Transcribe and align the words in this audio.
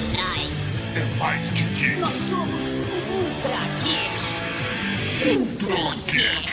atrás. 0.00 0.86
É 0.96 1.04
mais 1.18 1.44
que 1.50 1.62
geek. 1.62 2.00
Nós 2.00 2.14
somos 2.28 2.62
Ultra 3.10 3.60
Geek. 3.82 4.20
Ultra 5.38 5.94
Geek. 6.06 6.48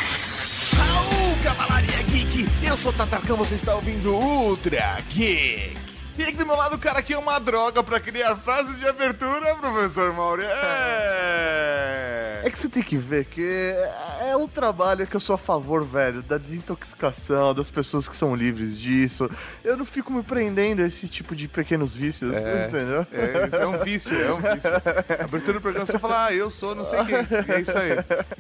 Raul, 0.76 1.38
Cavalaria 1.44 2.04
Geek! 2.04 2.48
Eu 2.64 2.78
sou 2.78 2.92
o 2.92 2.96
Tatarcão, 2.96 3.38
você 3.38 3.56
está 3.56 3.76
ouvindo 3.76 4.14
Ultra 4.14 4.98
Geek! 5.10 5.78
E 6.18 6.24
aqui 6.24 6.34
do 6.34 6.46
meu 6.48 6.56
lado, 6.56 6.76
o 6.76 6.80
cara 6.80 7.02
que 7.02 7.14
é 7.14 7.18
uma 7.18 7.40
droga 7.40 7.84
pra 7.84 8.00
criar 8.00 8.36
frases 8.38 8.80
de 8.80 8.88
abertura, 8.88 9.56
professor 9.56 10.12
Mauri. 10.14 10.44
É... 10.44 12.27
É 12.58 12.60
que 12.60 12.62
você 12.64 12.70
tem 12.70 12.82
que 12.82 12.98
ver 12.98 13.26
que 13.26 13.72
é 14.20 14.36
um 14.36 14.48
trabalho 14.48 15.06
que 15.06 15.16
eu 15.16 15.20
sou 15.20 15.36
a 15.36 15.38
favor, 15.38 15.86
velho, 15.86 16.24
da 16.24 16.40
desintoxicação, 16.40 17.54
das 17.54 17.70
pessoas 17.70 18.08
que 18.08 18.16
são 18.18 18.34
livres 18.36 18.80
disso. 18.80 19.30
Eu 19.64 19.78
não 19.78 19.86
fico 19.86 20.12
me 20.12 20.24
prendendo 20.24 20.82
a 20.82 20.88
esse 20.88 21.08
tipo 21.08 21.36
de 21.36 21.48
pequenos 21.48 21.96
vícios, 21.96 22.36
É. 22.36 22.68
entendeu? 22.68 23.06
É, 23.12 23.62
é 23.62 23.68
um 23.68 23.78
vício, 23.78 24.20
é 24.20 24.34
um 24.34 24.38
vício. 24.38 24.72
Abertura 25.24 25.54
do 25.54 25.62
programa, 25.62 25.86
você 25.86 26.00
fala, 26.00 26.26
ah, 26.26 26.34
eu 26.34 26.50
sou 26.50 26.74
não 26.74 26.84
sei 26.84 26.98
quem. 27.06 27.16
É 27.56 27.62
isso 27.62 27.78
aí. 27.78 27.92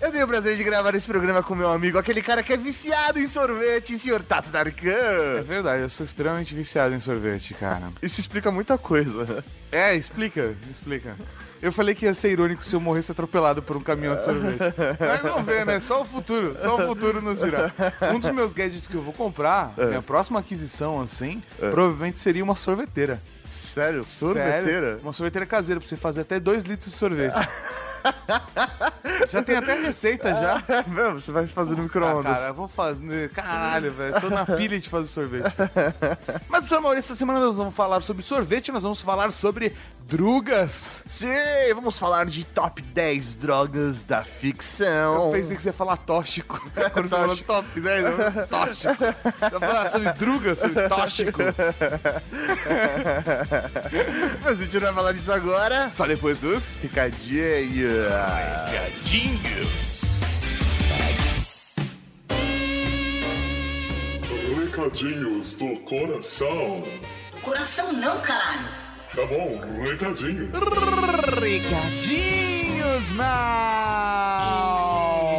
Eu 0.01 0.11
tenho 0.11 0.25
o 0.25 0.27
prazer 0.27 0.57
de 0.57 0.63
gravar 0.63 0.95
esse 0.95 1.05
programa 1.05 1.43
com 1.43 1.53
meu 1.53 1.71
amigo, 1.71 1.99
aquele 1.99 2.23
cara 2.23 2.41
que 2.41 2.51
é 2.51 2.57
viciado 2.57 3.19
em 3.19 3.27
sorvete, 3.27 3.99
senhor 3.99 4.23
Tato 4.23 4.49
É 4.49 4.51
Darkan. 4.51 5.43
verdade, 5.43 5.83
eu 5.83 5.89
sou 5.89 6.03
extremamente 6.05 6.55
viciado 6.55 6.95
em 6.95 6.99
sorvete, 6.99 7.53
cara. 7.53 7.89
Isso 8.01 8.19
explica 8.19 8.49
muita 8.49 8.79
coisa, 8.79 9.25
né? 9.25 9.43
É, 9.71 9.95
explica, 9.95 10.55
explica. 10.71 11.15
Eu 11.61 11.71
falei 11.71 11.95
que 11.95 12.05
ia 12.05 12.13
ser 12.13 12.29
irônico 12.31 12.63
se 12.63 12.75
eu 12.75 12.79
morresse 12.79 13.11
atropelado 13.11 13.61
por 13.61 13.75
um 13.75 13.81
caminhão 13.81 14.15
de 14.15 14.23
sorvete. 14.23 14.59
Mas 14.99 15.21
vamos 15.21 15.45
ver, 15.45 15.65
né? 15.65 15.79
Só 15.79 16.01
o 16.01 16.05
futuro, 16.05 16.55
só 16.59 16.75
o 16.75 16.87
futuro 16.87 17.21
nos 17.21 17.39
dirá. 17.39 17.71
Um 18.13 18.19
dos 18.19 18.31
meus 18.31 18.53
gadgets 18.53 18.87
que 18.87 18.95
eu 18.95 19.01
vou 19.01 19.13
comprar, 19.13 19.73
minha 19.77 20.01
próxima 20.01 20.39
aquisição, 20.39 21.01
assim, 21.01 21.41
provavelmente 21.57 22.19
seria 22.19 22.43
uma 22.43 22.55
sorveteira. 22.55 23.19
Sério? 23.43 24.05
Sorveteira? 24.05 24.65
Sério? 24.65 24.99
Uma 25.01 25.13
sorveteira 25.13 25.45
caseira, 25.45 25.79
pra 25.79 25.87
você 25.87 25.95
fazer 25.95 26.21
até 26.21 26.39
2 26.39 26.65
litros 26.65 26.91
de 26.91 26.97
sorvete. 26.97 27.35
já 29.29 29.41
tem 29.43 29.55
até 29.57 29.73
receita 29.75 30.29
já. 30.29 30.63
É 30.67 30.83
mesmo, 30.89 31.19
você 31.21 31.31
vai 31.31 31.47
fazer 31.47 31.71
no 31.71 31.79
Ah, 31.79 31.83
micro-ondas. 31.83 32.23
cara, 32.37 32.47
eu 32.49 32.53
vou 32.53 32.67
fazer. 32.67 33.29
Caralho, 33.31 33.91
velho. 33.93 34.19
Tô 34.21 34.29
na 34.29 34.45
pilha 34.45 34.79
de 34.79 34.89
fazer 34.89 35.07
sorvete. 35.07 35.53
Mas, 36.49 36.59
professor 36.61 36.81
Maurício, 36.81 37.07
essa 37.11 37.15
semana 37.15 37.39
nós 37.39 37.55
vamos 37.55 37.73
falar 37.75 38.01
sobre 38.01 38.23
sorvete, 38.23 38.71
nós 38.71 38.83
vamos 38.83 39.01
falar 39.01 39.31
sobre 39.31 39.73
drugas. 40.01 41.03
Sim, 41.07 41.27
vamos 41.73 41.97
falar 41.97 42.25
de 42.25 42.43
top 42.45 42.81
10 42.81 43.35
drogas 43.35 44.03
da 44.03 44.23
ficção. 44.23 45.25
Eu 45.27 45.31
pensei 45.31 45.55
que 45.55 45.61
você 45.61 45.69
ia 45.69 45.73
falar 45.73 45.97
tóxico. 45.97 46.59
Quando 46.93 47.07
você 47.09 47.15
falou 47.15 47.27
Tóxico. 47.37 47.53
top 47.53 47.81
10, 47.81 48.03
eu 48.05 48.47
tóxico. 48.47 49.03
Eu 49.51 49.59
falar 49.59 49.89
sobre 49.89 50.13
drugas, 50.13 50.59
sobre 50.59 50.87
tóxico. 50.89 51.39
Mas 54.43 54.59
a 54.59 54.63
gente 54.63 54.73
não 54.75 54.81
vai 54.81 54.93
falar 54.93 55.11
disso 55.13 55.31
agora. 55.31 55.89
Só 55.89 56.05
depois 56.05 56.39
dos 56.39 56.75
Picadinho. 56.81 57.86
Gadinhos. 58.71 59.87
Recadinhos 64.55 65.53
do 65.53 65.79
coração. 65.81 66.83
Coração 67.41 67.93
não, 67.93 68.19
caralho. 68.21 68.86
Tá 69.17 69.25
bom, 69.25 69.59
recadinhos. 69.81 70.51
Recadinhos, 71.41 73.11
mal. 73.13 74.43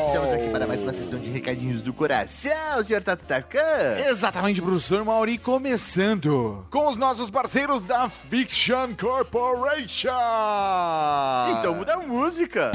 Estamos 0.05 0.33
aqui 0.33 0.49
para 0.51 0.67
mais 0.67 0.83
uma 0.83 0.93
sessão 0.93 1.21
de 1.21 1.31
recadinhos 1.31 1.81
do 1.81 1.93
coração, 1.93 2.83
senhor 2.83 3.01
Tatacan. 3.05 3.95
Exatamente, 4.09 4.61
professor 4.61 5.05
Mauri, 5.05 5.39
começando 5.39 6.67
com 6.71 6.89
os 6.89 6.97
nossos 6.97 7.31
parceiros 7.31 7.81
da 7.81 8.09
Fiction 8.09 8.97
Corporation. 8.99 10.09
Então 11.57 11.77
muda 11.77 11.95
a 11.95 11.99
música. 11.99 12.73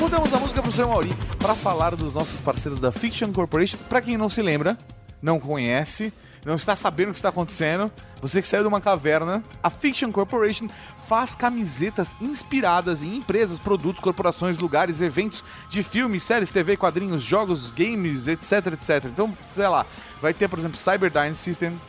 Mudamos 0.00 0.32
a 0.32 0.38
música, 0.38 0.62
professor 0.62 0.88
Mauri, 0.88 1.14
para 1.38 1.54
falar 1.54 1.94
dos 1.94 2.14
nossos 2.14 2.40
parceiros 2.40 2.80
da 2.80 2.90
Fiction 2.90 3.30
Corporation. 3.30 3.76
Para 3.90 4.00
quem 4.00 4.16
não 4.16 4.30
se 4.30 4.40
lembra, 4.40 4.78
não 5.20 5.38
conhece, 5.38 6.14
não 6.46 6.54
está 6.54 6.74
sabendo 6.74 7.08
o 7.08 7.12
que 7.12 7.18
está 7.18 7.28
acontecendo, 7.28 7.92
você 8.20 8.40
que 8.40 8.48
saiu 8.48 8.62
de 8.62 8.68
uma 8.68 8.80
caverna, 8.80 9.44
a 9.62 9.70
Fiction 9.70 10.10
Corporation 10.10 10.66
faz 11.06 11.34
camisetas 11.34 12.16
inspiradas 12.20 13.02
em 13.02 13.16
empresas, 13.16 13.58
produtos, 13.58 14.00
corporações, 14.00 14.58
lugares, 14.58 15.00
eventos 15.00 15.44
de 15.68 15.82
filmes, 15.82 16.22
séries, 16.22 16.50
TV, 16.50 16.76
quadrinhos, 16.76 17.22
jogos, 17.22 17.70
games, 17.72 18.26
etc, 18.26 18.72
etc. 18.72 19.04
Então, 19.04 19.36
sei 19.54 19.68
lá, 19.68 19.86
vai 20.20 20.32
ter, 20.32 20.48
por 20.48 20.58
exemplo, 20.58 20.78
Cyberdyne 20.78 21.34
System, 21.34 21.80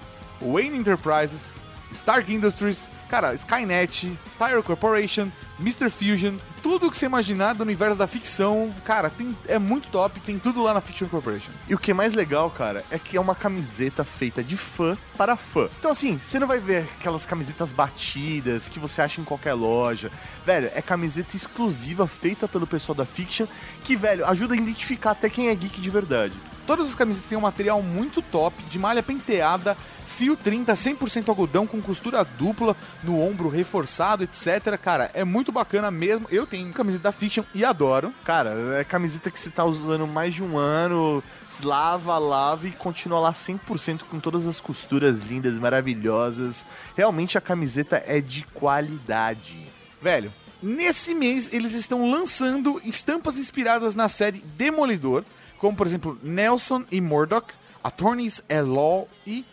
Wayne 0.41 0.77
Enterprises, 0.77 1.55
Stark 1.91 2.31
Industries, 2.31 2.89
cara, 3.09 3.33
Skynet, 3.33 4.17
Tire 4.37 4.63
Corporation, 4.63 5.31
Mr. 5.59 5.89
Fusion, 5.89 6.35
tudo 6.61 6.91
que 6.91 6.97
você 6.97 7.07
imaginar 7.07 7.53
do 7.53 7.63
universo 7.63 7.97
da 7.97 8.05
ficção, 8.05 8.71
cara, 8.83 9.09
tem, 9.09 9.35
é 9.47 9.57
muito 9.57 9.87
top, 9.89 10.19
tem 10.19 10.37
tudo 10.37 10.61
lá 10.61 10.73
na 10.73 10.81
Fiction 10.81 11.07
Corporation. 11.07 11.51
E 11.67 11.73
o 11.73 11.79
que 11.79 11.91
é 11.91 11.93
mais 11.93 12.13
legal, 12.13 12.49
cara, 12.51 12.85
é 12.91 12.99
que 12.99 13.17
é 13.17 13.21
uma 13.21 13.33
camiseta 13.33 14.03
feita 14.03 14.43
de 14.43 14.55
fã 14.55 14.97
para 15.17 15.35
fã. 15.35 15.67
Então, 15.79 15.91
assim, 15.91 16.17
você 16.17 16.39
não 16.39 16.47
vai 16.47 16.59
ver 16.59 16.87
aquelas 16.99 17.25
camisetas 17.25 17.71
batidas 17.71 18.67
que 18.67 18.79
você 18.79 19.01
acha 19.01 19.19
em 19.19 19.23
qualquer 19.23 19.53
loja. 19.53 20.11
Velho, 20.45 20.69
é 20.75 20.81
camiseta 20.81 21.35
exclusiva 21.35 22.07
feita 22.07 22.47
pelo 22.47 22.67
pessoal 22.67 22.95
da 22.95 23.05
Fiction 23.05 23.47
que, 23.83 23.95
velho, 23.95 24.27
ajuda 24.27 24.53
a 24.53 24.57
identificar 24.57 25.11
até 25.11 25.29
quem 25.29 25.49
é 25.49 25.55
geek 25.55 25.81
de 25.81 25.89
verdade. 25.89 26.37
Todas 26.67 26.87
as 26.87 26.95
camisetas 26.95 27.29
têm 27.29 27.37
um 27.37 27.41
material 27.41 27.81
muito 27.81 28.21
top, 28.21 28.61
de 28.63 28.77
malha 28.77 29.01
penteada, 29.01 29.77
fio 30.17 30.35
30, 30.35 30.73
100% 30.73 31.29
algodão 31.29 31.67
com 31.67 31.79
costura 31.79 32.23
dupla 32.23 32.75
no 33.03 33.21
ombro 33.21 33.49
reforçado, 33.49 34.23
etc. 34.23 34.75
Cara, 34.81 35.11
é 35.13 35.23
muito 35.23 35.51
bacana 35.51 35.91
mesmo. 35.91 36.25
Eu 36.31 36.47
tenho 36.47 36.73
camiseta 36.73 37.03
da 37.03 37.11
Fiction 37.11 37.43
e 37.53 37.63
adoro. 37.63 38.11
Cara, 38.25 38.79
é 38.79 38.83
camiseta 38.83 39.29
que 39.29 39.39
você 39.39 39.51
tá 39.51 39.63
usando 39.63 40.07
mais 40.07 40.33
de 40.33 40.43
um 40.43 40.57
ano, 40.57 41.23
lava, 41.63 42.17
lava 42.17 42.67
e 42.67 42.71
continua 42.71 43.19
lá 43.19 43.31
100% 43.31 44.01
com 44.09 44.19
todas 44.19 44.47
as 44.47 44.59
costuras 44.59 45.21
lindas, 45.21 45.53
maravilhosas. 45.59 46.65
Realmente 46.95 47.37
a 47.37 47.41
camiseta 47.41 48.03
é 48.03 48.19
de 48.19 48.43
qualidade. 48.55 49.67
Velho, 50.01 50.33
nesse 50.63 51.13
mês 51.13 51.53
eles 51.53 51.73
estão 51.73 52.09
lançando 52.09 52.81
estampas 52.83 53.37
inspiradas 53.37 53.95
na 53.95 54.07
série 54.07 54.39
Demolidor, 54.57 55.23
como 55.59 55.77
por 55.77 55.85
exemplo 55.85 56.17
Nelson 56.23 56.85
e 56.91 56.99
Murdoch, 56.99 57.53
Attorneys 57.83 58.43
at 58.49 58.65
Law 58.65 59.07
e 59.25 59.45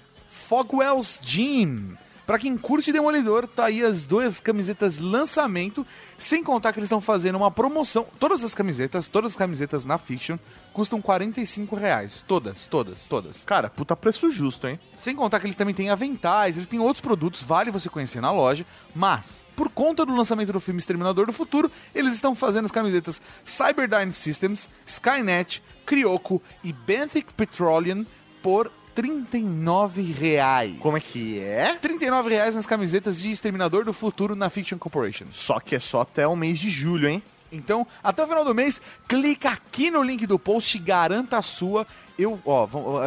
Fogwell's 0.49 1.19
Gym. 1.22 1.97
Pra 2.27 2.38
quem 2.38 2.56
curte 2.56 2.91
Demolidor, 2.91 3.47
tá 3.47 3.66
aí 3.66 3.84
as 3.84 4.06
duas 4.06 4.41
camisetas 4.41 4.97
lançamento, 4.97 5.87
sem 6.16 6.43
contar 6.43 6.72
que 6.72 6.78
eles 6.78 6.87
estão 6.87 7.00
fazendo 7.00 7.37
uma 7.37 7.50
promoção. 7.50 8.06
Todas 8.19 8.43
as 8.43 8.55
camisetas, 8.55 9.09
todas 9.09 9.32
as 9.32 9.37
camisetas 9.37 9.84
na 9.84 9.99
Fiction 9.99 10.38
custam 10.72 11.03
45 11.03 11.77
reais. 11.77 12.25
Todas, 12.27 12.65
todas, 12.65 13.03
todas. 13.03 13.44
Cara, 13.44 13.69
puta 13.69 13.94
preço 13.94 14.31
justo, 14.31 14.66
hein? 14.66 14.81
Sem 14.97 15.15
contar 15.15 15.38
que 15.38 15.47
eles 15.47 15.56
também 15.56 15.75
têm 15.75 15.91
aventais, 15.91 16.56
eles 16.56 16.69
têm 16.69 16.81
outros 16.81 17.03
produtos, 17.03 17.43
vale 17.43 17.71
você 17.71 17.91
conhecer 17.91 18.22
na 18.22 18.32
loja, 18.32 18.65
mas, 18.94 19.47
por 19.55 19.69
conta 19.69 20.06
do 20.06 20.15
lançamento 20.15 20.53
do 20.53 20.61
filme 20.61 20.81
Exterminador 20.81 21.26
do 21.26 21.32
Futuro, 21.32 21.71
eles 21.94 22.15
estão 22.15 22.34
fazendo 22.34 22.65
as 22.65 22.71
camisetas 22.71 23.21
Cyberdyne 23.44 24.15
Systems, 24.15 24.69
Skynet, 24.87 25.62
Crioco 25.84 26.41
e 26.62 26.72
Benthic 26.72 27.34
Petroleum 27.34 28.06
por 28.43 28.71
39 28.94 30.03
reais. 30.12 30.77
Como 30.81 30.97
é 30.97 31.00
que 31.00 31.38
é? 31.41 31.75
39 31.81 32.31
reais 32.31 32.55
nas 32.55 32.66
camisetas 32.66 33.19
de 33.19 33.31
Exterminador 33.31 33.84
do 33.84 33.93
Futuro 33.93 34.34
na 34.37 34.49
Fiction 34.50 34.78
Corporation. 34.78 35.27
Só 35.32 35.59
que 35.60 35.75
é 35.75 35.81
só 35.81 36.03
até 36.03 36.27
o 36.27 36.37
mês 36.37 36.59
de 36.59 36.71
julho, 36.71 37.09
hein? 37.09 37.22
Então, 37.53 37.87
até 38.03 38.25
o 38.25 38.27
final 38.27 38.44
do 38.44 38.53
mês, 38.53 38.81
clica 39.06 39.50
aqui 39.50 39.88
no 39.88 40.03
link 40.03 40.27
do 40.27 40.38
post, 40.41 40.77
garanta 40.78 41.38
a 41.38 41.43
sua. 41.43 41.87
Eu, 42.19 42.41
ó, 42.44 42.67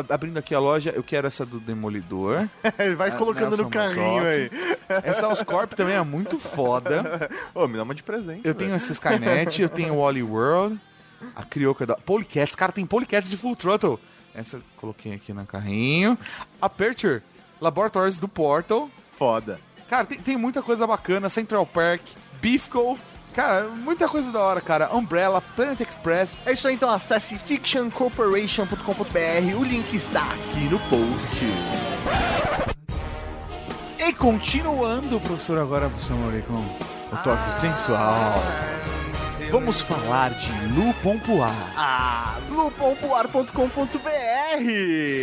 abrindo 0.09 0.37
aqui 0.37 0.55
a 0.55 0.59
loja, 0.59 0.93
eu 0.95 1.03
quero 1.03 1.27
essa 1.27 1.45
do 1.45 1.59
Demolidor. 1.59 2.47
Vai 2.95 3.09
Ah, 3.09 3.17
colocando 3.17 3.49
Nelson 3.57 3.63
no 3.63 3.69
carrinho 3.69 4.23
aí. 4.25 4.49
Essa 5.03 5.27
Oscorp 5.27 5.73
também 5.73 5.95
é 5.95 6.01
muito 6.03 6.39
foda. 6.39 7.29
Ô, 7.53 7.67
me 7.67 7.75
dá 7.75 7.83
uma 7.83 7.93
de 7.93 8.03
presente. 8.03 8.41
Eu 8.45 8.55
tenho 8.55 8.73
esse 8.73 8.93
Skynet, 8.93 9.61
eu 9.61 9.67
tenho 9.67 9.95
o 9.95 10.01
Wally 10.01 10.23
World, 10.23 10.79
a 11.35 11.43
Crioca 11.43 11.85
da 11.85 11.95
Polycats. 11.95 12.55
Cara, 12.55 12.71
tem 12.71 12.85
Polycats 12.85 13.29
de 13.29 13.35
Full 13.35 13.55
Throttle. 13.57 13.99
Essa 14.37 14.55
eu 14.57 14.63
coloquei 14.77 15.15
aqui 15.15 15.33
no 15.33 15.43
carrinho. 15.47 16.15
Aperture, 16.61 17.23
Laboratories 17.59 18.19
do 18.19 18.27
Portal. 18.27 18.87
Foda. 19.17 19.59
Cara, 19.89 20.05
tem, 20.05 20.19
tem 20.19 20.37
muita 20.37 20.61
coisa 20.61 20.85
bacana. 20.85 21.27
Central 21.27 21.65
Park, 21.65 22.03
Beefco. 22.39 22.99
Cara, 23.33 23.67
muita 23.67 24.07
coisa 24.07 24.31
da 24.31 24.39
hora, 24.39 24.61
cara. 24.61 24.95
Umbrella, 24.95 25.41
Planet 25.41 25.79
Express. 25.79 26.37
É 26.45 26.53
isso 26.53 26.67
aí, 26.67 26.75
então 26.75 26.87
acesse 26.87 27.39
fictioncorporation.com.br. 27.39 29.57
O 29.59 29.63
link 29.63 29.91
está 29.95 30.23
aqui 30.23 30.69
no 30.69 30.77
post. 30.81 31.45
E 33.97 34.13
continuando, 34.13 35.19
professor, 35.19 35.57
agora, 35.57 35.89
professor 35.89 36.15
Mauri, 36.15 36.43
com 36.43 36.53
o 36.53 37.17
toque 37.23 37.51
sensual. 37.53 38.35
Vamos 39.51 39.79
falar 39.81 40.31
de 40.31 40.51
Lupompoar. 40.73 41.53
Ah, 41.77 42.37
lupompoar.com.br 42.49 43.47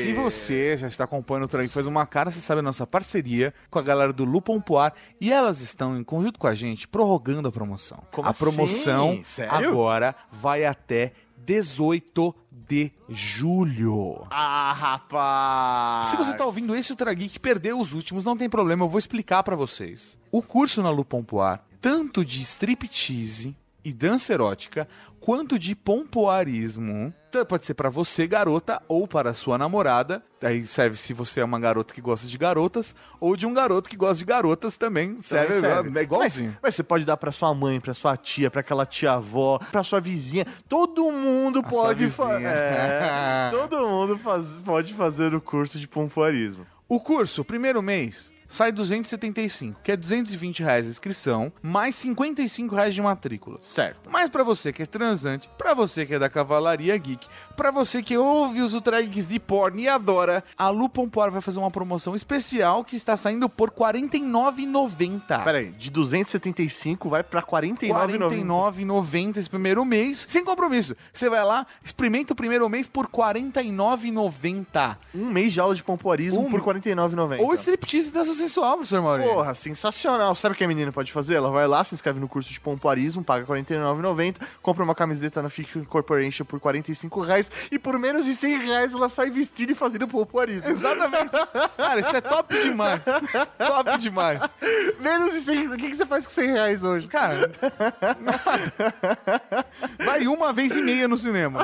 Se 0.03 0.13
você 0.15 0.77
já 0.79 0.89
está 0.89 1.05
acompanhando 1.05 1.45
o 1.45 1.49
Trago 1.49 1.69
Faz 1.69 1.87
Uma 1.87 2.07
Cara, 2.07 2.31
você 2.31 2.41
sabe 2.41 2.61
a 2.61 2.63
nossa 2.63 2.87
parceria 2.87 3.53
com 3.71 3.79
a 3.79 3.83
galera 3.83 4.13
do 4.13 4.25
Lupon 4.25 4.61
Poar 4.61 4.95
e 5.21 5.31
elas 5.31 5.61
estão 5.61 5.99
em 5.99 6.03
conjunto 6.03 6.39
com 6.39 6.47
a 6.47 6.55
gente 6.55 6.89
prorrogando 6.89 7.49
a 7.49 7.53
promoção. 7.53 8.03
Como 8.13 8.27
a 8.27 8.31
assim? 8.31 8.39
promoção 8.45 9.21
Sério? 9.25 9.53
agora 9.71 10.15
vai 10.33 10.65
até 10.65 11.13
18 11.45 12.35
de 12.67 12.91
julho. 13.09 14.27
Ah, 14.31 14.73
rapaz! 14.73 16.11
Se 16.11 16.17
você 16.17 16.35
tá 16.35 16.47
ouvindo 16.47 16.75
esse 16.75 16.91
Ultra 16.91 17.13
Geek 17.13 17.39
perdeu 17.39 17.79
os 17.79 17.93
últimos, 17.93 18.25
não 18.25 18.37
tem 18.37 18.49
problema, 18.49 18.85
eu 18.85 18.89
vou 18.89 18.99
explicar 18.99 19.43
pra 19.43 19.55
vocês. 19.55 20.19
O 20.33 20.41
curso 20.41 20.83
na 20.83 20.89
Lu 20.89 21.05
Pompoar, 21.05 21.63
tanto 21.81 22.25
de 22.25 22.41
striptease 22.41 23.55
e 23.85 23.93
dança 23.93 24.33
erótica, 24.33 24.89
quanto 25.21 25.59
de 25.59 25.75
pompoarismo, 25.75 27.13
então 27.29 27.45
pode 27.45 27.67
ser 27.67 27.75
pra 27.75 27.91
você, 27.91 28.27
garota, 28.27 28.81
ou 28.89 29.07
para 29.09 29.35
sua 29.35 29.59
namorada. 29.59 30.23
Aí 30.43 30.65
serve 30.67 30.97
se 30.97 31.13
você 31.13 31.41
é 31.41 31.45
uma 31.45 31.59
garota 31.59 31.93
que 31.95 32.01
gosta 32.01 32.27
de 32.27 32.37
garotas, 32.39 32.95
ou 33.21 33.37
de 33.37 33.47
um 33.47 33.55
garoto 33.55 33.89
que 33.89 33.97
gosta 33.97 34.17
de 34.19 34.25
garotas 34.25 34.77
também. 34.77 35.21
Serve, 35.23 35.61
serve. 35.61 35.99
é 35.99 36.03
igualzinho. 36.03 36.51
Mas, 36.51 36.59
mas 36.63 36.75
você 36.75 36.83
pode 36.83 37.05
dar 37.05 37.17
pra 37.17 37.33
sua 37.33 37.55
mãe, 37.55 37.81
pra 37.81 37.95
sua 37.95 38.17
tia, 38.17 38.51
pra 38.51 38.61
aquela 38.61 38.85
tia-avó, 38.87 39.59
pra 39.73 39.83
sua 39.83 40.01
vizinha. 40.01 40.47
Todo 40.69 41.11
mundo 41.11 41.61
A 41.61 41.63
pode 41.63 42.09
fazer. 42.11 42.45
É, 42.47 43.51
todo 43.53 43.89
mundo 43.89 44.19
faz- 44.19 44.59
pode 44.65 44.93
fazer 44.95 45.35
o 45.35 45.41
curso 45.41 45.79
de 45.79 45.89
pompoarismo. 45.89 46.67
O 46.89 47.01
curso, 47.01 47.41
o 47.41 47.45
primeiro 47.45 47.83
mês, 47.83 48.34
sai 48.55 48.71
275, 48.73 49.81
que 49.83 49.93
é 49.93 49.97
220 49.97 50.63
reais 50.63 50.87
a 50.87 50.89
inscrição, 50.89 51.53
mais 51.63 51.95
55 51.97 52.75
reais 52.75 52.95
de 52.95 53.03
matrícula. 53.03 53.59
Certo. 53.63 54.09
Mas 54.11 54.31
pra 54.31 54.43
você 54.45 54.73
que 54.73 54.83
é 54.83 54.87
transante, 54.87 55.49
pra 55.59 55.75
você 55.75 56.07
que 56.07 56.15
é 56.15 56.19
da 56.19 56.29
Cavalaria 56.29 56.97
Geek, 56.97 57.27
pra 57.57 57.71
você 57.71 58.03
que 58.03 58.17
ouve 58.17 58.61
os 58.63 58.75
Ultra 58.75 59.01
Geeks 59.03 59.29
de 59.29 59.41
porn 59.41 59.83
e 59.83 59.89
adora, 59.89 60.43
a 60.57 60.69
Lu 60.69 60.89
Pompor 60.89 61.31
vai 61.31 61.41
fazer 61.41 61.59
uma 61.59 61.71
promoção 61.71 62.15
especial 62.15 62.85
que 62.85 62.97
está 62.97 63.17
saindo 63.17 63.49
por 63.49 63.71
R$ 63.71 63.75
49,90. 63.77 65.43
Pera 65.45 65.59
aí, 65.59 65.71
de 65.73 65.91
275 65.91 67.09
vai 67.09 67.23
pra 67.23 67.43
49,90. 67.43 68.29
49,90 68.45 69.37
esse 69.39 69.51
primeiro 69.51 69.85
mês, 69.85 70.27
sem 70.29 70.45
compromisso. 70.45 70.97
Você 71.13 71.29
vai 71.29 71.45
lá, 71.45 71.67
experimenta 71.85 72.33
o 72.33 72.37
primeiro 72.37 72.69
mês 72.69 72.87
por 72.87 73.07
R$ 73.07 73.11
49,90. 73.13 74.97
Um 75.15 75.31
mês 75.31 75.53
de 75.53 75.61
aula 75.61 75.75
de 75.75 75.83
pompoarismo 75.83 76.41
Um- 76.47 76.51
por 76.51 76.61
R$ 76.61 76.81
49,90. 76.81 77.41
Ou 77.43 77.55
striptease 77.55 78.13
dessa 78.13 78.35
sensual, 78.45 78.77
professor 78.77 79.03
Maurício. 79.03 79.33
Porra, 79.33 79.55
sensacional. 79.55 80.35
Sabe 80.35 80.55
o 80.55 80.59
que 80.59 80.65
a 80.65 80.69
menina 80.69 80.93
pode 80.93 81.11
fazer? 81.11 81.35
Ela 81.35 81.51
vai 81.51 81.67
lá, 81.67 81.83
se 81.83 81.95
inscreve 81.95 82.21
no 82.21 82.29
curso 82.29 82.53
de 82.53 82.61
pompoarismo, 82.61 83.25
paga 83.25 83.45
R$ 83.45 83.63
49,90, 83.63 84.37
compra 84.63 84.85
uma 84.85 84.95
camiseta 84.95 85.43
na 85.43 85.49
Fiction 85.49 85.85
Corporation 85.85 86.45
por 86.45 86.61
45 86.61 87.21
reais 87.23 87.51
e 87.71 87.79
por 87.79 87.99
menos 87.99 88.25
de 88.25 88.35
100 88.35 88.59
reais 88.67 88.95
ela 88.95 89.09
sai 89.09 89.31
vestida 89.31 89.73
e 89.73 89.75
fazendo 89.75 90.07
pompoarismo. 90.07 90.71
Exatamente. 90.71 91.33
Cara, 91.77 92.01
isso 92.01 92.15
é 92.15 92.21
top 92.21 92.55
demais. 92.63 93.01
top 93.59 93.99
demais. 93.99 94.41
menos 95.01 95.33
de 95.33 95.41
100 95.41 95.69
O 95.69 95.77
que, 95.77 95.89
que 95.89 95.97
você 95.97 96.07
faz 96.07 96.27
com 96.27 96.33
100 96.33 96.53
reais 96.53 96.85
hoje? 96.85 97.09
Cara, 97.09 97.51
nada. 98.21 99.67
Vai 100.05 100.27
uma 100.27 100.53
vez 100.53 100.77
e 100.77 100.83
meia 100.83 101.09
no 101.09 101.17
cinema. 101.17 101.61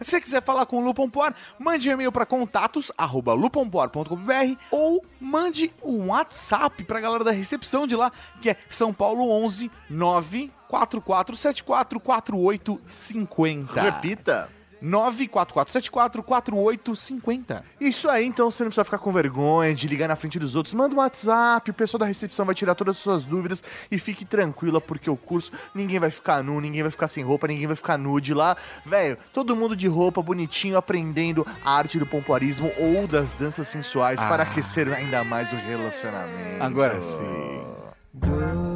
Se 0.00 0.10
você 0.10 0.20
quiser 0.20 0.42
falar 0.42 0.66
com 0.66 0.78
o 0.78 0.84
Lupon 0.84 1.08
Poar, 1.08 1.34
mande 1.58 1.88
um 1.88 1.92
e-mail 1.92 2.12
para 2.12 2.26
contatos 2.26 2.92
arroba 2.96 3.32
lupompoar.com.br 3.32 4.56
ou 4.70 5.04
mande 5.20 5.69
um 5.82 6.08
WhatsApp 6.08 6.84
pra 6.84 7.00
galera 7.00 7.24
da 7.24 7.30
recepção 7.30 7.86
de 7.86 7.96
lá, 7.96 8.12
que 8.40 8.50
é 8.50 8.56
São 8.68 8.92
Paulo 8.92 9.30
11 9.44 9.70
94474 9.88 12.00
4850. 12.00 13.80
Repita. 13.80 14.59
94474 14.80 16.22
4850. 16.22 17.64
Isso 17.80 18.08
aí, 18.08 18.26
então 18.26 18.50
você 18.50 18.62
não 18.62 18.70
precisa 18.70 18.84
ficar 18.84 18.98
com 18.98 19.12
vergonha 19.12 19.74
de 19.74 19.86
ligar 19.86 20.08
na 20.08 20.16
frente 20.16 20.38
dos 20.38 20.54
outros. 20.56 20.74
Manda 20.74 20.94
um 20.94 20.98
WhatsApp, 20.98 21.70
o 21.70 21.74
pessoal 21.74 21.98
da 21.98 22.06
recepção 22.06 22.46
vai 22.46 22.54
tirar 22.54 22.74
todas 22.74 22.96
as 22.96 23.02
suas 23.02 23.26
dúvidas 23.26 23.62
e 23.90 23.98
fique 23.98 24.24
tranquila, 24.24 24.80
porque 24.80 25.10
o 25.10 25.16
curso 25.16 25.52
ninguém 25.74 25.98
vai 25.98 26.10
ficar 26.10 26.42
nu, 26.42 26.60
ninguém 26.60 26.82
vai 26.82 26.90
ficar 26.90 27.08
sem 27.08 27.24
roupa, 27.24 27.46
ninguém 27.46 27.66
vai 27.66 27.76
ficar 27.76 27.98
nude 27.98 28.34
lá. 28.34 28.56
Velho, 28.84 29.18
todo 29.32 29.56
mundo 29.56 29.76
de 29.76 29.88
roupa, 29.88 30.22
bonitinho, 30.22 30.76
aprendendo 30.76 31.46
a 31.64 31.76
arte 31.76 31.98
do 31.98 32.06
pompoarismo 32.06 32.72
ou 32.78 33.06
das 33.06 33.34
danças 33.34 33.68
sensuais 33.68 34.20
para 34.20 34.42
aquecer 34.44 34.92
ainda 34.92 35.24
mais 35.24 35.52
o 35.52 35.56
relacionamento. 35.56 36.62
Agora 36.62 37.00
sim. 37.00 38.69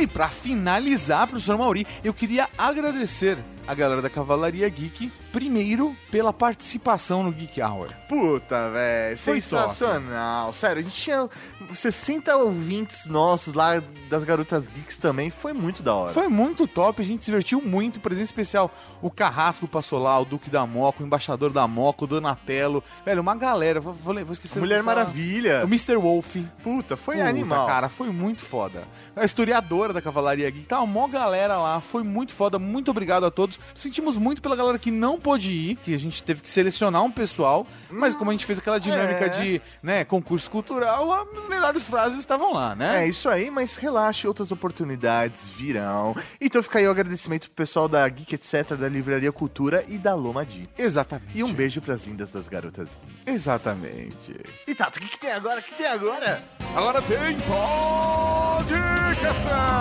E 0.00 0.06
pra 0.06 0.28
finalizar, 0.28 1.26
professor 1.26 1.58
Mauri, 1.58 1.84
eu 2.04 2.14
queria 2.14 2.48
agradecer 2.56 3.36
a 3.68 3.74
galera 3.74 4.00
da 4.00 4.08
Cavalaria 4.08 4.66
Geek, 4.68 5.12
primeiro 5.30 5.94
pela 6.10 6.32
participação 6.32 7.22
no 7.22 7.30
Geek 7.30 7.60
Hour. 7.60 7.88
Puta, 8.08 8.70
velho, 8.70 9.16
Foi 9.18 9.40
sensacional. 9.42 10.52
Sério, 10.54 10.80
a 10.80 10.82
gente 10.82 10.94
tinha 10.96 11.28
60 11.74 12.34
ouvintes 12.36 13.06
nossos 13.06 13.52
lá 13.52 13.82
das 14.08 14.24
Garotas 14.24 14.66
Geeks 14.66 14.96
também. 14.96 15.28
Foi 15.28 15.52
muito 15.52 15.82
da 15.82 15.94
hora. 15.94 16.12
Foi 16.12 16.28
muito 16.28 16.66
top, 16.66 17.02
a 17.02 17.04
gente 17.04 17.24
se 17.24 17.30
divertiu 17.30 17.60
muito. 17.60 18.00
Presença 18.00 18.24
especial, 18.30 18.72
o 19.02 19.10
Carrasco 19.10 19.68
passou 19.68 19.98
lá, 19.98 20.18
o 20.18 20.24
Duque 20.24 20.48
da 20.48 20.66
Moca, 20.66 21.02
o 21.02 21.06
Embaixador 21.06 21.50
da 21.52 21.66
Moca, 21.68 22.04
o 22.04 22.06
Donatello. 22.08 22.82
Velho, 23.04 23.20
uma 23.20 23.34
galera, 23.34 23.80
vou, 23.80 23.92
vou, 23.92 24.14
vou 24.24 24.32
esquecer. 24.32 24.58
Mulher 24.60 24.76
vou 24.76 24.84
falar- 24.84 25.04
Maravilha. 25.04 25.60
O 25.64 25.68
Mr. 25.68 25.96
Wolf. 25.96 26.36
Puta, 26.62 26.96
foi 26.96 27.16
Puta, 27.16 27.28
animal. 27.28 27.66
cara, 27.66 27.88
foi 27.90 28.08
muito 28.08 28.40
foda. 28.40 28.84
A 29.14 29.24
historiadora 29.26 29.92
da 29.92 30.00
Cavalaria 30.00 30.48
Geek, 30.50 30.66
tá 30.66 30.78
uma 30.80 30.86
mó 30.86 31.06
galera 31.06 31.58
lá, 31.58 31.80
foi 31.82 32.02
muito 32.02 32.32
foda, 32.32 32.58
muito 32.58 32.90
obrigado 32.90 33.26
a 33.26 33.30
todos. 33.30 33.57
Sentimos 33.74 34.16
muito 34.16 34.42
pela 34.42 34.56
galera 34.56 34.78
que 34.78 34.90
não 34.90 35.18
pôde 35.18 35.52
ir, 35.52 35.76
que 35.76 35.94
a 35.94 35.98
gente 35.98 36.22
teve 36.22 36.42
que 36.42 36.50
selecionar 36.50 37.02
um 37.02 37.10
pessoal, 37.10 37.66
mas 37.90 38.14
como 38.14 38.30
a 38.30 38.34
gente 38.34 38.46
fez 38.46 38.58
aquela 38.58 38.78
dinâmica 38.78 39.26
é. 39.26 39.28
de, 39.28 39.62
né, 39.82 40.04
concurso 40.04 40.50
cultural, 40.50 41.28
as 41.36 41.48
melhores 41.48 41.82
frases 41.82 42.18
estavam 42.18 42.52
lá, 42.52 42.74
né? 42.74 43.04
É 43.04 43.08
isso 43.08 43.28
aí, 43.28 43.50
mas 43.50 43.76
relaxe, 43.76 44.26
outras 44.26 44.52
oportunidades 44.52 45.48
virão. 45.48 46.14
Então 46.40 46.62
fica 46.62 46.78
aí 46.78 46.86
o 46.86 46.90
agradecimento 46.90 47.48
pro 47.48 47.56
pessoal 47.56 47.88
da 47.88 48.08
Geek 48.08 48.34
Etc, 48.34 48.76
da 48.76 48.88
Livraria 48.88 49.32
Cultura 49.32 49.84
e 49.88 49.98
da 49.98 50.14
Lomadi. 50.14 50.68
Exatamente. 50.76 51.36
E 51.36 51.42
um 51.42 51.52
beijo 51.52 51.80
pras 51.80 52.04
lindas 52.04 52.30
das 52.30 52.48
garotas. 52.48 52.98
Exatamente. 53.26 54.36
E 54.66 54.74
Tato, 54.74 54.98
o 54.98 55.02
que, 55.02 55.08
que 55.08 55.20
tem 55.20 55.32
agora? 55.32 55.60
O 55.60 55.62
que 55.62 55.74
tem 55.74 55.86
agora? 55.86 56.42
Agora 56.74 57.02
tem 57.02 57.18
podcast, 57.18 57.38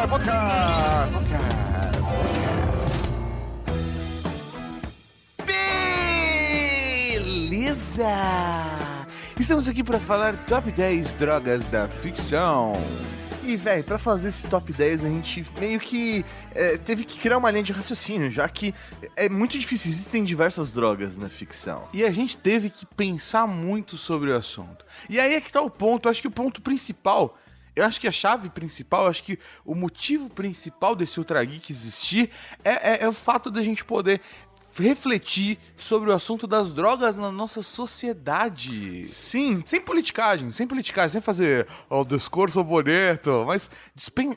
podcast, 0.09 1.13
podcast. 1.13 2.56
Beleza! 7.07 8.05
Estamos 9.39 9.67
aqui 9.67 9.83
para 9.83 9.99
falar 9.99 10.35
top 10.45 10.71
10 10.71 11.13
drogas 11.13 11.67
da 11.67 11.87
ficção. 11.87 12.73
E, 13.43 13.55
velho, 13.55 13.83
pra 13.83 13.97
fazer 13.97 14.27
esse 14.29 14.45
top 14.47 14.73
10, 14.73 15.05
a 15.05 15.07
gente 15.07 15.45
meio 15.57 15.79
que 15.79 16.25
é, 16.53 16.77
teve 16.77 17.05
que 17.05 17.17
criar 17.17 17.37
uma 17.37 17.49
linha 17.49 17.63
de 17.63 17.71
raciocínio, 17.71 18.29
já 18.29 18.47
que 18.49 18.75
é 19.15 19.29
muito 19.29 19.57
difícil, 19.57 19.89
existem 19.89 20.23
diversas 20.25 20.73
drogas 20.73 21.17
na 21.17 21.29
ficção. 21.29 21.87
E 21.93 22.03
a 22.03 22.11
gente 22.11 22.37
teve 22.37 22.69
que 22.69 22.85
pensar 22.85 23.47
muito 23.47 23.95
sobre 23.95 24.31
o 24.31 24.35
assunto. 24.35 24.85
E 25.09 25.17
aí 25.17 25.33
é 25.35 25.39
que 25.41 25.49
tá 25.51 25.61
o 25.61 25.69
ponto. 25.69 26.07
Eu 26.07 26.11
acho 26.11 26.21
que 26.21 26.27
o 26.27 26.31
ponto 26.31 26.61
principal, 26.61 27.37
eu 27.73 27.85
acho 27.85 28.01
que 28.01 28.07
a 28.07 28.11
chave 28.11 28.49
principal, 28.49 29.07
acho 29.07 29.23
que 29.23 29.39
o 29.63 29.73
motivo 29.73 30.29
principal 30.29 30.93
desse 30.93 31.17
Ultra 31.17 31.41
Geek 31.45 31.71
existir 31.71 32.29
é, 32.65 32.95
é- 32.95 33.03
é 33.03 33.07
o 33.07 33.13
fato 33.13 33.49
da 33.49 33.61
gente 33.61 33.85
poder 33.85 34.19
refletir 34.77 35.57
sobre 35.75 36.09
o 36.09 36.13
assunto 36.13 36.47
das 36.47 36.73
drogas 36.73 37.17
na 37.17 37.31
nossa 37.31 37.61
sociedade. 37.61 39.05
Sim, 39.07 39.61
Sem 39.65 39.81
politicagem, 39.81 40.51
sem 40.51 40.67
politicagem, 40.67 41.13
sem 41.13 41.21
fazer 41.21 41.67
o 41.89 42.03
discurso 42.03 42.63
bonito, 42.63 43.43
mas 43.45 43.69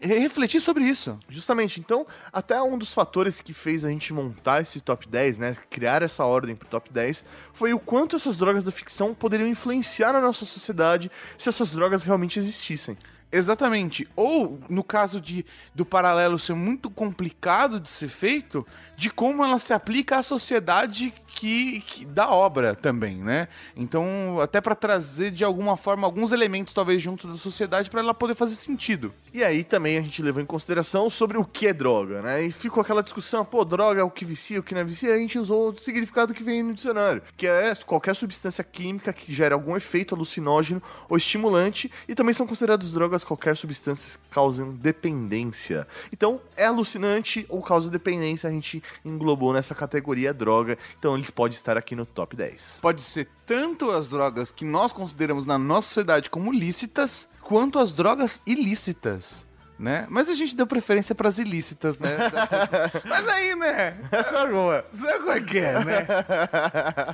refletir 0.01 0.61
sobre 0.61 0.85
isso. 0.85 1.19
Justamente, 1.29 1.81
então, 1.81 2.07
até 2.33 2.61
um 2.61 2.79
dos 2.79 2.93
fatores 2.93 3.41
que 3.41 3.53
fez 3.53 3.85
a 3.85 3.89
gente 3.89 4.13
montar 4.13 4.63
esse 4.63 4.81
top 4.81 5.09
10, 5.09 5.39
né, 5.39 5.57
criar 5.69 6.03
essa 6.03 6.25
ordem 6.25 6.55
pro 6.55 6.69
top 6.69 6.91
10, 6.93 7.25
foi 7.53 7.73
o 7.73 7.79
quanto 7.79 8.17
essas 8.17 8.37
drogas 8.37 8.65
da 8.65 8.73
ficção 8.73 9.15
poderiam 9.15 9.49
influenciar 9.49 10.13
na 10.13 10.21
nossa 10.21 10.45
sociedade 10.45 11.11
se 11.39 11.49
essas 11.49 11.73
drogas 11.73 12.03
realmente 12.03 12.39
existissem. 12.39 12.97
Exatamente. 13.33 14.09
Ou, 14.17 14.59
no 14.69 14.83
caso 14.83 15.21
de 15.21 15.45
do 15.75 15.85
paralelo 15.85 16.39
ser 16.39 16.55
muito 16.55 16.91
complicado 16.91 17.79
de 17.79 17.91
ser 17.91 18.09
feito, 18.09 18.67
de 18.97 19.11
como 19.11 19.45
ela 19.45 19.59
se 19.59 19.73
aplica 19.73 20.19
à 20.19 20.23
sociedade 20.23 21.15
que, 21.27 21.81
que 21.81 22.05
da 22.05 22.29
obra 22.29 22.75
também, 22.75 23.17
né? 23.17 23.49
Então, 23.77 24.39
até 24.43 24.61
pra 24.61 24.75
trazer 24.75 25.31
de 25.31 25.45
alguma 25.45 25.77
forma 25.77 26.07
alguns 26.07 26.33
elementos 26.33 26.75
talvez 26.75 27.01
junto 27.01 27.29
da 27.29 27.37
sociedade 27.37 27.89
pra 27.89 28.01
ela 28.01 28.13
poder 28.13 28.35
fazer 28.35 28.55
sentido. 28.55 29.15
E 29.33 29.45
aí 29.45 29.63
também 29.63 29.97
a 29.97 30.01
gente 30.01 30.21
levou 30.23 30.43
em 30.43 30.47
consideração 30.47 31.09
sobre 31.09 31.39
o 31.39 31.45
que 31.45 31.69
é 31.69 31.73
droga, 31.73 32.21
né? 32.21 32.43
E 32.43 32.51
ficou 32.51 32.81
aquela 32.81 33.03
discussão, 33.03 33.45
pô, 33.45 33.65
droga 33.65 34.01
é 34.01 34.05
o 34.05 34.11
que 34.11 34.25
vicia, 34.25 34.59
o 34.59 34.63
que 34.63 34.75
não 34.75 34.81
é 34.81 34.85
vicia, 34.85 35.15
a 35.15 35.19
gente 35.19 35.39
usou 35.39 35.71
o 35.71 35.79
significado 35.79 36.35
que 36.35 36.43
vem 36.43 36.63
no 36.63 36.75
dicionário, 36.75 37.23
que 37.37 37.47
é 37.47 37.75
qualquer 37.87 38.17
substância 38.17 38.65
química 38.65 39.13
que 39.13 39.33
gera 39.33 39.55
algum 39.55 39.77
efeito 39.77 40.15
alucinógeno 40.15 40.83
ou 41.09 41.17
estimulante, 41.17 41.91
e 42.09 42.15
também 42.15 42.35
são 42.35 42.47
consideradas 42.47 42.93
drogas 42.93 43.20
drogas, 43.21 43.25
qualquer 43.25 43.57
substância 43.57 44.19
que 44.19 44.29
causem 44.35 44.73
dependência. 44.73 45.87
Então, 46.13 46.41
é 46.57 46.67
alucinante 46.67 47.47
ou 47.49 47.63
causa 47.63 47.91
dependência, 47.91 48.49
a 48.49 48.53
gente 48.53 48.83
englobou 49.05 49.53
nessa 49.53 49.75
categoria 49.75 50.33
droga, 50.33 50.79
então 50.99 51.17
ele 51.17 51.27
pode 51.33 51.55
estar 51.55 51.77
aqui 51.77 51.95
no 51.95 52.07
top 52.07 52.37
10. 52.37 52.81
Pode 52.81 53.03
ser 53.03 53.29
tanto 53.47 53.91
as 53.91 54.09
drogas 54.09 54.51
que 54.51 54.65
nós 54.65 54.93
consideramos 54.93 55.47
na 55.47 55.59
nossa 55.59 55.89
sociedade 55.89 56.31
como 56.31 56.53
lícitas, 56.53 57.29
quanto 57.43 57.79
as 57.79 57.93
drogas 57.93 58.41
ilícitas. 58.47 59.47
Né? 59.79 60.07
Mas 60.11 60.29
a 60.29 60.35
gente 60.35 60.55
deu 60.55 60.67
preferência 60.67 61.15
pras 61.15 61.39
ilícitas, 61.39 61.99
né? 61.99 62.19
Mas 63.09 63.27
aí, 63.27 63.55
né? 63.57 63.97
É 64.13 64.47
boa. 64.47 64.85
Sabe 64.93 65.19
como 65.21 65.33
é 65.33 65.41
que 65.41 65.59
é, 65.59 65.83
né? 65.83 66.07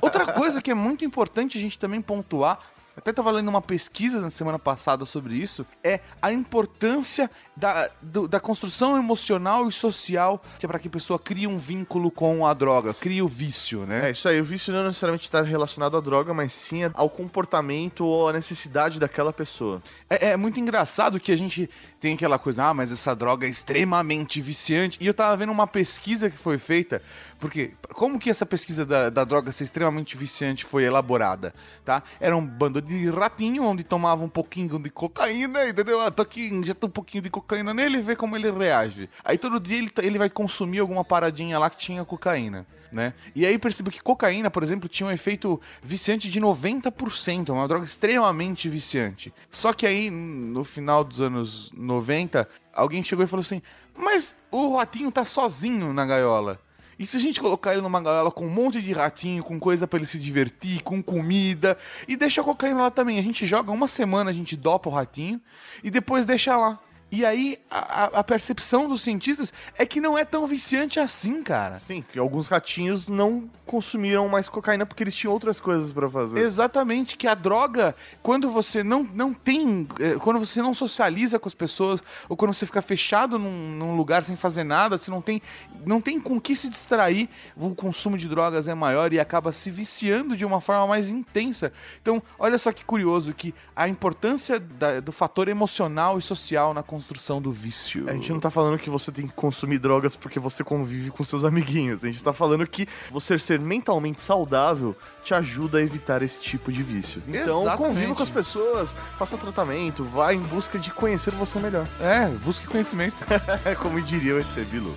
Outra 0.01 0.33
coisa 0.33 0.61
que 0.61 0.69
é 0.69 0.73
muito 0.73 1.05
importante 1.05 1.57
a 1.57 1.61
gente 1.61 1.79
também 1.79 2.01
pontuar, 2.01 2.59
até 2.97 3.11
estava 3.11 3.29
lendo 3.31 3.47
uma 3.47 3.61
pesquisa 3.61 4.19
na 4.19 4.29
semana 4.29 4.57
passada 4.57 5.05
sobre 5.05 5.35
isso, 5.35 5.65
é 5.83 5.99
a 6.21 6.31
importância 6.31 7.29
da, 7.55 7.89
do- 8.01 8.27
da 8.27 8.39
construção 8.39 8.97
emocional 8.97 9.67
e 9.69 9.71
social 9.71 10.41
que 10.59 10.65
é 10.65 10.67
para 10.69 10.79
que 10.79 10.87
a 10.87 10.91
pessoa 10.91 11.19
crie 11.19 11.45
um 11.47 11.57
vínculo 11.57 12.09
com 12.09 12.45
a 12.45 12.53
droga, 12.53 12.93
crie 12.93 13.21
o 13.21 13.27
vício, 13.27 13.85
né? 13.85 14.07
É 14.07 14.11
isso 14.11 14.27
aí, 14.27 14.41
o 14.41 14.43
vício 14.45 14.73
não 14.73 14.83
necessariamente 14.85 15.25
está 15.25 15.41
relacionado 15.41 15.95
à 15.95 16.01
droga, 16.01 16.33
mas 16.33 16.51
sim 16.53 16.81
ao 16.93 17.09
comportamento 17.09 18.05
ou 18.05 18.29
à 18.29 18.33
necessidade 18.33 18.99
daquela 18.99 19.31
pessoa. 19.31 19.81
É, 20.09 20.29
é 20.29 20.37
muito 20.37 20.59
engraçado 20.59 21.19
que 21.19 21.31
a 21.31 21.37
gente 21.37 21.69
tem 21.99 22.13
aquela 22.15 22.37
coisa, 22.39 22.65
ah, 22.65 22.73
mas 22.73 22.91
essa 22.91 23.15
droga 23.15 23.45
é 23.45 23.49
extremamente 23.49 24.41
viciante. 24.41 24.97
E 25.01 25.07
eu 25.07 25.13
tava 25.13 25.35
vendo 25.37 25.51
uma 25.51 25.67
pesquisa 25.67 26.29
que 26.29 26.37
foi 26.37 26.57
feita, 26.57 27.01
porque 27.39 27.71
como 27.93 28.19
que 28.19 28.29
essa 28.29 28.45
pesquisa 28.45 28.85
da, 28.85 29.09
da 29.09 29.23
droga 29.23 29.51
ser 29.51 29.63
extremamente 29.63 30.15
viciante 30.17 30.63
foi 30.65 30.83
elaborada, 30.83 31.53
tá? 31.85 32.03
Era 32.19 32.35
um 32.35 32.45
bando 32.45 32.81
de 32.87 33.09
ratinho 33.09 33.63
onde 33.63 33.83
tomava 33.83 34.23
um 34.23 34.29
pouquinho 34.29 34.79
de 34.79 34.89
cocaína, 34.89 35.67
entendeu? 35.67 36.01
Ah, 36.01 36.09
tô 36.09 36.21
aqui, 36.21 36.47
injeta 36.47 36.87
um 36.87 36.89
pouquinho 36.89 37.21
de 37.21 37.29
cocaína 37.29 37.73
nele 37.73 37.97
e 37.97 38.01
vê 38.01 38.15
como 38.15 38.35
ele 38.35 38.49
reage. 38.49 39.09
Aí 39.23 39.37
todo 39.37 39.59
dia 39.59 39.77
ele, 39.77 39.91
ele 40.01 40.17
vai 40.17 40.29
consumir 40.29 40.79
alguma 40.79 41.03
paradinha 41.03 41.59
lá 41.59 41.69
que 41.69 41.77
tinha 41.77 42.03
cocaína. 42.05 42.65
Né? 42.91 43.13
E 43.35 43.45
aí 43.45 43.57
percebo 43.57 43.91
que 43.91 44.01
cocaína, 44.01 44.49
por 44.49 44.63
exemplo, 44.63 44.87
tinha 44.87 45.07
um 45.07 45.11
efeito 45.11 45.59
viciante 45.83 46.29
de 46.29 46.39
90%, 46.39 47.49
uma 47.49 47.67
droga 47.67 47.85
extremamente 47.85 48.69
viciante. 48.69 49.33
Só 49.51 49.73
que 49.73 49.85
aí, 49.85 50.09
no 50.09 50.63
final 50.63 51.03
dos 51.03 51.19
anos 51.19 51.69
90, 51.75 52.47
alguém 52.73 53.03
chegou 53.03 53.25
e 53.25 53.27
falou 53.27 53.41
assim: 53.41 53.61
Mas 53.93 54.37
o 54.49 54.77
ratinho 54.77 55.11
tá 55.11 55.25
sozinho 55.25 55.91
na 55.91 56.05
gaiola. 56.05 56.59
E 56.99 57.05
se 57.05 57.17
a 57.17 57.19
gente 57.19 57.39
colocar 57.39 57.73
ele 57.73 57.81
numa 57.81 58.01
gaiola 58.01 58.31
com 58.31 58.45
um 58.45 58.49
monte 58.49 58.81
de 58.81 58.91
ratinho, 58.91 59.43
com 59.43 59.59
coisa 59.59 59.87
pra 59.87 59.99
ele 59.99 60.07
se 60.07 60.17
divertir, 60.17 60.81
com 60.81 61.01
comida, 61.01 61.77
e 62.07 62.15
deixa 62.15 62.41
a 62.41 62.43
cocaína 62.43 62.83
lá 62.83 62.91
também. 62.91 63.19
A 63.19 63.23
gente 63.23 63.45
joga 63.45 63.71
uma 63.71 63.87
semana, 63.87 64.29
a 64.29 64.33
gente 64.33 64.55
dopa 64.55 64.89
o 64.89 64.93
ratinho 64.93 65.39
e 65.83 65.91
depois 65.91 66.25
deixa 66.25 66.57
lá. 66.57 66.79
E 67.09 67.25
aí 67.25 67.57
a, 67.71 68.19
a- 68.19 68.23
percepção 68.23 68.87
dos 68.89 69.01
cientistas 69.01 69.53
é 69.77 69.85
que 69.85 70.01
não 70.01 70.17
é 70.17 70.25
tão 70.25 70.45
viciante 70.45 70.99
assim, 70.99 71.41
cara. 71.41 71.79
Sim, 71.79 72.03
que 72.11 72.19
alguns 72.19 72.49
ratinhos 72.49 73.07
não 73.07 73.49
consumiram 73.65 74.27
mais 74.27 74.49
cocaína 74.49 74.85
porque 74.85 75.03
eles 75.03 75.15
tinham 75.15 75.31
outras 75.31 75.59
coisas 75.59 75.93
pra 75.93 76.09
fazer. 76.09 76.39
Exatamente, 76.39 77.15
que 77.15 77.25
a 77.27 77.33
droga, 77.33 77.95
quando 78.21 78.49
você 78.49 78.83
não, 78.83 79.03
não 79.03 79.33
tem. 79.33 79.87
eh, 79.99 80.15
Quando 80.19 80.37
você 80.39 80.61
não 80.61 80.73
socializa 80.73 81.39
com 81.39 81.47
as 81.47 81.53
pessoas, 81.53 82.03
ou 82.27 82.35
quando 82.35 82.53
você 82.53 82.65
fica 82.65 82.81
fechado 82.81 83.39
num, 83.39 83.71
num 83.77 83.95
lugar 83.95 84.25
sem 84.25 84.35
fazer 84.35 84.63
nada, 84.65 84.97
você 84.97 85.09
não 85.09 85.21
tem, 85.21 85.41
não 85.85 86.01
tem 86.01 86.19
com 86.19 86.39
que 86.41 86.55
se 86.57 86.69
distrair, 86.69 87.29
o 87.55 87.73
consumo 87.73 88.17
de 88.17 88.27
drogas 88.27 88.67
é 88.67 88.73
maior 88.75 89.13
e 89.13 89.19
acaba 89.19 89.51
se 89.53 89.71
viciando 89.71 90.35
de 90.35 90.43
uma 90.43 90.59
forma 90.59 90.87
mais 90.87 91.09
intensa. 91.09 91.71
Então, 92.01 92.21
olha 92.37 92.57
só 92.57 92.71
que 92.73 92.83
curioso 92.83 93.33
que 93.33 93.55
a 93.75 93.87
importância 93.87 94.59
da- 94.59 94.99
do 94.99 95.11
fator 95.13 95.47
emocional 95.47 96.17
e 96.17 96.21
social 96.21 96.73
na 96.73 96.83
construção 96.97 97.39
do 97.39 97.51
vício. 97.51 98.09
A 98.09 98.13
gente 98.13 98.33
não 98.33 98.39
tá 98.39 98.49
falando 98.49 98.79
que 98.79 98.89
você 98.89 99.11
tem 99.11 99.27
que 99.27 99.33
consumir 99.33 99.77
drogas 99.77 100.15
porque 100.15 100.39
você 100.39 100.63
convive 100.63 101.11
com 101.11 101.23
seus 101.23 101.43
amiguinhos. 101.43 102.03
A 102.03 102.07
gente 102.07 102.23
tá 102.23 102.33
falando 102.33 102.65
que 102.65 102.87
você 103.11 103.37
ser 103.37 103.59
mentalmente 103.59 104.19
saudável 104.19 104.95
te 105.23 105.35
ajuda 105.35 105.77
a 105.77 105.81
evitar 105.81 106.23
esse 106.23 106.41
tipo 106.41 106.71
de 106.71 106.81
vício. 106.81 107.21
Então, 107.27 107.61
Exatamente. 107.61 107.77
conviva 107.77 108.15
com 108.15 108.23
as 108.23 108.29
pessoas, 108.31 108.95
faça 109.15 109.37
tratamento, 109.37 110.03
vá 110.05 110.33
em 110.33 110.39
busca 110.39 110.79
de 110.79 110.89
conhecer 110.89 111.31
você 111.35 111.59
melhor. 111.59 111.87
É, 111.99 112.27
busque 112.43 112.65
conhecimento. 112.65 113.23
É 113.63 113.75
como 113.77 114.01
diria 114.01 114.35
o 114.35 114.39
ET 114.39 114.47
Bilu. 114.71 114.95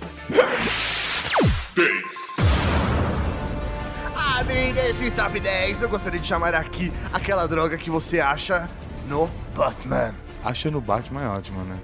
10. 1.75 1.95
Abre 4.15 4.73
nesse 4.73 5.11
top 5.11 5.39
10, 5.39 5.83
eu 5.83 5.89
gostaria 5.89 6.19
de 6.19 6.27
chamar 6.27 6.55
aqui 6.55 6.91
aquela 7.13 7.47
droga 7.47 7.77
que 7.77 7.91
você 7.91 8.19
acha 8.19 8.67
no 9.07 9.29
Batman. 9.55 10.15
Achando 10.43 10.79
o 10.79 10.81
Batman 10.81 11.23
é 11.23 11.27
ótimo, 11.27 11.63
né? 11.63 11.77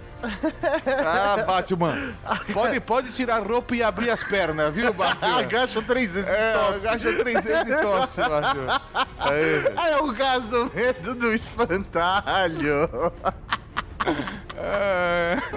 Ah, 1.05 1.43
Batman. 1.46 2.13
Pode, 2.53 2.79
pode 2.79 3.12
tirar 3.12 3.38
a 3.38 3.39
roupa 3.39 3.75
e 3.75 3.84
abrir 3.84 4.10
as 4.10 4.24
pernas, 4.24 4.74
viu, 4.74 4.93
Batman? 4.93 5.38
Agacha 5.39 5.81
três 5.81 6.13
vezes 6.13 6.29
É, 6.29 6.53
tosse. 6.53 6.88
agacha 6.88 7.13
três 7.17 7.43
vezes 7.43 7.67
e 7.67 7.81
tosse, 7.81 8.22
Batman. 8.22 8.81
Aí. 9.19 9.65
É 9.91 9.98
o 10.01 10.12
gás 10.13 10.46
do 10.48 10.72
medo 10.74 11.15
do 11.15 11.34
espantalho. 11.34 12.89
É. 14.57 15.38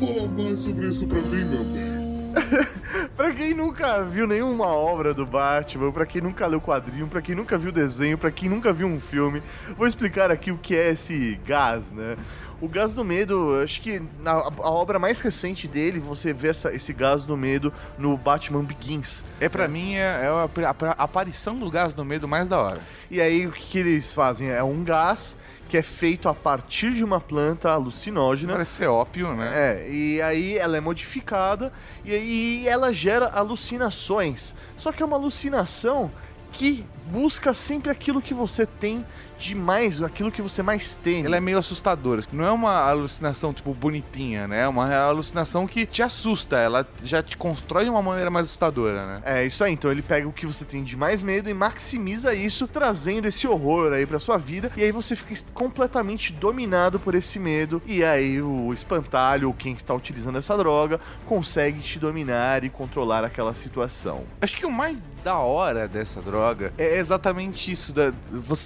Fala 0.00 0.28
mais 0.28 0.60
sobre 0.60 0.88
isso 0.88 1.06
pra 1.06 1.18
mim, 1.20 1.44
meu 1.44 1.64
bem. 1.64 2.11
Pra 3.16 3.32
quem 3.32 3.54
nunca 3.54 4.02
viu 4.02 4.26
nenhuma 4.26 4.66
obra 4.66 5.12
do 5.12 5.26
Batman, 5.26 5.92
pra 5.92 6.06
quem 6.06 6.20
nunca 6.20 6.46
leu 6.46 6.60
quadrinho, 6.60 7.06
pra 7.06 7.20
quem 7.22 7.34
nunca 7.34 7.58
viu 7.58 7.72
desenho, 7.72 8.16
pra 8.16 8.30
quem 8.30 8.48
nunca 8.48 8.72
viu 8.72 8.86
um 8.86 9.00
filme, 9.00 9.42
vou 9.76 9.86
explicar 9.86 10.30
aqui 10.30 10.50
o 10.50 10.58
que 10.58 10.76
é 10.76 10.90
esse 10.90 11.38
gás, 11.46 11.92
né? 11.92 12.16
O 12.62 12.68
gás 12.68 12.94
do 12.94 13.04
medo, 13.04 13.60
acho 13.62 13.82
que 13.82 14.00
na, 14.20 14.30
a 14.30 14.70
obra 14.70 14.96
mais 14.98 15.20
recente 15.20 15.66
dele, 15.66 15.98
você 15.98 16.32
vê 16.32 16.48
essa- 16.48 16.72
esse 16.72 16.92
gás 16.92 17.24
do 17.24 17.36
medo 17.36 17.72
no 17.98 18.16
Batman 18.16 18.62
Begins. 18.62 19.24
É 19.40 19.48
pra 19.48 19.66
mim, 19.66 19.96
é, 19.96 19.98
é 20.00 20.26
a, 20.28 20.44
a- 20.70 20.90
a 20.96 21.02
aparição 21.02 21.58
do 21.58 21.68
gás 21.68 21.92
no 21.92 22.04
medo 22.04 22.28
mais 22.28 22.46
da 22.48 22.58
hora. 22.60 22.80
E 23.10 23.20
aí 23.20 23.48
o 23.48 23.52
que, 23.52 23.64
que 23.64 23.78
eles 23.78 24.14
fazem? 24.14 24.48
É 24.48 24.62
um 24.62 24.84
gás 24.84 25.36
que 25.68 25.76
é 25.76 25.82
feito 25.82 26.28
a 26.28 26.34
partir 26.34 26.92
de 26.94 27.02
uma 27.02 27.20
planta 27.20 27.68
alucinógena. 27.70 28.52
Parece 28.52 28.72
ser 28.72 28.86
ópio, 28.86 29.34
né? 29.34 29.50
É, 29.52 29.90
e 29.90 30.22
aí 30.22 30.56
ela 30.56 30.76
é 30.76 30.80
modificada 30.80 31.72
e 32.04 32.12
aí 32.14 32.68
ela 32.68 32.92
gera 32.92 33.26
alucinações. 33.26 34.54
Só 34.76 34.92
que 34.92 35.02
é 35.02 35.06
uma 35.06 35.16
alucinação 35.16 36.12
que 36.52 36.84
busca 37.10 37.54
sempre 37.54 37.90
aquilo 37.90 38.22
que 38.22 38.34
você 38.34 38.66
tem 38.66 39.04
de 39.38 39.54
mais, 39.54 40.00
aquilo 40.00 40.30
que 40.30 40.40
você 40.40 40.62
mais 40.62 40.94
tem. 40.96 41.24
Ela 41.24 41.36
é 41.36 41.40
meio 41.40 41.58
assustadora. 41.58 42.22
Não 42.32 42.44
é 42.44 42.50
uma 42.50 42.88
alucinação, 42.88 43.52
tipo, 43.52 43.74
bonitinha, 43.74 44.46
né? 44.46 44.62
É 44.62 44.68
uma 44.68 44.94
alucinação 44.94 45.66
que 45.66 45.84
te 45.84 46.02
assusta. 46.02 46.56
Ela 46.56 46.86
já 47.02 47.22
te 47.22 47.36
constrói 47.36 47.84
de 47.84 47.90
uma 47.90 48.02
maneira 48.02 48.30
mais 48.30 48.46
assustadora, 48.46 49.06
né? 49.06 49.22
É 49.24 49.44
isso 49.44 49.64
aí, 49.64 49.72
então 49.72 49.90
ele 49.90 50.02
pega 50.02 50.28
o 50.28 50.32
que 50.32 50.46
você 50.46 50.64
tem 50.64 50.84
de 50.84 50.96
mais 50.96 51.22
medo 51.22 51.50
e 51.50 51.54
maximiza 51.54 52.34
isso, 52.34 52.68
trazendo 52.68 53.26
esse 53.26 53.46
horror 53.48 53.92
aí 53.92 54.06
pra 54.06 54.18
sua 54.18 54.38
vida, 54.38 54.70
e 54.76 54.82
aí 54.82 54.92
você 54.92 55.16
fica 55.16 55.34
completamente 55.52 56.32
dominado 56.32 57.00
por 57.00 57.14
esse 57.14 57.38
medo, 57.38 57.82
e 57.84 58.04
aí 58.04 58.40
o 58.40 58.72
espantalho, 58.72 59.48
ou 59.48 59.54
quem 59.54 59.74
está 59.74 59.94
utilizando 59.94 60.38
essa 60.38 60.56
droga, 60.56 61.00
consegue 61.26 61.80
te 61.80 61.98
dominar 61.98 62.64
e 62.64 62.70
controlar 62.70 63.24
aquela 63.24 63.54
situação. 63.54 64.24
Acho 64.40 64.54
que 64.54 64.66
o 64.66 64.70
mais 64.70 65.04
da 65.24 65.38
hora 65.38 65.86
dessa 65.86 66.20
droga 66.20 66.72
é 66.76 66.91
exatamente 66.98 67.70
isso, 67.70 67.92
da- 67.92 68.12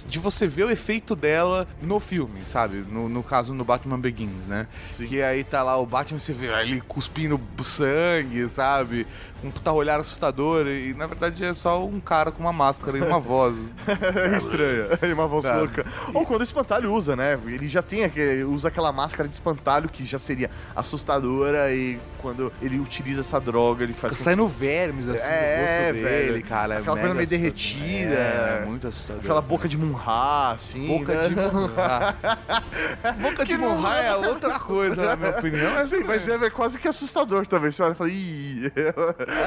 de 0.07 0.19
você 0.19 0.47
ver 0.47 0.63
o 0.65 0.71
efeito 0.71 1.15
dela 1.15 1.67
no 1.81 1.99
filme, 1.99 2.41
sabe? 2.45 2.83
No, 2.89 3.07
no 3.09 3.23
caso, 3.23 3.53
no 3.53 3.63
Batman 3.65 3.99
Begins, 3.99 4.47
né? 4.47 4.67
Sim. 4.79 5.07
Que 5.07 5.21
aí 5.21 5.43
tá 5.43 5.63
lá 5.63 5.77
o 5.77 5.85
Batman, 5.85 6.19
você 6.19 6.33
vê 6.33 6.47
ele 6.61 6.81
cuspindo 6.81 7.39
sangue, 7.61 8.47
sabe? 8.49 9.05
Com 9.41 9.47
um 9.47 9.51
puta 9.51 9.71
olhar 9.71 9.99
assustador. 9.99 10.67
E 10.67 10.93
na 10.93 11.07
verdade 11.07 11.43
é 11.43 11.53
só 11.53 11.85
um 11.85 11.99
cara 11.99 12.31
com 12.31 12.41
uma 12.41 12.53
máscara 12.53 12.97
e 12.97 13.01
uma 13.01 13.19
voz. 13.19 13.69
É 13.87 14.37
estranha, 14.37 14.87
é 15.01 15.13
uma 15.13 15.27
voz 15.27 15.45
Tá. 15.45 15.55
louca. 15.57 15.85
Ou 16.13 16.25
quando 16.25 16.41
o 16.41 16.43
espantalho 16.43 16.91
usa, 16.93 17.15
né? 17.15 17.37
Ele 17.45 17.67
já 17.67 17.81
tem 17.81 18.03
aquele, 18.03 18.43
usa 18.43 18.67
aquela 18.69 18.91
máscara 18.91 19.27
de 19.29 19.35
espantalho 19.35 19.89
que 19.89 20.03
já 20.05 20.17
seria 20.19 20.49
assustadora 20.75 21.71
e 21.73 21.99
quando 22.19 22.51
ele 22.61 22.79
utiliza 22.79 23.21
essa 23.21 23.39
droga, 23.39 23.83
ele 23.83 23.93
faz 23.93 24.13
com 24.13 24.19
saindo 24.19 24.47
vermes 24.47 25.07
assim 25.07 25.27
É, 25.29 25.91
no 25.91 25.97
rosto 25.97 26.03
velho. 26.09 26.27
dele, 26.33 26.43
cara. 26.43 26.73
é 26.75 26.77
Aquela 26.79 26.97
coisa 26.99 27.13
meio 27.13 27.27
derretida. 27.27 28.13
É, 28.15 28.16
é 28.17 28.65
muito 28.65 28.87
assustador. 28.87 29.21
aquela 29.23 29.41
boca 29.41 29.67
de 29.67 29.77
Munra, 29.77 30.51
assim. 30.55 30.85
Boca 30.87 31.13
né? 31.13 31.29
de 31.29 31.35
Munra. 31.35 32.15
Boca 33.21 33.45
de 33.45 33.57
Munra 33.57 33.95
é 33.95 34.15
outra 34.15 34.59
coisa, 34.59 35.05
na 35.05 35.15
minha 35.15 35.29
opinião. 35.31 35.73
Mas, 35.73 35.89
Sim, 35.89 36.03
mas 36.03 36.27
é 36.27 36.49
quase 36.49 36.79
que 36.79 36.87
assustador 36.87 37.45
também. 37.47 37.71
Você 37.71 37.81
olha 37.83 37.91
e 37.93 37.95
fala, 37.95 38.09
ih. 38.09 38.71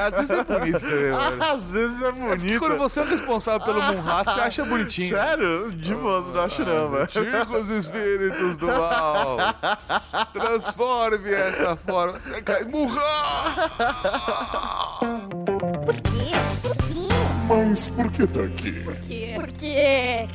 Às 0.05 0.13
vezes 0.17 0.31
é 0.31 0.43
bonito 0.43 0.79
também, 0.79 1.11
mano. 1.11 1.43
Às 1.43 1.71
vezes 1.71 2.01
é 2.01 2.07
É 2.07 2.11
bonito. 2.11 2.59
quando 2.59 2.77
você 2.77 2.99
é 2.99 3.03
o 3.03 3.07
responsável 3.07 3.65
pelo 3.65 3.81
Munra, 3.81 4.23
você 4.23 4.39
acha 4.41 4.65
bonitinho. 4.65 5.15
Sério? 5.17 5.71
De 5.71 5.93
boa, 5.95 6.21
não 6.21 6.41
acho 6.41 6.63
não, 6.65 6.89
mano. 6.89 7.03
Antigos 7.03 7.69
espíritos 7.69 8.57
do 8.57 8.67
mal, 8.67 9.37
transforme 10.33 11.31
essa 11.31 11.75
forma. 11.75 12.19
Munra! 12.69 13.01
Por 15.85 15.95
quê? 15.95 16.20
Mas 17.47 17.87
por 17.89 18.11
que 18.11 18.27
tá 18.27 18.41
aqui? 18.41 18.71
Por 18.83 18.95
quê? 18.97 19.31
Por 19.35 19.51
quê? 19.51 20.27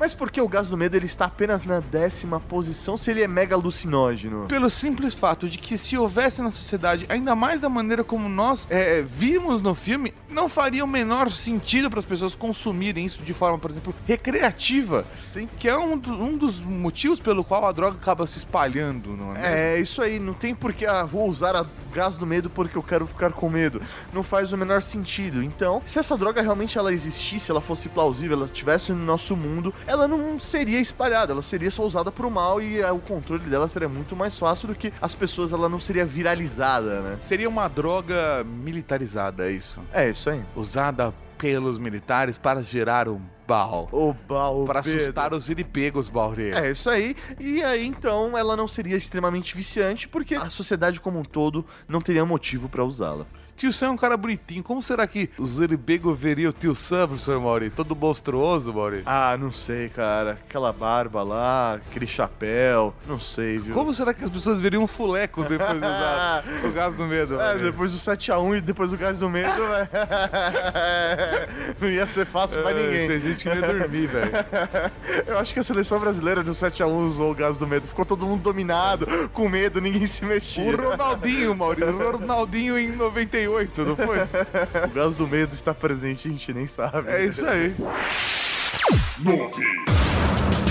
Mas 0.00 0.14
por 0.14 0.30
que 0.30 0.40
o 0.40 0.48
gás 0.48 0.66
do 0.66 0.78
medo 0.78 0.96
ele 0.96 1.04
está 1.04 1.26
apenas 1.26 1.62
na 1.62 1.78
décima 1.78 2.40
posição 2.40 2.96
se 2.96 3.10
ele 3.10 3.20
é 3.22 3.28
mega 3.28 3.54
alucinógeno? 3.54 4.46
Pelo 4.48 4.70
simples 4.70 5.12
fato 5.12 5.46
de 5.46 5.58
que 5.58 5.76
se 5.76 5.94
houvesse 5.98 6.40
na 6.40 6.48
sociedade, 6.48 7.04
ainda 7.06 7.34
mais 7.34 7.60
da 7.60 7.68
maneira 7.68 8.02
como 8.02 8.26
nós 8.26 8.66
é, 8.70 9.02
vimos 9.02 9.60
no 9.60 9.74
filme, 9.74 10.14
não 10.30 10.48
faria 10.48 10.82
o 10.82 10.88
menor 10.88 11.30
sentido 11.30 11.90
para 11.90 11.98
as 11.98 12.06
pessoas 12.06 12.34
consumirem 12.34 13.04
isso 13.04 13.22
de 13.22 13.34
forma, 13.34 13.58
por 13.58 13.70
exemplo, 13.70 13.94
recreativa. 14.06 15.04
Sim. 15.14 15.46
Que 15.58 15.68
é 15.68 15.76
um, 15.76 15.98
do- 15.98 16.14
um 16.14 16.34
dos 16.38 16.62
motivos 16.62 17.20
pelo 17.20 17.44
qual 17.44 17.66
a 17.66 17.72
droga 17.72 17.98
acaba 17.98 18.26
se 18.26 18.38
espalhando, 18.38 19.14
não 19.14 19.36
é? 19.36 19.74
É, 19.76 19.80
isso 19.80 20.00
aí, 20.00 20.18
não 20.18 20.32
tem 20.32 20.54
porque, 20.54 20.86
ah, 20.86 21.04
vou 21.04 21.28
usar 21.28 21.54
a 21.54 21.66
gás 21.92 22.16
do 22.16 22.24
medo 22.26 22.48
porque 22.48 22.78
eu 22.78 22.82
quero 22.82 23.06
ficar 23.06 23.32
com 23.32 23.50
medo. 23.50 23.82
Não 24.14 24.22
faz 24.22 24.50
o 24.54 24.56
menor 24.56 24.80
sentido. 24.80 25.42
Então, 25.42 25.82
se 25.84 25.98
essa 25.98 26.16
droga 26.16 26.40
realmente 26.40 26.78
ela 26.78 26.90
existisse, 26.90 27.50
ela 27.50 27.60
fosse 27.60 27.90
plausível, 27.90 28.34
ela 28.36 28.46
estivesse 28.46 28.92
no 28.92 29.04
nosso 29.04 29.36
mundo, 29.36 29.74
ela 29.90 30.06
não 30.06 30.38
seria 30.38 30.80
espalhada, 30.80 31.32
ela 31.32 31.42
seria 31.42 31.70
só 31.70 31.84
usada 31.84 32.12
pro 32.12 32.30
mal 32.30 32.62
e 32.62 32.80
ah, 32.80 32.92
o 32.92 33.00
controle 33.00 33.50
dela 33.50 33.66
seria 33.66 33.88
muito 33.88 34.14
mais 34.14 34.38
fácil 34.38 34.68
do 34.68 34.74
que 34.74 34.92
as 35.02 35.16
pessoas, 35.16 35.52
ela 35.52 35.68
não 35.68 35.80
seria 35.80 36.06
viralizada, 36.06 37.00
né? 37.00 37.18
Seria 37.20 37.48
uma 37.48 37.66
droga 37.66 38.44
militarizada, 38.44 39.48
é 39.48 39.52
isso. 39.52 39.82
É, 39.92 40.08
isso 40.08 40.30
aí. 40.30 40.44
Usada 40.54 41.12
pelos 41.36 41.76
militares 41.76 42.38
para 42.38 42.62
gerar 42.62 43.08
um 43.08 43.20
Oba, 43.58 44.48
o 44.50 44.64
Para 44.64 44.80
assustar 44.80 45.32
os 45.34 45.48
iripegos, 45.48 46.08
Bauri. 46.08 46.50
É, 46.52 46.70
isso 46.70 46.88
aí. 46.88 47.16
E 47.38 47.62
aí, 47.62 47.84
então, 47.86 48.36
ela 48.36 48.56
não 48.56 48.68
seria 48.68 48.96
extremamente 48.96 49.54
viciante, 49.56 50.06
porque 50.08 50.34
a 50.34 50.48
sociedade 50.50 51.00
como 51.00 51.18
um 51.18 51.24
todo 51.24 51.64
não 51.88 52.00
teria 52.00 52.24
motivo 52.24 52.68
pra 52.68 52.84
usá-la. 52.84 53.26
Tio 53.60 53.70
Sam 53.74 53.88
é 53.88 53.90
um 53.90 53.96
cara 53.98 54.16
bonitinho. 54.16 54.62
Como 54.62 54.82
será 54.82 55.06
que 55.06 55.28
os 55.36 55.58
iripegos 55.58 56.18
veriam 56.18 56.48
o 56.48 56.52
tio 56.52 56.74
Sam, 56.74 57.08
professor 57.08 57.38
Mauri? 57.38 57.68
Todo 57.68 57.94
monstruoso, 57.94 58.72
Mauri. 58.72 59.02
Ah, 59.04 59.36
não 59.38 59.52
sei, 59.52 59.90
cara. 59.90 60.38
Aquela 60.48 60.72
barba 60.72 61.22
lá, 61.22 61.74
aquele 61.74 62.06
chapéu, 62.06 62.94
não 63.06 63.20
sei, 63.20 63.58
viu? 63.58 63.74
Como 63.74 63.92
será 63.92 64.14
que 64.14 64.24
as 64.24 64.30
pessoas 64.30 64.62
veriam 64.62 64.82
um 64.82 64.86
fuleco 64.86 65.44
depois 65.44 65.72
de 65.72 65.76
usar 65.84 66.42
o 66.64 66.72
gás 66.72 66.94
do 66.94 67.04
medo? 67.04 67.34
É, 67.34 67.48
Mauri? 67.48 67.62
depois 67.64 67.92
do 67.92 67.98
7x1 67.98 68.56
e 68.56 68.60
depois 68.62 68.92
do 68.92 68.96
gás 68.96 69.18
do 69.18 69.28
medo, 69.28 69.62
né? 69.68 69.88
não 71.78 71.88
ia 71.90 72.06
ser 72.06 72.24
fácil 72.24 72.62
pra 72.62 72.70
É, 72.70 72.82
ninguém. 72.82 73.08
Tem 73.08 73.20
gente 73.20 73.39
dormir, 73.48 74.06
velho. 74.06 74.30
Eu 75.26 75.38
acho 75.38 75.54
que 75.54 75.60
a 75.60 75.62
seleção 75.62 75.98
brasileira 75.98 76.42
no 76.42 76.52
7x1 76.52 77.06
usou 77.06 77.30
o 77.30 77.34
gás 77.34 77.58
do 77.58 77.66
medo. 77.66 77.86
Ficou 77.86 78.04
todo 78.04 78.26
mundo 78.26 78.42
dominado, 78.42 79.06
com 79.32 79.48
medo, 79.48 79.80
ninguém 79.80 80.06
se 80.06 80.24
mexia. 80.24 80.64
O 80.64 80.76
Ronaldinho, 80.76 81.54
Mauri. 81.54 81.84
O 81.84 82.12
Ronaldinho 82.12 82.78
em 82.78 82.92
98, 82.92 83.84
não 83.84 83.96
foi? 83.96 84.18
O 84.90 84.90
gás 84.92 85.14
do 85.14 85.26
medo 85.26 85.54
está 85.54 85.72
presente, 85.72 86.28
a 86.28 86.30
gente 86.30 86.52
nem 86.52 86.66
sabe. 86.66 87.08
É 87.08 87.24
isso 87.24 87.46
aí. 87.46 87.74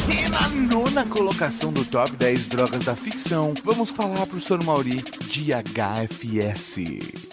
E 0.10 0.30
na 0.30 0.48
nona 0.50 1.06
colocação 1.06 1.72
do 1.72 1.86
top 1.86 2.12
10 2.12 2.48
drogas 2.48 2.86
da 2.86 2.96
ficção, 2.96 3.54
vamos 3.64 3.92
falar 3.92 4.26
pro 4.26 4.42
Sr. 4.42 4.64
Mauri 4.64 4.96
de 5.28 5.52
HFS, 5.54 6.76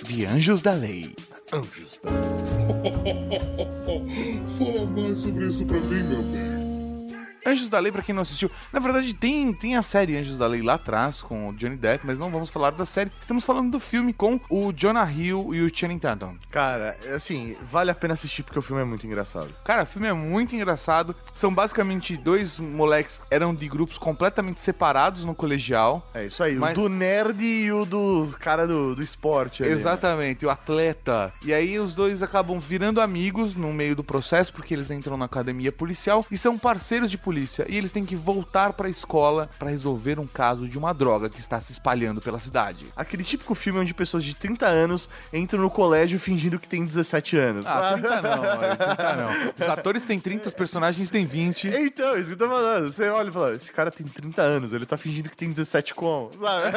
de 0.05 0.27
Anjos 0.27 0.61
da 0.61 0.73
Lei. 0.73 1.15
Anjos. 1.53 2.01
Fala 4.59 4.87
mais 4.87 5.19
sobre 5.21 5.47
isso 5.47 5.65
pra 5.65 5.79
mim, 5.79 6.03
meu 6.03 6.23
bem. 6.23 6.56
Anjos 7.47 7.71
da 7.71 7.79
Lei, 7.79 7.93
pra 7.93 8.03
quem 8.03 8.15
não 8.15 8.23
assistiu, 8.23 8.51
na 8.73 8.81
verdade 8.81 9.15
tem, 9.15 9.53
tem 9.53 9.77
a 9.77 9.83
série 9.83 10.17
Anjos 10.17 10.37
da 10.37 10.47
Lei 10.47 10.63
lá 10.63 10.75
atrás 10.75 11.23
com 11.23 11.49
o 11.49 11.55
Johnny 11.55 11.77
Depp, 11.77 12.05
mas 12.07 12.19
não 12.19 12.31
vamos 12.31 12.51
falar 12.51 12.71
da 12.73 12.85
série. 12.85 13.11
Estamos 13.21 13.45
falando 13.45 13.71
do 13.71 13.81
filme 13.81 14.13
com 14.13 14.41
o 14.51 14.73
Jonah 14.73 15.11
Hill 15.11 15.55
e 15.55 15.63
o 15.63 15.71
Channing 15.75 15.99
Tatum. 15.99 16.37
Cara, 16.51 16.97
assim, 17.15 17.57
vale 17.63 17.91
a 17.91 17.95
pena 17.95 18.15
assistir 18.15 18.43
porque 18.43 18.59
o 18.59 18.63
filme 18.63 18.83
é 18.83 18.85
muito 18.85 19.07
engraçado. 19.07 19.55
Cara, 19.65 19.85
o 19.85 19.87
filme 19.87 20.09
é 20.09 20.13
muito 20.13 20.55
engraçado. 20.57 21.15
São 21.33 21.55
basicamente 21.55 22.17
dois 22.17 22.59
moleques 22.59 23.19
que 23.21 23.35
eram 23.35 23.55
de 23.55 23.69
grupos 23.69 23.97
completamente 23.99 24.61
separados 24.61 25.25
no 25.25 25.35
colegial. 25.35 26.09
É 26.13 26.25
isso 26.27 26.43
aí, 26.43 26.57
Mas- 26.57 26.77
o 26.77 26.83
do 26.83 26.89
nerd 26.89 27.43
e 27.45 27.71
o 27.73 27.85
do 27.85 28.35
cara 28.41 28.67
do, 28.67 28.95
do 28.97 29.03
esporte. 29.03 29.63
ali, 29.63 29.71
né? 29.71 29.77
Exatamente, 29.77 30.45
o 30.45 30.51
atleta. 30.51 31.33
E 31.45 31.53
aí 31.55 31.79
os 31.79 31.95
dois 31.95 32.23
acabam 32.23 32.59
virando 32.59 33.01
amigos 33.01 33.55
no 33.55 33.73
meio 33.73 33.95
do 33.95 34.03
processo, 34.03 34.53
porque 34.53 34.75
eles 34.75 34.91
entram 34.91 35.17
na 35.17 35.27
academia 35.27 35.71
policial 35.71 36.25
e 36.31 36.37
são 36.37 36.59
parceiros 36.59 37.11
de 37.11 37.17
polícia. 37.19 37.36
E 37.69 37.77
eles 37.77 37.93
têm 37.93 38.05
que 38.05 38.17
voltar 38.17 38.73
pra 38.73 38.89
escola 38.89 39.49
pra 39.59 39.71
resolver 39.71 40.19
um 40.19 40.27
caso 40.27 40.69
de 40.69 40.79
uma 40.79 40.93
droga 40.93 41.29
que 41.29 41.41
está 41.41 41.61
se 41.61 41.73
espalhando 41.73 42.21
pela 42.21 42.39
cidade. 42.39 42.87
Aquele 42.97 43.25
típico 43.25 43.55
filme 43.55 43.81
onde 43.81 43.95
pessoas 43.95 44.25
de 44.25 44.35
30 44.35 44.67
anos 44.67 45.09
entram 45.33 45.61
no 45.61 45.71
colégio 45.71 46.19
fingindo 46.19 46.59
que 46.59 46.69
tem 46.69 46.85
17 46.85 47.37
anos. 47.37 47.67
Ah, 47.67 47.93
30 47.93 48.23
não, 48.23 48.41
olha, 48.41 48.77
30 48.77 49.17
não. 49.17 49.53
Os 49.59 49.73
atores 49.73 50.03
têm 50.03 50.19
30, 50.19 50.49
os 50.49 50.55
personagens 50.55 51.09
têm 51.11 51.25
20. 51.25 51.69
Então, 51.69 52.17
isso 52.17 52.27
que 52.27 52.33
eu 52.33 52.39
tô 52.39 52.49
falando. 52.49 52.93
Você 52.93 53.09
olha 53.09 53.29
e 53.29 53.33
fala, 53.33 53.55
esse 53.55 53.73
cara 53.73 53.91
tem 53.91 54.07
30 54.07 54.43
anos, 54.43 54.73
ele 54.73 54.87
tá 54.87 54.97
fingindo 54.97 55.29
que 55.29 55.37
tem 55.37 55.51
17 55.51 55.95
com, 55.95 56.31
sabe? 56.41 56.77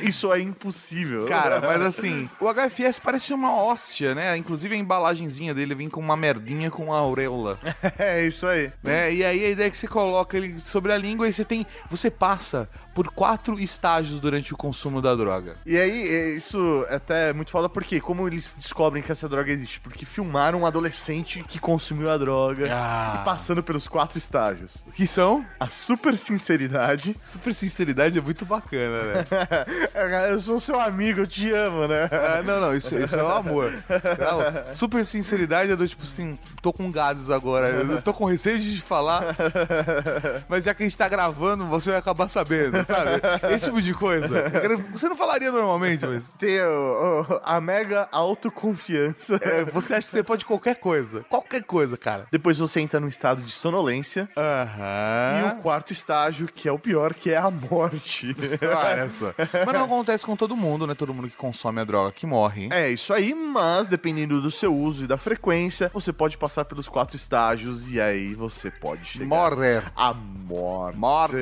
isso 0.06 0.32
é 0.32 0.40
impossível. 0.40 1.26
Cara, 1.26 1.60
mas 1.60 1.82
assim, 1.82 2.28
o 2.40 2.46
HFS 2.52 2.98
parece 3.00 3.32
uma 3.32 3.54
hóstia, 3.54 4.14
né? 4.14 4.36
Inclusive 4.36 4.74
a 4.74 4.78
embalagenzinha 4.78 5.54
dele 5.54 5.74
vem 5.74 5.88
com 5.88 6.00
uma 6.00 6.16
merdinha 6.16 6.70
com 6.70 6.84
uma 6.84 6.98
auréola. 6.98 7.58
é 7.98 8.26
isso 8.26 8.46
aí. 8.46 8.69
Né? 8.82 9.12
E 9.12 9.24
aí 9.24 9.44
a 9.44 9.50
ideia 9.50 9.66
é 9.66 9.70
que 9.70 9.76
você 9.76 9.86
coloca 9.86 10.36
ele 10.36 10.58
sobre 10.58 10.92
a 10.92 10.98
língua 10.98 11.28
e 11.28 11.32
você 11.32 11.44
tem. 11.44 11.66
Você 11.90 12.10
passa 12.10 12.68
por 12.94 13.08
quatro 13.10 13.58
estágios 13.60 14.20
durante 14.20 14.52
o 14.52 14.56
consumo 14.56 15.00
da 15.00 15.14
droga. 15.14 15.56
E 15.64 15.78
aí, 15.78 16.08
é, 16.08 16.30
isso 16.36 16.84
é 16.88 16.96
até 16.96 17.32
muito 17.32 17.50
foda 17.50 17.68
porque 17.68 18.00
como 18.00 18.26
eles 18.26 18.54
descobrem 18.56 19.02
que 19.02 19.12
essa 19.12 19.28
droga 19.28 19.52
existe? 19.52 19.80
Porque 19.80 20.04
filmaram 20.04 20.60
um 20.62 20.66
adolescente 20.66 21.44
que 21.48 21.58
consumiu 21.58 22.10
a 22.10 22.18
droga 22.18 22.68
Ah. 22.70 23.18
e 23.20 23.24
passando 23.24 23.62
pelos 23.62 23.86
quatro 23.88 24.18
estágios. 24.18 24.84
Que 24.94 25.06
são? 25.06 25.44
A 25.58 25.66
super 25.66 26.16
sinceridade. 26.18 27.16
Super 27.22 27.54
sinceridade 27.54 28.18
é 28.18 28.20
muito 28.20 28.44
bacana, 28.44 29.02
né? 29.02 29.24
É, 29.94 30.32
Eu 30.32 30.40
sou 30.40 30.58
seu 30.60 30.80
amigo, 30.80 31.20
eu 31.20 31.26
te 31.26 31.50
amo, 31.52 31.86
né? 31.86 32.08
Ah, 32.12 32.42
não, 32.42 32.60
não, 32.60 32.74
isso, 32.74 32.96
isso 32.98 33.16
é 33.16 33.22
o 33.22 33.28
amor. 33.30 33.72
Não, 33.88 34.74
super 34.74 35.04
sinceridade 35.04 35.70
é 35.72 35.76
do 35.76 35.86
tipo 35.86 36.02
assim, 36.02 36.38
tô 36.62 36.72
com 36.72 36.90
gases 36.90 37.30
agora, 37.30 37.68
eu 37.68 38.02
tô 38.02 38.12
com 38.12 38.24
receio 38.24 38.58
de 38.58 38.80
falar, 38.80 39.36
mas 40.48 40.64
já 40.64 40.74
que 40.74 40.82
a 40.82 40.86
gente 40.86 40.96
tá 40.96 41.08
gravando, 41.08 41.66
você 41.66 41.90
vai 41.90 41.98
acabar 41.98 42.28
sabendo, 42.28 42.79
sabe? 42.84 43.54
Esse 43.54 43.66
tipo 43.66 43.80
de 43.82 43.94
coisa. 43.94 44.44
Você 44.92 45.08
não 45.08 45.16
falaria 45.16 45.50
normalmente, 45.52 46.04
mas. 46.06 46.32
O- 46.40 47.40
a 47.44 47.60
mega 47.60 48.08
autoconfiança. 48.10 49.38
é, 49.42 49.64
você 49.64 49.94
acha 49.94 50.02
que 50.06 50.12
você 50.16 50.22
pode 50.22 50.44
qualquer 50.44 50.76
coisa. 50.76 51.24
Qualquer 51.28 51.62
coisa, 51.62 51.96
cara. 51.96 52.26
Depois 52.30 52.58
você 52.58 52.80
entra 52.80 53.00
num 53.00 53.08
estado 53.08 53.42
de 53.42 53.50
sonolência. 53.52 54.28
E 54.36 54.40
Aham. 54.40 55.56
o 55.58 55.62
quarto 55.62 55.92
estágio, 55.92 56.46
que 56.46 56.68
é 56.68 56.72
o 56.72 56.78
pior, 56.78 57.14
que 57.14 57.30
é 57.30 57.36
a 57.36 57.50
morte. 57.50 58.34
Olha 58.62 59.08
só. 59.10 59.32
Mas 59.38 59.74
não 59.74 59.84
acontece 59.84 60.24
com 60.24 60.36
todo 60.36 60.56
mundo, 60.56 60.86
né? 60.86 60.94
Todo 60.94 61.12
mundo 61.14 61.28
que 61.28 61.36
consome 61.36 61.80
a 61.80 61.84
droga 61.84 62.12
que 62.12 62.26
morre. 62.26 62.68
É 62.72 62.88
isso 62.90 63.12
aí, 63.12 63.34
mas 63.34 63.88
dependendo 63.88 64.40
do 64.40 64.50
seu 64.50 64.74
uso 64.74 65.04
e 65.04 65.06
da 65.06 65.16
frequência, 65.16 65.90
você 65.92 66.12
pode 66.12 66.36
passar 66.36 66.64
pelos 66.64 66.88
quatro 66.88 67.16
estágios 67.16 67.90
e 67.90 68.00
aí 68.00 68.34
você 68.34 68.70
pode 68.70 69.04
chegar 69.04 69.26
Morrer. 69.26 69.82
a 69.96 70.12
morte. 70.14 70.98
Morte. 70.98 71.36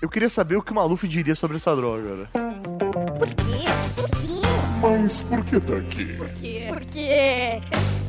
Eu 0.00 0.08
queria 0.08 0.28
saber 0.28 0.47
o 0.56 0.62
que 0.62 0.72
o 0.72 0.74
Maluf 0.74 1.06
diria 1.06 1.34
sobre 1.34 1.56
essa 1.56 1.74
droga, 1.74 2.14
né? 2.14 2.26
Por 3.18 3.28
quê? 3.28 3.64
Por 3.96 4.10
quê? 4.10 4.42
Mas 4.80 5.22
por 5.22 5.44
que 5.44 5.60
tá 5.60 5.74
aqui? 5.74 6.04
Por 6.16 6.28
quê? 6.30 6.66
Por 6.68 6.84
quê? 6.84 7.60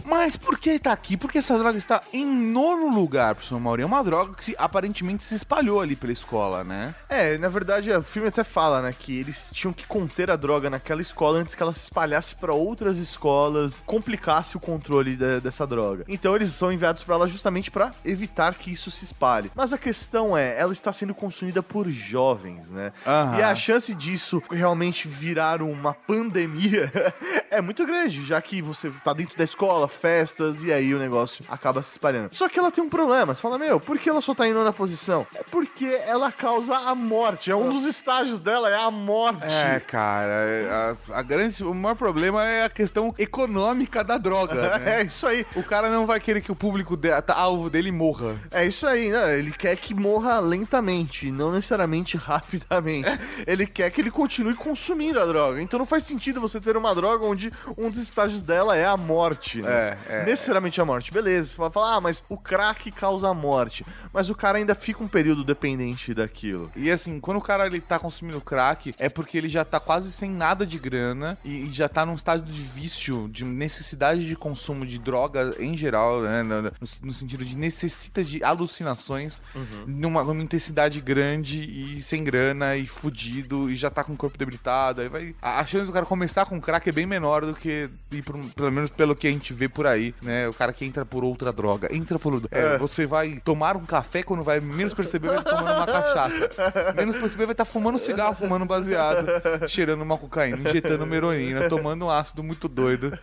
Mas 0.10 0.36
por 0.36 0.58
que 0.58 0.80
tá 0.80 0.92
aqui? 0.92 1.16
Porque 1.16 1.38
essa 1.38 1.58
droga 1.58 1.78
está 1.78 2.02
em 2.12 2.26
nono 2.26 2.90
lugar, 2.90 3.36
professor 3.36 3.60
Mauri. 3.60 3.84
É 3.84 3.86
uma 3.86 4.04
droga 4.04 4.34
que 4.34 4.44
se- 4.44 4.56
aparentemente 4.58 5.24
se 5.24 5.36
espalhou 5.36 5.80
ali 5.82 5.96
pela 5.96 6.12
escola, 6.12 6.64
né? 6.64 6.96
É, 7.08 7.38
na 7.38 7.48
verdade, 7.48 7.92
o 7.92 8.02
filme 8.02 8.28
até 8.28 8.44
fala, 8.44 8.82
né, 8.82 8.94
que 8.98 9.20
eles 9.20 9.50
tinham 9.54 9.72
que 9.74 9.86
conter 9.86 10.32
a 10.32 10.36
droga 10.36 10.70
naquela 10.70 11.02
escola 11.02 11.38
antes 11.40 11.54
que 11.54 11.62
ela 11.62 11.74
se 11.74 11.82
espalhasse 11.82 12.36
pra 12.36 12.54
outras 12.54 12.98
escolas, 12.98 13.84
complicasse 13.86 14.58
o 14.58 14.60
controle 14.60 15.16
de- 15.16 15.40
dessa 15.42 15.66
droga. 15.68 16.06
Então 16.08 16.36
eles 16.36 16.52
são 16.54 16.72
enviados 16.72 17.04
pra 17.04 17.16
lá 17.18 17.28
justamente 17.28 17.70
pra 17.70 17.92
evitar 18.04 18.54
que 18.56 18.72
isso 18.72 18.90
se 18.90 19.06
espalhe. 19.06 19.52
Mas 19.56 19.72
a 19.74 19.78
questão 19.78 20.36
é, 20.38 20.58
ela 20.60 20.74
está 20.74 20.92
sendo 20.92 21.14
consumida 21.14 21.62
por 21.62 21.88
jovens, 21.90 22.72
né? 22.72 22.92
Aham. 23.06 23.38
E 23.38 23.44
a 23.44 23.56
chance 23.56 23.94
disso 23.94 24.42
realmente 24.50 25.08
virar 25.08 25.62
uma 25.62 25.94
pandemia 25.94 26.92
é 27.52 27.62
muito 27.62 27.86
grande, 27.86 28.26
já 28.26 28.42
que 28.42 28.62
você 28.62 28.90
tá 29.04 29.14
dentro 29.14 29.38
da 29.38 29.44
escola, 29.44 29.88
festas, 30.00 30.64
e 30.64 30.72
aí 30.72 30.94
o 30.94 31.00
negócio 31.00 31.44
acaba 31.50 31.82
se 31.82 31.92
espalhando. 31.92 32.30
Só 32.34 32.48
que 32.48 32.60
ela 32.60 32.72
tem 32.72 32.84
um 32.84 32.90
problema. 32.90 33.34
Você 33.34 33.42
fala, 33.42 33.58
meu, 33.58 33.80
por 33.80 33.98
que 33.98 34.10
ela 34.10 34.22
só 34.22 34.36
tá 34.36 34.48
em 34.48 34.54
nona 34.54 34.72
posição? 34.72 35.26
É 35.36 35.44
porque 35.44 36.00
ela 36.06 36.32
causa 36.32 36.76
a 36.76 36.96
morte. 36.96 37.50
É 37.50 37.56
um 37.56 37.70
dos 37.70 37.86
estágios 37.86 38.40
dela, 38.40 38.70
é 38.70 38.80
a 38.80 38.92
morte. 38.92 39.44
É, 39.46 39.80
cara, 39.80 40.96
a, 41.10 41.20
a 41.20 41.22
grande, 41.24 41.64
o 41.64 41.74
maior 41.74 41.96
problema 41.96 42.46
é 42.46 42.66
a 42.66 42.70
questão 42.70 43.14
econômica 43.18 44.04
da 44.04 44.18
droga, 44.18 44.56
né? 44.80 45.00
É 45.00 45.04
isso 45.04 45.26
aí. 45.26 45.46
O 45.56 45.64
cara 45.64 45.90
não 45.90 46.06
vai 46.06 46.20
querer 46.20 46.42
que 46.42 46.52
o 46.52 46.56
público 46.56 46.96
de, 46.96 47.10
tá, 47.22 47.34
alvo 47.36 47.70
dele 47.70 47.92
morra. 47.92 48.40
É 48.52 48.66
isso 48.66 48.86
aí, 48.86 49.10
né? 49.10 49.38
Ele 49.38 49.52
quer 49.52 49.76
que 49.76 49.94
morra 49.94 50.40
lentamente, 50.40 51.32
não 51.32 51.52
necessariamente 51.52 52.16
rapidamente. 52.18 53.10
ele 53.48 53.66
quer 53.66 53.90
que 53.90 54.02
ele 54.02 54.12
continue 54.12 54.54
consumindo 54.54 55.20
a 55.20 55.26
droga. 55.26 55.62
Então 55.62 55.80
não 55.80 55.86
faz 55.86 56.04
sentido 56.04 56.40
você 56.40 56.60
ter 56.60 56.78
uma 56.78 56.94
droga 56.94 57.26
onde 57.26 57.40
onde 57.40 57.52
um 57.78 57.90
dos 57.90 58.00
estágios 58.00 58.42
dela 58.42 58.76
é 58.76 58.86
a 58.86 58.98
morte, 58.98 59.62
né? 59.62 59.72
É, 59.72 59.89
é. 60.10 60.26
Necessariamente 60.26 60.80
a 60.82 60.86
morte. 60.86 61.12
Beleza, 61.12 61.50
você 61.50 61.58
vai 61.58 61.70
falar, 61.72 61.96
ah, 61.96 62.02
mas 62.02 62.24
o 62.30 62.38
crack 62.38 62.92
causa 62.92 63.28
a 63.30 63.34
morte. 63.34 63.86
Mas 64.14 64.30
o 64.30 64.36
cara 64.36 64.58
ainda 64.58 64.76
fica 64.76 65.04
um 65.04 65.08
período 65.08 65.44
dependente 65.44 66.14
daquilo. 66.14 66.72
E 66.76 66.90
assim, 66.92 67.20
quando 67.20 67.38
o 67.38 67.42
cara 67.42 67.66
ele 67.66 67.82
tá 67.82 67.98
consumindo 68.00 68.40
crack, 68.42 68.94
é 69.00 69.10
porque 69.10 69.38
ele 69.38 69.50
já 69.50 69.64
tá 69.66 69.80
quase 69.80 70.12
sem 70.12 70.30
nada 70.30 70.66
de 70.66 70.78
grana 70.80 71.38
e, 71.44 71.68
e 71.68 71.72
já 71.74 71.88
tá 71.90 72.06
num 72.06 72.16
estado 72.16 72.44
de 72.52 72.62
vício, 72.62 73.28
de 73.32 73.44
necessidade 73.46 74.26
de 74.28 74.36
consumo 74.36 74.86
de 74.86 74.98
droga 75.00 75.54
em 75.60 75.78
geral, 75.78 76.22
né? 76.22 76.44
No, 76.44 76.62
no- 76.64 76.72
no 77.04 77.14
sentido 77.14 77.44
de 77.46 77.56
necessita 77.58 78.24
de 78.24 78.44
alucinações 78.44 79.42
numa, 79.86 80.24
numa 80.24 80.42
intensidade 80.44 81.02
grande 81.02 81.64
e 81.64 82.02
sem 82.02 82.24
grana 82.24 82.76
e 82.78 82.88
fudido 82.88 83.70
e 83.70 83.76
já 83.76 83.90
tá 83.90 84.04
com 84.04 84.14
o 84.14 84.18
corpo 84.18 84.38
debilitado. 84.38 85.02
Aí 85.02 85.10
vai. 85.10 85.36
A, 85.42 85.60
a 85.60 85.66
chance 85.66 85.86
do 85.86 85.92
cara 85.94 86.06
começar 86.06 86.46
com 86.46 86.60
crack 86.62 86.88
é 86.88 86.92
bem 86.92 87.06
menor 87.06 87.46
do 87.46 87.54
que 87.54 87.90
ir 88.12 88.22
por 88.24 88.38
pelo 88.56 88.72
menos 88.72 88.90
pelo 88.90 89.16
que 89.16 89.28
a 89.28 89.32
gente 89.32 89.54
vê 89.54 89.68
por 89.80 89.88
aí, 89.88 90.14
né? 90.22 90.46
O 90.50 90.54
cara 90.54 90.74
que 90.74 90.84
entra 90.84 91.06
por 91.06 91.24
outra 91.24 91.54
droga. 91.54 91.88
Entra 91.96 92.20
por. 92.20 92.42
é, 92.52 92.78
Você 92.80 93.06
vai 93.06 93.40
tomar 93.46 93.78
um 93.78 93.86
café 93.86 94.22
quando 94.22 94.44
vai 94.44 94.60
menos 94.60 94.94
perceber, 94.94 95.30
vai 95.30 95.38
estar 95.38 95.52
tomando 95.56 95.74
uma 95.78 95.86
cachaça. 95.86 96.50
Menos 96.98 97.16
perceber, 97.16 97.46
vai 97.46 97.54
estar 97.54 97.64
fumando 97.64 97.96
um 97.96 97.98
cigarro, 97.98 98.36
fumando 98.36 98.66
baseado, 98.66 99.26
cheirando 99.70 100.02
uma 100.02 100.18
cocaína, 100.18 100.58
injetando 100.70 101.06
uma 101.06 101.16
heroína, 101.16 101.70
tomando 101.70 102.04
um 102.04 102.10
ácido 102.10 102.44
muito 102.44 102.68
doido, 102.68 103.18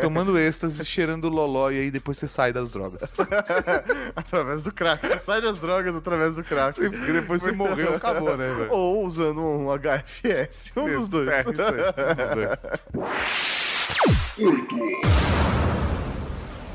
tomando 0.00 0.36
êxtase, 0.36 0.84
cheirando 0.84 1.28
loló, 1.28 1.70
e 1.70 1.78
aí 1.78 1.90
depois 1.92 2.18
você 2.18 2.26
sai 2.26 2.52
das 2.52 2.72
drogas. 2.72 3.14
através 4.16 4.64
do 4.64 4.72
crack. 4.72 5.06
Você 5.06 5.18
sai 5.20 5.40
das 5.40 5.60
drogas 5.60 5.94
através 5.94 6.34
do 6.34 6.42
crack. 6.42 6.74
Porque 6.74 7.12
depois 7.12 7.40
você 7.40 7.52
morreu, 7.52 7.94
acabou, 7.94 8.36
né, 8.36 8.52
velho? 8.52 8.72
Ou 8.72 9.04
usando 9.04 9.40
um 9.40 9.68
HFS. 9.78 10.72
Um 10.76 10.98
dos 10.98 11.08
dois. 11.08 11.28
É, 11.28 11.40
isso 11.42 11.50
aí, 11.50 11.54
um 11.56 12.14
dos 12.16 12.34
dois. 12.34 13.62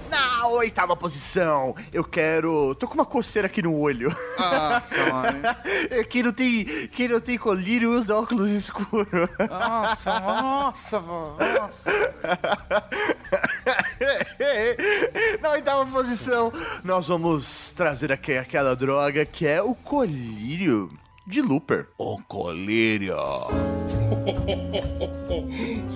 Na 0.10 0.48
oitava 0.48 0.96
posição, 0.96 1.76
eu 1.92 2.04
quero. 2.04 2.74
Tô 2.76 2.88
com 2.88 2.94
uma 2.94 3.06
coceira 3.06 3.48
aqui 3.48 3.62
no 3.62 3.78
olho. 3.78 4.16
Nossa, 4.40 5.14
mano. 5.14 5.40
Quem 6.10 6.24
não 6.24 6.32
tem, 6.32 6.66
quem 6.88 7.10
não 7.10 7.20
tem 7.20 7.38
colírio 7.38 7.96
usa 7.96 8.16
óculos 8.16 8.50
escuros. 8.52 9.08
Nossa, 9.50 10.20
nossa, 10.20 11.00
nossa. 11.02 11.92
Na 15.42 15.52
oitava 15.52 15.86
posição, 15.88 16.52
nós 16.84 17.08
vamos 17.08 17.72
trazer 17.72 18.12
aqui 18.12 18.38
aquela 18.38 18.76
droga 18.76 19.26
que 19.26 19.46
é 19.46 19.62
o 19.62 19.76
colírio 19.76 20.90
de 21.28 21.42
Looper. 21.42 21.88
O 21.98 22.18
colírio. 22.24 23.16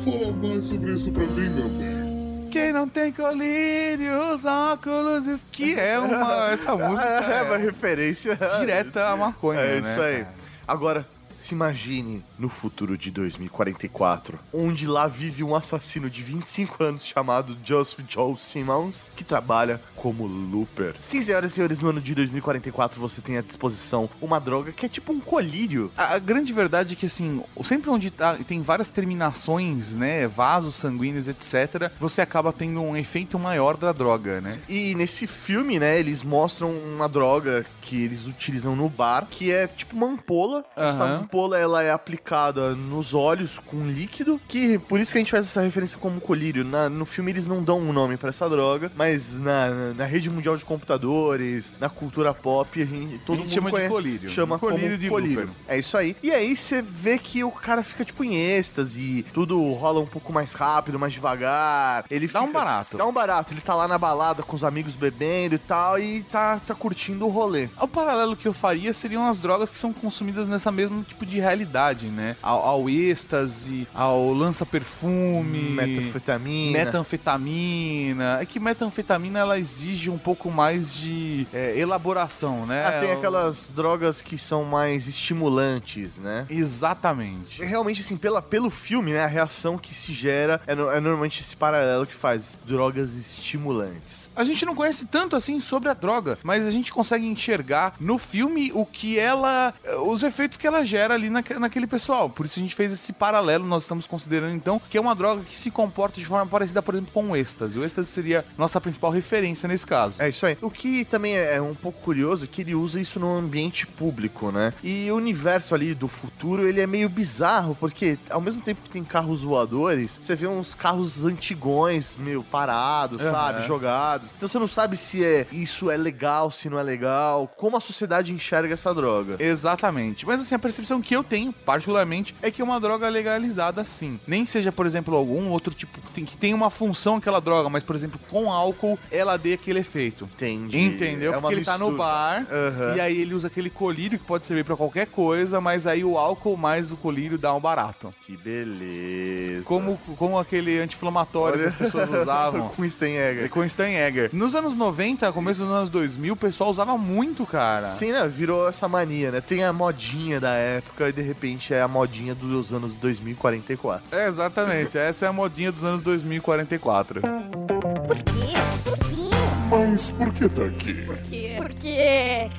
Fala 0.04 0.32
mais 0.44 0.66
sobre 0.66 0.94
isso 0.94 1.12
pra 1.12 1.24
mim, 1.24 1.50
meu 1.50 1.70
bem. 1.70 2.50
Quem 2.52 2.74
não 2.74 2.88
tem 2.88 3.14
colírio, 3.14 4.34
os 4.34 4.44
óculos, 4.44 5.26
es- 5.28 5.46
que 5.52 5.74
é 5.74 5.98
uma. 5.98 6.52
Essa 6.52 6.76
música 6.76 7.08
É 7.08 7.44
uma 7.44 7.56
é 7.56 7.58
referência 7.58 8.38
direta 8.60 9.08
à 9.08 9.16
maconha, 9.16 9.60
É 9.62 9.80
né? 9.80 9.90
isso 9.92 10.02
aí. 10.02 10.18
cara? 10.24 10.36
Agora, 10.68 11.08
se 11.46 11.54
imagine 11.54 12.24
no 12.38 12.50
futuro 12.50 12.98
de 12.98 13.12
2044, 13.12 14.40
onde 14.54 14.88
lá 14.88 15.08
vive 15.08 15.44
um 15.44 15.56
assassino 15.56 16.10
de 16.10 16.22
25 16.22 16.84
anos 16.84 17.06
chamado 17.06 17.58
Joseph 17.64 18.00
Joe 18.08 18.36
Simmons, 18.38 19.08
que 19.16 19.24
trabalha 19.24 19.82
como 19.96 20.26
looper. 20.26 20.96
Sim, 21.00 21.22
senhoras 21.22 21.52
e 21.52 21.56
senhores, 21.56 21.80
no 21.80 21.90
ano 21.90 22.02
de 22.02 22.14
2044 22.16 23.00
você 23.00 23.22
tem 23.22 23.38
à 23.38 23.42
disposição 23.42 24.10
uma 24.22 24.40
droga 24.40 24.72
que 24.72 24.86
é 24.86 24.90
tipo 24.90 25.12
um 25.12 25.20
colírio. 25.20 25.92
A, 25.96 26.16
a 26.16 26.20
grande 26.20 26.52
verdade 26.54 26.94
é 26.94 26.96
que, 26.96 27.06
assim, 27.06 27.44
sempre 27.64 27.90
onde 27.90 28.10
tá- 28.12 28.36
tem 28.48 28.62
várias 28.62 28.90
terminações, 28.90 29.96
né, 29.96 30.28
vasos 30.28 30.76
sanguíneos, 30.76 31.28
etc., 31.28 31.92
você 32.00 32.22
acaba 32.22 32.52
tendo 32.52 32.82
um 32.82 32.96
efeito 32.98 33.38
maior 33.40 33.78
da 33.78 33.92
droga, 33.92 34.42
né? 34.42 34.60
E 34.68 34.96
nesse 34.96 35.28
filme, 35.28 35.80
né, 35.80 36.00
eles 36.00 36.24
mostram 36.24 36.72
uma 36.72 37.08
droga 37.08 37.66
que 37.82 38.04
eles 38.04 38.26
utilizam 38.26 38.76
no 38.76 38.90
bar, 38.90 39.28
que 39.30 39.52
é 39.52 39.68
tipo 39.68 39.96
uma 39.96 40.08
ampola. 40.08 40.66
Aham. 40.78 41.22
Ampola, 41.32 41.58
ela 41.58 41.82
é 41.82 41.92
aplicada 41.92 42.76
nos 42.76 43.14
olhos 43.14 43.58
com 43.58 43.88
líquido, 43.88 44.40
que 44.50 44.78
por 44.78 45.00
isso 45.00 45.14
que 45.14 45.18
a 45.18 45.22
gente 45.22 45.32
faz 45.32 45.46
essa 45.48 45.62
referência 45.62 45.98
como 45.98 46.20
colírio. 46.20 46.66
Na- 46.66 46.90
no 46.90 47.06
filme 47.06 47.32
eles 47.32 47.48
não 47.48 47.64
dão 47.64 47.80
um 47.80 47.94
nome 47.94 48.18
pra 48.18 48.30
essa 48.30 48.50
droga, 48.50 48.92
mas 48.98 49.40
na, 49.40 49.94
na 49.96 50.04
rede 50.06 50.30
mundial 50.30 50.58
de 50.58 50.66
computadores, 50.66 51.74
na 51.80 51.88
cultura 51.90 52.34
pop, 52.34 52.82
a 52.82 52.86
gente, 52.86 53.18
todo 53.20 53.40
A 53.40 53.42
gente 53.44 53.46
mundo 53.46 53.54
chama 53.54 53.68
de 53.70 53.72
conhece- 53.72 53.94
colírio. 53.94 54.30
Chama 54.30 54.60
Colírio 54.60 54.88
como 54.90 54.98
de 54.98 55.10
colírio. 55.10 55.40
Looper. 55.42 55.56
É 55.68 55.80
isso 55.80 55.96
aí. 55.98 56.16
E 56.22 56.32
aí 56.32 56.56
você 56.56 56.82
vê 56.82 57.18
que 57.18 57.44
o 57.46 57.52
cara 57.52 57.82
fica 57.82 58.04
tipo 58.04 58.24
em 58.26 58.36
êxtase, 58.36 59.26
tudo 59.34 59.72
rola 59.74 60.02
um 60.02 60.06
pouco 60.06 60.34
mais 60.34 60.52
rápido, 60.54 61.00
mais 61.00 61.14
devagar. 61.14 62.04
Ele 62.12 62.28
Dá 62.28 62.42
um 62.42 62.52
barato. 62.52 62.98
Dá 62.98 63.06
um 63.06 63.14
barato. 63.14 63.54
Ele 63.54 63.62
tá 63.62 63.74
lá 63.74 63.88
na 63.88 63.98
balada 63.98 64.44
com 64.44 64.56
os 64.56 64.64
amigos 64.64 64.96
bebendo 64.96 65.56
e 65.56 65.60
tal, 65.60 65.98
e 65.98 66.24
tá, 66.24 66.60
tá 66.60 66.76
curtindo 66.76 67.26
o 67.26 67.30
rolê. 67.30 67.70
O 67.80 67.88
paralelo 67.88 68.36
que 68.36 68.48
eu 68.48 68.54
faria 68.54 68.94
seriam 68.94 69.26
as 69.28 69.40
drogas 69.40 69.72
que 69.72 69.78
são 69.78 69.94
consumidas 69.94 70.48
nessa 70.48 70.72
mesma 70.72 71.02
tipo 71.04 71.21
de 71.26 71.40
realidade, 71.40 72.08
né? 72.08 72.36
Ao, 72.42 72.60
ao 72.66 72.90
êxtase, 72.90 73.88
ao 73.94 74.32
lança-perfume, 74.34 75.60
Metanfetamina. 75.76 76.72
metanfetamina. 76.78 78.38
É 78.42 78.46
que 78.46 78.60
metanfetamina 78.60 79.40
ela 79.40 79.60
exige 79.60 80.10
um 80.10 80.18
pouco 80.18 80.50
mais 80.52 80.94
de 80.96 81.48
é, 81.54 81.78
elaboração, 81.78 82.66
né? 82.66 82.86
Ah, 82.86 83.00
tem 83.02 83.10
O- 83.12 83.18
aquelas 83.18 83.72
drogas 83.76 84.22
que 84.22 84.38
são 84.38 84.64
mais 84.64 85.08
estimulantes, 85.08 86.18
né? 86.18 86.46
Exatamente. 86.50 87.64
Realmente, 87.64 88.02
assim, 88.02 88.18
pela, 88.18 88.42
pelo 88.42 88.70
filme, 88.70 89.14
né, 89.14 89.24
a 89.24 89.28
reação 89.28 89.78
que 89.78 89.94
se 89.94 90.14
gera 90.14 90.62
é, 90.68 90.76
no- 90.76 90.90
é 90.90 91.00
normalmente 91.00 91.42
esse 91.42 91.56
paralelo 91.56 92.06
que 92.06 92.14
faz 92.16 92.58
drogas 92.66 93.16
estimulantes. 93.16 94.30
A 94.36 94.44
gente 94.44 94.66
não 94.66 94.76
conhece 94.76 95.06
tanto 95.06 95.36
assim 95.36 95.60
sobre 95.60 95.90
a 95.90 95.94
droga, 95.94 96.38
mas 96.44 96.66
a 96.66 96.72
gente 96.72 96.92
consegue 96.92 97.26
enxergar 97.26 97.94
no 98.00 98.18
filme 98.18 98.72
o 98.74 98.86
que 98.86 99.18
ela. 99.20 99.74
os 100.06 100.24
efeitos 100.24 100.58
que 100.58 100.66
ela 100.68 100.84
gera 100.86 101.11
ali 101.14 101.30
naque- 101.30 101.58
naquele 101.60 101.88
pessoal. 101.88 102.30
Por 102.30 102.46
isso 102.46 102.60
a 102.60 102.64
gente 102.64 102.76
fez 102.76 102.92
esse 102.92 103.14
paralelo. 103.14 103.66
Nós 103.66 103.84
estamos 103.84 104.06
considerando 104.08 104.54
então 104.56 104.82
que 104.90 104.98
é 104.98 105.02
uma 105.02 105.16
droga 105.16 105.42
que 105.44 105.56
se 105.56 105.70
comporta 105.72 106.20
de 106.20 106.26
forma 106.26 106.46
parecida, 106.46 106.82
por 106.82 106.96
exemplo, 106.96 107.12
com 107.14 107.30
o 107.32 107.36
êxtase. 107.36 107.78
O 107.80 107.84
êxtase 107.84 108.10
seria 108.10 108.46
nossa 108.58 108.80
principal 108.82 109.12
referência 109.12 109.68
nesse 109.68 109.86
caso. 109.86 110.22
É 110.22 110.30
isso 110.30 110.46
aí. 110.46 110.58
O 110.62 110.70
que 110.70 111.06
também 111.06 111.36
é 111.38 111.62
um 111.62 111.76
pouco 111.76 112.02
curioso 112.02 112.46
é 112.46 112.48
que 112.48 112.62
ele 112.62 112.76
usa 112.76 113.00
isso 113.00 113.20
no 113.20 113.36
ambiente 113.38 113.86
público, 113.88 114.52
né? 114.52 114.74
E 114.84 115.10
o 115.12 115.16
universo 115.16 115.74
ali 115.76 115.94
do 115.94 116.08
futuro, 116.08 116.68
ele 116.68 116.82
é 116.82 116.88
meio 116.88 117.10
bizarro, 117.10 117.76
porque 117.80 118.18
ao 118.30 118.42
mesmo 118.42 118.62
tempo 118.62 118.82
que 118.84 118.90
tem 118.90 119.04
carros 119.04 119.42
voadores, 119.42 120.20
você 120.22 120.36
vê 120.36 120.48
uns 120.48 120.74
carros 120.74 121.24
antigões, 121.26 122.16
meio 122.18 122.44
parados, 122.44 123.22
Aham. 123.22 123.32
sabe? 123.32 123.68
Jogados. 123.68 124.34
Então 124.36 124.48
você 124.48 124.60
não 124.60 124.68
sabe 124.68 124.98
se 124.98 125.24
é 125.24 125.48
isso 125.52 125.90
é 125.92 125.98
legal, 125.98 126.52
se 126.52 126.70
não 126.70 126.80
é 126.80 126.84
legal, 126.84 127.52
como 127.58 127.78
a 127.78 127.82
sociedade 127.82 128.34
enxerga 128.34 128.74
essa 128.74 128.94
droga. 128.94 129.36
Exatamente. 129.40 130.26
Mas 130.26 130.42
assim, 130.42 130.56
a 130.56 130.60
percepção 130.60 131.01
que 131.02 131.16
eu 131.16 131.24
tenho, 131.24 131.52
particularmente, 131.54 132.36
é 132.42 132.50
que 132.52 132.62
é 132.62 132.66
uma 132.66 132.80
droga 132.80 133.08
legalizada 133.10 133.84
sim. 133.86 134.20
Nem 134.28 134.46
seja, 134.46 134.72
por 134.72 134.86
exemplo, 134.86 135.16
algum 135.16 135.50
outro 135.50 135.74
tipo 135.74 136.00
que 136.02 136.12
tem, 136.12 136.26
que 136.26 136.38
tem 136.38 136.54
uma 136.54 136.70
função 136.70 137.16
aquela 137.18 137.40
droga, 137.40 137.70
mas, 137.70 137.84
por 137.84 137.96
exemplo, 137.96 138.20
com 138.30 138.52
álcool 138.52 138.98
ela 139.12 139.38
dê 139.38 139.54
aquele 139.54 139.80
efeito. 139.80 140.30
Entendi. 140.36 140.80
Entendeu? 140.80 141.34
É 141.34 141.40
Porque 141.40 141.56
ele 141.56 141.66
tá 141.66 141.78
no 141.78 141.88
mistura. 141.88 142.04
bar 142.04 142.48
Aham. 142.52 142.96
e 142.96 143.02
aí 143.02 143.22
ele 143.22 143.34
usa 143.34 143.48
aquele 143.48 143.70
colírio 143.70 144.18
que 144.20 144.26
pode 144.26 144.46
servir 144.46 144.64
pra 144.64 144.76
qualquer 144.76 145.08
coisa, 145.08 145.60
mas 145.62 145.86
aí 145.88 146.04
o 146.04 146.18
álcool 146.18 146.58
mais 146.58 146.92
o 146.92 146.98
colírio 146.98 147.38
dá 147.38 147.54
um 147.54 147.60
barato. 147.60 148.14
Que 148.26 148.36
beleza. 148.38 149.64
Como, 149.66 149.98
como 150.18 150.38
aquele 150.40 150.80
anti-inflamatório 150.80 151.60
que 151.62 151.68
as 151.68 151.76
pessoas 151.76 152.10
usavam. 152.10 152.70
Com 152.76 152.88
Steinegger. 152.90 153.50
Com 153.50 153.68
Steinegger. 153.68 154.30
Nos 154.34 154.56
anos 154.56 154.76
90, 154.76 155.32
começo 155.32 155.64
dos 155.64 155.72
anos 155.72 155.90
2000, 155.90 156.34
o 156.34 156.38
pessoal 156.38 156.70
usava 156.70 156.98
muito, 156.98 157.46
cara. 157.46 157.88
Sim, 157.88 158.12
né? 158.12 158.28
Virou 158.28 158.68
essa 158.68 158.88
mania, 158.88 159.32
né? 159.32 159.42
Tem 159.42 159.64
a 159.64 159.74
modinha 159.74 160.40
da 160.40 160.54
época 160.54 160.91
e 161.00 161.12
de 161.12 161.22
repente 161.22 161.74
é 161.74 161.82
a 161.82 161.88
modinha 161.88 162.36
dos 162.36 162.74
anos 162.74 162.94
2044. 162.96 164.18
É, 164.18 164.28
exatamente. 164.28 164.98
Essa 164.98 165.26
é 165.26 165.30
a 165.30 165.34
modinha 165.34 165.72
dos 165.72 165.84
anos 165.84 166.02
2044. 166.02 167.22
Por 167.22 168.18
quê? 168.18 168.52
Por 168.84 168.98
quê? 168.98 169.32
Mas 169.70 170.10
por 170.12 170.34
que 170.34 170.50
tá 170.50 170.64
aqui? 170.66 170.94
Por 171.06 171.18
quê? 171.18 171.54
Por 171.58 171.70
quê? 171.74 172.50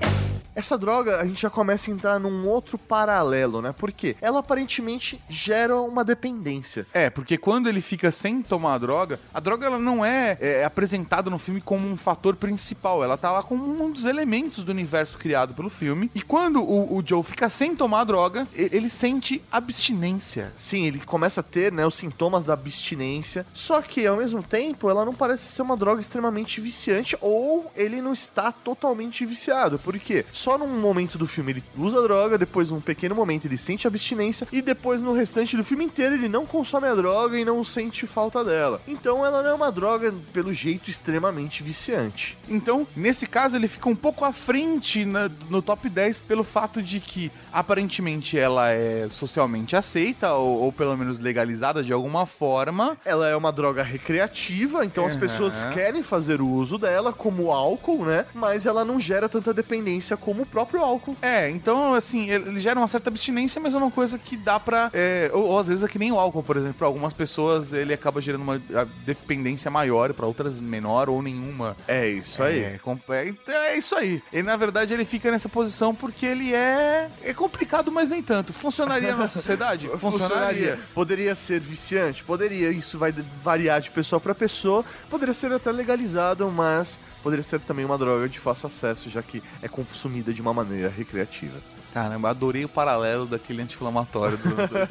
Essa 0.55 0.77
droga, 0.77 1.19
a 1.19 1.25
gente 1.25 1.41
já 1.41 1.51
começa 1.51 1.91
a 1.91 1.95
entrar 1.95 2.19
num 2.19 2.47
outro 2.47 2.77
paralelo, 2.77 3.63
né? 3.63 3.75
Porque 3.77 4.17
ela 4.21 4.41
aparentemente 4.41 5.21
gera 5.29 5.81
uma 5.81 6.05
dependência. 6.05 6.87
É, 6.93 7.09
porque 7.09 7.39
quando 7.39 7.69
ele 7.69 7.81
fica 7.81 8.11
sem 8.11 8.43
tomar 8.43 8.75
a 8.75 8.79
droga, 8.79 9.19
a 9.33 9.41
droga 9.41 9.67
ela 9.67 9.79
não 9.79 10.05
é, 10.05 10.37
é, 10.41 10.65
apresentada 10.65 11.31
no 11.31 11.39
filme 11.39 11.61
como 11.61 11.89
um 11.89 11.97
fator 11.97 12.37
principal, 12.37 13.03
ela 13.03 13.17
tá 13.17 13.31
lá 13.31 13.43
como 13.43 13.65
um 13.65 13.91
dos 13.91 14.05
elementos 14.05 14.63
do 14.63 14.71
universo 14.71 15.19
criado 15.19 15.55
pelo 15.55 15.71
filme. 15.71 16.11
E 16.15 16.21
quando 16.21 16.63
o, 16.63 16.97
o 16.97 17.03
Joe 17.05 17.23
fica 17.23 17.49
sem 17.49 17.75
tomar 17.75 18.01
a 18.01 18.05
droga, 18.05 18.47
ele 18.55 18.91
sente 18.91 19.43
abstinência. 19.51 20.53
Sim, 20.57 20.87
ele 20.87 21.01
começa 21.01 21.41
a 21.41 21.45
ter, 21.45 21.73
né, 21.73 21.87
os 21.87 21.97
sintomas 21.97 22.45
da 22.45 22.53
abstinência. 22.53 23.47
Só 23.55 23.81
que, 23.81 24.07
ao 24.07 24.17
mesmo 24.17 24.43
tempo, 24.43 24.91
ela 24.91 25.05
não 25.05 25.15
parece 25.15 25.51
ser 25.51 25.63
uma 25.63 25.77
droga 25.77 26.01
extremamente 26.01 26.61
viciante 26.61 27.17
ou 27.21 27.71
ele 27.75 28.03
não 28.03 28.13
está 28.13 28.53
totalmente 28.53 29.25
viciado. 29.25 29.79
Por 29.79 29.99
quê? 29.99 30.27
Só 30.43 30.59
num 30.59 30.67
momento 30.81 31.17
do 31.17 31.27
filme 31.27 31.53
ele 31.53 31.65
usa 31.77 31.99
a 31.99 32.03
droga, 32.03 32.37
depois 32.37 32.69
num 32.71 32.81
pequeno 32.81 33.15
momento 33.15 33.45
ele 33.47 33.57
sente 33.57 33.87
abstinência 33.87 34.47
e 34.51 34.61
depois 34.61 35.01
no 35.01 35.13
restante 35.13 35.57
do 35.57 35.63
filme 35.63 35.85
inteiro 35.85 36.15
ele 36.17 36.29
não 36.29 36.45
consome 36.45 36.89
a 36.89 36.95
droga 36.95 37.39
e 37.39 37.45
não 37.45 37.63
sente 37.63 38.07
falta 38.07 38.43
dela. 38.45 38.81
Então 38.89 39.25
ela 39.25 39.43
não 39.43 39.51
é 39.51 39.55
uma 39.55 39.71
droga, 39.71 40.13
pelo 40.33 40.53
jeito, 40.53 40.91
extremamente 40.91 41.63
viciante. 41.63 42.37
Então, 42.49 42.87
nesse 42.97 43.27
caso, 43.27 43.57
ele 43.57 43.69
fica 43.69 43.89
um 43.89 43.95
pouco 43.95 44.25
à 44.25 44.33
frente 44.33 45.05
na- 45.05 45.31
no 45.49 45.63
top 45.63 45.89
10 45.89 46.19
pelo 46.21 46.43
fato 46.43 46.83
de 46.83 46.99
que, 46.99 47.31
aparentemente, 47.53 48.39
ela 48.39 48.71
é 48.71 49.07
socialmente 49.09 49.77
aceita 49.77 50.33
ou, 50.35 50.63
ou 50.63 50.73
pelo 50.73 50.97
menos 50.97 51.19
legalizada 51.19 51.83
de 51.83 51.93
alguma 51.93 52.27
forma. 52.27 52.97
Ela 53.05 53.29
é 53.29 53.37
uma 53.37 53.53
droga 53.53 53.83
recreativa, 53.83 54.85
então 54.85 55.05
as 55.07 55.13
Aham. 55.13 55.21
pessoas 55.21 55.63
querem 55.73 56.03
fazer 56.03 56.41
o 56.41 56.49
uso 56.49 56.79
dela 56.79 57.13
como 57.13 57.51
álcool, 57.53 58.05
né? 58.05 58.27
Mas 58.35 58.67
ela 58.67 58.85
não 58.85 58.99
gera 58.99 59.29
tanta 59.29 59.53
dependência 59.53 60.17
como 60.17 60.32
o 60.41 60.47
próprio 60.47 60.81
álcool. 60.81 61.17
É, 61.21 61.51
então, 61.51 61.93
assim, 61.93 62.31
ele 62.31 62.59
gera 62.59 62.81
uma 62.81 62.89
certa 62.89 63.11
abstinência, 63.11 63.61
mas 63.61 63.75
é 63.75 63.79
uma 63.79 63.91
coisa 63.91 64.19
que 64.19 64.37
dá 64.37 64.59
pra. 64.59 64.91
é, 64.95 65.31
ou, 65.33 65.43
ou 65.49 65.59
às 65.59 65.69
vezes 65.69 65.85
é 65.85 65.89
que 65.89 65.99
nem 65.99 66.11
o 66.11 66.19
álcool, 66.19 66.43
por 66.43 66.57
exemplo. 66.57 66.75
Pra 66.75 66.87
algumas 66.87 67.13
pessoas 67.13 67.73
ele 67.73 67.93
acaba 67.93 68.21
gerando 68.21 68.43
uma 68.43 68.61
dependência 69.05 69.71
maior, 69.71 70.13
pra 70.15 70.27
outras 70.27 70.59
menor 70.59 71.09
ou 71.09 71.23
nenhuma. 71.23 71.77
É 71.87 72.09
isso 72.09 72.43
aí. 72.43 72.61
É, 72.61 72.81
é, 73.11 73.29
então 73.29 73.55
é 73.55 73.77
isso 73.77 73.95
aí. 73.95 74.23
Ele, 74.33 74.43
na 74.43 74.57
verdade, 74.57 74.95
ele 74.95 75.05
fica 75.05 75.31
nessa 75.31 75.49
posição 75.49 75.95
porque 75.95 76.25
ele 76.25 76.55
é. 76.55 77.09
É 77.23 77.35
complicado, 77.35 77.91
mas 77.91 78.09
nem 78.09 78.23
tanto. 78.23 78.53
Funcionaria 78.53 79.15
na 79.15 79.29
sociedade? 79.29 79.89
Funcionaria. 79.99 80.79
Poderia 80.95 81.35
ser 81.35 81.61
viciante? 81.61 82.25
Poderia. 82.25 82.71
Isso 82.71 82.99
vai 82.99 83.13
variar 83.43 83.81
de 83.81 83.91
pessoa 83.91 84.21
pra 84.21 84.35
pessoa. 84.35 84.85
Poderia 85.11 85.35
ser 85.35 85.53
até 85.53 85.71
legalizado, 85.71 86.51
mas 86.51 86.99
poderia 87.23 87.43
ser 87.43 87.61
também 87.61 87.85
uma 87.85 87.97
droga 87.97 88.29
de 88.29 88.39
fácil 88.39 88.67
acesso, 88.67 89.09
já 89.09 89.23
que 89.23 89.43
é 89.63 89.69
consumida 89.69 90.33
de 90.33 90.43
uma 90.43 90.53
maneira 90.53 90.89
recreativa. 90.89 91.59
Caramba, 91.93 92.31
adorei 92.31 92.65
o 92.65 92.69
paralelo 92.69 93.27
daquele 93.27 93.63
anti-inflamatório 93.63 94.39
dos 94.39 94.47
anos 94.47 94.71
2000. 94.71 94.87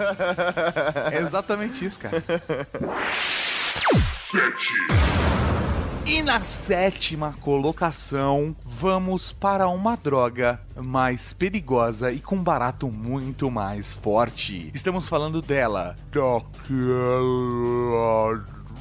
É 1.11 1.19
exatamente 1.19 1.83
isso, 1.83 1.99
cara. 1.99 2.23
E 6.05 6.21
na 6.21 6.43
sétima 6.43 7.33
colocação, 7.39 8.55
vamos 8.63 9.31
para 9.31 9.67
uma 9.67 9.95
droga 9.95 10.59
mais 10.75 11.33
perigosa 11.33 12.11
e 12.11 12.19
com 12.19 12.37
barato 12.37 12.89
muito 12.89 13.49
mais 13.49 13.93
forte. 13.93 14.69
Estamos 14.73 15.07
falando 15.07 15.41
dela. 15.41 15.95
Daquela 16.11 16.41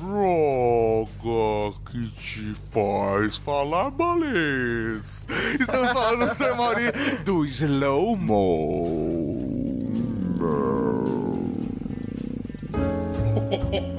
droga 0.01 1.77
que 1.91 2.09
te 2.13 2.55
faz 2.73 3.37
falar 3.39 3.91
balês. 3.91 5.27
Estamos 5.61 5.91
falando, 5.93 6.35
Sr. 6.35 6.57
Mauri, 6.57 6.93
do 7.25 7.45
slow-mo. 7.45 9.11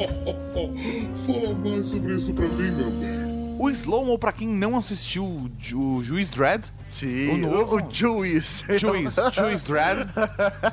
Fala 1.26 1.54
mais 1.64 1.88
sobre 1.88 2.16
isso 2.16 2.34
pra 2.34 2.48
mim, 2.48 2.72
meu 2.72 2.90
bem. 2.92 3.22
O 3.60 3.70
slow-mo, 3.70 4.18
pra 4.18 4.32
quem 4.32 4.48
não 4.48 4.76
assistiu 4.76 5.24
o 5.24 5.52
Ju- 5.60 5.98
o 5.98 6.04
Juiz 6.04 6.32
Dredd, 6.32 6.66
Sim, 6.88 7.30
O 7.34 7.38
novo? 7.38 7.76
o 7.78 7.94
Juiz. 7.94 8.66
Juiz, 8.76 9.16
Juiz 9.32 9.64
Dredd, 9.64 10.08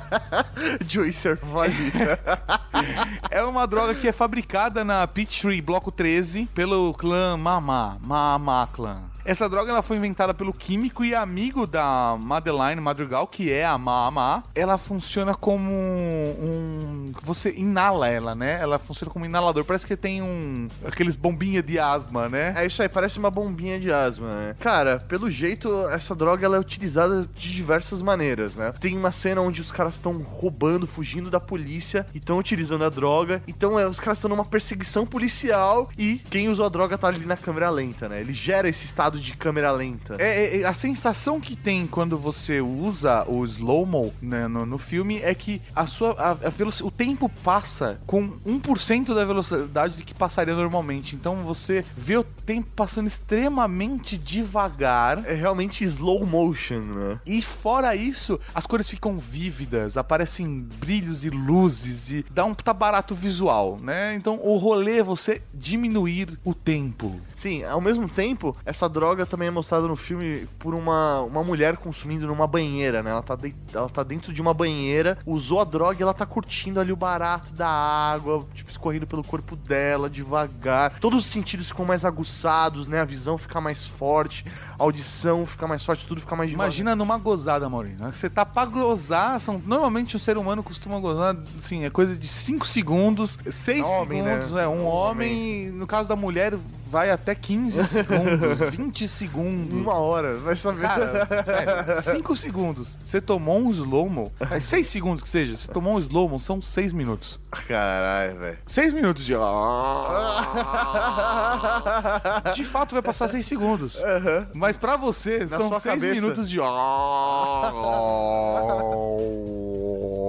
Juiz 0.89 1.15
Servalita. 1.17 2.19
é 3.29 3.43
uma 3.43 3.65
droga 3.65 3.95
que 3.95 4.07
é 4.07 4.11
fabricada 4.11 4.83
na 4.83 5.05
Peachtree 5.07 5.61
Bloco 5.61 5.91
13 5.91 6.47
pelo 6.53 6.93
clã 6.93 7.37
Mama, 7.37 7.97
Mama 8.01 8.67
Clan. 8.73 9.08
Essa 9.25 9.49
droga 9.49 9.71
ela 9.71 9.81
foi 9.81 9.97
inventada 9.97 10.33
pelo 10.33 10.53
químico 10.53 11.03
e 11.03 11.13
amigo 11.13 11.67
da 11.67 12.15
Madeline 12.19 12.81
Madrigal, 12.81 13.27
que 13.27 13.51
é 13.51 13.65
a 13.65 13.77
Mama. 13.77 14.43
Ela 14.55 14.77
funciona 14.77 15.35
como 15.35 15.71
um. 15.71 17.05
Você 17.23 17.53
inala 17.55 18.07
ela, 18.07 18.33
né? 18.33 18.59
Ela 18.61 18.79
funciona 18.79 19.11
como 19.11 19.25
um 19.25 19.27
inalador. 19.27 19.63
Parece 19.65 19.85
que 19.85 19.95
tem 19.95 20.21
um. 20.21 20.67
aqueles 20.85 21.15
bombinha 21.15 21.61
de 21.61 21.77
asma, 21.77 22.29
né? 22.29 22.53
É 22.55 22.65
isso 22.65 22.81
aí, 22.81 22.89
parece 22.89 23.19
uma 23.19 23.29
bombinha 23.29 23.79
de 23.79 23.91
asma, 23.91 24.27
né? 24.27 24.55
Cara, 24.59 24.99
pelo 24.99 25.29
jeito, 25.29 25.87
essa 25.89 26.15
droga 26.15 26.45
ela 26.45 26.57
é 26.57 26.59
utilizada 26.59 27.29
de 27.35 27.53
diversas 27.53 28.01
maneiras, 28.01 28.55
né? 28.55 28.73
Tem 28.79 28.97
uma 28.97 29.11
cena 29.11 29.41
onde 29.41 29.61
os 29.61 29.71
caras 29.71 29.95
estão 29.95 30.13
roubando, 30.23 30.87
fugindo 30.87 31.29
da 31.29 31.39
polícia 31.39 32.05
e 32.13 32.17
estão 32.17 32.37
utilizando 32.37 32.83
a 32.83 32.89
droga. 32.89 33.43
Então, 33.47 33.79
é, 33.79 33.87
os 33.87 33.99
caras 33.99 34.17
estão 34.17 34.29
numa 34.29 34.45
perseguição 34.45 35.05
policial 35.05 35.89
e 35.97 36.17
quem 36.29 36.49
usou 36.49 36.65
a 36.65 36.69
droga 36.69 36.97
tá 36.97 37.07
ali 37.07 37.25
na 37.25 37.37
câmera 37.37 37.69
lenta, 37.69 38.07
né? 38.07 38.21
Ele 38.21 38.33
gera 38.33 38.67
esse 38.67 38.85
estado 38.85 39.08
de 39.17 39.35
câmera 39.35 39.71
lenta. 39.71 40.17
É, 40.19 40.59
é, 40.59 40.65
a 40.65 40.73
sensação 40.73 41.39
que 41.39 41.55
tem 41.55 41.87
quando 41.87 42.17
você 42.17 42.61
usa 42.61 43.23
o 43.27 43.43
slow-mo 43.45 44.13
né, 44.21 44.47
no, 44.47 44.65
no 44.65 44.77
filme 44.77 45.19
é 45.21 45.33
que 45.33 45.61
a 45.75 45.85
sua, 45.85 46.11
a, 46.11 46.31
a 46.31 46.49
o 46.83 46.91
tempo 46.91 47.29
passa 47.43 47.99
com 48.05 48.31
1% 48.45 49.13
da 49.13 49.23
velocidade 49.25 50.03
que 50.03 50.13
passaria 50.13 50.53
normalmente. 50.53 51.15
Então 51.15 51.37
você 51.43 51.85
vê 51.95 52.17
o 52.17 52.23
tempo 52.23 52.67
passando 52.75 53.07
extremamente 53.07 54.17
devagar. 54.17 55.23
É 55.25 55.33
realmente 55.33 55.83
slow 55.83 56.25
motion, 56.25 56.79
né? 56.81 57.19
E 57.25 57.41
fora 57.41 57.95
isso, 57.95 58.39
as 58.53 58.65
cores 58.65 58.89
ficam 58.89 59.17
vívidas, 59.17 59.97
aparecem 59.97 60.67
brilhos 60.79 61.23
e 61.23 61.29
luzes 61.29 62.11
e 62.11 62.25
dá 62.29 62.45
um 62.45 62.53
tá 62.53 62.73
barato 62.73 63.15
visual, 63.15 63.77
né? 63.81 64.15
Então 64.15 64.39
o 64.43 64.57
rolê 64.57 64.99
é 64.99 65.03
você 65.03 65.41
diminuir 65.53 66.37
o 66.43 66.53
tempo. 66.53 67.19
Sim, 67.35 67.63
ao 67.63 67.79
mesmo 67.79 68.09
tempo, 68.09 68.55
essa 68.65 68.89
droga 68.99 69.25
também 69.25 69.47
é 69.47 69.51
mostrada 69.51 69.87
no 69.87 69.95
filme 69.95 70.45
por 70.59 70.75
uma, 70.75 71.21
uma 71.21 71.41
mulher 71.43 71.77
consumindo 71.77 72.27
numa 72.27 72.45
banheira, 72.45 73.01
né? 73.01 73.11
Ela 73.11 73.21
tá, 73.23 73.33
dei- 73.35 73.55
ela 73.73 73.87
tá 73.87 74.03
dentro 74.03 74.33
de 74.33 74.41
uma 74.41 74.53
banheira, 74.53 75.17
usou 75.25 75.61
a 75.61 75.63
droga 75.63 75.95
e 75.99 76.03
ela 76.03 76.13
tá 76.13 76.25
curtindo 76.25 76.79
ali 76.81 76.91
o 76.91 76.95
barato 76.97 77.53
da 77.53 77.67
água, 77.69 78.45
tipo, 78.53 78.69
escorrendo 78.69 79.07
pelo 79.07 79.23
corpo 79.23 79.55
dela, 79.55 80.09
devagar. 80.09 80.99
Todos 80.99 81.19
os 81.19 81.25
sentidos 81.31 81.69
ficam 81.69 81.85
mais 81.85 82.03
aguçados, 82.03 82.87
né? 82.89 82.99
A 82.99 83.05
visão 83.05 83.37
fica 83.37 83.61
mais 83.61 83.85
forte, 83.87 84.45
a 84.77 84.83
audição 84.83 85.45
fica 85.45 85.65
mais 85.65 85.83
forte, 85.85 86.05
tudo 86.05 86.19
fica 86.19 86.35
mais. 86.35 86.51
Imagina 86.51 86.93
numa 86.95 87.17
gozada, 87.17 87.69
Maurinho. 87.69 87.97
né? 87.99 88.11
Você 88.13 88.29
tá 88.29 88.45
pra 88.45 88.65
gozar, 88.65 89.39
são, 89.39 89.61
normalmente 89.65 90.15
o 90.15 90.19
ser 90.19 90.37
humano 90.37 90.61
costuma 90.61 90.99
gozar, 90.99 91.37
assim, 91.57 91.85
é 91.85 91.89
coisa 91.89 92.17
de 92.17 92.27
5 92.27 92.67
segundos, 92.67 93.37
6 93.49 93.83
Homem, 93.83 94.21
né? 94.21 94.41
segundos, 94.41 94.57
é, 94.61 94.67
um 94.67 94.85
homem, 94.85 95.69
no 95.71 95.87
caso 95.87 96.09
da 96.09 96.15
mulher, 96.15 96.53
vai 96.89 97.11
até 97.11 97.35
15 97.35 97.85
segundos, 97.85 98.59
20 98.71 99.07
segundos. 99.07 99.79
Uma 99.79 99.93
hora, 99.93 100.35
vai 100.35 100.55
saber. 100.55 100.81
Cara, 100.81 102.01
5 102.01 102.35
segundos. 102.35 102.99
Você 103.01 103.21
tomou 103.21 103.59
um 103.59 103.71
slow-mo, 103.71 104.31
6 104.59 104.87
segundos 104.87 105.23
que 105.23 105.29
seja, 105.29 105.55
você 105.55 105.67
tomou 105.67 105.95
um 105.95 105.99
slow-mo, 105.99 106.39
são 106.39 106.59
6 106.59 106.93
minutos. 106.93 107.39
Caralho, 107.67 108.39
velho. 108.39 108.57
6 108.65 108.93
minutos 108.93 109.23
de... 109.23 109.33
De 112.55 112.65
fato 112.65 112.93
vai 112.93 113.01
passar 113.01 113.27
6 113.27 113.45
segundos. 113.45 113.97
Mas 114.53 114.75
pra 114.75 114.97
você, 114.97 115.47
são 115.47 115.67
sua 115.67 115.79
6 115.79 115.95
cabeça. 115.95 116.15
minutos 116.15 116.49
de... 116.49 116.59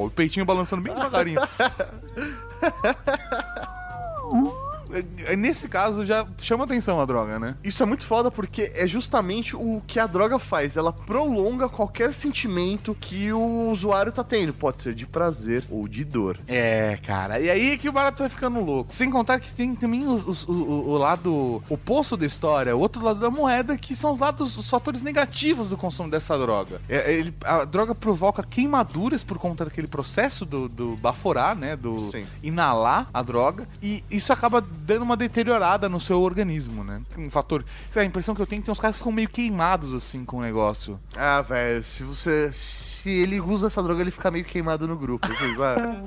O 0.00 0.10
peitinho 0.16 0.46
balançando 0.46 0.82
bem 0.82 0.94
devagarinho. 0.94 1.40
É, 5.26 5.36
Nesse 5.36 5.68
caso, 5.68 6.04
já 6.04 6.26
chama 6.38 6.64
atenção 6.64 7.00
a 7.00 7.04
droga, 7.04 7.38
né? 7.38 7.54
Isso 7.64 7.82
é 7.82 7.86
muito 7.86 8.04
foda 8.04 8.30
porque 8.30 8.72
é 8.74 8.86
justamente 8.86 9.56
o 9.56 9.82
que 9.86 9.98
a 9.98 10.06
droga 10.06 10.38
faz. 10.38 10.76
Ela 10.76 10.92
prolonga 10.92 11.68
qualquer 11.68 12.12
sentimento 12.14 12.96
que 13.00 13.32
o 13.32 13.68
usuário 13.70 14.12
tá 14.12 14.22
tendo. 14.24 14.52
Pode 14.52 14.82
ser 14.82 14.94
de 14.94 15.06
prazer 15.06 15.64
ou 15.70 15.86
de 15.88 16.04
dor. 16.04 16.38
É, 16.46 16.98
cara. 17.06 17.40
E 17.40 17.48
aí 17.50 17.78
que 17.78 17.88
o 17.88 17.92
barato 17.92 18.22
vai 18.22 18.28
ficando 18.28 18.60
louco. 18.60 18.94
Sem 18.94 19.10
contar 19.10 19.40
que 19.40 19.52
tem 19.52 19.74
também 19.74 20.06
os- 20.06 20.26
os- 20.26 20.46
o, 20.48 20.52
o- 20.52 20.88
o 20.90 20.98
lado 20.98 21.62
oposto 21.68 22.16
da 22.16 22.26
história, 22.26 22.76
o 22.76 22.80
outro 22.80 23.04
lado 23.04 23.18
da 23.20 23.30
moeda, 23.30 23.76
que 23.78 23.94
são 23.94 24.12
os 24.12 24.18
lados, 24.18 24.56
os 24.56 24.68
fatores 24.68 25.02
negativos 25.02 25.68
do 25.68 25.76
consumo 25.76 26.10
dessa 26.10 26.36
droga. 26.38 26.80
É, 26.88 27.12
ele- 27.12 27.34
a 27.44 27.64
droga 27.64 27.94
provoca 27.94 28.42
queimaduras 28.42 29.24
por 29.24 29.38
conta 29.38 29.64
daquele 29.64 29.86
processo 29.86 30.44
do, 30.44 30.68
do 30.68 30.96
baforar, 30.96 31.56
né? 31.56 31.76
Do 31.76 32.00
Sim. 32.10 32.24
inalar 32.42 33.08
a 33.12 33.22
droga. 33.22 33.66
E 33.82 34.02
isso 34.10 34.32
acaba 34.32 34.60
dando 34.90 35.02
uma 35.02 35.16
deteriorada 35.16 35.88
no 35.88 36.00
seu 36.00 36.20
organismo, 36.20 36.82
né? 36.82 37.00
Um 37.16 37.30
fator. 37.30 37.64
Sabe, 37.88 38.06
a 38.06 38.08
impressão 38.08 38.34
que 38.34 38.42
eu 38.42 38.46
tenho 38.46 38.58
é 38.58 38.62
que 38.62 38.66
tem 38.66 38.72
uns 38.72 38.80
caras 38.80 38.96
que 38.96 38.98
ficam 38.98 39.12
meio 39.12 39.28
queimados 39.28 39.94
assim 39.94 40.24
com 40.24 40.38
o 40.38 40.42
negócio. 40.42 40.98
Ah, 41.16 41.40
velho, 41.42 41.82
se 41.82 42.02
você. 42.02 42.50
Se 42.52 43.08
ele 43.08 43.40
usa 43.40 43.68
essa 43.68 43.82
droga, 43.82 44.00
ele 44.00 44.10
fica 44.10 44.30
meio 44.30 44.44
queimado 44.44 44.88
no 44.88 44.96
grupo, 44.96 45.28
vocês 45.28 45.56
sabem? 45.56 46.02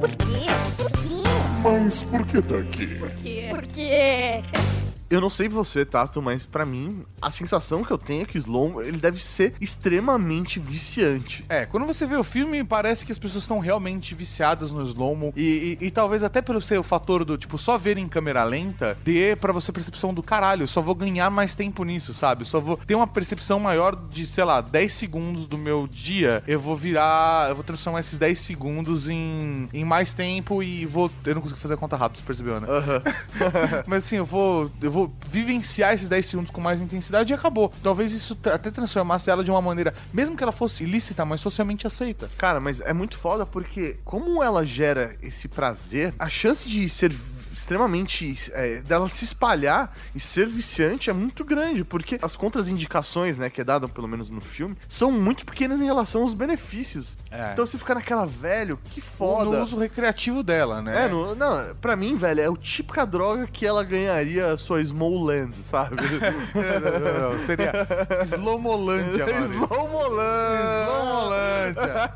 Por 0.00 0.10
quê? 0.10 0.46
Por 0.76 0.90
quê? 0.92 1.22
Mas 1.62 2.02
por 2.04 2.24
que 2.24 2.40
tá 2.40 2.56
aqui? 2.56 2.86
Por 2.98 3.10
quê? 3.10 3.48
Por 3.50 3.66
quê? 3.66 4.89
Eu 5.10 5.20
não 5.20 5.28
sei 5.28 5.48
você, 5.48 5.84
Tato, 5.84 6.22
mas 6.22 6.46
pra 6.46 6.64
mim, 6.64 7.04
a 7.20 7.32
sensação 7.32 7.82
que 7.82 7.90
eu 7.90 7.98
tenho 7.98 8.22
é 8.22 8.24
que 8.24 8.36
o 8.36 8.38
Slow, 8.38 8.80
ele 8.80 8.96
deve 8.96 9.20
ser 9.20 9.54
extremamente 9.60 10.60
viciante. 10.60 11.44
É, 11.48 11.66
quando 11.66 11.84
você 11.84 12.06
vê 12.06 12.14
o 12.14 12.22
filme, 12.22 12.62
parece 12.62 13.04
que 13.04 13.10
as 13.10 13.18
pessoas 13.18 13.42
estão 13.42 13.58
realmente 13.58 14.14
viciadas 14.14 14.70
no 14.70 14.80
slow-mo. 14.84 15.32
E, 15.36 15.76
e, 15.80 15.86
e 15.86 15.90
talvez 15.90 16.22
até 16.22 16.40
pelo 16.40 16.62
ser 16.62 16.78
o 16.78 16.84
fator 16.84 17.24
do, 17.24 17.36
tipo, 17.36 17.58
só 17.58 17.76
ver 17.76 17.98
em 17.98 18.06
câmera 18.06 18.44
lenta, 18.44 18.96
dê 19.04 19.34
pra 19.34 19.52
você 19.52 19.72
a 19.72 19.74
percepção 19.74 20.14
do 20.14 20.22
caralho, 20.22 20.62
eu 20.62 20.68
só 20.68 20.80
vou 20.80 20.94
ganhar 20.94 21.28
mais 21.28 21.56
tempo 21.56 21.82
nisso, 21.82 22.14
sabe? 22.14 22.42
Eu 22.42 22.46
só 22.46 22.60
vou 22.60 22.76
ter 22.76 22.94
uma 22.94 23.06
percepção 23.06 23.58
maior 23.58 23.96
de, 23.96 24.28
sei 24.28 24.44
lá, 24.44 24.60
10 24.60 24.94
segundos 24.94 25.48
do 25.48 25.58
meu 25.58 25.88
dia. 25.90 26.40
Eu 26.46 26.60
vou 26.60 26.76
virar, 26.76 27.48
eu 27.48 27.56
vou 27.56 27.64
transformar 27.64 27.98
esses 27.98 28.16
10 28.16 28.38
segundos 28.38 29.08
em, 29.08 29.68
em 29.72 29.84
mais 29.84 30.14
tempo 30.14 30.62
e 30.62 30.86
vou. 30.86 31.10
Eu 31.24 31.34
não 31.34 31.42
consigo 31.42 31.58
fazer 31.58 31.74
a 31.74 31.76
conta 31.76 31.96
rápido, 31.96 32.20
você 32.20 32.26
percebeu, 32.26 32.60
né? 32.60 32.68
Mas 33.88 34.04
assim, 34.04 34.16
eu 34.16 34.24
vou, 34.24 34.70
eu 34.80 34.90
vou 34.90 34.99
vivenciar 35.26 35.94
esses 35.94 36.08
10 36.08 36.26
segundos 36.26 36.50
com 36.50 36.60
mais 36.60 36.80
intensidade 36.80 37.32
e 37.32 37.34
acabou. 37.34 37.72
Talvez 37.82 38.12
isso 38.12 38.36
até 38.52 38.70
transformasse 38.70 39.30
ela 39.30 39.44
de 39.44 39.50
uma 39.50 39.62
maneira, 39.62 39.94
mesmo 40.12 40.36
que 40.36 40.42
ela 40.42 40.52
fosse 40.52 40.84
ilícita, 40.84 41.24
mas 41.24 41.40
socialmente 41.40 41.86
aceita. 41.86 42.30
Cara, 42.36 42.58
mas 42.58 42.80
é 42.80 42.92
muito 42.92 43.16
foda 43.16 43.46
porque, 43.46 43.98
como 44.04 44.42
ela 44.42 44.64
gera 44.64 45.16
esse 45.22 45.46
prazer, 45.46 46.14
a 46.18 46.28
chance 46.28 46.68
de 46.68 46.88
ser 46.88 47.12
extremamente 47.70 48.50
é, 48.52 48.78
dela 48.80 49.08
se 49.08 49.24
espalhar 49.24 49.94
e 50.12 50.18
ser 50.18 50.48
viciante 50.48 51.08
é 51.08 51.12
muito 51.12 51.44
grande, 51.44 51.84
porque 51.84 52.18
as 52.20 52.36
contraindicações, 52.36 53.38
né, 53.38 53.48
que 53.48 53.60
é 53.60 53.64
dada 53.64 53.86
pelo 53.86 54.08
menos 54.08 54.28
no 54.28 54.40
filme, 54.40 54.76
são 54.88 55.12
muito 55.12 55.46
pequenas 55.46 55.80
em 55.80 55.84
relação 55.84 56.22
aos 56.22 56.34
benefícios. 56.34 57.16
É. 57.30 57.52
Então 57.52 57.64
você 57.64 57.78
fica 57.78 57.94
naquela, 57.94 58.26
velho, 58.26 58.76
que 58.86 59.00
foda. 59.00 59.44
No 59.44 59.62
uso 59.62 59.78
recreativo 59.78 60.42
dela, 60.42 60.82
né? 60.82 61.04
É, 61.04 61.08
no, 61.08 61.36
não, 61.36 61.74
pra 61.76 61.94
mim, 61.94 62.16
velho, 62.16 62.40
é 62.40 62.50
o 62.50 62.56
típica 62.56 63.06
droga 63.06 63.46
que 63.46 63.64
ela 63.64 63.84
ganharia 63.84 64.56
sua 64.56 64.80
Smallland, 64.80 65.54
sabe? 65.62 65.96
Não, 66.54 67.32
não, 67.32 67.40
seria 67.40 67.72
Slowmolândia, 68.24 69.26
mano. 69.32 69.46
Slowmoland! 69.46 70.80
Slowmolândia. 70.86 72.10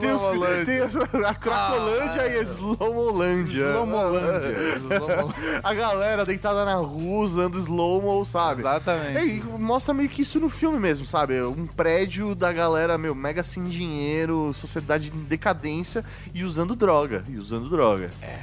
Tem, 0.00 0.12
os, 0.12 0.22
tem 0.64 0.80
a, 0.80 1.30
a 1.30 1.34
Cracolândia 1.34 2.22
Ah, 2.22 2.28
e 2.28 2.38
a 2.38 2.42
Slowmolândia. 2.42 3.66
Slowmolândia. 3.68 4.54
A 5.62 5.74
galera 5.74 6.24
deitada 6.24 6.64
na 6.64 6.76
rua 6.76 7.24
usando 7.24 7.58
slow-mo, 7.58 8.24
sabe? 8.24 8.60
Exatamente. 8.60 9.36
E 9.36 9.42
mostra 9.58 9.94
meio 9.94 10.08
que 10.08 10.22
isso 10.22 10.40
no 10.40 10.48
filme 10.48 10.78
mesmo, 10.78 11.06
sabe? 11.06 11.40
Um 11.42 11.66
prédio 11.66 12.34
da 12.34 12.52
galera, 12.52 12.98
meu, 12.98 13.14
mega 13.14 13.42
sem 13.42 13.64
dinheiro, 13.64 14.52
sociedade 14.54 15.12
em 15.14 15.22
decadência 15.24 16.04
e 16.34 16.44
usando 16.44 16.74
droga. 16.74 17.24
E 17.28 17.36
usando 17.36 17.68
droga. 17.68 18.10
É. 18.20 18.40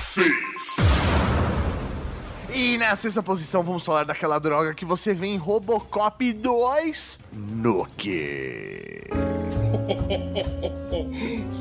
6, 0.00 0.32
E 2.54 2.78
na 2.78 2.96
sexta 2.96 3.22
posição 3.22 3.62
vamos 3.62 3.84
falar 3.84 4.04
daquela 4.04 4.38
droga 4.38 4.74
que 4.74 4.84
você 4.84 5.14
vê 5.14 5.26
em 5.26 5.36
Robocop 5.36 6.32
2, 6.32 7.20
Nuke. 7.32 9.02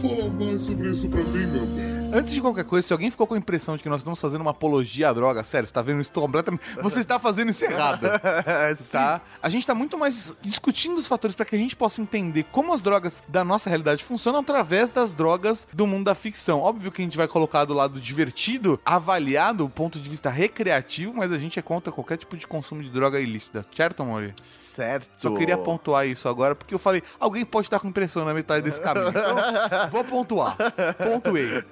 Fala 0.02 0.30
mais 0.30 0.62
sobre 0.62 0.89
isso 0.89 1.10
pra 1.10 1.24
mim, 1.24 1.48
meu 1.48 1.65
bem. 1.65 1.98
Antes 2.13 2.34
de 2.34 2.39
qualquer 2.39 2.63
coisa, 2.63 2.88
se 2.88 2.93
alguém 2.93 3.12
ficou 3.12 3.28
com 3.28 3.34
a 3.34 3.38
impressão 3.38 3.76
de 3.76 3.84
que 3.84 3.89
nós 3.89 4.00
estamos 4.00 4.20
fazendo 4.20 4.39
uma 4.41 4.52
apologia 4.52 5.10
à 5.10 5.13
droga, 5.13 5.43
sério, 5.43 5.67
você 5.67 5.74
tá 5.74 5.82
vendo 5.82 6.00
isso 6.00 6.12
completamente. 6.12 6.62
Você 6.82 7.02
está 7.02 7.20
fazendo 7.20 7.50
isso 7.50 7.65
errado. 7.65 8.08
tá? 8.91 9.22
A 9.41 9.50
gente 9.50 9.67
tá 9.67 9.76
muito 9.76 9.98
mais 9.98 10.34
discutindo 10.41 10.98
os 10.98 11.06
fatores 11.06 11.36
para 11.36 11.46
que 11.46 11.56
a 11.56 11.60
gente 11.60 11.76
possa 11.76 12.02
entender 12.02 12.43
como 12.43 12.74
as 12.74 12.80
drogas 12.80 13.22
da 13.28 13.43
nossa 13.43 13.70
realidade 13.70 14.04
funcionam 14.06 14.39
através 14.39 14.89
das 14.89 15.12
drogas 15.12 15.67
do 15.74 15.86
mundo 15.86 16.06
da 16.06 16.15
ficção. 16.15 16.62
Óbvio 16.62 16.91
que 16.91 17.02
a 17.02 17.06
gente 17.06 17.17
vai 17.17 17.28
colocar 17.28 17.65
do 17.65 17.74
lado 17.74 18.00
divertido, 18.00 18.80
avaliar 18.86 19.54
do 19.54 19.67
ponto 19.67 20.00
de 20.00 20.10
vista 20.10 20.30
recreativo, 20.30 21.13
mas 21.13 21.32
a 21.32 21.38
gente 21.38 21.60
é 21.60 21.62
contra 21.62 21.91
qualquer 21.91 22.17
tipo 22.17 22.38
de 22.38 22.48
consumo 22.48 22.82
de 22.82 22.89
droga 22.89 23.20
ilícita, 23.20 23.65
certo, 23.76 24.06
Mori? 24.06 24.34
Certo. 24.43 25.10
Só 25.17 25.36
queria 25.36 25.58
pontuar 25.58 26.08
isso 26.08 26.30
agora, 26.30 26.56
porque 26.56 26.74
eu 26.74 26.80
falei, 26.80 27.04
alguém 27.20 27.43
pode 27.43 27.67
estar 27.67 27.80
com 27.80 27.91
impressão 27.97 28.23
na 28.23 28.33
metade 28.33 28.63
desse 28.63 28.79
caminho. 28.79 29.10
Então, 29.10 29.36
vou 29.89 30.03
pontuar. 30.03 30.55
Pontuei. 31.03 31.63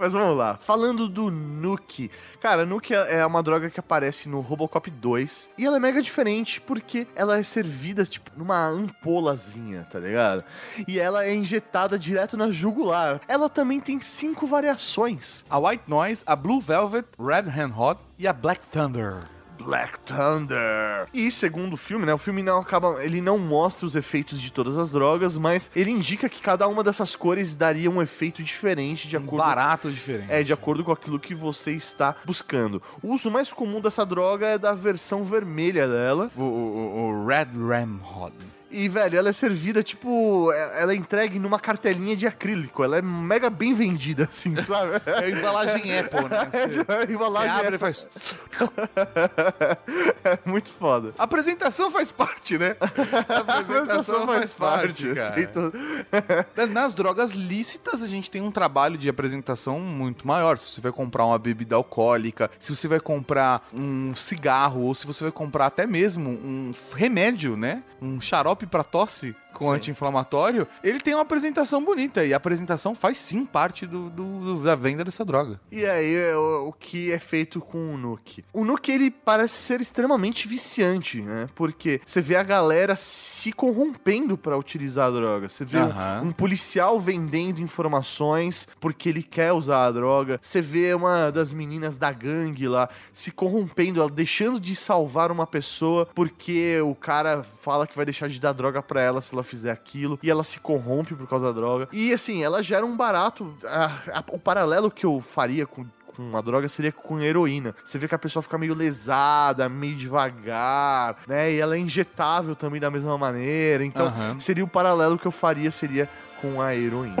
Mas 0.00 0.12
vamos 0.12 0.36
lá. 0.36 0.56
Falando 0.56 1.06
do 1.06 1.30
Nuke. 1.30 2.10
Cara, 2.40 2.64
Nuke 2.64 2.94
é 2.94 3.24
uma 3.26 3.42
droga 3.42 3.68
que 3.68 3.78
aparece 3.78 4.26
no 4.28 4.40
Robocop 4.40 4.90
2. 4.90 5.50
E 5.58 5.66
ela 5.66 5.76
é 5.76 5.80
mega 5.80 6.00
diferente 6.00 6.62
porque 6.62 7.06
ela 7.14 7.38
é 7.38 7.42
servida, 7.42 8.04
tipo, 8.06 8.30
numa 8.36 8.66
ampolazinha, 8.66 9.86
tá 9.90 9.98
ligado? 9.98 10.42
E 10.88 10.98
ela 10.98 11.24
é 11.24 11.34
injetada 11.34 11.98
direto 11.98 12.36
na 12.36 12.50
jugular. 12.50 13.20
Ela 13.28 13.50
também 13.50 13.78
tem 13.78 14.00
cinco 14.00 14.46
variações. 14.46 15.44
A 15.50 15.58
White 15.58 15.84
Noise, 15.86 16.24
a 16.26 16.34
Blue 16.34 16.60
Velvet, 16.60 17.06
Red 17.18 17.50
Hand 17.50 17.72
Hot 17.76 18.00
e 18.18 18.26
a 18.26 18.32
Black 18.32 18.66
Thunder. 18.68 19.35
Black 19.64 19.98
Thunder. 20.00 21.06
E 21.12 21.30
segundo 21.30 21.74
o 21.74 21.76
filme, 21.76 22.06
né? 22.06 22.14
O 22.14 22.18
filme 22.18 22.42
não 22.42 22.58
acaba, 22.58 23.02
ele 23.04 23.20
não 23.20 23.38
mostra 23.38 23.86
os 23.86 23.96
efeitos 23.96 24.40
de 24.40 24.52
todas 24.52 24.78
as 24.78 24.90
drogas, 24.92 25.36
mas 25.36 25.70
ele 25.74 25.90
indica 25.90 26.28
que 26.28 26.40
cada 26.40 26.66
uma 26.68 26.82
dessas 26.82 27.16
cores 27.16 27.54
daria 27.56 27.90
um 27.90 28.00
efeito 28.02 28.42
diferente 28.42 29.08
de 29.08 29.16
Um 29.16 29.20
acordo 29.20 29.36
barato 29.44 29.90
diferente. 29.90 30.30
É, 30.32 30.42
de 30.42 30.52
acordo 30.52 30.84
com 30.84 30.92
aquilo 30.92 31.18
que 31.18 31.34
você 31.34 31.72
está 31.72 32.14
buscando. 32.24 32.82
O 33.02 33.12
uso 33.14 33.30
mais 33.30 33.52
comum 33.52 33.80
dessa 33.80 34.04
droga 34.04 34.46
é 34.46 34.58
da 34.58 34.74
versão 34.74 35.24
vermelha 35.24 35.86
dela. 35.88 36.30
O, 36.36 36.42
o- 36.42 37.06
o 37.22 37.26
Red 37.26 37.48
Ram 37.56 37.98
Hot. 38.02 38.32
E, 38.70 38.88
velho, 38.88 39.16
ela 39.18 39.28
é 39.28 39.32
servida, 39.32 39.82
tipo, 39.82 40.50
é- 40.52 40.82
ela 40.82 40.92
é 40.92 40.96
entregue 40.96 41.38
numa 41.38 41.58
cartelinha 41.58 42.16
de 42.16 42.26
acrílico. 42.26 42.82
Ela 42.82 42.98
é 42.98 43.02
mega 43.02 43.48
bem 43.48 43.72
vendida, 43.74 44.24
assim, 44.30 44.54
sabe? 44.56 45.00
É 45.06 45.18
a 45.26 45.30
embalagem 45.30 45.96
Apple, 45.98 46.28
né? 46.28 46.48
É, 46.52 46.66
Você, 46.68 46.78
tipo, 46.78 46.92
a 46.92 47.02
embalagem 47.04 47.50
você 47.54 47.60
abre 47.60 47.72
é- 47.72 47.76
e 47.76 47.78
faz... 47.78 48.08
é 50.24 50.38
muito 50.44 50.70
foda. 50.70 51.12
A 51.18 51.24
apresentação 51.24 51.90
faz 51.90 52.10
parte, 52.12 52.58
né? 52.58 52.76
A 53.28 53.38
apresentação 53.60 54.26
faz 54.26 54.54
parte, 54.54 55.14
cara. 55.14 55.32
Tem 55.34 55.46
todo- 55.46 55.72
Nas 56.72 56.94
drogas 56.94 57.32
lícitas, 57.32 58.02
a 58.02 58.06
gente 58.06 58.30
tem 58.30 58.42
um 58.42 58.50
trabalho 58.50 58.96
de 58.98 59.08
apresentação 59.08 59.78
muito 59.80 60.26
maior. 60.26 60.58
Se 60.58 60.70
você 60.72 60.80
vai 60.80 60.92
comprar 60.92 61.24
uma 61.24 61.38
bebida 61.38 61.76
alcoólica, 61.76 62.50
se 62.58 62.74
você 62.74 62.88
vai 62.88 63.00
comprar 63.00 63.66
um 63.72 64.14
cigarro, 64.14 64.82
ou 64.82 64.94
se 64.94 65.06
você 65.06 65.24
vai 65.24 65.32
comprar 65.32 65.66
até 65.66 65.86
mesmo 65.86 66.30
um 66.30 66.72
remédio, 66.94 67.56
né? 67.56 67.82
Um 68.00 68.20
xarope 68.20 68.55
pra 68.64 68.84
tosse 68.84 69.34
com 69.58 69.70
anti-inflamatório, 69.72 70.66
ele 70.82 71.00
tem 71.00 71.14
uma 71.14 71.22
apresentação 71.22 71.84
bonita. 71.84 72.24
E 72.24 72.32
a 72.32 72.36
apresentação 72.36 72.94
faz 72.94 73.18
sim 73.18 73.44
parte 73.44 73.86
do, 73.86 74.10
do- 74.10 74.62
da 74.62 74.74
venda 74.74 75.04
dessa 75.04 75.24
droga. 75.24 75.60
E 75.70 75.84
aí, 75.84 76.14
é 76.14 76.36
o, 76.36 76.68
o 76.68 76.72
que 76.72 77.10
é 77.12 77.18
feito 77.18 77.60
com 77.60 77.94
o 77.94 77.98
Nuke? 77.98 78.44
O 78.52 78.64
Nuke, 78.64 78.90
ele 78.92 79.10
parece 79.10 79.54
ser 79.54 79.80
extremamente 79.80 80.46
viciante, 80.48 81.20
né? 81.20 81.48
Porque 81.54 82.00
você 82.04 82.20
vê 82.20 82.36
a 82.36 82.42
galera 82.42 82.94
se 82.96 83.52
corrompendo 83.52 84.36
pra 84.38 84.56
utilizar 84.56 85.08
a 85.08 85.10
droga. 85.10 85.48
Você 85.48 85.64
vê 85.64 85.78
um- 85.78 85.86
Aham. 85.86 86.22
um, 86.26 86.32
policial 86.32 86.98
vendendo 87.00 87.60
informações 87.60 88.68
porque 88.80 89.08
ele 89.08 89.22
quer 89.22 89.52
usar 89.52 89.86
a 89.86 89.90
droga. 89.92 90.38
Você 90.42 90.60
vê 90.60 90.94
uma 90.94 91.30
das 91.30 91.52
meninas 91.52 91.98
da 91.98 92.12
gangue 92.12 92.68
lá 92.68 92.88
se 93.12 93.30
corrompendo, 93.30 94.00
ela 94.00 94.10
deixando 94.10 94.60
de 94.60 94.76
salvar 94.76 95.30
uma 95.32 95.46
pessoa 95.46 96.06
porque 96.14 96.80
o 96.80 96.94
cara 96.94 97.44
fala 97.60 97.86
que 97.86 97.96
vai 97.96 98.04
deixar 98.04 98.28
de 98.28 98.40
dar 98.40 98.52
droga 98.52 98.82
pra 98.82 99.00
ela 99.00 99.20
se 99.20 99.32
ela 99.34 99.42
fizer 99.46 99.70
aquilo. 99.70 100.18
E 100.22 100.30
ela 100.30 100.44
se 100.44 100.58
corrompe 100.60 101.14
por 101.14 101.26
causa 101.28 101.46
da 101.46 101.52
droga. 101.52 101.88
E 101.92 102.12
assim, 102.12 102.42
ela 102.44 102.62
gera 102.62 102.84
um 102.84 102.96
barato. 102.96 103.54
a- 103.64 104.18
a- 104.18 104.24
o 104.32 104.38
paralelo 104.38 104.90
que 104.90 105.06
eu 105.06 105.20
faria 105.20 105.66
com 105.66 105.86
com 106.16 106.34
a 106.34 106.40
droga 106.40 106.66
seria 106.66 106.90
com 106.90 107.20
heroína. 107.20 107.74
Você 107.84 107.98
vê 107.98 108.08
que 108.08 108.14
a 108.14 108.18
pessoa 108.18 108.42
fica 108.42 108.56
meio 108.56 108.74
lesada, 108.74 109.68
meio 109.68 109.94
devagar, 109.94 111.16
né? 111.28 111.52
E 111.52 111.58
ela 111.60 111.76
é 111.76 111.78
injetável 111.78 112.56
também 112.56 112.80
da 112.80 112.90
mesma 112.90 113.18
maneira. 113.18 113.84
Então, 113.84 114.06
Aham. 114.06 114.40
seria 114.40 114.64
o 114.64 114.68
paralelo 114.68 115.18
que 115.18 115.26
eu 115.26 115.30
faria 115.30 115.70
seria 115.70 116.08
com 116.40 116.62
a 116.62 116.74
heroína. 116.74 117.16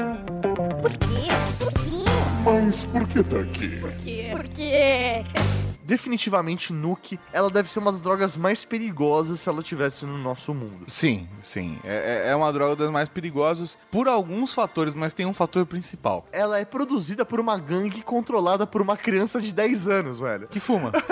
Por 0.80 0.90
quê? 0.92 1.28
Por 1.58 1.72
quê? 1.74 2.04
Mas 2.42 2.84
por 2.86 3.06
que 3.06 3.22
tá 3.22 3.36
aqui? 3.38 3.76
Por 3.80 3.92
quê? 3.92 4.28
Por 4.32 4.48
quê? 4.48 5.24
Definitivamente, 5.86 6.72
Nuke, 6.72 7.18
ela 7.32 7.48
deve 7.48 7.70
ser 7.70 7.78
uma 7.78 7.92
das 7.92 8.00
drogas 8.00 8.36
mais 8.36 8.64
perigosas 8.64 9.40
se 9.40 9.48
ela 9.48 9.62
tivesse 9.62 10.04
no 10.04 10.18
nosso 10.18 10.52
mundo. 10.52 10.84
Sim, 10.88 11.28
sim. 11.42 11.78
É, 11.84 12.24
é- 12.26 12.30
é 12.32 12.36
uma 12.36 12.52
droga 12.52 12.74
das 12.76 12.90
mais 12.90 13.08
perigosas 13.08 13.78
por 13.90 14.08
alguns 14.08 14.52
fatores, 14.52 14.94
mas 14.94 15.14
tem 15.14 15.24
um 15.26 15.32
fator 15.32 15.64
principal. 15.64 16.26
Ela 16.32 16.58
é 16.58 16.64
produzida 16.64 17.24
por 17.24 17.38
uma 17.38 17.56
gangue 17.56 18.02
controlada 18.02 18.66
por 18.66 18.82
uma 18.82 18.96
criança 18.96 19.40
de 19.40 19.52
10 19.52 19.86
anos, 19.86 20.20
velho. 20.20 20.48
Que 20.48 20.60
fuma. 20.60 20.92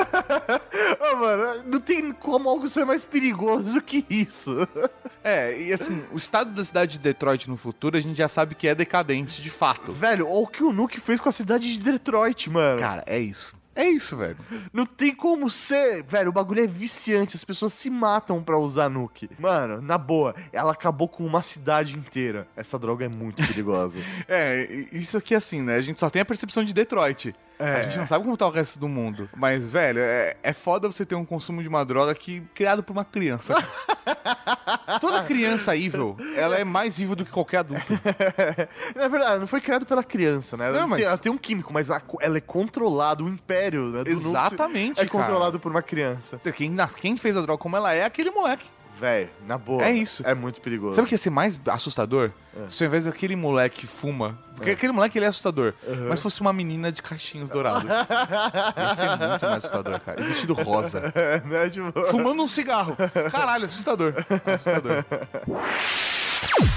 Ah, 1.01 1.17
mano, 1.17 1.63
não 1.67 1.81
tem 1.81 2.13
como 2.13 2.49
algo 2.49 2.69
ser 2.69 2.85
mais 2.85 3.05
perigoso 3.05 3.81
que 3.81 4.05
isso. 4.09 4.57
É, 5.27 5.59
e 5.59 5.73
assim, 5.73 6.03
o 6.13 6.19
estado 6.19 6.51
da 6.53 6.63
cidade 6.63 6.93
de 6.93 6.99
Detroit 6.99 7.49
no 7.49 7.57
futuro 7.57 7.97
a 7.97 8.01
gente 8.01 8.15
já 8.19 8.29
sabe 8.29 8.55
que 8.55 8.69
é 8.69 8.75
decadente 8.75 9.41
de 9.41 9.49
fato. 9.49 9.91
Velho, 9.91 10.27
olha 10.29 10.37
o 10.43 10.47
que 10.47 10.63
o 10.63 10.71
Nuke 10.71 11.01
fez 11.01 11.19
com 11.19 11.31
a 11.31 11.33
cidade 11.33 11.73
de 11.73 11.79
Detroit, 11.79 12.51
mano. 12.51 12.79
Cara, 12.79 13.03
é 13.07 13.19
isso. 13.19 13.57
É 13.75 13.85
isso, 13.85 14.17
velho. 14.17 14.37
Não 14.73 14.87
tem 14.87 15.15
como 15.15 15.51
ser. 15.51 16.03
Velho, 16.05 16.31
o 16.31 16.33
bagulho 16.33 16.63
é 16.63 16.67
viciante. 16.67 17.37
As 17.37 17.45
pessoas 17.45 17.73
se 17.73 17.91
matam 17.91 18.43
pra 18.43 18.59
usar 18.59 18.89
nuke. 18.89 19.29
Mano, 19.39 19.83
na 19.83 19.99
boa, 19.99 20.35
ela 20.53 20.73
acabou 20.73 21.09
com 21.09 21.25
uma 21.25 21.43
cidade 21.43 21.97
inteira. 21.97 22.47
Essa 22.57 22.79
droga 22.79 23.05
é 23.05 23.09
muito 23.09 23.47
perigosa. 23.47 23.99
É, 24.27 24.87
isso 24.93 25.17
aqui 25.17 25.35
assim, 25.35 25.61
né? 25.61 25.77
A 25.77 25.81
gente 25.81 26.01
só 26.01 26.09
tem 26.09 26.23
a 26.23 26.25
percepção 26.25 26.65
de 26.65 26.73
Detroit. 26.73 27.35
É. 27.59 27.77
A 27.77 27.83
gente 27.83 27.99
não 27.99 28.07
sabe 28.07 28.25
como 28.25 28.37
tá 28.37 28.47
o 28.47 28.51
resto 28.51 28.79
do 28.79 28.89
mundo. 28.89 29.29
Mas, 29.37 29.71
velho, 29.71 30.01
é, 30.01 30.35
é 30.43 30.53
foda 30.53 30.91
você 30.91 31.07
ter 31.07 31.15
um 31.15 31.25
consumo 31.25 31.63
de 31.63 31.69
uma 31.69 31.85
droga 31.85 32.15
que 32.15 32.41
criado 32.55 32.83
por 32.83 32.93
uma 32.93 33.05
criança. 33.05 33.55
Toda 35.01 35.23
criança 35.23 35.77
evil, 35.77 36.17
ela 36.37 36.57
é 36.59 36.65
mais 36.65 36.99
evil 37.01 37.17
do 37.17 37.25
que 37.25 37.31
qualquer 37.31 37.59
adulto. 37.59 37.85
Na 38.95 39.09
verdade, 39.09 39.41
não 39.41 39.47
foi 39.47 39.61
criado 39.61 39.87
pela 39.87 40.03
criança, 40.03 40.57
né? 40.57 40.67
Ela, 40.69 40.81
Não, 40.81 40.89
mas- 40.89 40.99
tem, 40.99 41.09
ela 41.09 41.19
tem 41.19 41.33
um 41.33 41.39
químico, 41.39 41.73
mas 41.73 41.91
a 41.91 42.03
ela 42.21 42.37
é 42.37 42.41
controlada, 42.41 43.23
o 43.23 43.29
império 43.29 43.87
né, 43.87 44.03
Exatamente, 44.07 45.01
é 45.01 45.07
cara. 45.07 45.09
controlado 45.09 45.61
por 45.61 45.71
uma 45.71 45.83
criança. 45.83 46.41
Quem, 46.55 46.77
quem 47.01 47.17
fez 47.17 47.37
a 47.37 47.41
droga 47.41 47.59
como 47.59 47.77
ela 47.77 47.93
é 47.93 48.05
aquele 48.05 48.31
moleque. 48.31 48.67
Véi, 48.99 49.29
na 49.47 49.59
boa. 49.59 49.85
É 49.85 49.93
isso. 49.93 50.23
É 50.27 50.35
muito 50.35 50.61
perigoso. 50.61 50.95
Sabe 50.95 51.07
o 51.07 51.09
que 51.09 51.15
ia 51.15 51.19
ser 51.19 51.31
mais 51.31 51.59
assustador? 51.67 52.31
É. 52.57 52.69
Se 52.69 52.85
ao 52.85 52.89
invés 52.89 53.05
daquele 53.05 53.35
moleque 53.35 53.87
fuma. 53.87 54.39
Porque 54.55 54.71
aquele 54.71 54.93
moleque 54.93 55.19
ele 55.19 55.25
é 55.25 55.29
assustador. 55.29 55.75
Mas 56.09 56.21
fosse 56.21 56.41
uma 56.41 56.53
menina 56.53 56.93
de 56.93 57.03
cachinhos 57.03 57.51
dourados. 57.51 57.89
ia 57.91 58.95
ser 58.95 59.09
muito 59.09 59.47
mais 59.47 59.65
assustador, 59.65 60.01
cara. 60.01 60.21
E 60.21 60.25
vestido 60.25 60.55
rosa. 60.55 61.13
É? 61.25 61.69
Tipo... 61.69 62.07
Fumando 62.07 62.43
um 62.43 62.47
cigarro. 62.47 62.97
Caralho, 63.31 63.67
assustador. 63.67 64.15
Assustador. 64.47 65.05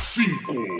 5, 0.01 0.77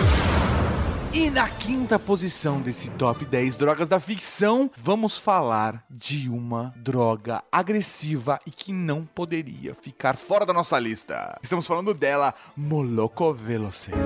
E 1.18 1.32
na 1.32 1.50
quinta 1.50 1.98
posição 1.98 2.62
desse 2.62 2.92
top 2.92 3.26
10 3.26 3.56
drogas 3.56 3.90
da 3.90 4.00
ficção, 4.00 4.70
vamos 4.78 5.18
falar 5.18 5.84
de 5.90 6.30
uma 6.30 6.72
droga 6.78 7.44
agressiva 7.52 8.40
e 8.46 8.52
que 8.52 8.72
não 8.72 9.04
poderia 9.04 9.74
ficar 9.74 10.16
fora 10.16 10.46
da 10.46 10.54
nossa 10.54 10.78
lista. 10.78 11.36
Estamos 11.42 11.66
falando 11.66 11.92
dela, 11.96 12.36
Moloco 12.56 13.34
Veloce. 13.34 13.90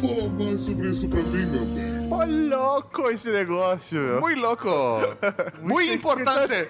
fala 0.00 0.28
mais 0.30 0.62
sobre 0.62 0.90
isso 0.90 1.08
pra 1.08 1.22
mim, 1.22 1.46
meu 1.46 1.64
bem. 1.66 2.12
Ô, 2.12 2.24
louco 2.56 3.08
esse 3.10 3.30
negócio, 3.30 4.00
meu. 4.00 4.20
Muito 4.22 4.40
louco. 4.40 4.68
Muito 5.62 5.92
importante. 5.92 6.68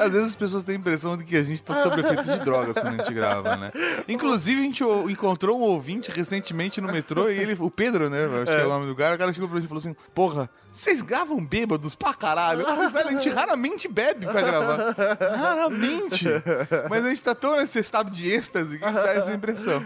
Às 0.00 0.12
vezes 0.12 0.28
as 0.28 0.34
pessoas 0.36 0.64
têm 0.64 0.76
a 0.76 0.78
impressão 0.78 1.16
de 1.16 1.24
que 1.24 1.36
a 1.36 1.42
gente 1.42 1.62
tá 1.62 1.82
sob 1.82 2.00
efeito 2.00 2.24
de 2.24 2.38
drogas 2.40 2.74
quando 2.74 2.94
a 3.00 3.04
gente 3.04 3.12
grava, 3.14 3.56
né? 3.56 3.72
Inclusive, 4.08 4.60
a 4.60 4.64
gente 4.64 4.82
encontrou 5.10 5.58
um 5.58 5.62
ouvinte 5.62 6.10
recentemente 6.10 6.80
no 6.80 6.90
metrô 6.90 7.28
e 7.28 7.38
ele, 7.38 7.56
o 7.58 7.70
Pedro, 7.70 8.08
né? 8.10 8.24
Acho 8.42 8.46
que 8.46 8.62
é 8.62 8.64
o 8.64 8.68
nome 8.68 8.86
do 8.86 8.96
cara. 8.96 9.14
O 9.14 9.18
cara 9.18 9.32
chegou 9.32 9.48
pra 9.48 9.58
gente 9.58 9.66
e 9.66 9.68
falou 9.68 9.80
assim: 9.80 9.94
Porra, 10.14 10.48
vocês 10.72 11.02
gravam 11.02 11.44
bêbados 11.44 11.94
pra 11.94 12.14
caralho? 12.14 12.60
Eu 12.62 12.66
falei, 12.66 12.88
velho, 12.88 13.08
a 13.08 13.12
gente 13.12 13.28
raramente 13.30 13.88
bebe 13.88 14.26
pra 14.26 14.40
gravar. 14.40 14.94
Raramente. 15.36 16.26
Mas 16.88 17.04
a 17.04 17.08
gente 17.08 17.22
tá 17.22 17.34
tão 17.34 17.56
nesse 17.56 17.78
estado 17.78 18.10
de 18.10 18.28
êxtase 18.30 18.78
que 18.78 18.90
dá 18.90 19.14
essa 19.14 19.32
impressão. 19.32 19.84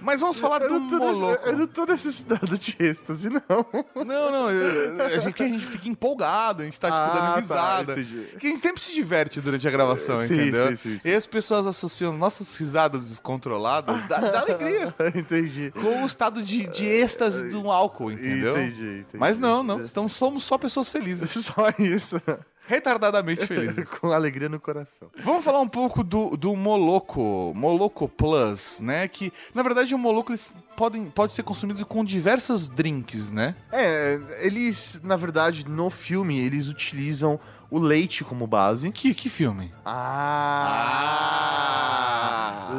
Mas 0.00 0.20
vamos 0.20 0.38
falar 0.38 0.62
Eu 0.62 0.68
do 0.68 0.80
Moloco. 0.80 1.46
eu 1.46 1.56
não 1.56 1.66
tô 1.66 1.84
nesse 1.86 2.08
estado 2.08 2.58
de 2.58 2.76
êxtase, 2.78 3.28
não. 3.30 3.66
Não, 4.04 4.30
não, 4.32 4.50
eu- 4.50 5.02
a 5.04 5.18
gente, 5.18 5.42
a 5.42 5.46
gente 5.46 5.64
fica 5.66 5.88
empolgado, 5.88 6.62
a 6.62 6.64
gente 6.64 6.78
tá, 6.78 6.88
tipo, 6.88 6.98
Ah, 6.98 7.06
dando 7.14 7.30
tá, 7.32 7.36
risada. 7.40 7.92
entendi. 7.92 8.26
que 8.38 8.46
a 8.46 8.50
gente 8.50 8.60
sempre 8.62 8.82
se 8.82 8.92
diverte 8.94 9.37
durante 9.40 9.66
a 9.66 9.70
gravação, 9.70 10.18
Sim, 10.18 10.34
entendeu? 10.34 10.68
sim, 10.68 10.76
sim, 10.76 10.98
sim. 10.98 11.08
E 11.08 11.14
as 11.14 11.26
pessoas 11.26 11.66
associam 11.66 12.12
nossas 12.12 12.56
risadas 12.56 13.08
descontroladas 13.08 14.06
da, 14.06 14.18
da 14.18 14.40
alegria 14.40 14.94
Entendi. 15.14 15.72
com 15.72 16.02
o 16.02 16.06
estado 16.06 16.42
de, 16.42 16.66
de 16.68 16.86
êxtase 16.86 17.50
do 17.50 17.70
álcool, 17.70 18.12
entendeu? 18.12 18.52
Entendi, 18.56 18.82
entendi. 19.00 19.06
Mas 19.18 19.38
não, 19.38 19.62
não. 19.62 19.80
Então 19.82 20.08
somos 20.08 20.42
só 20.44 20.56
pessoas 20.58 20.88
felizes. 20.88 21.30
Só 21.48 21.68
isso. 21.78 22.20
Retardadamente 22.66 23.46
felizes. 23.46 23.88
Com 23.98 24.12
alegria 24.12 24.48
no 24.48 24.60
coração. 24.60 25.08
Vamos 25.24 25.42
falar 25.42 25.60
um 25.60 25.68
pouco 25.68 26.04
do, 26.04 26.36
do 26.36 26.54
Moloco, 26.54 27.52
Moloco 27.56 28.06
Plus, 28.06 28.80
né? 28.80 29.08
Que, 29.08 29.32
na 29.54 29.62
verdade, 29.62 29.94
o 29.94 29.98
Moloco 29.98 30.32
eles 30.32 30.50
podem, 30.76 31.06
pode 31.06 31.32
ser 31.32 31.42
consumido 31.44 31.86
com 31.86 32.04
diversas 32.04 32.68
drinks, 32.68 33.30
né? 33.30 33.56
É, 33.72 34.20
eles, 34.40 35.00
na 35.02 35.16
verdade, 35.16 35.66
no 35.66 35.88
filme, 35.88 36.38
eles 36.38 36.68
utilizam 36.68 37.40
o 37.70 37.78
leite 37.78 38.24
como 38.24 38.46
base. 38.46 38.90
Que, 38.90 39.14
que 39.14 39.28
filme? 39.28 39.72
Ah! 39.84 41.08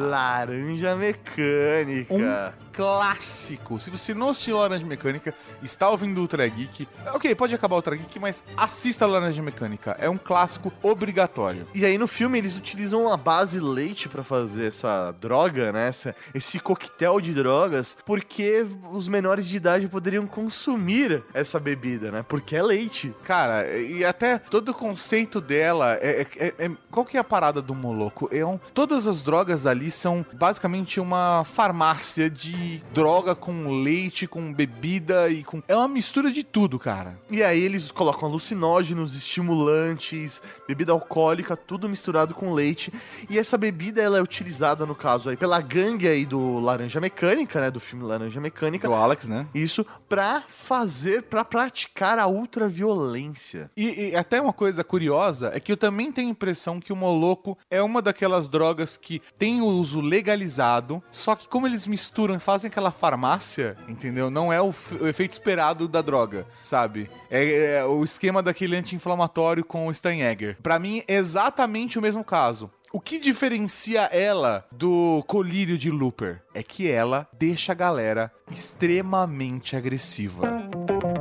Laranja 0.09 0.95
mecânica. 0.95 2.13
Um 2.13 2.68
clássico. 2.79 3.77
Se 3.77 3.89
você 3.89 4.13
não 4.13 4.29
assistiu 4.29 4.57
Laranja 4.57 4.85
Mecânica, 4.85 5.33
está 5.61 5.89
ouvindo 5.89 6.21
Ultra 6.21 6.47
Geek. 6.47 6.87
Ok, 7.13 7.35
pode 7.35 7.53
acabar 7.53 7.75
o 7.75 7.77
Ultra 7.79 7.95
Geek, 7.97 8.17
mas 8.19 8.41
assista 8.55 9.05
Laranja 9.05 9.41
Mecânica. 9.41 9.97
É 9.99 10.09
um 10.09 10.17
clássico 10.17 10.71
obrigatório. 10.81 11.67
E 11.75 11.83
aí 11.85 11.97
no 11.97 12.07
filme 12.07 12.37
eles 12.37 12.55
utilizam 12.55 13.11
a 13.11 13.17
base 13.17 13.59
leite 13.59 14.07
pra 14.07 14.23
fazer 14.23 14.67
essa 14.67 15.11
droga, 15.19 15.73
né? 15.73 15.89
Essa- 15.89 16.15
esse 16.33 16.57
coquetel 16.59 17.19
de 17.19 17.33
drogas, 17.33 17.97
porque 18.05 18.65
os 18.91 19.09
menores 19.09 19.45
de 19.45 19.57
idade 19.57 19.87
poderiam 19.89 20.25
consumir 20.25 21.21
essa 21.33 21.59
bebida, 21.59 22.11
né? 22.11 22.23
Porque 22.27 22.55
é 22.55 22.63
leite. 22.63 23.13
Cara, 23.25 23.67
e 23.77 24.05
até 24.05 24.37
todo 24.39 24.69
o 24.69 24.73
conceito 24.73 25.41
dela 25.41 25.95
é, 25.95 26.21
é- 26.21 26.45
é- 26.47 26.65
é- 26.65 26.71
qual 26.89 27.05
que 27.05 27.17
é 27.17 27.19
a 27.19 27.23
parada 27.25 27.61
do 27.61 27.75
Moloco? 27.75 28.29
É 28.31 28.45
um, 28.45 28.57
todas 28.73 29.05
as 29.05 29.21
drogas 29.21 29.65
ali 29.65 29.91
são 29.91 30.25
basicamente 30.33 30.99
uma 30.99 31.43
farmácia 31.43 32.29
de 32.29 32.68
droga 32.93 33.35
com 33.35 33.81
leite, 33.81 34.27
com 34.27 34.53
bebida 34.53 35.29
e 35.29 35.43
com 35.43 35.61
é 35.67 35.75
uma 35.75 35.87
mistura 35.87 36.31
de 36.31 36.43
tudo, 36.43 36.79
cara. 36.79 37.19
E 37.29 37.43
aí 37.43 37.61
eles 37.61 37.91
colocam 37.91 38.27
alucinógenos, 38.27 39.15
estimulantes, 39.15 40.41
bebida 40.67 40.91
alcoólica, 40.91 41.55
tudo 41.55 41.89
misturado 41.89 42.33
com 42.33 42.53
leite. 42.53 42.91
E 43.29 43.37
essa 43.37 43.57
bebida 43.57 44.01
ela 44.01 44.17
é 44.17 44.21
utilizada 44.21 44.85
no 44.85 44.95
caso 44.95 45.29
aí 45.29 45.37
pela 45.37 45.59
gangue 45.61 46.07
aí 46.07 46.25
do 46.25 46.59
Laranja 46.59 46.99
Mecânica, 46.99 47.59
né, 47.59 47.71
do 47.71 47.79
filme 47.79 48.05
Laranja 48.05 48.39
Mecânica. 48.41 48.89
O 48.89 48.95
Alex, 48.95 49.27
né? 49.27 49.45
Isso 49.53 49.85
pra 50.07 50.43
fazer, 50.47 51.23
pra 51.23 51.45
praticar 51.45 52.19
a 52.19 52.27
ultraviolência. 52.27 53.69
E, 53.75 54.09
e 54.09 54.15
até 54.15 54.41
uma 54.41 54.53
coisa 54.53 54.83
curiosa 54.83 55.51
é 55.53 55.59
que 55.59 55.71
eu 55.71 55.77
também 55.77 56.11
tenho 56.11 56.29
a 56.29 56.31
impressão 56.31 56.79
que 56.79 56.93
o 56.93 56.95
Moloco 56.95 57.57
é 57.69 57.81
uma 57.81 58.01
daquelas 58.01 58.49
drogas 58.49 58.97
que 58.97 59.21
tem 59.37 59.61
o 59.61 59.65
uso 59.65 60.01
legalizado, 60.01 61.01
só 61.11 61.35
que 61.35 61.47
como 61.47 61.67
eles 61.67 61.85
misturam 61.87 62.35
e 62.35 62.39
fazem 62.39 62.58
aquela 62.67 62.91
farmácia, 62.91 63.77
entendeu? 63.87 64.29
Não 64.29 64.51
é 64.51 64.61
o, 64.61 64.73
o 64.99 65.07
efeito 65.07 65.33
esperado 65.33 65.87
da 65.87 66.01
droga, 66.01 66.45
sabe? 66.63 67.09
É, 67.29 67.77
é 67.77 67.85
o 67.85 68.03
esquema 68.03 68.41
daquele 68.41 68.75
anti-inflamatório 68.75 69.63
com 69.63 69.87
o 69.87 69.93
Steinegger. 69.93 70.57
Pra 70.61 70.79
mim, 70.79 71.03
é 71.07 71.15
exatamente 71.15 71.97
o 71.97 72.01
mesmo 72.01 72.23
caso. 72.23 72.69
O 72.91 72.99
que 72.99 73.19
diferencia 73.19 74.01
ela 74.11 74.65
do 74.71 75.23
colírio 75.27 75.77
de 75.77 75.91
Looper 75.91 76.41
é 76.55 76.63
que 76.63 76.89
ela 76.89 77.27
deixa 77.37 77.71
a 77.71 77.75
galera 77.75 78.31
extremamente 78.51 79.75
agressiva. 79.75 80.47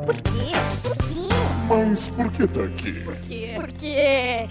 Por 0.07 0.15
quê? 0.15 0.53
Por 0.83 0.97
quê? 0.97 1.29
Mas 1.69 2.09
por 2.09 2.33
que 2.33 2.47
tá 2.47 2.63
aqui? 2.63 2.93
Por 3.05 3.17
quê? 3.19 3.53
Por 3.55 3.73
quê? 3.73 4.49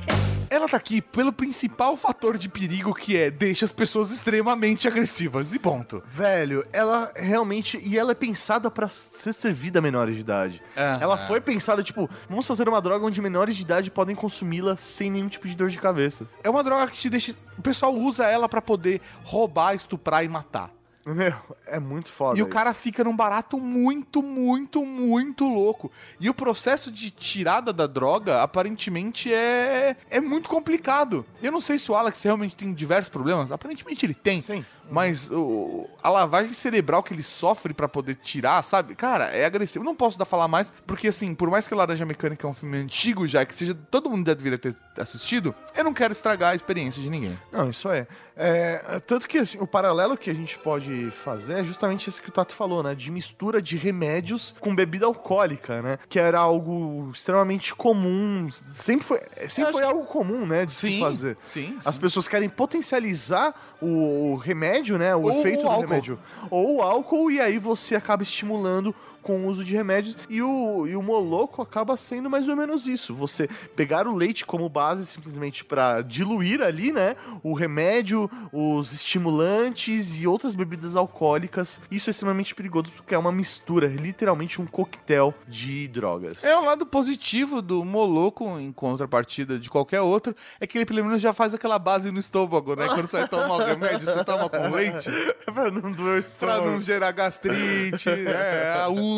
Ela 0.49 0.67
tá 0.67 0.77
aqui 0.77 1.01
pelo 1.01 1.33
principal 1.33 1.97
fator 1.97 2.37
de 2.37 2.47
perigo 2.47 2.93
que 2.93 3.17
é 3.17 3.29
deixa 3.29 3.65
as 3.65 3.71
pessoas 3.71 4.11
extremamente 4.11 4.87
agressivas 4.87 5.53
e 5.53 5.59
ponto. 5.59 6.01
Velho, 6.07 6.65
ela 6.71 7.11
realmente. 7.15 7.79
E 7.83 7.97
ela 7.97 8.11
é 8.11 8.15
pensada 8.15 8.71
pra 8.71 8.87
ser 8.87 9.33
servida 9.33 9.79
a 9.79 9.81
menores 9.81 10.15
de 10.15 10.21
idade. 10.21 10.61
Ela 10.75 11.17
foi 11.27 11.41
pensada, 11.41 11.83
tipo, 11.83 12.09
vamos 12.29 12.47
fazer 12.47 12.67
uma 12.67 12.81
droga 12.81 13.05
onde 13.05 13.21
menores 13.21 13.55
de 13.55 13.63
idade 13.63 13.91
podem 13.91 14.15
consumi-la 14.15 14.77
sem 14.77 15.11
nenhum 15.11 15.27
tipo 15.27 15.47
de 15.47 15.55
dor 15.55 15.69
de 15.69 15.79
cabeça. 15.79 16.27
É 16.43 16.49
uma 16.49 16.63
droga 16.63 16.87
que 16.87 16.99
te 16.99 17.09
deixa. 17.09 17.35
O 17.57 17.61
pessoal 17.61 17.93
usa 17.93 18.25
ela 18.25 18.47
pra 18.47 18.61
poder 18.61 19.01
roubar, 19.23 19.73
estuprar 19.73 20.23
e 20.23 20.29
matar. 20.29 20.76
Meu, 21.13 21.33
é 21.65 21.79
muito 21.79 22.09
foda. 22.09 22.37
E 22.37 22.41
o 22.41 22.45
isso. 22.45 22.51
cara 22.51 22.73
fica 22.73 23.01
num 23.01 23.15
barato 23.15 23.57
muito, 23.57 24.21
muito, 24.21 24.85
muito 24.85 25.47
louco. 25.47 25.89
E 26.19 26.29
o 26.29 26.33
processo 26.33 26.91
de 26.91 27.09
tirada 27.09 27.71
da 27.71 27.87
droga, 27.87 28.41
aparentemente, 28.41 29.33
é, 29.33 29.95
é 30.09 30.19
muito 30.19 30.49
complicado. 30.49 31.25
Eu 31.41 31.51
não 31.51 31.61
sei 31.61 31.79
se 31.79 31.89
o 31.89 31.95
Alex 31.95 32.21
realmente 32.21 32.57
tem 32.57 32.73
diversos 32.73 33.07
problemas. 33.07 33.53
Aparentemente 33.53 34.05
ele 34.05 34.13
tem. 34.13 34.41
Sim. 34.41 34.65
Mas 34.89 35.29
o, 35.31 35.89
a 36.01 36.09
lavagem 36.09 36.53
cerebral 36.53 37.03
que 37.03 37.13
ele 37.13 37.23
sofre 37.23 37.73
pra 37.73 37.87
poder 37.87 38.15
tirar, 38.15 38.61
sabe? 38.61 38.95
Cara, 38.95 39.25
é 39.25 39.45
agressivo. 39.45 39.85
Não 39.85 39.95
posso 39.95 40.17
dar 40.17 40.25
falar 40.25 40.47
mais, 40.47 40.71
porque 40.85 41.07
assim, 41.07 41.33
por 41.33 41.49
mais 41.49 41.67
que 41.67 41.75
Laranja 41.75 42.05
Mecânica 42.05 42.45
é 42.45 42.49
um 42.49 42.53
filme 42.53 42.77
antigo 42.77 43.27
já, 43.27 43.45
que 43.45 43.53
seja 43.53 43.77
todo 43.89 44.09
mundo 44.09 44.25
deveria 44.25 44.57
ter 44.57 44.75
assistido, 44.97 45.53
eu 45.75 45.83
não 45.83 45.93
quero 45.93 46.13
estragar 46.13 46.51
a 46.51 46.55
experiência 46.55 47.01
de 47.01 47.09
ninguém. 47.09 47.37
Não, 47.51 47.69
isso 47.69 47.89
é. 47.89 48.07
É, 48.37 48.99
Tanto 49.05 49.27
que 49.27 49.39
assim, 49.39 49.57
o 49.59 49.67
paralelo 49.67 50.17
que 50.17 50.29
a 50.29 50.33
gente 50.33 50.57
pode 50.59 50.87
de 50.87 51.11
fazer 51.11 51.59
é 51.59 51.63
justamente 51.63 52.09
isso 52.09 52.21
que 52.21 52.29
o 52.29 52.31
Tato 52.31 52.53
falou, 52.53 52.83
né? 52.83 52.93
De 52.95 53.11
mistura 53.11 53.61
de 53.61 53.77
remédios 53.77 54.53
com 54.59 54.75
bebida 54.75 55.05
alcoólica, 55.05 55.81
né? 55.81 55.99
Que 56.09 56.19
era 56.19 56.39
algo 56.39 57.11
extremamente 57.13 57.73
comum. 57.75 58.49
Sempre 58.51 59.05
foi, 59.05 59.21
sempre 59.49 59.73
foi 59.73 59.83
algo 59.83 60.05
comum, 60.05 60.45
né? 60.45 60.65
De 60.65 60.71
se 60.71 60.99
fazer. 60.99 61.37
Sim, 61.41 61.77
As 61.85 61.97
pessoas 61.97 62.27
querem 62.27 62.49
potencializar 62.49 63.53
o, 63.81 64.31
o 64.31 64.35
remédio, 64.35 64.97
né? 64.97 65.15
O 65.15 65.23
Ou 65.23 65.39
efeito 65.39 65.59
o 65.59 65.63
do 65.63 65.69
álcool. 65.69 65.81
remédio. 65.81 66.19
Ou 66.49 66.77
o 66.77 66.81
álcool, 66.81 67.31
e 67.31 67.39
aí 67.41 67.57
você 67.57 67.95
acaba 67.95 68.23
estimulando 68.23 68.93
com 69.27 69.41
o 69.41 69.47
uso 69.47 69.65
de 69.65 69.75
remédios. 69.75 70.17
E 70.29 70.41
o, 70.41 70.87
e 70.87 70.95
o 70.95 71.03
moloco 71.03 71.61
acaba 71.61 71.97
sendo 71.97 72.29
mais 72.29 72.47
ou 72.47 72.55
menos 72.55 72.87
isso. 72.87 73.13
Você 73.13 73.49
pegar 73.75 74.07
o 74.07 74.15
leite 74.15 74.45
como 74.45 74.69
base 74.69 75.05
simplesmente 75.05 75.65
para 75.65 76.01
diluir 76.01 76.61
ali, 76.61 76.93
né? 76.93 77.17
O 77.43 77.53
remédio, 77.53 78.31
os 78.53 78.93
estimulantes 78.93 80.17
e 80.17 80.25
outras 80.25 80.55
bebidas 80.55 80.95
alcoólicas. 80.95 81.81
Isso 81.91 82.09
é 82.09 82.11
extremamente 82.11 82.55
perigoso 82.55 82.89
porque 82.95 83.13
é 83.13 83.17
uma 83.17 83.31
mistura, 83.31 83.87
literalmente 83.87 84.61
um 84.61 84.65
coquetel 84.65 85.33
de 85.45 85.89
drogas. 85.89 86.45
É 86.45 86.55
o 86.55 86.63
lado 86.63 86.85
positivo 86.85 87.61
do 87.61 87.83
Moloco, 87.83 88.57
em 88.57 88.71
contrapartida 88.71 89.59
de 89.59 89.69
qualquer 89.69 89.99
outro, 89.99 90.33
é 90.57 90.65
que 90.65 90.77
ele 90.77 90.85
pelo 90.85 91.03
menos 91.03 91.21
já 91.21 91.33
faz 91.33 91.53
aquela 91.53 91.77
base 91.77 92.11
no 92.11 92.19
estômago, 92.19 92.77
né? 92.77 92.85
Quando 92.87 93.07
você 93.07 93.17
vai 93.17 93.27
tomar 93.27 93.55
o 93.55 93.65
remédio, 93.65 94.05
você 94.05 94.23
toma 94.23 94.49
com 94.49 94.69
leite, 94.69 95.09
pra 95.53 95.69
não 95.69 95.91
doer 95.91 96.23
o 96.23 96.39
pra 96.39 96.53
não 96.53 96.77
estômago. 96.77 96.81
gerar 96.81 97.11
gastrite, 97.11 98.09
é, 98.09 98.83
a 98.83 98.87
úlcera. 98.87 99.16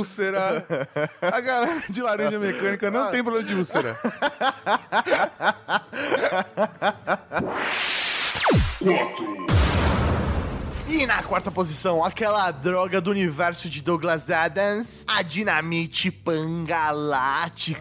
A 1.21 1.41
galera 1.41 1.83
de 1.89 2.01
laranja 2.01 2.39
mecânica 2.39 2.89
não 2.91 3.11
tem 3.11 3.23
problema 3.23 3.47
de 3.47 3.55
úlcera. 3.55 3.97
Quatro. 8.79 9.47
E 10.87 11.05
na 11.05 11.21
quarta 11.21 11.51
posição, 11.51 12.03
aquela 12.03 12.49
droga 12.49 12.99
do 12.99 13.11
universo 13.11 13.69
de 13.69 13.79
Douglas 13.79 14.31
Adams, 14.31 15.03
a 15.07 15.21
dinamite 15.21 16.09
pangalática. 16.09 17.79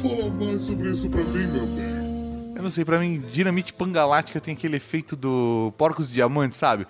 Fala 0.00 0.30
mais 0.38 0.62
sobre 0.62 0.90
isso 0.90 1.10
pra 1.10 1.24
mim, 1.24 1.46
meu 1.48 1.66
bem. 1.66 2.05
Eu 2.56 2.62
não 2.62 2.70
sei, 2.70 2.86
pra 2.86 2.98
mim, 2.98 3.20
dinamite 3.30 3.70
pangalática 3.74 4.40
tem 4.40 4.54
aquele 4.54 4.76
efeito 4.76 5.14
do 5.14 5.74
porcos 5.76 6.10
diamante, 6.10 6.56
sabe? 6.56 6.86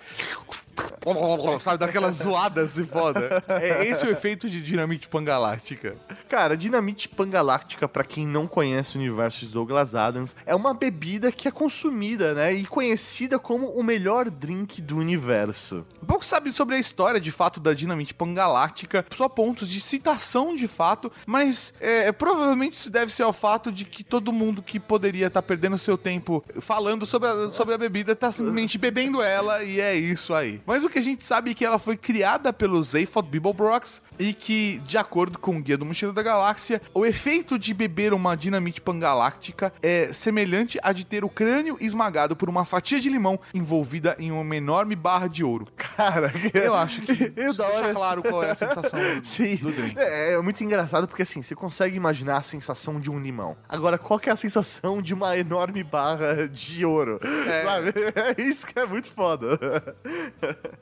Sabe, 1.59 1.77
daquelas 1.77 2.15
zoadas 2.15 2.71
se 2.71 2.85
foda. 2.85 3.43
É, 3.47 3.85
esse 3.87 4.05
é 4.05 4.09
o 4.09 4.11
efeito 4.11 4.49
de 4.49 4.61
dinamite 4.61 5.07
pangalática. 5.07 5.95
Cara, 6.27 6.55
dinamite 6.55 7.07
pangaláctica, 7.07 7.87
pra 7.87 8.03
quem 8.03 8.27
não 8.27 8.47
conhece 8.47 8.97
o 8.97 8.99
universo 8.99 9.45
de 9.45 9.51
Douglas 9.51 9.95
Adams, 9.95 10.35
é 10.45 10.53
uma 10.53 10.73
bebida 10.73 11.31
que 11.31 11.47
é 11.47 11.51
consumida, 11.51 12.33
né, 12.33 12.53
e 12.53 12.65
conhecida 12.65 13.39
como 13.39 13.67
o 13.69 13.83
melhor 13.83 14.29
drink 14.29 14.81
do 14.81 14.97
universo. 14.97 15.85
Pouco 16.05 16.25
sabe 16.25 16.51
sobre 16.51 16.75
a 16.75 16.79
história 16.79 17.19
de 17.19 17.31
fato 17.31 17.59
da 17.59 17.73
dinamite 17.73 18.13
pangaláctica, 18.13 19.05
só 19.13 19.27
pontos 19.27 19.69
de 19.69 19.79
citação 19.79 20.55
de 20.55 20.67
fato, 20.67 21.11
mas 21.25 21.73
é, 21.79 22.11
provavelmente 22.11 22.73
isso 22.73 22.89
deve 22.89 23.11
ser 23.11 23.23
ao 23.23 23.33
fato 23.33 23.71
de 23.71 23.85
que 23.85 24.03
todo 24.03 24.31
mundo 24.31 24.61
que 24.61 24.79
poderia 24.79 25.27
estar 25.27 25.41
perdendo 25.41 25.77
seu 25.77 25.97
tempo 25.97 26.43
falando 26.61 27.05
sobre 27.05 27.27
a, 27.27 27.51
sobre 27.51 27.73
a 27.73 27.77
bebida 27.77 28.15
tá 28.15 28.31
simplesmente 28.31 28.77
bebendo 28.77 29.21
ela 29.21 29.63
e 29.63 29.79
é 29.79 29.95
isso 29.95 30.33
aí. 30.33 30.61
Mas 30.67 30.83
o 30.83 30.89
que 30.89 30.99
a 30.99 31.01
gente 31.01 31.25
sabe 31.25 31.51
é 31.51 31.53
que 31.53 31.63
ela 31.63 31.79
foi 31.79 31.95
criada 31.95 32.51
pelos 32.51 32.89
Zaphod 32.89 33.29
Beeblebrox 33.29 34.01
e 34.19 34.33
que, 34.33 34.79
de 34.79 34.97
acordo 34.97 35.39
com 35.39 35.55
o 35.57 35.61
Guia 35.61 35.77
do 35.77 35.85
Mochileiro 35.85 36.13
da 36.13 36.21
Galáxia, 36.21 36.81
o 36.93 37.05
efeito 37.05 37.57
de 37.57 37.73
beber 37.73 38.13
uma 38.13 38.35
dinamite 38.35 38.81
pangaláctica 38.81 39.71
é 39.81 40.11
semelhante 40.11 40.77
a 40.83 40.91
de 40.91 41.05
ter 41.05 41.23
o 41.23 41.29
crânio 41.29 41.77
esmagado 41.79 42.35
por 42.35 42.49
uma 42.49 42.65
fatia 42.65 42.99
de 42.99 43.09
limão 43.09 43.39
envolvida 43.53 44.15
em 44.19 44.29
uma 44.29 44.55
enorme 44.57 44.93
barra 44.93 45.27
de 45.29 45.41
ouro. 45.41 45.67
Cara, 45.77 46.33
Eu 46.53 46.75
acho 46.75 47.01
que 47.01 47.31
Eu 47.37 47.53
da 47.53 47.65
hora. 47.67 47.93
claro 47.93 48.21
qual 48.21 48.43
é 48.43 48.51
a 48.51 48.55
sensação 48.55 48.99
do, 48.99 49.21
Sim, 49.25 49.55
do 49.55 49.71
drink. 49.71 49.97
é, 49.97 50.33
é 50.33 50.41
muito 50.41 50.61
engraçado 50.63 51.07
porque 51.07 51.21
assim, 51.23 51.41
você 51.41 51.55
consegue 51.55 51.95
imaginar 51.95 52.37
a 52.37 52.43
sensação 52.43 52.99
de 52.99 53.09
um 53.09 53.17
limão. 53.17 53.55
Agora, 53.69 53.97
qual 53.97 54.19
que 54.19 54.29
é 54.29 54.33
a 54.33 54.35
sensação 54.35 55.01
de 55.01 55.13
uma 55.13 55.37
enorme 55.37 55.81
barra 55.81 56.45
de 56.49 56.85
ouro? 56.85 57.21
Sabe? 57.63 57.93
É 58.37 58.41
isso 58.41 58.65
que 58.67 58.77
é 58.77 58.85
muito 58.85 59.07
foda. 59.09 59.57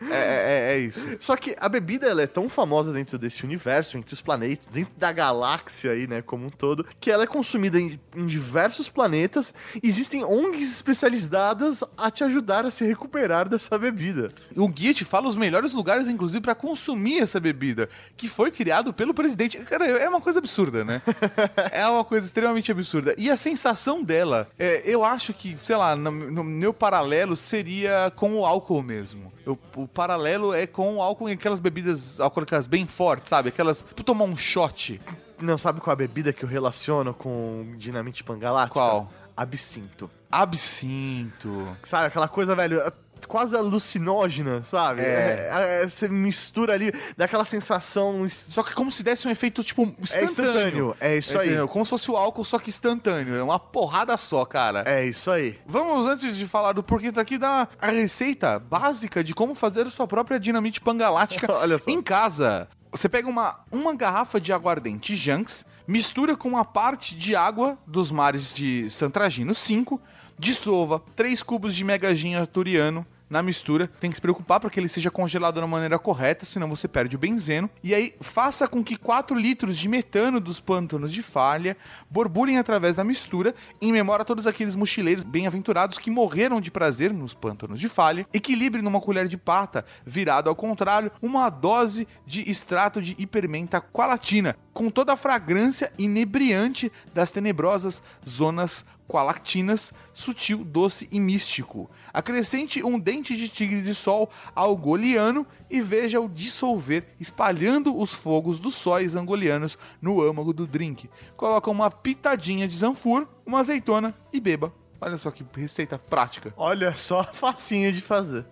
É, 0.09 0.71
é- 0.71 0.75
é 0.75 0.77
isso. 0.79 1.07
Só 1.19 1.35
que 1.35 1.55
a 1.59 1.67
bebida 1.69 2.07
ela 2.07 2.21
é 2.21 2.27
tão 2.27 2.47
famosa 2.49 2.91
dentro 2.93 3.17
desse 3.17 3.43
universo, 3.43 3.97
entre 3.97 4.13
os 4.13 4.21
planetas, 4.21 4.67
dentro 4.71 4.93
da 4.97 5.11
galáxia 5.11 5.91
aí, 5.91 6.07
né, 6.07 6.21
como 6.21 6.45
um 6.45 6.49
todo, 6.49 6.85
que 6.99 7.09
ela 7.11 7.23
é 7.23 7.27
consumida 7.27 7.79
em, 7.79 7.99
em 8.15 8.25
diversos 8.25 8.89
planetas. 8.89 9.53
Existem 9.81 10.23
ONGs 10.23 10.71
especializadas 10.71 11.83
a 11.97 12.09
te 12.11 12.23
ajudar 12.23 12.65
a 12.65 12.71
se 12.71 12.85
recuperar 12.85 13.47
dessa 13.47 13.77
bebida. 13.77 14.31
O 14.55 14.67
guia 14.67 14.93
te 14.93 15.03
fala 15.05 15.27
os 15.27 15.35
melhores 15.35 15.73
lugares, 15.73 16.07
inclusive, 16.07 16.41
pra 16.41 16.55
consumir 16.55 17.19
essa 17.21 17.39
bebida, 17.39 17.89
que 18.17 18.27
foi 18.27 18.51
criado 18.51 18.93
pelo 18.93 19.13
presidente. 19.13 19.57
Cara, 19.59 19.85
é 19.87 20.07
uma 20.09 20.21
coisa 20.21 20.39
absurda, 20.39 20.83
né? 20.83 21.01
é 21.71 21.85
uma 21.87 22.03
coisa 22.03 22.25
extremamente 22.25 22.71
absurda. 22.71 23.15
E 23.17 23.29
a 23.29 23.35
sensação 23.37 24.03
dela, 24.03 24.47
é, 24.57 24.81
eu 24.85 25.03
acho 25.03 25.33
que, 25.33 25.57
sei 25.63 25.75
lá, 25.75 25.95
no, 25.95 26.11
no 26.11 26.43
meu 26.43 26.73
paralelo 26.73 27.35
seria 27.35 28.11
com 28.15 28.35
o 28.35 28.45
álcool 28.45 28.83
mesmo. 28.83 29.31
Eu- 29.45 29.57
o 29.75 29.87
paralelo 29.87 30.53
é 30.53 30.67
com 30.67 30.97
o 30.97 31.01
álcool 31.01 31.27
aquelas 31.27 31.59
bebidas 31.59 32.19
alcoólicas 32.19 32.67
bem 32.67 32.85
fortes, 32.85 33.29
sabe? 33.29 33.49
Aquelas. 33.49 33.83
Tipo, 33.83 34.03
tomar 34.03 34.25
um 34.25 34.37
shot. 34.37 34.99
Não 35.41 35.57
sabe 35.57 35.81
qual 35.81 35.91
é 35.91 35.95
a 35.95 35.97
bebida 35.97 36.31
que 36.31 36.43
eu 36.43 36.49
relaciono 36.49 37.13
com 37.13 37.73
dinamite 37.77 38.23
pangalática? 38.23 38.73
Qual? 38.73 39.11
Absinto. 39.35 40.09
Absinto. 40.31 41.75
Sabe, 41.83 42.07
aquela 42.07 42.27
coisa, 42.27 42.55
velho, 42.55 42.81
quase 43.27 43.55
alucinógena, 43.55 44.63
sabe? 44.63 45.01
É. 45.01 45.49
É, 45.51 45.83
é, 45.83 45.89
você 45.89 46.07
mistura 46.07 46.73
ali, 46.73 46.91
dá 47.17 47.25
aquela 47.25 47.45
sensação. 47.45 48.27
Só 48.29 48.63
que 48.63 48.73
como 48.73 48.91
se 48.91 49.03
desse 49.03 49.27
um 49.27 49.31
efeito, 49.31 49.63
tipo, 49.63 49.83
instantâneo. 49.99 50.21
É 50.21 50.25
instantâneo, 50.25 50.97
é 50.99 51.17
isso 51.17 51.39
aí. 51.39 51.47
Entendeu? 51.47 51.67
Como 51.67 51.85
se 51.85 51.89
fosse 51.89 52.11
o 52.11 52.17
álcool, 52.17 52.45
só 52.45 52.59
que 52.59 52.69
instantâneo. 52.69 53.35
É 53.35 53.43
uma 53.43 53.59
porrada 53.59 54.15
só, 54.17 54.45
cara. 54.45 54.83
É 54.85 55.05
isso 55.05 55.31
aí. 55.31 55.59
Vamos, 55.65 56.05
antes 56.05 56.35
de 56.37 56.47
falar 56.47 56.73
do 56.73 56.83
porquê 56.83 57.11
tá 57.11 57.21
aqui, 57.21 57.37
dar 57.37 57.69
a 57.79 57.87
receita 57.87 58.59
básica 58.59 59.23
de 59.23 59.33
como 59.33 59.55
fazer 59.55 59.87
a 59.87 59.89
sua 59.89 60.07
própria 60.07 60.39
dinamite 60.39 60.81
pangalática 60.81 61.51
Olha 61.53 61.79
só. 61.79 61.89
em 61.89 62.01
casa. 62.01 62.67
Você 62.91 63.09
pega 63.09 63.27
uma, 63.27 63.59
uma 63.71 63.93
garrafa 63.93 64.39
de 64.39 64.53
aguardente 64.53 65.15
Janks, 65.15 65.65
mistura 65.85 66.35
com 66.37 66.47
uma 66.47 66.63
parte 66.63 67.15
de 67.15 67.35
água 67.35 67.77
dos 67.85 68.09
mares 68.09 68.55
de 68.55 68.89
Santragino 68.89 69.53
5, 69.53 70.01
dissolva 70.37 71.01
3 71.15 71.41
cubos 71.43 71.75
de 71.75 71.83
mega 71.83 72.13
gin 72.13 72.35
arturiano 72.35 73.05
na 73.27 73.41
mistura. 73.41 73.89
Tem 73.99 74.09
que 74.09 74.15
se 74.15 74.21
preocupar 74.21 74.59
para 74.59 74.69
que 74.69 74.79
ele 74.79 74.87
seja 74.87 75.09
congelado 75.09 75.59
da 75.59 75.67
maneira 75.67 75.97
correta, 75.97 76.45
senão 76.45 76.69
você 76.69 76.87
perde 76.87 77.15
o 77.15 77.19
benzeno. 77.19 77.69
E 77.83 77.93
aí, 77.93 78.13
faça 78.21 78.67
com 78.67 78.83
que 78.83 78.95
4 78.95 79.37
litros 79.37 79.77
de 79.77 79.89
metano 79.89 80.39
dos 80.39 80.59
pântanos 80.59 81.11
de 81.11 81.23
falha 81.23 81.75
borbulhem 82.09 82.57
através 82.57 82.95
da 82.95 83.03
mistura, 83.03 83.55
em 83.81 83.91
memória 83.91 84.21
a 84.21 84.25
todos 84.25 84.45
aqueles 84.45 84.75
mochileiros 84.75 85.23
bem-aventurados 85.23 85.97
que 85.97 86.11
morreram 86.11 86.61
de 86.61 86.69
prazer 86.69 87.11
nos 87.11 87.33
pântanos 87.33 87.79
de 87.79 87.89
falha. 87.89 88.27
Equilibre 88.31 88.81
numa 88.81 89.01
colher 89.01 89.27
de 89.27 89.37
pata, 89.37 89.83
virado 90.05 90.49
ao 90.49 90.55
contrário, 90.55 91.11
uma 91.21 91.49
dose 91.49 92.07
de 92.25 92.47
extrato 92.49 93.01
de 93.01 93.15
hipermenta 93.17 93.81
qualatina, 93.81 94.55
com 94.75 94.89
toda 94.89 95.13
a 95.13 95.17
fragrância 95.17 95.89
inebriante 95.97 96.91
das 97.13 97.31
tenebrosas 97.31 98.03
zonas 98.27 98.85
qualactinas, 99.07 99.93
sutil, 100.13 100.65
doce 100.65 101.07
e 101.13 101.17
místico. 101.17 101.89
Acrescente 102.13 102.83
um 102.83 102.99
dente 102.99 103.37
de 103.37 103.47
tigre 103.47 103.81
de 103.81 103.95
sol 103.95 104.29
ao 104.53 104.75
goliano 104.75 105.47
e 105.69 105.79
veja-o 105.79 106.27
dissolver, 106.27 107.05
espalhando 107.21 107.97
os 107.97 108.13
fogos 108.13 108.59
dos 108.59 108.75
sóis 108.75 109.15
angolianos 109.15 109.77
no 110.01 110.21
âmago 110.21 110.51
do 110.51 110.67
drink. 110.67 111.09
Coloca 111.37 111.71
uma 111.71 111.89
pitadinha 111.89 112.67
de 112.67 112.75
zanfur, 112.75 113.25
uma 113.45 113.61
azeitona 113.61 114.13
e 114.33 114.41
beba. 114.41 114.73
Olha 114.99 115.17
só 115.17 115.31
que 115.31 115.45
receita 115.55 115.97
prática. 115.97 116.53
Olha 116.57 116.93
só, 116.97 117.23
facinho 117.31 117.93
de 117.93 118.01
fazer. 118.01 118.43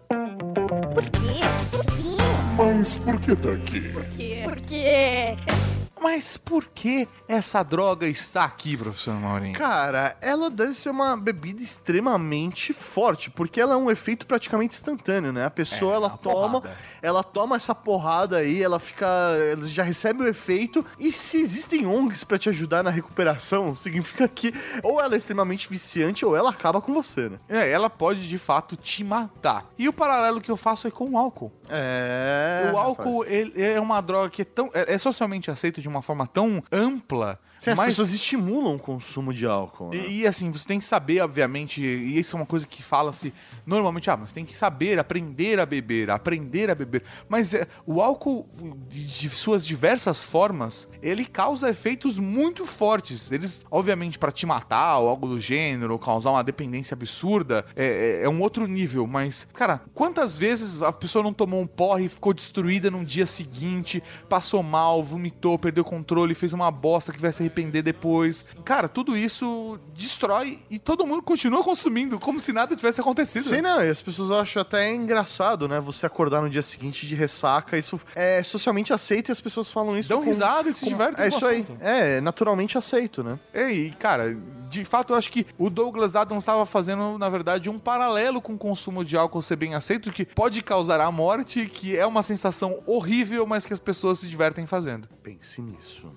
Por 0.94 1.04
quê? 1.04 1.42
Por 1.70 1.86
quê? 1.86 2.18
Mas 2.58 2.98
por 2.98 3.20
que 3.20 3.36
tá 3.36 3.52
aqui? 3.52 3.90
Por 3.90 4.06
quê? 4.06 4.42
Por 4.46 4.62
quê? 4.62 5.73
Mas 6.04 6.36
por 6.36 6.66
que 6.68 7.08
essa 7.30 7.64
droga 7.64 8.06
está 8.06 8.44
aqui, 8.44 8.76
professor 8.76 9.14
Maurinho? 9.14 9.58
Cara, 9.58 10.18
ela 10.20 10.50
deve 10.50 10.74
ser 10.74 10.90
uma 10.90 11.16
bebida 11.16 11.64
extremamente 11.64 12.74
forte, 12.74 13.30
porque 13.30 13.62
ela 13.62 13.74
é 13.76 13.78
um 13.78 13.90
efeito 13.90 14.26
praticamente 14.28 14.74
instantâneo, 14.76 15.32
né? 15.32 15.46
A 15.46 15.50
pessoa 15.50 15.94
É, 15.94 15.96
ela 15.96 16.10
toma, 16.10 16.62
porrada. 16.62 16.78
ela 17.02 17.24
toma 17.24 17.56
essa 17.56 17.74
porrada 17.74 18.38
aí, 18.38 18.62
ela 18.62 18.80
fica, 18.80 19.08
ela 19.50 19.66
já 19.66 19.82
recebe 19.82 20.24
o 20.24 20.28
efeito. 20.28 20.86
E 21.00 21.14
se 21.14 21.38
existem 21.38 21.86
ONGs 21.88 22.26
pra 22.26 22.38
te 22.38 22.50
ajudar 22.50 22.84
na 22.84 22.90
recuperação, 22.90 23.74
significa 23.74 24.28
que 24.28 24.54
ou 24.84 25.00
ela 25.00 25.14
é 25.14 25.18
extremamente 25.18 25.70
viciante 25.70 26.26
ou 26.26 26.36
ela 26.36 26.50
acaba 26.50 26.82
com 26.82 26.94
você, 26.94 27.30
né? 27.30 27.38
É, 27.48 27.70
ela 27.72 27.90
pode 27.90 28.28
de 28.28 28.38
fato 28.38 28.76
te 28.76 29.06
matar. 29.06 29.66
E 29.78 29.88
o 29.88 29.94
paralelo 29.94 30.42
que 30.42 30.52
eu 30.52 30.58
faço 30.58 30.86
é 30.86 30.92
com 30.92 31.12
o 31.12 31.18
álcool. 31.18 31.52
É. 31.70 32.70
o 32.74 32.78
álcool 32.78 33.24
ele 33.24 33.54
é 33.62 33.80
uma 33.80 34.02
droga 34.02 34.30
que 34.30 34.42
é 34.42 34.46
tão 34.46 34.70
é, 34.74 34.94
é 34.94 34.98
socialmente 34.98 35.50
aceito 35.50 35.82
de 35.82 35.93
uma 35.94 36.02
forma 36.02 36.28
tão 36.28 36.64
ampla. 36.72 37.40
Sim, 37.64 37.72
as 37.72 37.78
mas... 37.78 37.88
pessoas 37.88 38.14
estimulam 38.14 38.76
o 38.76 38.80
consumo 38.80 39.34
de 39.34 39.46
álcool. 39.46 39.90
né? 39.90 39.96
E, 39.96 40.22
e, 40.22 40.28
assim, 40.28 40.52
você 40.52 40.68
tem 40.68 40.80
que 40.80 40.86
saber, 40.86 41.22
obviamente, 41.22 41.82
e 41.82 42.20
isso 42.20 42.36
é 42.36 42.40
uma 42.40 42.46
coisa 42.46 42.68
que 42.68 42.84
fala-se 42.84 43.34
normalmente, 43.66 44.10
ah, 44.10 44.18
mas 44.18 44.34
tem 44.34 44.44
que 44.44 44.58
saber, 44.58 45.00
aprender 45.00 45.62
a 45.62 45.66
beber, 45.66 46.10
aprender 46.10 46.70
a 46.70 46.76
beber. 46.76 47.04
Mas 47.30 47.54
é, 47.54 47.66
o 47.86 48.02
álcool, 48.02 48.50
de, 48.90 49.06
de 49.06 49.30
suas 49.30 49.66
diversas 49.66 50.26
formas, 50.26 50.90
ele 51.02 51.26
causa 51.26 51.70
efeitos 51.70 52.20
muito 52.20 52.66
fortes. 52.66 53.32
Eles, 53.32 53.64
obviamente, 53.72 54.20
para 54.20 54.32
te 54.32 54.46
matar 54.46 54.98
ou 54.98 55.08
algo 55.08 55.26
do 55.26 55.40
gênero, 55.40 55.94
ou 55.94 56.00
causar 56.00 56.32
uma 56.32 56.44
dependência 56.44 56.96
absurda, 56.96 57.66
é, 57.78 58.20
é, 58.22 58.26
é 58.26 58.30
um 58.30 58.42
outro 58.42 58.68
nível. 58.68 59.08
Mas, 59.08 59.48
cara, 59.54 59.82
quantas 59.94 60.38
vezes 60.38 60.82
a 60.82 60.92
pessoa 60.92 61.24
não 61.24 61.32
tomou 61.32 61.62
um 61.62 61.68
porre 61.68 62.06
e 62.06 62.10
ficou 62.10 62.34
destruída 62.34 62.92
no 62.92 63.06
dia 63.06 63.26
seguinte, 63.26 64.04
passou 64.28 64.62
mal, 64.62 65.02
vomitou, 65.02 65.58
perdeu 65.58 65.84
o 65.84 65.88
controle, 65.88 66.34
fez 66.34 66.52
uma 66.52 66.70
bosta 66.70 67.14
que 67.14 67.22
vai 67.22 67.32
se 67.32 67.53
arrepender 67.54 67.84
depois. 67.84 68.44
Cara, 68.66 68.88
tudo 68.90 69.16
isso 69.16 69.80
destrói 69.96 70.60
e 70.70 70.80
todo 70.80 71.06
mundo 71.06 71.22
continua 71.22 71.64
consumindo 71.64 72.20
como 72.20 72.40
se 72.40 72.52
nada 72.52 72.76
tivesse 72.76 73.00
acontecido. 73.00 73.48
Sei 73.50 73.62
não, 73.62 73.84
e 73.84 73.90
as 73.90 74.02
pessoas 74.02 74.32
acham 74.32 74.62
até 74.62 74.94
engraçado, 74.94 75.68
né? 75.68 75.80
Você 75.80 76.06
acordar 76.06 76.42
no 76.42 76.50
dia 76.50 76.62
seguinte 76.62 77.06
de 77.06 77.16
ressaca, 77.16 77.78
isso 77.78 78.00
é 78.16 78.42
socialmente 78.44 78.92
aceito 78.92 79.30
e 79.30 79.32
as 79.32 79.40
pessoas 79.40 79.72
falam 79.72 79.98
isso. 79.98 80.10
Dão 80.10 80.20
com- 80.22 80.26
risada 80.26 80.70
e 80.70 80.74
se 80.74 80.88
divertem 80.88 81.24
É 81.24 81.28
isso 81.28 81.46
aí. 81.46 81.62
assunto. 81.62 81.78
É, 81.82 82.20
naturalmente 82.22 82.78
aceito, 82.78 83.24
né? 83.24 83.40
E, 83.54 83.92
cara, 84.00 84.36
de 84.70 84.84
fato 84.84 85.14
eu 85.14 85.18
acho 85.18 85.30
que 85.32 85.46
o 85.58 85.70
Douglas 85.70 86.16
Adams 86.16 86.42
estava 86.44 86.66
fazendo, 86.66 87.18
na 87.18 87.30
verdade, 87.30 87.70
um 87.70 87.78
paralelo 87.78 88.42
com 88.42 88.54
o 88.54 88.58
consumo 88.58 89.06
de 89.06 89.16
álcool 89.16 89.42
ser 89.42 89.56
bem 89.56 89.76
aceito, 89.76 90.12
que 90.12 90.26
pode 90.26 90.62
causar 90.64 91.00
a 91.00 91.12
morte, 91.12 91.68
que 91.68 91.96
é 91.96 92.06
uma 92.06 92.24
sensação 92.24 92.82
horrível, 92.86 93.46
mas 93.46 93.66
que 93.66 93.74
as 93.74 93.80
pessoas 93.80 94.20
se 94.20 94.28
divertem 94.28 94.66
fazendo. 94.66 95.08
Pense 95.22 95.62
nisso. 95.62 96.12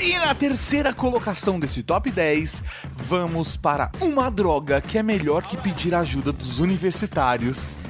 E 0.00 0.18
na 0.18 0.34
terceira 0.34 0.94
colocação 0.94 1.60
desse 1.60 1.82
top 1.82 2.10
10, 2.10 2.62
vamos 2.94 3.56
para 3.56 3.90
uma 4.00 4.30
droga 4.30 4.80
que 4.80 4.96
é 4.96 5.02
melhor 5.02 5.46
que 5.46 5.58
pedir 5.58 5.94
ajuda 5.94 6.32
dos 6.32 6.58
universitários. 6.58 7.80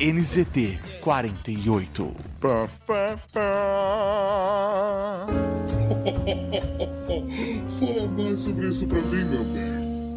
NZT 0.00 0.78
48. 1.00 2.16
Pá, 2.40 2.68
pá, 2.86 3.18
pá. 3.32 5.26
Fala 7.80 8.08
mais 8.16 8.40
sobre 8.40 8.68
isso 8.68 8.86
pra 8.86 9.00
mim, 9.00 9.24
meu 9.24 9.44
bem. 9.44 9.73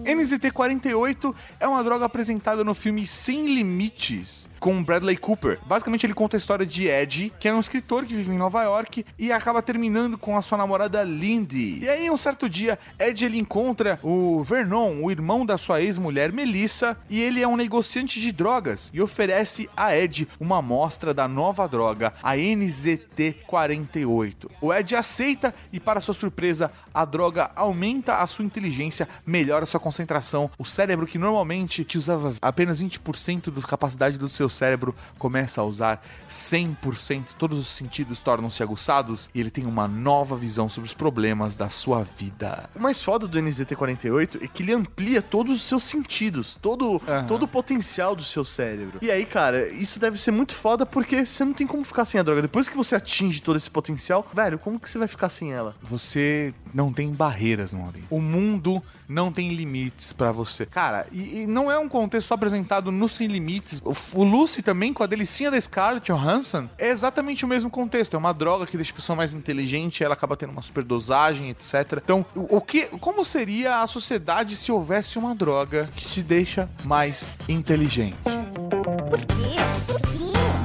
NZT-48 0.08 1.36
é 1.60 1.68
uma 1.68 1.84
droga 1.84 2.06
apresentada 2.06 2.64
no 2.64 2.74
filme 2.74 3.06
Sem 3.06 3.46
Limites, 3.46 4.48
com 4.60 4.84
Bradley 4.84 5.18
Cooper. 5.18 5.60
Basicamente, 5.66 6.06
ele 6.06 6.14
conta 6.14 6.38
a 6.38 6.40
história 6.40 6.66
de 6.66 6.88
Ed, 6.88 7.34
que 7.40 7.48
é 7.48 7.54
um 7.54 7.60
escritor 7.60 8.06
que 8.06 8.14
vive 8.14 8.34
em 8.34 8.38
Nova 8.38 8.64
York 8.64 9.06
e 9.18 9.32
acaba 9.32 9.62
terminando 9.62 10.18
com 10.18 10.38
a 10.38 10.42
sua 10.42 10.58
namorada 10.58 11.04
Lindy. 11.04 11.80
E 11.82 11.90
aí, 11.90 12.10
um 12.10 12.18
certo 12.18 12.50
dia, 12.50 12.78
Ed 13.00 13.26
ele 13.26 13.38
encontra 13.38 14.00
o 14.04 14.44
Vernon, 14.44 15.04
o 15.04 15.12
irmão 15.12 15.46
da 15.46 15.58
sua 15.58 15.82
ex-mulher 15.82 16.32
Melissa, 16.32 16.98
e 17.10 17.22
ele 17.22 17.42
é 17.42 17.48
um 17.48 17.56
negociante 17.56 18.20
de 18.20 18.32
drogas 18.32 18.90
e 18.94 19.02
oferece 19.02 19.70
a 19.76 19.96
Ed 19.96 20.28
uma 20.40 20.58
amostra 20.58 21.14
da 21.14 21.28
nova 21.28 21.68
droga, 21.68 22.14
a 22.22 22.36
NZT-48. 22.36 24.50
O 24.62 24.74
Ed 24.74 24.96
aceita 24.96 25.54
e, 25.72 25.80
para 25.80 26.02
sua 26.02 26.14
surpresa, 26.14 26.72
a 26.94 27.06
droga 27.06 27.52
aumenta 27.56 28.18
a 28.18 28.28
sua 28.28 28.46
inteligência, 28.46 29.08
melhora 29.26 29.66
sua 29.66 29.80
concentração. 29.80 30.50
O 30.58 30.66
cérebro 30.66 31.08
que 31.08 31.18
normalmente 31.18 31.84
que 31.84 31.98
usava 31.98 32.36
apenas 32.42 32.82
20% 32.82 33.52
da 33.52 33.62
capacidade 33.62 34.18
do 34.18 34.30
seu 34.30 34.47
cérebro 34.50 34.96
começa 35.18 35.62
a 35.62 35.64
usar 35.64 36.02
100%. 36.30 37.34
Todos 37.38 37.60
os 37.60 37.68
sentidos 37.68 38.20
tornam-se 38.22 38.62
aguçados 38.64 39.30
e 39.34 39.40
ele 39.40 39.50
tem 39.52 39.66
uma 39.66 39.88
nova 39.88 40.36
visão 40.36 40.68
sobre 40.70 40.88
os 40.88 40.94
problemas 40.94 41.56
da 41.56 41.70
sua 41.70 42.04
vida. 42.04 42.70
O 42.76 42.80
mais 42.80 43.02
foda 43.02 43.28
do 43.28 43.40
NZT-48 43.40 44.44
é 44.44 44.48
que 44.48 44.64
ele 44.64 44.74
amplia 44.74 45.22
todos 45.22 45.56
os 45.56 45.62
seus 45.62 45.84
sentidos, 45.84 46.58
todo, 46.62 47.02
Aham. 47.08 47.28
todo 47.28 47.44
o 47.44 47.48
potencial 47.48 48.16
do 48.16 48.24
seu 48.24 48.44
cérebro. 48.46 49.00
E 49.02 49.12
aí, 49.12 49.26
cara, 49.26 49.68
isso 49.70 50.00
deve 50.00 50.18
ser 50.18 50.32
muito 50.32 50.56
foda 50.56 50.86
porque 50.86 51.26
você 51.26 51.44
não 51.44 51.54
tem 51.54 51.68
como 51.68 51.84
ficar 51.84 52.06
sem 52.06 52.20
a 52.20 52.24
droga. 52.24 52.42
Depois 52.42 52.70
que 52.70 52.78
você 52.78 52.96
atinge 52.96 53.42
todo 53.42 53.58
esse 53.58 53.70
potencial, 53.70 54.26
velho, 54.34 54.58
como 54.60 54.80
que 54.80 54.90
você 54.90 54.98
vai 54.98 55.08
ficar 55.08 55.30
sem 55.30 55.54
ela? 55.54 55.76
Você 55.82 56.54
não 56.74 56.92
tem 56.92 57.12
barreiras, 57.12 57.74
Mauri. 57.74 58.04
O 58.10 58.22
mundo 58.22 58.82
não 59.08 59.32
tem 59.32 59.50
limites 59.50 60.12
pra 60.14 60.32
você. 60.32 60.66
Cara, 60.66 61.08
e, 61.12 61.44
e 61.44 61.48
não 61.48 61.72
é 61.72 61.78
um 61.78 61.88
contexto 61.88 62.28
só 62.28 62.34
apresentado 62.34 62.92
no 62.92 63.08
Sem 63.08 63.28
Limites. 63.28 63.82
O, 63.84 63.94
o 64.20 64.24
Lucy 64.24 64.62
também, 64.62 64.94
com 64.94 65.04
a 65.04 65.08
delicinha 65.08 65.50
da 65.52 65.60
Scarlett 65.60 66.12
Johansson, 66.12 66.70
é 66.78 66.90
exatamente 66.90 67.46
o 67.46 67.48
mesmo 67.48 67.70
contexto. 67.70 68.16
É 68.16 68.18
uma 68.18 68.34
droga 68.34 68.66
que 68.66 68.76
deixa 68.76 68.92
a 68.92 68.96
pessoa 68.96 69.16
mais 69.16 69.34
inteligente, 69.34 70.04
ela 70.04 70.14
acaba 70.14 70.36
tendo 70.36 70.52
uma 70.52 70.62
superdosagem, 70.62 71.50
etc. 71.50 72.00
Então, 72.04 72.26
o, 72.36 72.58
o 72.58 72.62
que, 72.62 72.88
como 73.00 73.24
seria 73.24 73.82
a 73.82 73.88
sociedade 73.88 74.56
se 74.56 74.72
houvesse 74.72 75.18
uma 75.18 75.34
droga 75.34 75.90
que 75.96 76.06
te 76.06 76.22
deixa 76.22 76.70
mais 76.84 77.34
inteligente? 77.48 78.18
Por 78.24 79.20
quê? 79.20 79.58
Por 79.88 80.02
quê? 80.02 80.18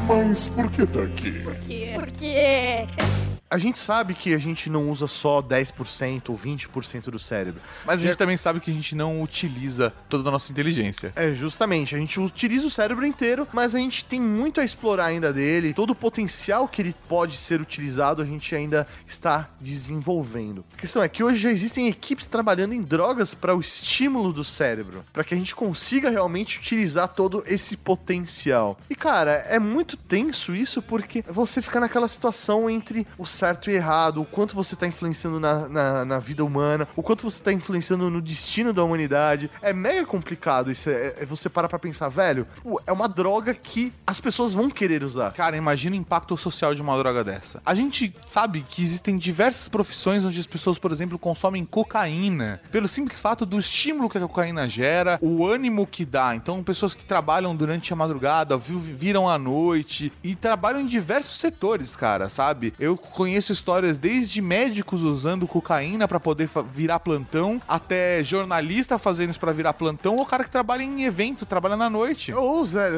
Mas 0.08 0.48
por 0.48 0.70
que 0.70 0.86
tá 0.86 1.02
aqui? 1.02 1.32
Por 1.40 1.54
quê? 1.56 1.92
Por 1.94 2.10
quê? 2.10 3.31
A 3.52 3.58
gente 3.58 3.78
sabe 3.78 4.14
que 4.14 4.32
a 4.32 4.38
gente 4.38 4.70
não 4.70 4.88
usa 4.88 5.06
só 5.06 5.42
10% 5.42 6.30
ou 6.30 6.38
20% 6.38 7.10
do 7.10 7.18
cérebro. 7.18 7.60
Mas 7.84 8.00
a 8.00 8.02
gente 8.04 8.16
também 8.16 8.38
sabe 8.38 8.60
que 8.60 8.70
a 8.70 8.72
gente 8.74 8.94
não 8.94 9.20
utiliza 9.20 9.92
toda 10.08 10.26
a 10.26 10.32
nossa 10.32 10.50
inteligência. 10.50 11.12
É, 11.14 11.34
justamente. 11.34 11.94
A 11.94 11.98
gente 11.98 12.18
utiliza 12.18 12.66
o 12.66 12.70
cérebro 12.70 13.04
inteiro, 13.04 13.46
mas 13.52 13.74
a 13.74 13.78
gente 13.78 14.06
tem 14.06 14.18
muito 14.18 14.58
a 14.58 14.64
explorar 14.64 15.04
ainda 15.04 15.34
dele. 15.34 15.74
Todo 15.74 15.90
o 15.90 15.94
potencial 15.94 16.66
que 16.66 16.80
ele 16.80 16.94
pode 17.06 17.36
ser 17.36 17.60
utilizado, 17.60 18.22
a 18.22 18.24
gente 18.24 18.54
ainda 18.54 18.86
está 19.06 19.50
desenvolvendo. 19.60 20.64
A 20.72 20.80
questão 20.80 21.02
é 21.02 21.08
que 21.10 21.22
hoje 21.22 21.36
já 21.36 21.50
existem 21.50 21.88
equipes 21.88 22.26
trabalhando 22.26 22.72
em 22.72 22.80
drogas 22.80 23.34
para 23.34 23.54
o 23.54 23.60
estímulo 23.60 24.32
do 24.32 24.44
cérebro, 24.44 25.04
para 25.12 25.24
que 25.24 25.34
a 25.34 25.36
gente 25.36 25.54
consiga 25.54 26.08
realmente 26.08 26.58
utilizar 26.58 27.08
todo 27.08 27.44
esse 27.46 27.76
potencial. 27.76 28.78
E 28.88 28.94
cara, 28.94 29.44
é 29.46 29.58
muito 29.58 29.94
tenso 29.94 30.56
isso 30.56 30.80
porque 30.80 31.22
você 31.28 31.60
fica 31.60 31.78
naquela 31.78 32.08
situação 32.08 32.70
entre 32.70 33.06
o 33.18 33.26
certo 33.42 33.72
e 33.72 33.74
errado, 33.74 34.20
o 34.20 34.24
quanto 34.24 34.54
você 34.54 34.74
está 34.74 34.86
influenciando 34.86 35.40
na, 35.40 35.68
na, 35.68 36.04
na 36.04 36.18
vida 36.20 36.44
humana, 36.44 36.86
o 36.94 37.02
quanto 37.02 37.28
você 37.28 37.38
está 37.38 37.52
influenciando 37.52 38.08
no 38.08 38.22
destino 38.22 38.72
da 38.72 38.84
humanidade. 38.84 39.50
É 39.60 39.72
mega 39.72 40.06
complicado 40.06 40.70
isso. 40.70 40.88
É, 40.88 41.14
é 41.18 41.26
você 41.26 41.48
parar 41.48 41.68
pra 41.68 41.76
pensar, 41.76 42.08
velho, 42.08 42.46
é 42.86 42.92
uma 42.92 43.08
droga 43.08 43.52
que 43.52 43.92
as 44.06 44.20
pessoas 44.20 44.52
vão 44.52 44.70
querer 44.70 45.02
usar. 45.02 45.32
Cara, 45.32 45.56
imagina 45.56 45.96
o 45.96 45.98
impacto 45.98 46.36
social 46.36 46.72
de 46.72 46.80
uma 46.80 46.96
droga 46.96 47.24
dessa. 47.24 47.60
A 47.66 47.74
gente 47.74 48.14
sabe 48.28 48.64
que 48.68 48.80
existem 48.80 49.18
diversas 49.18 49.68
profissões 49.68 50.24
onde 50.24 50.38
as 50.38 50.46
pessoas, 50.46 50.78
por 50.78 50.92
exemplo, 50.92 51.18
consomem 51.18 51.64
cocaína, 51.64 52.60
pelo 52.70 52.86
simples 52.86 53.18
fato 53.18 53.44
do 53.44 53.58
estímulo 53.58 54.08
que 54.08 54.18
a 54.18 54.20
cocaína 54.20 54.68
gera, 54.68 55.18
o 55.20 55.44
ânimo 55.44 55.84
que 55.84 56.04
dá. 56.04 56.32
Então, 56.36 56.62
pessoas 56.62 56.94
que 56.94 57.04
trabalham 57.04 57.56
durante 57.56 57.92
a 57.92 57.96
madrugada, 57.96 58.56
vi- 58.56 58.74
viram 58.94 59.28
à 59.28 59.36
noite 59.36 60.12
e 60.22 60.36
trabalham 60.36 60.80
em 60.80 60.86
diversos 60.86 61.40
setores, 61.40 61.96
cara, 61.96 62.28
sabe? 62.28 62.72
Eu 62.78 62.96
conheço 62.96 63.31
histórias 63.36 63.98
desde 63.98 64.40
médicos 64.40 65.02
usando 65.02 65.46
cocaína 65.46 66.06
pra 66.06 66.20
poder 66.20 66.48
virar 66.72 67.00
plantão, 67.00 67.60
até 67.68 68.22
jornalista 68.22 68.98
fazendo 68.98 69.30
isso 69.30 69.40
pra 69.40 69.52
virar 69.52 69.72
plantão, 69.74 70.16
ou 70.16 70.26
cara 70.26 70.44
que 70.44 70.50
trabalha 70.50 70.82
em 70.82 71.04
evento, 71.04 71.46
trabalha 71.46 71.76
na 71.76 71.90
noite. 71.90 72.32
Ou, 72.32 72.64
Zé, 72.64 72.90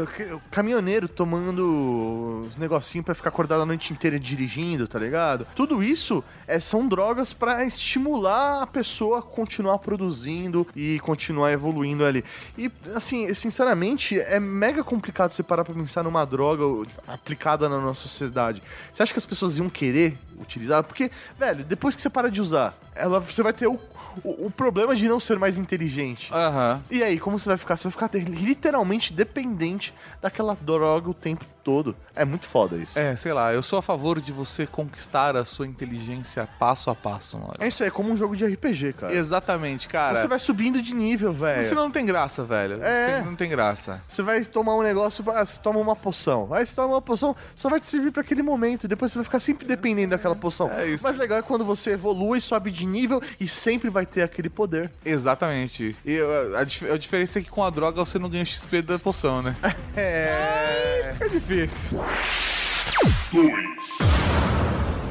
caminhoneiro 0.51 1.09
tomando 1.09 2.47
os 2.49 2.57
negocinhos 2.57 3.05
pra 3.05 3.14
ficar 3.14 3.28
acordado 3.28 3.62
a 3.62 3.66
noite 3.66 3.93
inteira 3.93 4.18
dirigindo, 4.18 4.87
tá 4.87 4.99
ligado? 4.99 5.47
Tudo 5.55 5.82
isso 5.82 6.22
é, 6.47 6.61
são 6.61 6.87
drogas 6.87 7.32
pra 7.32 7.64
estimular 7.64 8.62
a 8.62 8.66
pessoa 8.66 9.18
a 9.18 9.22
continuar 9.22 9.78
produzindo 9.78 10.66
e 10.74 10.99
continuar 11.01 11.53
evoluindo 11.53 12.05
ali. 12.05 12.24
E, 12.57 12.70
assim, 12.95 13.32
sinceramente, 13.35 14.18
é 14.18 14.39
mega 14.41 14.82
complicado 14.85 15.32
você 15.32 15.43
parar 15.43 15.64
pra 15.64 15.74
pensar 15.74 16.03
numa 16.03 16.24
droga 16.24 16.64
aplicada 17.07 17.68
na 17.68 17.80
nossa 17.80 18.03
sociedade. 18.03 18.62
Você 18.93 19.03
acha 19.03 19.12
que 19.12 19.18
as 19.18 19.26
pessoas 19.26 19.59
iam 19.59 19.68
querer 19.68 20.13
Bye. 20.14 20.34
Utilizar? 20.41 20.82
Porque, 20.82 21.11
velho, 21.39 21.64
depois 21.64 21.95
que 21.95 22.03
você 22.03 22.11
para 22.11 22.30
de 22.30 22.41
usar, 22.41 22.76
ela, 22.95 23.18
você 23.20 23.43
vai 23.43 23.53
ter 23.53 23.66
o, 23.66 23.78
o, 24.22 24.47
o 24.47 24.51
problema 24.51 24.95
de 24.95 25.09
não 25.09 25.18
ser 25.18 25.39
mais 25.39 25.59
inteligente. 25.59 26.32
Aham. 26.32 26.82
E 26.91 27.03
aí, 27.03 27.18
como 27.18 27.39
você 27.39 27.49
vai 27.49 27.59
ficar? 27.59 27.76
Você 27.76 27.89
vai 27.89 28.09
ficar 28.09 28.18
literalmente 28.18 29.12
dependente 29.12 29.93
daquela 30.20 30.57
droga 30.61 31.11
o 31.11 31.14
tempo 31.14 31.45
todo. 31.64 31.97
É 32.14 32.24
muito 32.24 32.47
foda 32.47 32.76
isso. 32.76 32.99
É, 32.99 33.16
sei 33.16 33.32
lá, 33.32 33.53
eu 33.53 33.62
sou 33.62 33.78
a 33.78 33.82
favor 33.82 34.20
de 34.20 34.30
você 34.30 34.66
conquistar 34.66 35.35
a 35.35 35.45
sua 35.45 35.66
inteligência 35.66 36.47
passo 36.59 36.91
a 36.91 36.95
passo, 36.95 37.39
mano. 37.39 37.55
É 37.59 37.66
isso 37.66 37.82
aí, 37.82 37.89
é 37.89 37.91
como 37.91 38.12
um 38.12 38.16
jogo 38.16 38.37
de 38.37 38.45
RPG, 38.45 38.93
cara. 38.93 39.14
Exatamente, 39.14 39.89
cara. 39.89 40.20
Você 40.20 40.28
vai 40.28 40.39
subindo 40.39 40.80
de 40.80 40.95
nível, 40.95 41.32
velho. 41.32 41.64
Você 41.64 41.74
não 41.74 41.91
tem 41.91 42.05
graça, 42.05 42.45
velho. 42.45 42.82
É. 42.82 43.18
Você 43.18 43.24
não 43.24 43.35
tem 43.35 43.49
graça. 43.49 44.01
Você 44.07 44.22
vai 44.22 44.45
tomar 44.45 44.76
um 44.76 44.82
negócio, 44.82 45.24
ah, 45.30 45.45
você 45.45 45.59
toma 45.59 45.80
uma 45.80 45.97
poção. 45.97 46.53
Aí 46.53 46.64
você 46.64 46.76
toma 46.76 46.95
uma 46.95 47.03
poção, 47.03 47.35
só 47.57 47.70
vai 47.70 47.80
te 47.80 47.89
servir 47.89 48.12
pra 48.12 48.20
aquele 48.20 48.43
momento. 48.43 48.87
Depois 48.87 49.11
você 49.11 49.18
vai 49.18 49.24
ficar 49.24 49.41
sempre 49.41 49.66
dependendo 49.66 50.11
daquela 50.11 50.34
aquela 50.35 50.41
poção. 50.41 50.70
É 50.70 50.87
isso. 50.87 51.03
Mas 51.05 51.16
legal 51.16 51.39
é 51.39 51.43
quando 51.43 51.64
você 51.64 51.93
evolui, 51.93 52.41
sobe 52.41 52.70
de 52.70 52.87
nível 52.87 53.20
e 53.41 53.49
sempre 53.49 53.89
vai 53.91 54.05
ter 54.07 54.22
aquele 54.22 54.49
poder. 54.51 54.91
Exatamente. 55.05 55.97
E 56.05 56.18
a, 56.57 56.64
dif- 56.64 56.91
a 56.91 56.97
diferença 56.99 57.39
é 57.39 57.43
que 57.43 57.51
com 57.51 57.62
a 57.64 57.70
droga 57.70 58.05
você 58.05 58.18
não 58.18 58.28
ganha 58.28 58.45
XP 58.45 58.82
da 58.82 58.99
poção, 58.99 59.41
né? 59.43 59.55
É. 59.97 61.14
É 61.20 61.28
difícil. 61.28 61.99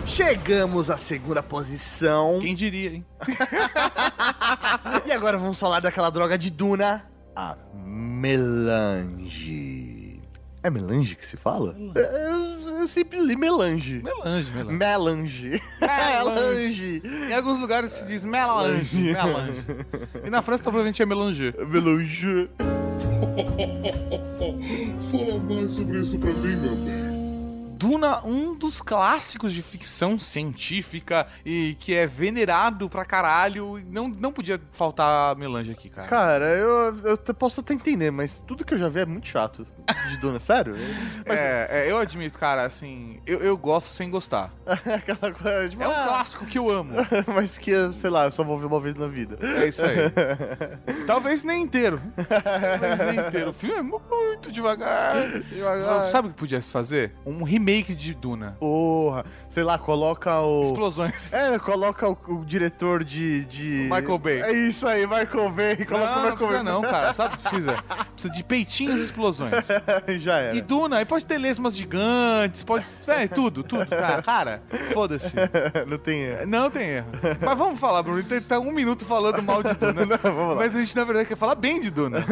Chegamos 0.06 0.90
à 0.90 0.98
segunda 0.98 1.42
posição. 1.42 2.40
Quem 2.40 2.54
diria, 2.56 2.92
hein? 2.96 3.06
E 5.06 5.12
agora 5.12 5.38
vamos 5.38 5.60
falar 5.60 5.80
daquela 5.80 6.10
droga 6.10 6.38
de 6.38 6.50
Duna, 6.52 7.06
a 7.36 7.56
melange. 7.86 9.93
É 10.64 10.70
melange 10.70 11.16
que 11.16 11.26
se 11.26 11.36
fala? 11.36 11.76
É, 11.94 12.30
Eu 12.82 12.88
sempre 12.88 13.20
li 13.20 13.36
melange. 13.36 14.02
Melange, 14.02 14.50
melange. 14.52 14.78
Melange. 14.78 15.62
Melange. 15.82 17.02
Em 17.30 17.34
alguns 17.34 17.60
lugares 17.60 17.92
se 17.92 18.06
diz 18.06 18.24
melange. 18.24 18.96
melange. 18.96 19.66
E 20.26 20.30
na 20.30 20.42
França 20.42 20.64
provavelmente 20.64 21.02
é 21.02 21.06
melanger. 21.06 21.54
Melange. 21.68 22.50
Fala 25.12 25.40
mais 25.40 25.72
sobre 25.74 26.00
isso 26.00 26.18
pra 26.18 26.32
mim, 26.32 26.56
meu 26.56 26.76
bem. 26.78 27.14
Duna, 27.84 28.26
um 28.26 28.56
dos 28.56 28.82
clássicos 28.82 29.52
de 29.52 29.62
ficção 29.62 30.18
científica 30.18 31.28
e 31.46 31.76
que 31.82 31.94
é 31.94 32.08
venerado 32.08 32.90
pra 32.90 33.04
caralho. 33.04 33.84
Não, 33.92 34.08
não 34.08 34.32
podia 34.32 34.62
faltar 34.72 35.36
melange 35.36 35.72
aqui, 35.72 35.90
cara. 35.90 36.08
Cara, 36.08 36.46
eu, 36.56 36.98
eu 37.04 37.18
posso 37.34 37.60
até 37.60 37.74
entender, 37.74 38.10
mas 38.10 38.42
tudo 38.48 38.64
que 38.64 38.74
eu 38.74 38.78
já 38.78 38.88
vi 38.88 39.02
é 39.02 39.06
muito 39.06 39.28
chato 39.28 39.68
de 40.10 40.18
Duna, 40.18 40.40
sério? 40.40 40.76
Mas 41.28 41.40
É, 41.40 41.68
é, 41.88 41.92
eu 41.92 41.98
admito, 41.98 42.38
cara, 42.38 42.64
assim, 42.66 43.20
eu, 43.26 43.40
eu 43.40 43.58
gosto 43.58 43.88
sem 43.90 44.10
gostar. 44.10 44.52
aquela 44.66 45.32
coisa 45.34 45.70
de 45.70 45.82
É 45.82 45.88
um 45.88 45.92
clássico 45.94 46.46
que 46.46 46.58
eu 46.58 46.70
amo. 46.70 46.96
mas 47.34 47.58
que, 47.58 47.72
sei 47.94 48.10
lá, 48.10 48.26
eu 48.26 48.32
só 48.32 48.44
vou 48.44 48.58
ver 48.58 48.66
uma 48.66 48.80
vez 48.80 48.96
na 48.96 49.08
vida. 49.08 49.38
É 49.42 49.68
isso 49.68 49.82
aí. 49.84 49.98
Talvez 51.06 51.44
nem 51.44 51.62
inteiro. 51.64 52.02
Talvez 52.16 53.16
nem 53.16 53.28
inteiro. 53.28 53.50
O 53.50 53.54
filme 53.54 53.76
é 53.76 53.82
muito 53.82 54.52
devagar. 54.52 55.16
Sabe 56.12 56.28
o 56.30 56.32
que 56.32 56.38
podia 56.38 56.62
se 56.62 56.72
fazer? 56.72 57.14
Um 57.26 57.44
remake 57.44 57.94
de 57.94 58.14
Duna. 58.14 58.56
Porra, 58.60 59.26
sei 59.50 59.64
lá, 59.64 59.78
coloca 59.78 60.40
o. 60.42 60.64
Explosões. 60.64 61.34
É, 61.34 61.58
coloca 61.60 62.08
o, 62.08 62.18
o 62.28 62.46
diretor 62.46 63.04
de, 63.04 63.46
de. 63.46 63.90
Michael 63.92 64.18
Bay. 64.18 64.42
É 64.42 64.52
isso 64.52 64.88
aí, 64.88 65.06
Michael 65.06 65.50
Bay. 65.52 65.76
Coloca 65.86 65.96
o 65.96 66.00
Não, 66.06 66.16
não 66.16 66.22
Michael 66.32 66.36
precisa 66.38 66.64
Bay. 66.64 66.74
não, 66.74 66.82
cara. 66.82 67.14
Sabe 67.14 67.36
o 67.36 67.38
que 67.38 67.44
precisa? 67.50 67.84
Precisa 68.14 68.34
de 68.34 68.44
peitinhos 68.44 69.00
e 69.00 69.04
explosões. 69.04 69.54
Já 70.20 70.38
era. 70.38 70.56
E 70.56 70.62
Duna, 70.62 70.98
aí 70.98 71.06
pode 71.06 71.26
ter 71.26 71.38
lesmas 71.38 71.76
gigantes, 71.76 72.64
pode... 72.64 72.86
É, 73.08 73.28
tudo, 73.28 73.64
tudo. 73.64 73.86
Cara, 73.86 74.22
cara 74.22 74.62
foda-se. 74.94 75.34
não 75.88 75.98
tem 75.98 76.22
erro. 76.22 76.48
Não 76.48 76.70
tem 76.70 76.90
erro. 76.90 77.08
Mas 77.42 77.58
vamos 77.58 77.80
falar, 77.80 78.04
Bruno. 78.04 78.24
Tá 78.48 78.60
um 78.60 78.72
minuto 78.72 79.06
falando 79.06 79.42
mal 79.42 79.62
de 79.64 79.74
Duna. 79.74 80.18
vamos 80.22 80.50
lá. 80.50 80.56
Mas 80.56 80.76
a 80.76 80.80
gente, 80.80 80.96
na 80.96 81.04
verdade, 81.04 81.28
quer 81.28 81.38
falar 81.38 81.56
bem 81.56 81.80
de 81.80 81.90
Duna. 81.90 82.26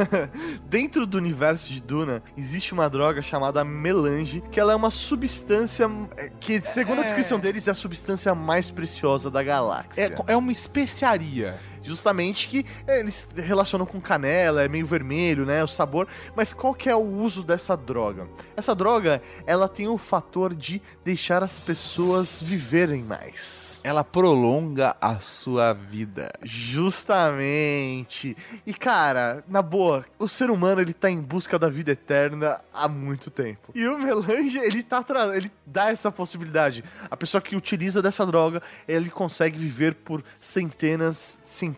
Dentro 0.66 1.06
do 1.06 1.18
universo 1.18 1.70
de 1.72 1.82
Duna, 1.82 2.24
existe 2.38 2.74
uma 2.74 2.89
droga 2.89 3.22
chamada 3.22 3.64
melange, 3.64 4.42
que 4.52 4.60
ela 4.60 4.74
é 4.74 4.76
uma 4.76 4.92
substância 4.92 5.89
é, 6.18 6.30
que, 6.39 6.60
segundo 6.62 7.00
a 7.00 7.02
É. 7.02 7.06
descrição 7.06 7.39
deles, 7.39 7.68
é 7.68 7.72
a 7.72 7.76
substância 7.76 8.34
mais 8.36 8.72
preciosa 8.72 9.30
da 9.30 9.44
galáxia. 9.44 10.14
É, 10.28 10.34
é 10.34 10.38
uma 10.38 10.52
especiaria. 10.52 11.56
Justamente 11.84 12.48
que 12.48 12.66
é, 12.88 13.00
eles 13.00 13.28
relacionam 13.36 13.86
com 13.86 14.00
canela, 14.00 14.64
é 14.64 14.68
meio 14.68 14.86
vermelho, 14.86 15.46
né, 15.46 15.64
o 15.64 15.68
sabor. 15.68 16.08
Mas 16.36 16.54
qual 16.54 16.74
que 16.74 16.90
é 16.90 16.96
o 16.96 17.00
uso 17.00 17.44
dessa 17.44 17.76
droga? 17.76 18.28
Essa 18.56 18.76
droga, 18.76 19.22
ela 19.46 19.68
tem 19.68 19.88
o 19.88 19.98
fator 19.98 20.54
de 20.54 20.82
deixar 21.04 21.44
as 21.44 21.60
pessoas 21.60 22.42
viverem 22.42 23.04
mais. 23.04 23.82
Ela 23.84 24.04
prolonga 24.04 24.96
a 25.02 25.20
sua 25.20 25.74
vida. 25.74 26.32
Justamente. 26.44 28.36
E 28.66 28.74
cara, 28.74 29.44
na 29.48 29.62
boa, 29.62 30.06
o 30.20 30.28
ser 30.28 30.52
humano 30.52 30.82
ele 30.82 30.94
tá 30.94 31.10
em 31.10 31.20
busca 31.20 31.58
da 31.58 31.70
vida 31.70 31.92
eterna 31.92 32.62
há 32.74 32.88
muito 32.88 33.30
tempo. 33.32 33.72
E 33.74 33.88
o 33.88 33.98
melange, 33.98 34.58
ele 34.58 34.84
tá 34.84 35.04
ele 35.34 35.52
dá 35.66 35.90
essa 35.90 36.12
possibilidade. 36.12 36.84
A 37.10 37.18
pessoa 37.18 37.42
que 37.42 37.56
utiliza 37.56 38.02
dessa 38.02 38.26
droga, 38.26 38.62
ele 38.88 39.10
consegue 39.10 39.58
viver 39.58 39.96
por 39.96 40.24
centenas, 40.40 41.40
centenas 41.44 41.70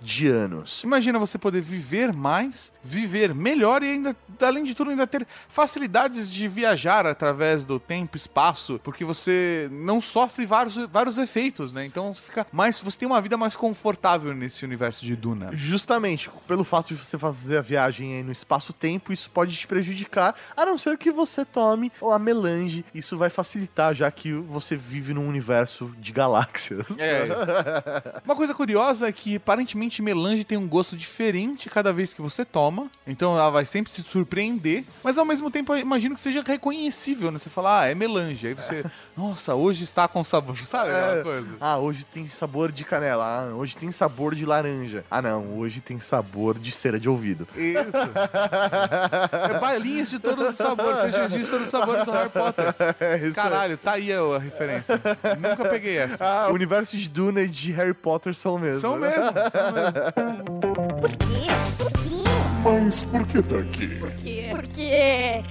de 0.00 0.28
anos. 0.28 0.82
Imagina 0.82 1.18
você 1.18 1.38
poder 1.38 1.60
viver 1.60 2.12
mais, 2.12 2.72
viver 2.82 3.34
melhor 3.34 3.82
e 3.82 3.86
ainda, 3.86 4.16
além 4.40 4.64
de 4.64 4.74
tudo, 4.74 4.90
ainda 4.90 5.06
ter 5.06 5.26
facilidades 5.48 6.32
de 6.32 6.48
viajar 6.48 7.06
através 7.06 7.64
do 7.64 7.78
tempo 7.78 8.16
e 8.16 8.18
espaço, 8.18 8.80
porque 8.82 9.04
você 9.04 9.68
não 9.70 10.00
sofre 10.00 10.44
vários, 10.46 10.76
vários 10.88 11.18
efeitos, 11.18 11.72
né? 11.72 11.84
Então 11.84 12.14
fica 12.14 12.46
mais. 12.52 12.80
Você 12.80 12.98
tem 12.98 13.06
uma 13.06 13.20
vida 13.20 13.36
mais 13.36 13.56
confortável 13.56 14.34
nesse 14.34 14.64
universo 14.64 15.04
de 15.04 15.16
Duna. 15.16 15.50
Justamente, 15.52 16.30
pelo 16.46 16.64
fato 16.64 16.88
de 16.88 16.94
você 16.94 17.18
fazer 17.18 17.58
a 17.58 17.62
viagem 17.62 18.16
aí 18.16 18.22
no 18.22 18.32
espaço-tempo, 18.32 19.12
isso 19.12 19.30
pode 19.30 19.56
te 19.56 19.66
prejudicar, 19.66 20.34
a 20.56 20.64
não 20.64 20.78
ser 20.78 20.96
que 20.98 21.10
você 21.10 21.44
tome 21.44 21.92
a 22.02 22.18
melange. 22.18 22.84
Isso 22.94 23.16
vai 23.16 23.30
facilitar, 23.30 23.94
já 23.94 24.10
que 24.10 24.32
você 24.32 24.76
vive 24.76 25.14
num 25.14 25.28
universo 25.28 25.92
de 25.98 26.12
galáxias. 26.12 26.98
É 26.98 27.26
isso. 27.26 28.22
Uma 28.24 28.36
coisa 28.36 28.54
curiosa 28.54 29.08
é 29.08 29.12
que 29.12 29.21
aparentemente 29.36 30.02
melange 30.02 30.44
tem 30.44 30.58
um 30.58 30.66
gosto 30.68 30.96
diferente 30.96 31.68
cada 31.70 31.92
vez 31.92 32.12
que 32.14 32.20
você 32.22 32.44
toma. 32.44 32.90
Então 33.06 33.36
ela 33.38 33.50
vai 33.50 33.64
sempre 33.64 33.92
se 33.92 34.02
surpreender. 34.02 34.84
Mas 35.02 35.16
ao 35.18 35.24
mesmo 35.24 35.50
tempo 35.50 35.72
eu 35.74 35.78
imagino 35.78 36.14
que 36.14 36.20
seja 36.20 36.42
reconhecível, 36.44 37.30
né? 37.30 37.38
Você 37.38 37.48
fala, 37.50 37.80
ah, 37.80 37.86
é 37.86 37.94
melange. 37.94 38.46
Aí 38.48 38.54
você, 38.54 38.84
nossa, 39.16 39.54
hoje 39.54 39.84
está 39.84 40.06
com 40.08 40.22
sabor, 40.24 40.56
sabe? 40.62 40.90
Aquela 40.90 41.18
É. 41.18 41.22
coisa. 41.22 41.48
Ah, 41.60 41.78
hoje 41.78 42.04
tem 42.04 42.26
sabor 42.28 42.70
de 42.72 42.84
canela. 42.84 43.24
Ah, 43.24 43.54
hoje 43.54 43.76
tem 43.76 43.90
sabor 43.92 44.34
de 44.34 44.44
laranja. 44.44 45.04
Ah, 45.10 45.22
não, 45.22 45.58
hoje 45.58 45.80
tem 45.80 45.98
sabor 46.00 46.58
de 46.58 46.70
cera 46.72 46.98
de 46.98 47.08
ouvido. 47.08 47.46
Isso. 47.56 47.92
É 49.52 49.58
balinhas 49.58 50.10
de 50.10 50.18
todos 50.18 50.50
os 50.50 50.56
sabores. 50.56 51.14
Jesus 51.14 51.44
de 51.44 51.50
todos 51.50 51.66
os 51.66 51.70
sabores 51.70 52.04
do 52.04 52.10
Harry 52.12 52.28
Potter. 52.30 52.74
É. 53.00 53.30
Caralho, 53.30 53.76
tá 53.76 53.92
aí 53.92 54.12
a 54.12 54.38
referência. 54.38 55.00
Nunca 55.38 55.68
peguei 55.68 55.96
essa. 55.98 56.24
Ah, 56.24 56.48
o 56.50 56.54
universo 56.54 56.96
de 56.96 57.08
Duna 57.08 57.42
e 57.42 57.48
de 57.48 57.72
Harry 57.72 57.94
Potter 57.94 58.34
são 58.34 58.58
mesmo. 58.58 58.80
São 58.80 58.98
né? 58.98 59.11
Mesmo, 59.12 59.32
são 59.50 59.72
mesmo. 59.72 60.60
Por 61.00 61.10
quê? 61.10 61.46
Por 61.78 61.92
quê? 61.92 62.22
Mas 62.64 63.04
por 63.04 63.26
que 63.26 63.42
tá 63.42 63.58
aqui? 63.58 63.88
Por 63.98 64.12
quê? 64.12 64.48
Por 64.50 64.66
quê? 64.66 65.44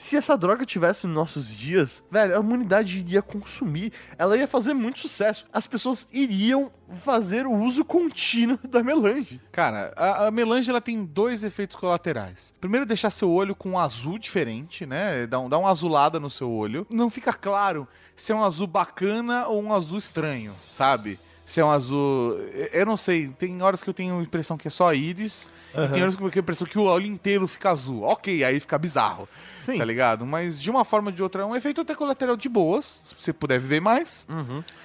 Se 0.00 0.16
essa 0.16 0.36
droga 0.36 0.64
tivesse 0.64 1.06
nos 1.06 1.14
nossos 1.14 1.54
dias, 1.54 2.02
velho, 2.10 2.34
a 2.34 2.40
humanidade 2.40 3.00
iria 3.00 3.20
consumir. 3.20 3.92
Ela 4.16 4.34
ia 4.34 4.48
fazer 4.48 4.72
muito 4.72 4.98
sucesso. 4.98 5.44
As 5.52 5.66
pessoas 5.66 6.06
iriam 6.10 6.72
fazer 6.88 7.44
o 7.44 7.52
uso 7.52 7.84
contínuo 7.84 8.58
da 8.66 8.82
melange. 8.82 9.38
Cara, 9.52 9.92
a, 9.94 10.28
a 10.28 10.30
melange 10.30 10.70
ela 10.70 10.80
tem 10.80 11.04
dois 11.04 11.44
efeitos 11.44 11.76
colaterais. 11.76 12.54
Primeiro, 12.58 12.86
deixar 12.86 13.10
seu 13.10 13.30
olho 13.30 13.54
com 13.54 13.72
um 13.72 13.78
azul 13.78 14.18
diferente, 14.18 14.86
né? 14.86 15.26
Dá, 15.26 15.38
um, 15.38 15.50
dá 15.50 15.58
uma 15.58 15.70
azulada 15.70 16.18
no 16.18 16.30
seu 16.30 16.50
olho. 16.50 16.86
Não 16.88 17.10
fica 17.10 17.34
claro 17.34 17.86
se 18.16 18.32
é 18.32 18.34
um 18.34 18.42
azul 18.42 18.66
bacana 18.66 19.48
ou 19.48 19.62
um 19.62 19.70
azul 19.70 19.98
estranho, 19.98 20.54
sabe? 20.72 21.20
Se 21.50 21.58
é 21.60 21.64
um 21.64 21.70
azul. 21.72 22.38
Eu 22.72 22.86
não 22.86 22.96
sei, 22.96 23.26
tem 23.36 23.60
horas 23.60 23.82
que 23.82 23.90
eu 23.90 23.94
tenho 23.94 24.16
a 24.20 24.22
impressão 24.22 24.56
que 24.56 24.68
é 24.68 24.70
só 24.70 24.94
íris. 24.94 25.48
E 25.72 25.88
tem 25.88 26.02
horas 26.02 26.14
que 26.16 26.22
eu 26.22 26.30
tenho 26.30 26.40
a 26.40 26.44
impressão 26.44 26.66
que 26.66 26.78
o 26.78 26.82
olho 26.82 27.06
inteiro 27.06 27.46
fica 27.48 27.70
azul. 27.70 28.02
Ok, 28.02 28.42
aí 28.44 28.58
fica 28.60 28.76
bizarro. 28.78 29.28
Sim. 29.58 29.78
Tá 29.78 29.84
ligado? 29.84 30.24
Mas 30.26 30.60
de 30.60 30.68
uma 30.70 30.84
forma 30.84 31.10
ou 31.10 31.12
de 31.12 31.22
outra 31.22 31.42
é 31.42 31.44
um 31.44 31.54
efeito 31.54 31.80
até 31.80 31.94
colateral 31.94 32.36
de 32.36 32.48
boas, 32.48 32.84
se 33.04 33.14
você 33.16 33.32
puder 33.32 33.58
viver 33.60 33.80
mais. 33.80 34.26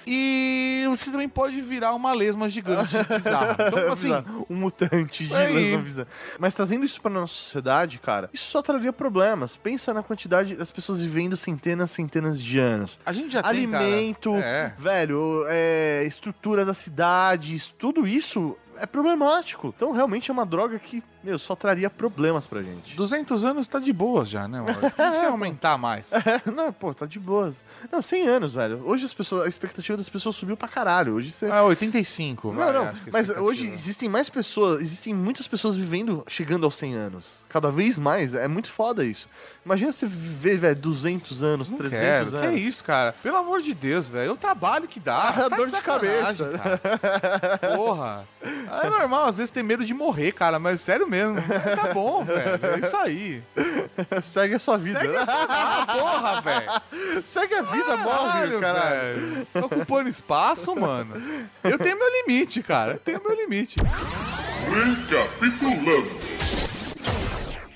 E 0.06 0.84
você 0.88 1.10
também 1.10 1.28
pode 1.28 1.60
virar 1.60 1.92
uma 1.94 2.12
lesma 2.12 2.48
gigante 2.48 2.96
bizarra. 3.10 3.56
Então, 3.66 3.92
assim, 3.92 4.10
um 4.48 4.54
mutante 4.54 5.26
de 5.26 5.34
Aí. 5.34 5.52
lesma 5.54 5.82
bizarra. 5.82 6.08
Mas 6.38 6.54
trazendo 6.54 6.84
isso 6.84 7.00
pra 7.00 7.10
nossa 7.10 7.34
sociedade, 7.34 7.98
cara, 7.98 8.30
isso 8.32 8.48
só 8.48 8.62
traria 8.62 8.92
problemas. 8.92 9.56
Pensa 9.56 9.92
na 9.92 10.02
quantidade 10.04 10.54
das 10.54 10.70
pessoas 10.70 11.02
vivendo 11.02 11.36
centenas, 11.36 11.90
centenas 11.90 12.40
de 12.40 12.58
anos. 12.60 12.96
a 13.04 13.12
gente 13.12 13.32
já 13.32 13.42
tem, 13.42 13.68
cara. 13.68 13.84
Alimento, 13.84 14.34
É. 14.36 14.72
velho, 14.78 15.44
é, 15.48 16.04
estrutura 16.06 16.55
das 16.64 16.78
cidades, 16.78 17.74
tudo 17.78 18.06
isso 18.06 18.56
é 18.78 18.86
problemático. 18.86 19.72
Então 19.76 19.92
realmente 19.92 20.30
é 20.30 20.32
uma 20.32 20.46
droga 20.46 20.78
que, 20.78 21.02
meu, 21.26 21.38
só 21.40 21.56
traria 21.56 21.90
problemas 21.90 22.46
pra 22.46 22.62
gente. 22.62 22.94
200 22.94 23.44
anos 23.44 23.66
tá 23.66 23.80
de 23.80 23.92
boas 23.92 24.28
já, 24.28 24.46
né? 24.46 24.60
mano? 24.60 24.78
A 24.78 24.82
gente 25.10 25.20
quer 25.20 25.26
aumentar 25.30 25.76
mais. 25.76 26.10
não, 26.54 26.72
pô, 26.72 26.94
tá 26.94 27.04
de 27.04 27.18
boas. 27.18 27.64
Não, 27.90 28.00
100 28.00 28.28
anos, 28.28 28.54
velho. 28.54 28.80
Hoje 28.86 29.04
as 29.04 29.12
pessoas, 29.12 29.44
a 29.46 29.48
expectativa 29.48 29.98
das 29.98 30.08
pessoas 30.08 30.36
subiu 30.36 30.56
pra 30.56 30.68
caralho. 30.68 31.14
Hoje 31.14 31.32
você 31.32 31.50
Ah, 31.50 31.64
85. 31.64 32.48
Não, 32.52 32.54
vai, 32.64 32.72
não, 32.72 32.84
a 32.84 32.94
mas 33.12 33.28
hoje 33.28 33.66
existem 33.66 34.08
mais 34.08 34.28
pessoas, 34.30 34.80
existem 34.80 35.12
muitas 35.12 35.48
pessoas 35.48 35.74
vivendo, 35.74 36.22
chegando 36.28 36.64
aos 36.64 36.76
100 36.76 36.94
anos. 36.94 37.44
Cada 37.48 37.70
vez 37.72 37.98
mais, 37.98 38.34
é 38.34 38.46
muito 38.46 38.70
foda 38.70 39.04
isso. 39.04 39.28
Imagina 39.64 39.90
você 39.92 40.06
viver, 40.06 40.58
velho, 40.58 40.76
200 40.76 41.42
anos, 41.42 41.70
Não 41.72 41.78
300 41.78 42.00
quero. 42.00 42.20
anos. 42.28 42.40
Que 42.40 42.46
é 42.46 42.54
isso, 42.68 42.84
cara? 42.84 43.12
Pelo 43.20 43.36
amor 43.36 43.60
de 43.60 43.74
Deus, 43.74 44.08
velho. 44.08 44.28
É 44.30 44.32
o 44.32 44.36
trabalho 44.36 44.86
que 44.86 45.00
dá. 45.00 45.16
Ah, 45.30 45.32
Tá 45.50 45.56
dor 45.56 45.66
de 45.66 45.72
sacanagem, 45.72 46.46
cara. 46.52 46.80
Porra. 47.76 48.28
É 48.84 48.88
normal, 48.88 49.26
às 49.26 49.38
vezes 49.38 49.50
tem 49.50 49.62
medo 49.62 49.84
de 49.84 49.92
morrer, 49.94 50.30
cara, 50.32 50.58
mas 50.58 50.80
sério 50.80 51.08
mesmo. 51.08 51.15
Tá 51.76 51.94
bom, 51.94 52.22
velho. 52.24 52.60
É 52.74 52.86
isso 52.86 52.96
aí. 52.96 53.42
Segue 54.22 54.54
a 54.54 54.58
sua 54.58 54.78
vida. 54.78 55.00
Segue 55.00 55.16
a 55.16 55.24
sua 55.24 55.46
ah, 55.48 55.86
porra, 55.86 56.40
velho. 56.40 57.22
Segue 57.24 57.54
a 57.54 57.62
vida, 57.62 57.96
morre, 57.96 58.58
Caralho. 58.60 59.46
Tô 59.52 59.66
ocupando 59.66 60.08
espaço, 60.08 60.74
mano. 60.74 61.48
Eu 61.62 61.78
tenho 61.78 61.98
meu 61.98 62.08
limite, 62.22 62.62
cara. 62.62 62.92
Eu 62.92 62.98
tenho 62.98 63.22
meu 63.22 63.34
limite. 63.34 63.76
Recapitulando. 64.68 66.26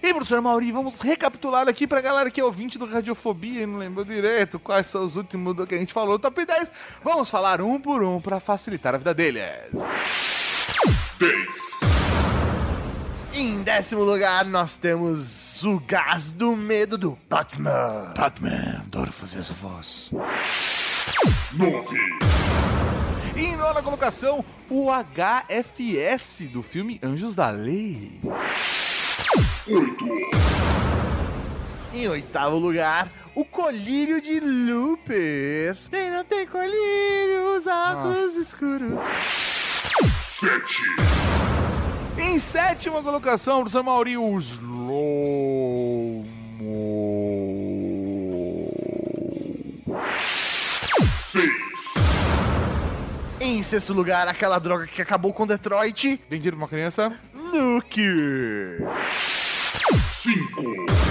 E, 0.03 0.15
professor 0.15 0.41
Mauri, 0.41 0.73
vamos 0.73 0.99
recapitular 0.99 1.69
aqui 1.69 1.87
pra 1.87 2.01
galera 2.01 2.31
que 2.31 2.41
é 2.41 2.45
ouvinte 2.45 2.79
do 2.79 2.87
Radiofobia 2.87 3.63
e 3.63 3.67
não 3.67 3.79
lembrou 3.79 4.05
direito 4.05 4.59
quais 4.59 4.87
são 4.87 5.05
os 5.05 5.15
últimos 5.15 5.55
do 5.55 5.67
que 5.67 5.75
a 5.75 5.79
gente 5.79 5.93
falou, 5.93 6.19
top 6.19 6.45
10. 6.45 6.73
Vamos 7.05 7.29
falar 7.29 7.61
um 7.61 7.79
por 7.79 8.03
um 8.03 8.19
pra 8.21 8.41
facilitar 8.41 8.95
a 8.95 8.99
vida 8.99 9.13
deles. 9.13 9.43
10. 11.19 12.40
Em 13.33 13.63
décimo 13.63 14.03
lugar, 14.03 14.45
nós 14.45 14.77
temos 14.77 15.63
o 15.63 15.79
gás 15.79 16.33
do 16.33 16.57
medo 16.57 16.99
do 16.99 17.17
Batman. 17.29 18.13
Batman, 18.17 18.83
adoro 18.87 19.13
fazer 19.13 19.39
essa 19.39 19.55
voz. 19.55 20.11
9. 21.53 21.97
E 23.37 23.41
em 23.41 23.57
nona 23.57 23.81
colocação, 23.83 24.45
o 24.69 24.89
HFS 24.91 26.49
do 26.53 26.61
filme 26.61 26.99
Anjos 27.03 27.37
da 27.37 27.51
Lei. 27.51 28.21
8. 29.69 30.07
Em 31.95 32.09
oitavo 32.09 32.57
lugar, 32.57 33.09
o 33.37 33.45
colírio 33.45 34.21
de 34.21 34.41
Looper. 34.41 35.77
Quem 35.89 36.11
não 36.11 36.25
tem 36.25 36.47
colírio, 36.49 37.57
os 37.57 37.67
óculos 37.67 38.35
escuros. 38.35 38.99
7. 40.21 40.51
Em 42.21 42.39
sétima 42.39 43.03
colocação, 43.03 43.61
professor 43.61 43.83
Mauri, 43.83 44.17
o 44.19 44.39
Slow. 44.39 46.27
6. 51.19 51.51
Em 53.41 53.63
sexto 53.63 53.95
lugar, 53.95 54.29
aquela 54.29 54.59
droga 54.59 54.87
que 54.87 55.01
acabou 55.01 55.33
com 55.33 55.47
Detroit. 55.47 56.21
Vendido 56.29 56.57
pra 56.57 56.65
uma 56.65 56.69
criança. 56.69 57.11
Nuke. 57.33 58.03
5. 60.11 61.10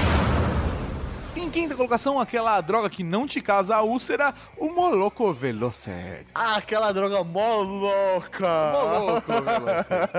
Em 1.50 1.52
quinta 1.52 1.74
colocação, 1.74 2.20
aquela 2.20 2.62
droga 2.62 2.92
que 2.92 3.04
não 3.04 3.26
te 3.26 3.42
causa 3.42 3.76
a 3.76 3.82
úlcera, 3.82 4.36
o 4.56 4.70
Moloco 4.70 5.34
Velocet. 5.34 6.28
Aquela 6.36 6.92
droga 6.92 7.24
mó 7.24 7.62
louca. 7.62 8.72
Moloco 8.72 9.32
Velocet. 9.34 10.12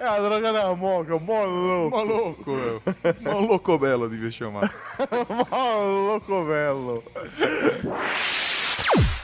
É 0.00 0.06
a 0.06 0.18
droga 0.18 0.52
da 0.54 0.74
moca, 0.74 1.18
mó 1.18 1.44
louco. 1.44 1.98
Moloco, 1.98 2.50
meu. 2.52 2.82
Moloco 3.20 3.78
Belo, 3.78 4.08
devia 4.08 4.30
chamar. 4.30 4.72
Mó 5.50 5.82
louco, 5.82 6.44
velho. 6.46 7.02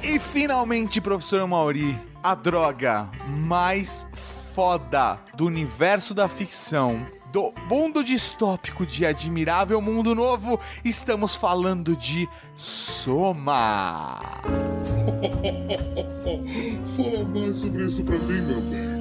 E 0.06 0.20
finalmente, 0.20 1.00
professor 1.00 1.48
Mauri, 1.48 1.98
a 2.22 2.34
droga 2.34 3.08
mais 3.26 4.06
foda 4.54 5.18
do 5.34 5.46
universo 5.46 6.12
da 6.12 6.28
ficção, 6.28 7.06
do 7.32 7.54
mundo 7.70 8.04
distópico 8.04 8.84
de 8.84 9.06
Admirável 9.06 9.80
Mundo 9.80 10.14
Novo, 10.14 10.60
estamos 10.84 11.34
falando 11.34 11.96
de 11.96 12.28
Soma. 12.54 14.20
Fala 16.96 17.24
mais 17.24 17.56
sobre 17.56 17.86
isso 17.86 18.04
pra 18.04 18.18
mim, 18.18 18.42
meu 18.42 18.60
bem. 18.60 18.93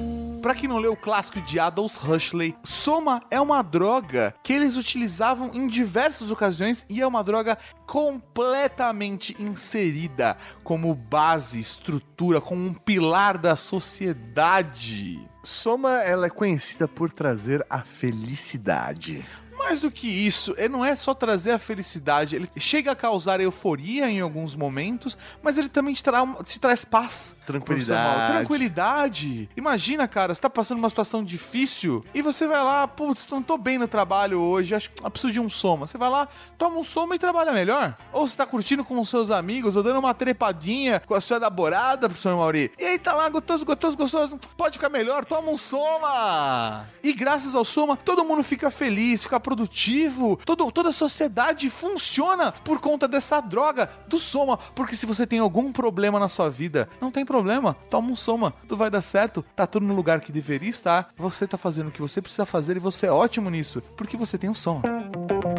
Pra 0.44 0.54
quem 0.54 0.68
não 0.68 0.76
leu 0.76 0.92
o 0.92 0.96
clássico 0.96 1.40
de 1.40 1.58
Adolf 1.58 1.96
Huxley, 2.04 2.54
Soma 2.62 3.22
é 3.30 3.40
uma 3.40 3.62
droga 3.62 4.34
que 4.42 4.52
eles 4.52 4.76
utilizavam 4.76 5.50
em 5.54 5.66
diversas 5.66 6.30
ocasiões 6.30 6.84
e 6.86 7.00
é 7.00 7.06
uma 7.06 7.24
droga 7.24 7.56
completamente 7.86 9.34
inserida 9.40 10.36
como 10.62 10.94
base, 10.94 11.58
estrutura, 11.58 12.42
como 12.42 12.62
um 12.62 12.74
pilar 12.74 13.38
da 13.38 13.56
sociedade. 13.56 15.18
Soma, 15.42 16.02
ela 16.02 16.26
é 16.26 16.30
conhecida 16.30 16.86
por 16.86 17.10
trazer 17.10 17.64
a 17.70 17.80
felicidade. 17.80 19.24
Mais 19.58 19.80
do 19.80 19.90
que 19.90 20.06
isso, 20.06 20.54
ele 20.56 20.68
não 20.68 20.84
é 20.84 20.96
só 20.96 21.14
trazer 21.14 21.52
a 21.52 21.58
felicidade, 21.58 22.36
ele 22.36 22.48
chega 22.56 22.92
a 22.92 22.96
causar 22.96 23.40
euforia 23.40 24.10
em 24.10 24.20
alguns 24.20 24.54
momentos, 24.54 25.16
mas 25.42 25.58
ele 25.58 25.68
também 25.68 25.94
te, 25.94 26.02
tra 26.02 26.26
te 26.44 26.58
traz 26.58 26.84
paz. 26.84 27.34
Tranquilidade. 27.46 28.32
Tranquilidade. 28.32 29.48
Imagina, 29.56 30.08
cara, 30.08 30.34
você 30.34 30.40
tá 30.40 30.50
passando 30.50 30.78
uma 30.78 30.88
situação 30.88 31.24
difícil 31.24 32.04
e 32.14 32.22
você 32.22 32.46
vai 32.46 32.62
lá, 32.62 32.86
putz, 32.86 33.26
não 33.28 33.42
tô 33.42 33.56
bem 33.56 33.78
no 33.78 33.88
trabalho 33.88 34.40
hoje, 34.40 34.74
acho 34.74 34.90
que 34.90 35.04
eu 35.04 35.10
preciso 35.10 35.32
de 35.32 35.40
um 35.40 35.48
soma. 35.48 35.86
Você 35.86 35.96
vai 35.96 36.10
lá, 36.10 36.28
toma 36.58 36.78
um 36.78 36.84
soma 36.84 37.14
e 37.14 37.18
trabalha 37.18 37.52
melhor. 37.52 37.96
Ou 38.12 38.26
você 38.26 38.36
tá 38.36 38.46
curtindo 38.46 38.84
com 38.84 38.98
os 39.00 39.08
seus 39.08 39.30
amigos, 39.30 39.76
ou 39.76 39.82
dando 39.82 39.98
uma 39.98 40.14
trepadinha 40.14 41.00
com 41.00 41.14
a 41.14 41.20
sua 41.20 41.38
namorada, 41.38 42.08
professor 42.08 42.36
Mauri. 42.36 42.72
E 42.78 42.84
aí 42.84 42.98
tá 42.98 43.12
lá, 43.12 43.28
gostoso, 43.28 43.64
gostoso, 43.64 43.96
gostoso. 43.96 44.40
Pode 44.56 44.78
ficar 44.78 44.88
melhor, 44.88 45.24
toma 45.24 45.50
um 45.50 45.56
soma. 45.56 46.86
E 47.02 47.12
graças 47.12 47.54
ao 47.54 47.64
soma, 47.64 47.96
todo 47.96 48.24
mundo 48.24 48.42
fica 48.42 48.70
feliz, 48.70 49.22
fica 49.22 49.40
produtivo. 49.44 50.36
Todo, 50.44 50.72
toda 50.72 50.88
a 50.88 50.92
sociedade 50.92 51.68
funciona 51.68 52.50
por 52.50 52.80
conta 52.80 53.06
dessa 53.06 53.40
droga 53.40 53.88
do 54.08 54.18
soma. 54.18 54.56
Porque 54.74 54.96
se 54.96 55.06
você 55.06 55.26
tem 55.26 55.38
algum 55.38 55.70
problema 55.70 56.18
na 56.18 56.26
sua 56.26 56.50
vida, 56.50 56.88
não 57.00 57.10
tem 57.10 57.24
problema. 57.24 57.76
Toma 57.90 58.10
um 58.10 58.16
soma, 58.16 58.52
tu 58.66 58.76
vai 58.76 58.90
dar 58.90 59.02
certo. 59.02 59.44
Tá 59.54 59.66
tudo 59.66 59.86
no 59.86 59.94
lugar 59.94 60.20
que 60.20 60.32
deveria 60.32 60.70
estar. 60.70 61.10
Você 61.18 61.46
tá 61.46 61.58
fazendo 61.58 61.88
o 61.88 61.92
que 61.92 62.00
você 62.00 62.20
precisa 62.22 62.46
fazer 62.46 62.76
e 62.76 62.80
você 62.80 63.06
é 63.06 63.12
ótimo 63.12 63.50
nisso. 63.50 63.82
Porque 63.96 64.16
você 64.16 64.38
tem 64.38 64.48
um 64.48 64.54
soma. 64.54 64.82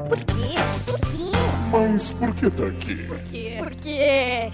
Por 0.10 0.18
quê? 0.18 0.56
Por 0.86 1.00
quê? 1.00 1.32
Mas 1.72 2.12
por 2.12 2.34
que 2.34 2.50
tá 2.50 2.66
aqui? 2.66 2.96
Por 3.04 3.20
quê? 3.20 3.56
Por 3.60 3.76
quê? 3.76 4.52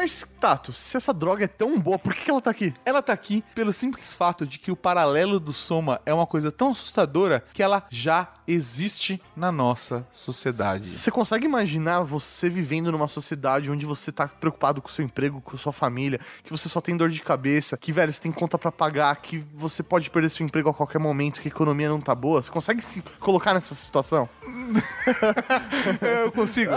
Mas, 0.00 0.26
Tato, 0.40 0.72
se 0.72 0.96
essa 0.96 1.12
droga 1.12 1.44
é 1.44 1.46
tão 1.46 1.78
boa, 1.78 1.98
por 1.98 2.14
que, 2.14 2.30
ela 2.30 2.40
tá 2.40 2.50
aqui? 2.50 2.72
Ela 2.86 3.02
tá 3.02 3.12
aqui 3.12 3.44
pelo 3.54 3.70
simples 3.70 4.14
fato 4.14 4.46
de 4.46 4.58
que 4.58 4.72
o 4.72 4.76
paralelo 4.76 5.38
do 5.38 5.52
soma 5.52 6.00
é 6.06 6.14
uma 6.14 6.26
coisa 6.26 6.50
tão 6.50 6.70
assustadora 6.70 7.44
que 7.52 7.62
ela 7.62 7.84
já 7.90 8.26
existe 8.48 9.20
na 9.36 9.52
nossa 9.52 10.06
sociedade. 10.10 10.90
Você 10.90 11.10
consegue 11.10 11.44
imaginar 11.44 12.00
você 12.00 12.48
vivendo 12.48 12.90
numa 12.90 13.08
sociedade 13.08 13.70
onde 13.70 13.84
você 13.84 14.10
tá 14.10 14.26
preocupado 14.26 14.80
com 14.80 14.88
seu 14.88 15.04
emprego, 15.04 15.38
com 15.42 15.54
sua 15.58 15.70
família, 15.70 16.18
que 16.42 16.50
você 16.50 16.66
só 16.66 16.80
tem 16.80 16.96
dor 16.96 17.10
de 17.10 17.20
cabeça, 17.20 17.76
que, 17.76 17.92
velho, 17.92 18.10
você 18.10 18.22
tem 18.22 18.32
conta 18.32 18.56
pra 18.56 18.72
pagar, 18.72 19.14
que 19.16 19.44
você 19.54 19.82
pode 19.82 20.08
perder 20.08 20.30
seu 20.30 20.46
emprego 20.46 20.70
a 20.70 20.74
qualquer 20.74 20.98
momento, 20.98 21.42
que 21.42 21.48
a 21.48 21.50
economia 21.50 21.90
não 21.90 22.00
tá 22.00 22.14
boa? 22.14 22.40
Você 22.40 22.50
consegue 22.50 22.80
se 22.80 23.02
colocar 23.20 23.52
nessa 23.52 23.74
situação? 23.74 24.26
Eu 26.24 26.32
consigo. 26.32 26.72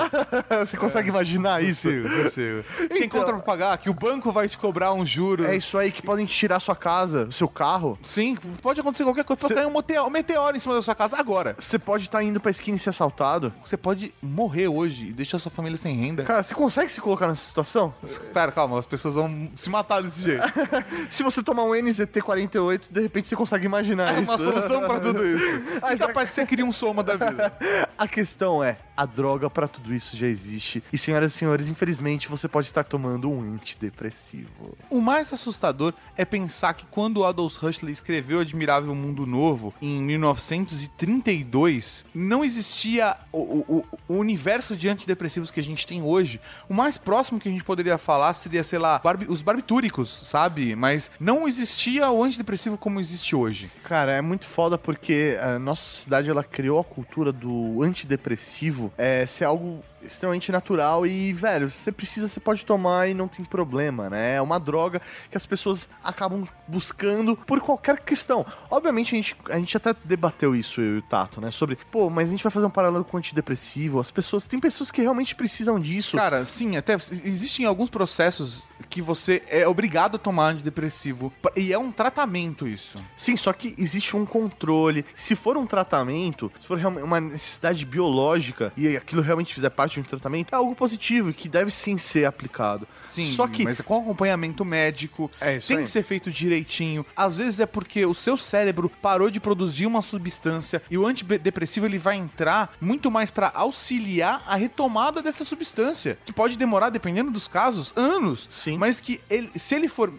você 0.66 0.78
consegue 0.78 1.10
imaginar 1.10 1.64
isso? 1.64 1.88
Consigo, 1.90 2.24
consigo. 2.24 2.64
Tem 2.90 3.04
Então- 3.04 3.20
conta 3.22 3.34
pra 3.34 3.42
pagar, 3.42 3.78
que 3.78 3.90
o 3.90 3.94
banco 3.94 4.32
vai 4.32 4.48
te 4.48 4.58
cobrar 4.58 4.94
um 4.94 5.06
juro. 5.06 5.46
É 5.46 5.56
isso 5.56 5.78
aí 5.78 5.92
que 5.92 6.02
podem 6.02 6.26
te 6.26 6.34
tirar 6.34 6.60
sua 6.60 6.76
casa, 6.76 7.28
seu 7.32 7.48
carro. 7.48 7.98
Sim, 8.04 8.38
pode 8.62 8.80
acontecer 8.80 9.04
qualquer 9.04 9.24
coisa. 9.24 9.42
Pode 9.42 9.54
cair 9.54 9.68
um 9.68 10.10
meteoro, 10.10 10.56
em 10.56 10.60
cima 10.60 10.76
da 10.76 10.82
sua 10.82 10.96
casa 10.96 11.18
agora. 11.18 11.56
Você 11.60 11.78
pode 11.80 12.06
estar 12.06 12.24
indo 12.24 12.40
pra 12.40 12.52
esquina 12.52 12.76
e 12.78 12.80
ser 12.80 12.90
assaltado. 12.90 13.54
Você 13.64 13.78
pode 13.78 14.14
morrer 14.22 14.68
hoje 14.68 15.08
e 15.08 15.12
deixar 15.14 15.40
sua 15.40 15.52
família 15.52 15.78
sem 15.78 15.96
renda. 15.96 16.24
Cara, 16.24 16.42
você 16.44 16.54
consegue 16.54 16.92
se 16.92 17.02
colocar 17.02 17.28
nessa 17.28 17.46
situação? 17.46 17.94
Pera, 18.34 18.52
calma, 18.52 18.80
as 18.80 18.86
pessoas 18.86 19.16
vão 19.16 19.50
se 19.56 19.70
matar 19.70 20.02
desse 20.02 20.22
jeito. 20.22 20.44
Se 21.10 21.24
você 21.24 21.42
tomar 21.44 21.64
um 21.64 21.72
NZT48, 21.72 22.88
de 22.90 23.02
repente 23.02 23.28
você 23.28 23.36
consegue 23.36 23.66
imaginar 23.66 24.18
É 24.18 24.22
isso. 24.22 24.32
uma 24.32 24.38
solução 24.38 24.82
pra 24.88 25.00
tudo 25.00 25.26
isso. 25.26 25.44
Mas 25.82 26.00
É 26.02 26.08
capaz 26.08 26.30
que 26.30 26.36
você 26.36 26.46
cria 26.46 26.66
um 26.66 26.72
soma 26.72 27.04
da 27.04 27.16
vida. 27.16 27.54
A 27.98 28.08
questão 28.08 28.64
é, 28.64 28.78
a 28.96 29.06
droga 29.06 29.50
pra 29.50 29.68
tudo 29.68 29.94
isso 29.94 30.16
já 30.16 30.28
existe. 30.28 30.84
E 30.94 30.98
senhoras 30.98 31.34
e 31.34 31.38
senhores, 31.38 31.68
infelizmente 31.68 32.28
você 32.30 32.48
pode 32.48 32.68
estar 32.68 32.84
tomando 32.84 33.30
um 33.30 33.42
antidepressivo. 33.42 34.78
O 34.90 35.02
mais 35.02 35.32
assustador 35.34 35.94
é 36.16 36.24
pensar 36.26 36.74
que 36.74 36.86
quando 36.88 37.18
o 37.18 37.24
Aldous 37.24 37.62
Huxley 37.62 37.92
escreveu 37.92 38.40
Admirável 38.40 38.94
Mundo 38.94 39.26
Novo, 39.26 39.74
em 39.82 40.02
1932, 40.02 42.06
não 42.14 42.44
existia 42.44 43.16
o, 43.32 43.40
o- 43.80 43.86
o 44.08 44.14
universo 44.16 44.76
de 44.76 44.88
antidepressivos 44.90 45.52
que 45.52 45.60
a 45.60 45.64
gente 45.64 45.86
tem 45.88 46.02
hoje. 46.02 46.40
O 46.70 46.74
mais 46.74 46.98
próximo 46.98 47.40
que 47.40 47.50
a 47.50 47.52
gente 47.52 47.64
poderia 47.64 47.98
falar 47.98 48.34
seria, 48.34 48.64
sei 48.64 48.80
lá, 48.80 49.00
barbi- 49.00 49.26
os 49.30 49.42
barbitúricos, 49.42 50.10
sabe? 50.10 50.76
Mas 50.76 51.10
não 51.20 51.48
existia 51.48 52.10
o 52.12 52.24
antidepressivo 52.24 52.78
como 52.78 53.00
existe 53.00 53.36
hoje. 53.36 53.72
Cara, 53.84 54.12
é 54.12 54.22
muito 54.22 54.46
foda 54.46 54.78
porque 54.78 55.38
a 55.42 55.58
nossa 55.60 55.82
sociedade 55.84 56.30
ela 56.30 56.44
criou 56.44 56.80
a 56.80 56.84
cultura 56.84 57.32
do 57.32 57.82
antidepressivo 57.82 58.83
é, 58.98 59.26
ser 59.26 59.46
algo 59.46 59.84
extremamente 60.06 60.52
natural 60.52 61.06
e, 61.06 61.34
velho, 61.34 61.70
você 61.70 61.92
precisa, 61.92 62.28
você 62.28 62.40
pode 62.40 62.66
tomar 62.66 63.08
e 63.08 63.14
não 63.14 63.28
tem 63.28 63.44
problema, 63.44 64.10
né? 64.10 64.36
É 64.36 64.42
uma 64.42 64.60
droga 64.60 65.02
que 65.30 65.38
as 65.38 65.46
pessoas 65.46 65.90
acabam 66.04 66.46
buscando 66.68 67.36
por 67.36 67.60
qualquer 67.62 68.00
questão. 68.00 68.46
Obviamente, 68.70 69.16
a 69.16 69.18
gente, 69.18 69.36
a 69.50 69.58
gente 69.58 69.78
até 69.78 69.96
debateu 70.04 70.56
isso, 70.56 70.82
eu 70.82 70.96
e 70.96 70.98
o 71.00 71.02
Tato, 71.02 71.42
né? 71.42 71.52
Sobre, 71.52 71.78
pô, 71.92 72.10
mas 72.10 72.30
a 72.30 72.32
gente 72.32 72.44
vai 72.44 72.52
fazer 72.52 72.66
um 72.66 72.70
paralelo 72.70 73.04
com 73.04 73.18
o 73.18 73.20
antidepressivo. 73.20 74.00
As 74.00 74.12
pessoas, 74.12 74.46
tem 74.46 74.60
pessoas 74.60 74.92
que 74.92 75.02
realmente 75.02 75.36
precisam 75.36 75.80
disso. 75.80 76.18
Cara, 76.18 76.46
sim, 76.46 76.78
até 76.78 76.94
existem 76.94 77.66
alguns 77.66 77.90
processos 77.90 78.64
que 78.90 79.02
você 79.02 79.42
é 79.48 79.68
obrigado 79.68 80.16
a 80.16 80.20
tomar 80.20 80.50
antidepressivo. 80.50 81.34
E 81.56 81.74
é 81.74 81.78
um 81.78 81.92
tratamento 81.92 82.68
isso. 82.68 83.00
Sim, 83.16 83.36
só 83.38 83.54
que 83.54 83.74
existe 83.78 84.16
um 84.16 84.26
controle. 84.26 85.06
Se 85.16 85.36
for 85.36 85.58
um 85.58 85.66
tratamento, 85.66 86.52
se 86.60 86.68
for 86.68 86.78
realmente 86.78 87.04
uma 87.04 87.20
necessidade 87.20 87.86
biológica 87.86 88.72
e 88.78 88.96
aquilo 88.96 89.22
realmente 89.22 89.54
fizer 89.54 89.70
parte 89.70 89.93
de 89.94 90.00
um 90.02 90.04
tratamento, 90.04 90.54
é 90.54 90.56
algo 90.56 90.76
positivo 90.76 91.30
e 91.30 91.34
que 91.34 91.48
deve 91.50 91.72
sim 91.72 91.98
ser 91.98 92.26
aplicado. 92.26 92.88
Sim, 93.08 93.32
só 93.32 93.48
que 93.48 93.64
mas 93.64 93.80
com 93.82 94.00
acompanhamento 94.02 94.64
médico, 94.66 95.30
É 95.40 95.60
tem 95.60 95.78
aí. 95.78 95.84
que 95.84 95.90
ser 95.90 96.04
feito 96.04 96.32
direitinho. 96.32 97.06
Às 97.16 97.38
vezes 97.38 97.60
é 97.60 97.66
porque 97.66 98.06
o 98.06 98.14
seu 98.14 98.38
cérebro 98.38 98.90
parou 98.90 99.30
de 99.30 99.40
produzir 99.40 99.86
uma 99.86 100.02
substância 100.02 100.82
e 100.90 100.98
o 100.98 101.06
antidepressivo 101.06 101.86
ele 101.86 101.98
vai 101.98 102.16
entrar 102.18 102.74
muito 102.82 103.10
mais 103.12 103.30
pra 103.32 103.52
auxiliar 103.54 104.44
a 104.48 104.56
retomada 104.56 105.22
dessa 105.22 105.44
substância, 105.44 106.18
que 106.26 106.34
pode 106.34 106.58
demorar, 106.58 106.90
dependendo 106.90 107.32
dos 107.32 107.48
casos, 107.48 107.94
anos. 107.96 108.50
Sim. 108.54 108.78
Mas 108.78 109.00
que 109.02 109.20
ele, 109.30 109.52
se 109.58 109.76
ele 109.76 109.88
for, 109.88 110.12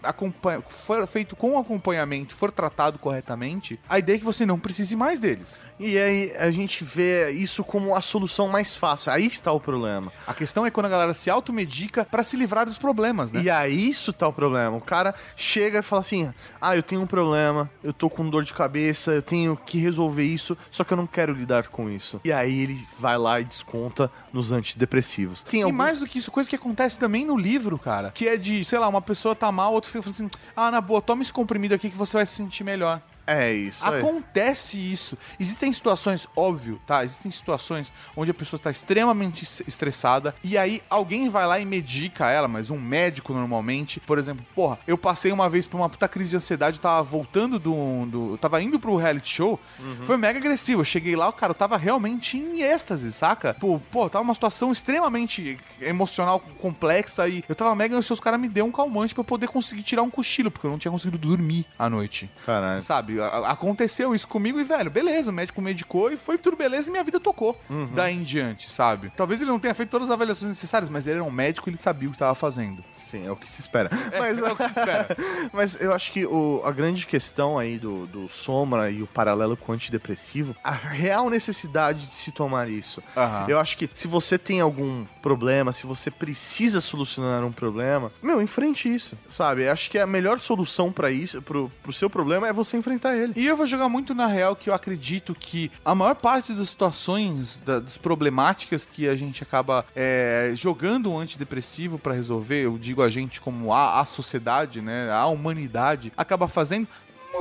for 0.69 1.05
feito 1.07 1.35
com 1.35 1.57
acompanhamento, 1.57 2.35
for 2.35 2.51
tratado 2.51 2.99
corretamente, 2.99 3.79
a 3.89 3.99
ideia 3.99 4.15
é 4.15 4.19
que 4.19 4.25
você 4.25 4.45
não 4.45 4.59
precise 4.59 4.95
mais 4.95 5.19
deles. 5.19 5.65
e 5.79 5.97
aí 5.97 6.33
a 6.37 6.49
gente 6.51 6.83
vê 6.83 7.31
isso 7.31 7.63
como 7.63 7.95
a 7.95 8.01
solução 8.01 8.47
mais 8.47 8.75
fácil. 8.75 9.11
Aí 9.11 9.25
está 9.25 9.51
o 9.51 9.59
problema. 9.65 10.11
A 10.27 10.33
questão 10.33 10.65
é 10.65 10.71
quando 10.71 10.85
a 10.85 10.89
galera 10.89 11.13
se 11.13 11.29
automedica 11.29 12.05
pra 12.05 12.23
se 12.23 12.37
livrar 12.37 12.65
dos 12.65 12.77
problemas, 12.77 13.31
né? 13.31 13.41
E 13.41 13.49
aí 13.49 13.89
isso 13.89 14.13
tá 14.13 14.27
o 14.27 14.33
problema. 14.33 14.77
O 14.77 14.81
cara 14.81 15.13
chega 15.35 15.79
e 15.79 15.81
fala 15.81 16.01
assim: 16.01 16.31
"Ah, 16.61 16.75
eu 16.75 16.83
tenho 16.83 17.01
um 17.01 17.07
problema, 17.07 17.69
eu 17.83 17.91
tô 17.91 18.09
com 18.09 18.29
dor 18.29 18.43
de 18.43 18.53
cabeça, 18.53 19.11
eu 19.11 19.21
tenho 19.21 19.57
que 19.57 19.77
resolver 19.79 20.23
isso, 20.23 20.57
só 20.71 20.83
que 20.83 20.93
eu 20.93 20.97
não 20.97 21.07
quero 21.07 21.33
lidar 21.33 21.67
com 21.67 21.89
isso". 21.89 22.21
E 22.23 22.31
aí 22.31 22.59
ele 22.59 22.87
vai 22.99 23.17
lá 23.17 23.39
e 23.41 23.43
desconta 23.43 24.09
nos 24.31 24.51
antidepressivos. 24.51 25.43
Tem 25.43 25.61
E 25.61 25.63
algum- 25.63 25.75
mais 25.75 25.99
do 25.99 26.05
que 26.07 26.17
isso, 26.19 26.29
coisa 26.31 26.49
que 26.49 26.55
acontece 26.55 26.99
também 26.99 27.25
no 27.25 27.35
livro, 27.37 27.77
cara. 27.79 28.11
Que 28.11 28.27
é 28.27 28.37
de, 28.37 28.63
sei 28.63 28.77
lá, 28.79 28.87
uma 28.87 29.01
pessoa 29.01 29.35
tá 29.35 29.51
mal, 29.51 29.73
outro 29.73 29.89
fica 29.89 30.03
falando 30.03 30.15
assim: 30.15 30.29
ah, 30.55 30.69
na 30.71 30.79
boa, 30.81 31.01
toma 31.01 31.21
esse 31.23 31.33
comprimido 31.33 31.73
aqui 31.73 31.89
que 31.89 31.97
você 31.97 32.17
vai 32.17 32.25
se 32.25 32.35
sentir 32.35 32.63
melhor. 32.63 33.01
É 33.27 33.51
isso. 33.53 33.83
aí. 33.85 33.99
Acontece 33.99 34.77
isso. 34.77 35.17
Existem 35.39 35.71
situações, 35.73 36.27
óbvio, 36.35 36.79
tá? 36.85 37.03
Existem 37.03 37.31
situações 37.31 37.91
onde 38.15 38.31
a 38.31 38.33
pessoa 38.33 38.57
está 38.57 38.69
extremamente 38.69 39.43
es- 39.43 39.61
estressada 39.67 40.35
e 40.43 40.57
aí 40.57 40.81
alguém 40.89 41.29
vai 41.29 41.45
lá 41.47 41.59
e 41.59 41.65
medica 41.65 42.29
ela, 42.29 42.47
mas 42.47 42.69
um 42.69 42.79
médico 42.79 43.33
normalmente, 43.33 43.99
por 43.99 44.17
exemplo, 44.19 44.45
porra, 44.53 44.77
eu 44.87 44.97
passei 44.97 45.31
uma 45.31 45.49
vez 45.49 45.65
por 45.65 45.77
uma 45.77 45.89
puta 45.89 46.07
crise 46.07 46.31
de 46.31 46.35
ansiedade, 46.37 46.77
eu 46.77 46.81
tava 46.81 47.03
voltando 47.03 47.57
do. 47.59 48.05
do 48.05 48.31
eu 48.33 48.37
tava 48.37 48.61
indo 48.61 48.79
pro 48.79 48.95
reality 48.95 49.29
show, 49.29 49.59
foi 50.03 50.17
mega 50.17 50.37
agressivo. 50.39 50.81
Eu 50.81 50.85
cheguei 50.85 51.15
lá, 51.15 51.27
o 51.29 51.33
cara 51.33 51.53
tava 51.53 51.77
realmente 51.77 52.37
em 52.37 52.61
êxtase, 52.61 53.11
saca? 53.11 53.53
Pô, 53.53 53.79
pô, 53.91 54.09
tava 54.09 54.23
uma 54.23 54.33
situação 54.33 54.71
extremamente 54.71 55.57
emocional, 55.81 56.39
complexa 56.61 57.27
e 57.27 57.43
eu 57.47 57.55
tava 57.55 57.75
mega 57.75 57.95
ansioso. 57.95 58.19
O 58.19 58.23
cara 58.23 58.37
me 58.37 58.47
deu 58.49 58.65
um 58.65 58.71
calmante 58.71 59.13
pra 59.13 59.21
eu 59.21 59.25
poder 59.25 59.47
conseguir 59.47 59.83
tirar 59.83 60.03
um 60.03 60.09
cochilo, 60.09 60.49
porque 60.51 60.65
eu 60.67 60.71
não 60.71 60.77
tinha 60.77 60.91
conseguido 60.91 61.17
dormir 61.17 61.65
à 61.77 61.89
noite. 61.89 62.29
Caralho. 62.45 62.81
Sabe? 62.81 63.14
A- 63.21 63.51
Aconteceu 63.51 64.13
isso 64.15 64.27
comigo 64.27 64.59
e, 64.59 64.63
velho, 64.63 64.89
beleza, 64.91 65.31
o 65.31 65.33
médico 65.33 65.61
medicou 65.61 66.11
e 66.11 66.17
foi 66.17 66.37
tudo 66.37 66.55
beleza 66.57 66.89
e 66.89 66.91
minha 66.91 67.03
vida 67.03 67.19
tocou 67.19 67.59
daí 67.93 68.15
em 68.15 68.23
diante, 68.23 68.71
sabe? 68.71 69.11
Talvez 69.15 69.41
ele 69.41 69.49
não 69.49 69.59
tenha 69.59 69.73
feito 69.73 69.89
todas 69.89 70.09
as 70.09 70.13
avaliações 70.13 70.49
necessárias, 70.49 70.89
mas 70.89 71.05
ele 71.07 71.15
era 71.19 71.23
um 71.23 71.31
médico 71.31 71.69
e 71.69 71.71
ele 71.71 71.81
sabia 71.81 72.09
o 72.09 72.11
que 72.11 72.17
tava 72.17 72.35
fazendo. 72.35 72.83
Sim, 73.09 73.25
é 73.25 73.31
o 73.31 73.35
que 73.35 73.51
se 73.51 73.61
espera. 73.61 73.89
Mas, 74.19 74.39
é 74.39 74.51
o 74.51 74.55
que 74.55 74.63
se 74.63 74.79
espera. 74.79 75.17
mas 75.53 75.79
eu 75.79 75.93
acho 75.93 76.11
que 76.11 76.25
o- 76.25 76.61
a 76.65 76.71
grande 76.71 77.05
questão 77.05 77.57
aí 77.59 77.77
do, 77.77 78.05
do 78.07 78.27
Sombra 78.29 78.89
e 78.89 79.01
o 79.03 79.07
paralelo 79.07 79.55
com 79.55 79.71
o 79.71 79.75
antidepressivo, 79.75 80.55
a 80.63 80.71
real 80.71 81.29
necessidade 81.29 82.07
de 82.07 82.13
se 82.15 82.31
tomar 82.31 82.69
isso. 82.69 83.01
Aham. 83.15 83.45
Eu 83.47 83.59
acho 83.59 83.77
que 83.77 83.89
se 83.93 84.07
você 84.07 84.37
tem 84.37 84.59
algum 84.61 85.05
problema, 85.21 85.71
se 85.71 85.85
você 85.85 86.09
precisa 86.09 86.81
solucionar 86.81 87.43
um 87.43 87.51
problema, 87.51 88.11
meu, 88.21 88.41
enfrente 88.41 88.93
isso, 88.93 89.17
sabe? 89.29 89.63
Eu 89.65 89.71
acho 89.71 89.89
que 89.89 89.97
a 89.99 90.07
melhor 90.07 90.39
solução 90.39 90.91
pra 90.91 91.11
isso, 91.11 91.41
pro, 91.41 91.71
pro 91.83 91.93
seu 91.93 92.09
problema, 92.09 92.47
é 92.47 92.53
você 92.53 92.77
enfrentar 92.77 93.15
ele. 93.15 93.33
E 93.35 93.45
eu 93.45 93.55
vou 93.57 93.65
jogar 93.67 93.87
muito 93.89 94.13
na 94.15 94.25
real 94.27 94.55
que 94.55 94.69
eu 94.69 94.73
acredito 94.73 95.35
que 95.35 95.71
a 95.83 95.93
maior 95.93 96.15
parte 96.15 96.53
das 96.53 96.69
situações, 96.69 97.59
da- 97.65 97.79
das 97.79 97.97
problemáticas 97.97 98.85
que 98.85 99.07
a 99.07 99.15
gente 99.15 99.43
acaba 99.43 99.85
é, 99.95 100.51
jogando 100.55 101.11
um 101.11 101.19
antidepressivo 101.19 101.97
pra 101.99 102.13
resolver, 102.13 102.63
eu 102.63 102.77
digo 102.77 102.94
a 103.01 103.09
gente 103.09 103.41
como 103.41 103.73
a, 103.73 103.99
a 103.99 104.05
sociedade, 104.05 104.81
né, 104.81 105.11
a 105.11 105.25
humanidade, 105.27 106.11
acaba 106.15 106.47
fazendo, 106.47 106.87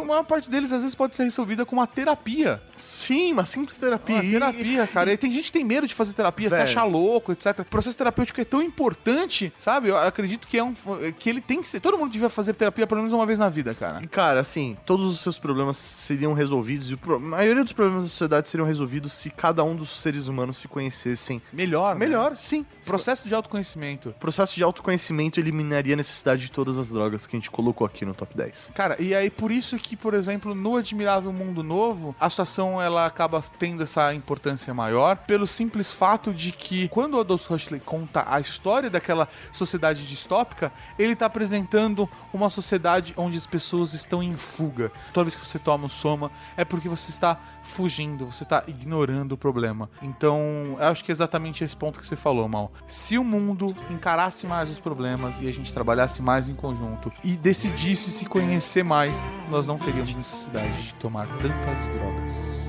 a 0.02 0.04
maior 0.04 0.24
parte 0.24 0.50
deles 0.50 0.72
às 0.72 0.82
vezes 0.82 0.94
pode 0.94 1.16
ser 1.16 1.24
resolvida 1.24 1.64
com 1.64 1.76
uma 1.76 1.86
terapia. 1.86 2.62
Sim, 2.76 3.32
uma 3.32 3.44
simples 3.44 3.78
terapia. 3.78 4.16
Uma 4.16 4.22
terapia, 4.22 4.86
cara. 4.86 5.12
E 5.12 5.16
tem 5.16 5.30
gente 5.32 5.44
que 5.46 5.52
tem 5.52 5.64
medo 5.64 5.86
de 5.86 5.94
fazer 5.94 6.12
terapia, 6.12 6.48
Velho. 6.48 6.66
se 6.66 6.72
achar 6.72 6.84
louco, 6.84 7.32
etc. 7.32 7.60
O 7.60 7.64
processo 7.64 7.96
terapêutico 7.96 8.40
é 8.40 8.44
tão 8.44 8.62
importante, 8.62 9.52
sabe? 9.58 9.88
Eu 9.88 9.96
acredito 9.96 10.46
que 10.46 10.58
é 10.58 10.64
um. 10.64 10.72
que 11.18 11.28
ele 11.28 11.40
tem 11.40 11.60
que 11.60 11.68
ser. 11.68 11.80
Todo 11.80 11.98
mundo 11.98 12.10
devia 12.12 12.28
fazer 12.28 12.54
terapia 12.54 12.86
pelo 12.86 13.00
menos 13.00 13.12
uma 13.12 13.26
vez 13.26 13.38
na 13.38 13.48
vida, 13.48 13.74
cara. 13.74 14.02
E, 14.02 14.08
cara, 14.08 14.40
assim, 14.40 14.76
todos 14.84 15.10
os 15.10 15.20
seus 15.20 15.38
problemas 15.38 15.76
seriam 15.76 16.32
resolvidos 16.32 16.90
e 16.90 16.94
a 16.94 17.18
maioria 17.18 17.62
dos 17.62 17.72
problemas 17.72 18.04
da 18.04 18.10
sociedade 18.10 18.48
seriam 18.48 18.66
resolvidos 18.66 19.12
se 19.12 19.30
cada 19.30 19.62
um 19.62 19.74
dos 19.76 20.00
seres 20.00 20.26
humanos 20.26 20.58
se 20.58 20.68
conhecessem 20.68 21.40
Melhor. 21.52 21.94
né? 21.94 22.00
melhor, 22.06 22.36
sim. 22.36 22.64
Processo 22.84 23.26
de 23.28 23.34
autoconhecimento. 23.34 24.14
Processo 24.20 24.54
de 24.54 24.62
autoconhecimento 24.62 25.40
eliminaria 25.40 25.94
a 25.94 25.96
necessidade 25.96 26.42
de 26.42 26.50
todas 26.50 26.78
as 26.78 26.90
drogas 26.90 27.26
que 27.26 27.36
a 27.36 27.38
gente 27.38 27.50
colocou 27.50 27.86
aqui 27.86 28.04
no 28.04 28.14
top 28.14 28.36
10. 28.36 28.72
Cara, 28.74 28.96
e 29.00 29.14
aí 29.14 29.30
por 29.30 29.50
isso 29.50 29.76
que, 29.78 29.83
por 29.96 30.14
exemplo, 30.14 30.54
no 30.54 30.76
Admirável 30.76 31.32
Mundo 31.32 31.62
Novo, 31.62 32.14
a 32.18 32.30
situação 32.30 32.80
ela 32.80 33.06
acaba 33.06 33.40
tendo 33.58 33.82
essa 33.82 34.14
importância 34.14 34.72
maior 34.72 35.16
pelo 35.16 35.46
simples 35.46 35.92
fato 35.92 36.32
de 36.32 36.52
que 36.52 36.88
quando 36.88 37.14
o 37.14 37.18
Aldous 37.18 37.48
Huxley 37.48 37.80
conta 37.80 38.24
a 38.26 38.40
história 38.40 38.88
daquela 38.88 39.28
sociedade 39.52 40.06
distópica, 40.06 40.72
ele 40.98 41.14
tá 41.14 41.26
apresentando 41.26 42.08
uma 42.32 42.48
sociedade 42.50 43.12
onde 43.16 43.36
as 43.36 43.46
pessoas 43.46 43.94
estão 43.94 44.22
em 44.22 44.34
fuga. 44.34 44.90
Toda 45.12 45.24
vez 45.24 45.36
que 45.36 45.46
você 45.46 45.58
toma 45.58 45.86
o 45.86 45.90
soma, 45.90 46.30
é 46.56 46.64
porque 46.64 46.88
você 46.88 47.10
está 47.10 47.38
fugindo, 47.62 48.26
você 48.26 48.42
está 48.42 48.62
ignorando 48.66 49.32
o 49.32 49.38
problema. 49.38 49.88
Então, 50.02 50.76
eu 50.78 50.86
acho 50.86 51.02
que 51.02 51.10
é 51.10 51.14
exatamente 51.14 51.64
esse 51.64 51.76
ponto 51.76 51.98
que 51.98 52.06
você 52.06 52.16
falou, 52.16 52.48
Mal. 52.48 52.70
Se 52.86 53.18
o 53.18 53.24
mundo 53.24 53.74
encarasse 53.90 54.46
mais 54.46 54.70
os 54.70 54.78
problemas 54.78 55.40
e 55.40 55.48
a 55.48 55.52
gente 55.52 55.72
trabalhasse 55.72 56.22
mais 56.22 56.48
em 56.48 56.54
conjunto 56.54 57.12
e 57.22 57.36
decidisse 57.36 58.10
se 58.10 58.26
conhecer 58.26 58.84
mais, 58.84 59.16
nós 59.50 59.66
não 59.66 59.73
teríamos 59.78 60.14
necessidade 60.14 60.82
de 60.82 60.94
tomar 60.94 61.26
tantas 61.38 61.88
drogas. 61.88 62.64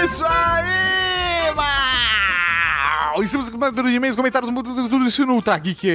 É 0.00 0.06
isso 0.06 0.24
aí, 0.24 0.67
mal! 3.18 3.24
Estamos 3.24 3.50
com 3.50 3.58
de 3.58 3.94
e-mails, 3.94 4.16
comentários, 4.16 4.52
tudo 4.52 4.88
tudo 4.88 5.06
isso 5.06 5.26
no 5.26 5.34
Ultra 5.34 5.58
Geek. 5.58 5.86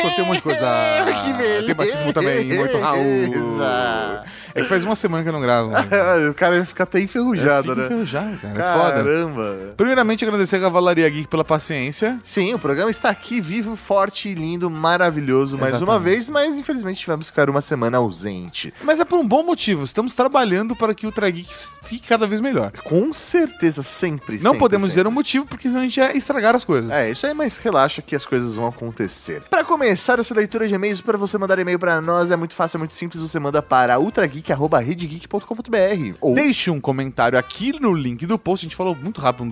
Cortei 0.00 0.24
um 0.24 0.26
monte 0.26 0.36
de 0.36 0.42
coisa. 0.42 0.66
que 1.24 1.66
Tem 1.66 1.74
batismo 1.74 2.12
também, 2.12 2.44
muito 2.46 2.78
Raul. 2.78 3.02
Beleza. 3.04 4.24
É 4.54 4.62
que 4.62 4.68
faz 4.68 4.84
uma 4.84 4.94
semana 4.94 5.22
que 5.22 5.28
eu 5.28 5.32
não 5.32 5.40
gravo. 5.40 5.70
mano. 5.70 5.88
o 6.30 6.34
cara 6.34 6.56
ia 6.56 6.64
ficar 6.64 6.84
até 6.84 7.00
enferrujado, 7.00 7.68
Fica 7.68 7.76
né? 7.76 7.84
enferrujado, 7.86 8.38
cara. 8.38 8.58
É 8.58 8.72
foda. 8.72 8.92
Caramba. 8.94 9.56
Primeiramente, 9.76 10.24
agradecer 10.24 10.56
a 10.56 10.60
Cavalaria 10.60 11.08
Geek 11.08 11.28
pela 11.28 11.44
paciência. 11.44 12.18
Sim, 12.22 12.54
o 12.54 12.58
programa 12.58 12.90
está 12.90 13.10
aqui 13.10 13.40
vivo, 13.40 13.76
forte, 13.76 14.34
lindo, 14.34 14.70
maravilhoso 14.70 15.56
mais 15.56 15.74
uma 15.74 15.94
Exatamente. 15.94 16.04
vez, 16.04 16.28
mas 16.28 16.56
infelizmente 16.56 16.98
tivemos 17.00 17.26
que 17.26 17.32
ficar 17.32 17.48
uma 17.48 17.60
semana 17.60 17.98
ausente. 17.98 18.72
Mas 18.82 18.98
é 19.00 19.04
por 19.04 19.18
um 19.18 19.26
bom 19.26 19.42
motivo. 19.42 19.84
Estamos 19.84 20.14
trabalhando 20.14 20.74
para 20.74 20.94
que 20.94 21.06
o 21.06 21.12
Trageek 21.12 21.48
fique 21.82 22.08
cada 22.08 22.26
vez 22.26 22.40
melhor. 22.40 22.72
Com 22.82 23.12
certeza, 23.12 23.82
sempre. 23.82 24.36
Não 24.36 24.42
sempre, 24.52 24.58
podemos 24.58 24.88
sempre. 24.88 25.02
dizer 25.02 25.08
um 25.08 25.12
motivo, 25.12 25.46
porque 25.46 25.68
senão 25.68 25.80
a 25.80 25.84
gente 25.84 25.98
ia 25.98 26.16
estragar 26.48 26.56
as 26.56 26.64
coisas. 26.64 26.90
É, 26.90 27.10
isso 27.10 27.26
aí, 27.26 27.34
mas 27.34 27.58
relaxa 27.58 28.02
que 28.02 28.16
as 28.16 28.24
coisas 28.24 28.56
vão 28.56 28.66
acontecer. 28.66 29.42
Para 29.42 29.64
começar 29.64 30.18
essa 30.18 30.34
leitura 30.34 30.66
de 30.66 30.74
e-mails, 30.74 31.00
para 31.00 31.18
você 31.18 31.38
mandar 31.38 31.58
e-mail 31.58 31.78
para 31.78 32.00
nós, 32.00 32.30
é 32.30 32.36
muito 32.36 32.54
fácil, 32.54 32.76
é 32.76 32.78
muito 32.78 32.94
simples, 32.94 33.20
você 33.20 33.38
manda 33.38 33.62
para 33.62 33.98
ultrageek.redgeek.com.br 33.98 36.16
ou 36.20 36.34
Deixe 36.34 36.70
um 36.70 36.80
comentário 36.80 37.38
aqui 37.38 37.78
no 37.80 37.92
link 37.92 38.26
do 38.26 38.38
post. 38.38 38.64
A 38.64 38.68
gente 38.68 38.76
falou 38.76 38.94
muito 38.94 39.20
rápido. 39.20 39.38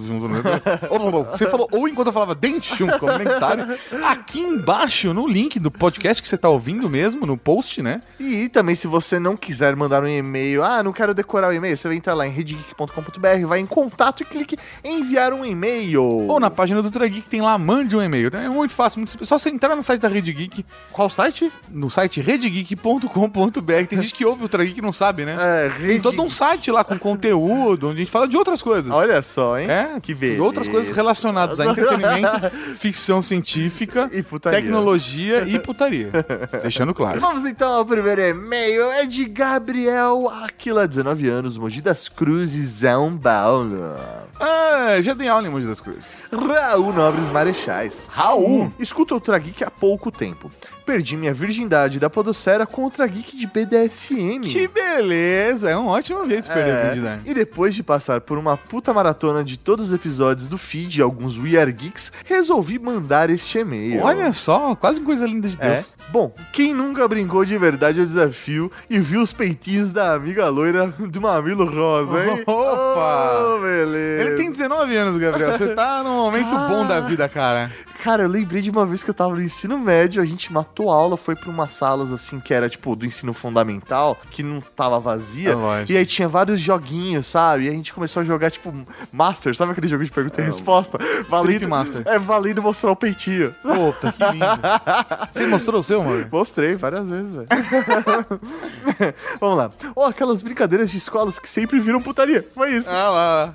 Você 1.30 1.46
falou 1.46 1.68
ou 1.70 1.88
enquanto 1.88 2.08
eu 2.08 2.12
falava, 2.12 2.34
deixe 2.34 2.82
um 2.82 2.98
comentário 2.98 3.66
aqui 4.04 4.40
embaixo 4.40 5.14
no 5.14 5.26
link 5.26 5.58
do 5.58 5.70
podcast 5.70 6.22
que 6.22 6.28
você 6.28 6.36
tá 6.36 6.48
ouvindo 6.48 6.88
mesmo, 6.88 7.26
no 7.26 7.36
post, 7.36 7.82
né? 7.82 8.02
E 8.18 8.48
também, 8.48 8.74
se 8.74 8.86
você 8.86 9.18
não 9.18 9.36
quiser 9.36 9.76
mandar 9.76 10.02
um 10.02 10.08
e-mail, 10.08 10.64
ah, 10.64 10.82
não 10.82 10.92
quero 10.92 11.14
decorar 11.14 11.50
o 11.50 11.52
e-mail, 11.52 11.76
você 11.76 11.88
vai 11.88 11.96
entrar 11.96 12.14
lá 12.14 12.26
em 12.26 12.30
redgeek.com.br, 12.30 13.46
vai 13.46 13.60
em 13.60 13.66
contato 13.66 14.22
e 14.22 14.24
clique 14.24 14.56
em 14.82 15.00
enviar 15.00 15.32
um 15.32 15.44
e-mail. 15.44 16.02
Ou 16.02 16.40
na 16.40 16.50
página 16.50 16.82
do 16.82 16.85
Trageek 16.90 17.28
tem 17.28 17.40
lá, 17.40 17.56
mande 17.58 17.96
um 17.96 18.02
e-mail. 18.02 18.30
É 18.34 18.48
muito 18.48 18.74
fácil, 18.74 18.98
muito 19.00 19.10
simples. 19.10 19.28
Só 19.28 19.38
você 19.38 19.48
entrar 19.50 19.74
no 19.76 19.82
site 19.82 20.00
da 20.00 20.08
Rede 20.08 20.32
Geek, 20.32 20.64
Qual 20.92 21.08
site? 21.10 21.52
no 21.70 21.90
site 21.90 22.20
redgeek.com.br. 22.20 23.86
Tem 23.88 24.00
gente 24.00 24.14
que 24.14 24.24
ouve 24.24 24.44
o 24.44 24.48
Trageek 24.48 24.78
e 24.78 24.82
não 24.82 24.92
sabe, 24.92 25.24
né? 25.24 25.36
É, 25.38 25.68
Tem 25.86 26.00
todo 26.00 26.22
um 26.22 26.30
site 26.30 26.70
lá 26.70 26.84
com 26.84 26.98
conteúdo, 26.98 27.88
onde 27.88 27.96
a 27.96 28.00
gente 28.00 28.10
fala 28.10 28.26
de 28.28 28.36
outras 28.36 28.62
coisas. 28.62 28.90
Olha 28.92 29.20
só, 29.22 29.58
hein? 29.58 29.70
É, 29.70 30.00
que 30.00 30.14
beleza. 30.14 30.42
Outras 30.42 30.68
coisas 30.68 30.94
relacionadas 30.94 31.58
a 31.60 31.66
entretenimento, 31.66 32.50
ficção 32.78 33.20
científica, 33.22 34.08
E 34.12 34.22
putaria. 34.22 34.60
tecnologia 34.60 35.44
e 35.46 35.58
putaria. 35.58 36.10
Deixando 36.62 36.92
claro. 36.94 37.20
Vamos 37.20 37.44
então 37.46 37.70
ao 37.72 37.84
primeiro 37.86 38.20
e-mail. 38.20 38.90
É 38.92 39.06
de 39.06 39.24
Gabriel 39.26 40.28
Aquila, 40.44 40.86
19 40.86 41.28
anos, 41.28 41.58
Mogi 41.58 41.80
das 41.80 42.08
Cruzes, 42.08 42.68
São 42.78 43.16
Paulo. 43.16 43.96
Ah, 44.40 45.00
já 45.02 45.14
dei 45.14 45.28
aula 45.28 45.46
em 45.46 45.50
Monte 45.50 45.66
das 45.66 45.80
Cruzes. 45.80 46.24
Raul 46.32 46.75
Nobres 46.92 47.28
Marechais. 47.30 48.08
Raul? 48.12 48.72
Escuto 48.78 49.14
o 49.14 49.16
Ultra 49.16 49.38
Geek 49.38 49.64
há 49.64 49.70
pouco 49.70 50.10
tempo. 50.10 50.50
Perdi 50.86 51.16
minha 51.16 51.34
virgindade 51.34 51.98
da 51.98 52.08
podosfera 52.08 52.64
o 52.72 52.80
Ultra 52.80 53.04
Geek 53.08 53.36
de 53.36 53.44
BDSM. 53.48 54.42
Que 54.42 54.68
beleza! 54.68 55.68
É 55.68 55.76
um 55.76 55.88
ótimo 55.88 56.24
jeito 56.28 56.44
de 56.44 56.54
perder 56.54 56.70
a 56.70 56.74
É, 56.78 56.84
virgindade. 56.86 57.22
e 57.26 57.34
depois 57.34 57.74
de 57.74 57.82
passar 57.82 58.20
por 58.20 58.38
uma 58.38 58.56
puta 58.56 58.94
maratona 58.94 59.42
de 59.42 59.56
todos 59.58 59.88
os 59.88 59.92
episódios 59.92 60.46
do 60.46 60.56
feed 60.56 60.98
e 60.98 61.02
alguns 61.02 61.36
We 61.36 61.56
Are 61.60 61.72
Geeks, 61.72 62.12
resolvi 62.24 62.78
mandar 62.78 63.30
este 63.30 63.58
e-mail. 63.58 64.00
Olha 64.04 64.32
só, 64.32 64.76
quase 64.76 65.00
coisa 65.00 65.26
linda 65.26 65.48
de 65.48 65.56
É. 65.60 65.70
Deus. 65.72 65.92
Bom, 66.12 66.32
quem 66.52 66.72
nunca 66.72 67.08
brincou 67.08 67.44
de 67.44 67.58
verdade 67.58 67.98
ao 67.98 68.06
desafio 68.06 68.70
e 68.88 69.00
viu 69.00 69.20
os 69.22 69.32
peitinhos 69.32 69.90
da 69.90 70.14
amiga 70.14 70.48
loira 70.48 70.86
do 70.86 71.20
mamilo 71.20 71.64
rosa, 71.64 72.24
hein? 72.24 72.42
Opa! 72.46 73.56
Oh, 73.56 73.60
beleza! 73.60 74.22
Ele 74.28 74.36
tem 74.36 74.52
19 74.52 74.96
anos, 74.96 75.18
Gabriel. 75.18 75.52
Você 75.52 75.74
tá 75.74 76.02
num 76.04 76.14
momento 76.14 76.54
Ah. 76.54 76.68
bom 76.68 76.86
da 76.86 77.00
vida, 77.00 77.28
cara. 77.28 77.72
Cara, 78.06 78.22
eu 78.22 78.28
lembrei 78.28 78.62
de 78.62 78.70
uma 78.70 78.86
vez 78.86 79.02
que 79.02 79.10
eu 79.10 79.14
tava 79.14 79.34
no 79.34 79.42
ensino 79.42 79.76
médio, 79.76 80.22
a 80.22 80.24
gente 80.24 80.52
matou 80.52 80.90
aula, 80.90 81.16
foi 81.16 81.34
pra 81.34 81.50
umas 81.50 81.72
salas 81.72 82.12
assim 82.12 82.38
que 82.38 82.54
era 82.54 82.68
tipo 82.68 82.94
do 82.94 83.04
ensino 83.04 83.34
fundamental, 83.34 84.16
que 84.30 84.44
não 84.44 84.60
tava 84.60 85.00
vazia. 85.00 85.50
É 85.50 85.92
e 85.92 85.96
aí 85.96 86.06
tinha 86.06 86.28
vários 86.28 86.60
joguinhos, 86.60 87.26
sabe? 87.26 87.64
E 87.64 87.68
a 87.68 87.72
gente 87.72 87.92
começou 87.92 88.20
a 88.20 88.24
jogar 88.24 88.52
tipo 88.52 88.72
Master, 89.10 89.56
sabe 89.56 89.72
aquele 89.72 89.88
jogo 89.88 90.04
de 90.04 90.12
pergunta 90.12 90.40
e 90.40 90.44
resposta? 90.44 91.00
Strip 91.24 91.66
Master. 91.66 92.02
É, 92.06 92.16
valendo 92.16 92.62
mostrar 92.62 92.92
o 92.92 92.96
peitinho. 92.96 93.52
Puta, 93.60 94.12
que 94.12 94.22
lindo. 94.22 94.46
Você 95.32 95.46
mostrou 95.48 95.80
o 95.80 95.82
seu, 95.82 96.04
mano? 96.04 96.28
Mostrei 96.30 96.76
várias 96.76 97.08
vezes, 97.08 97.32
velho. 97.34 97.48
Vamos 99.40 99.56
lá. 99.56 99.72
Ou 99.96 100.04
aquelas 100.04 100.42
brincadeiras 100.42 100.92
de 100.92 100.98
escolas 100.98 101.40
que 101.40 101.48
sempre 101.48 101.80
viram 101.80 102.00
putaria. 102.00 102.46
Foi 102.54 102.72
isso. 102.72 102.88
Ah 102.88 103.10
lá. 103.10 103.54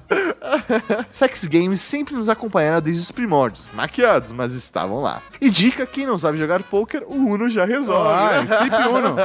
Sex 1.09 1.45
games 1.45 1.79
sempre 1.79 2.15
nos 2.15 2.27
acompanharam 2.27 2.81
desde 2.81 3.01
os 3.01 3.11
primórdios. 3.11 3.69
Maquiados, 3.73 4.40
mas 4.41 4.53
estavam 4.53 5.01
lá. 5.01 5.21
E 5.39 5.49
dica, 5.51 5.85
quem 5.85 6.05
não 6.07 6.17
sabe 6.17 6.39
jogar 6.39 6.63
poker, 6.63 7.03
o 7.07 7.13
Uno 7.13 7.47
já 7.47 7.63
resolve. 7.63 8.09
Ah, 8.09 8.43
Strip 8.43 8.87
Uno. 8.87 9.15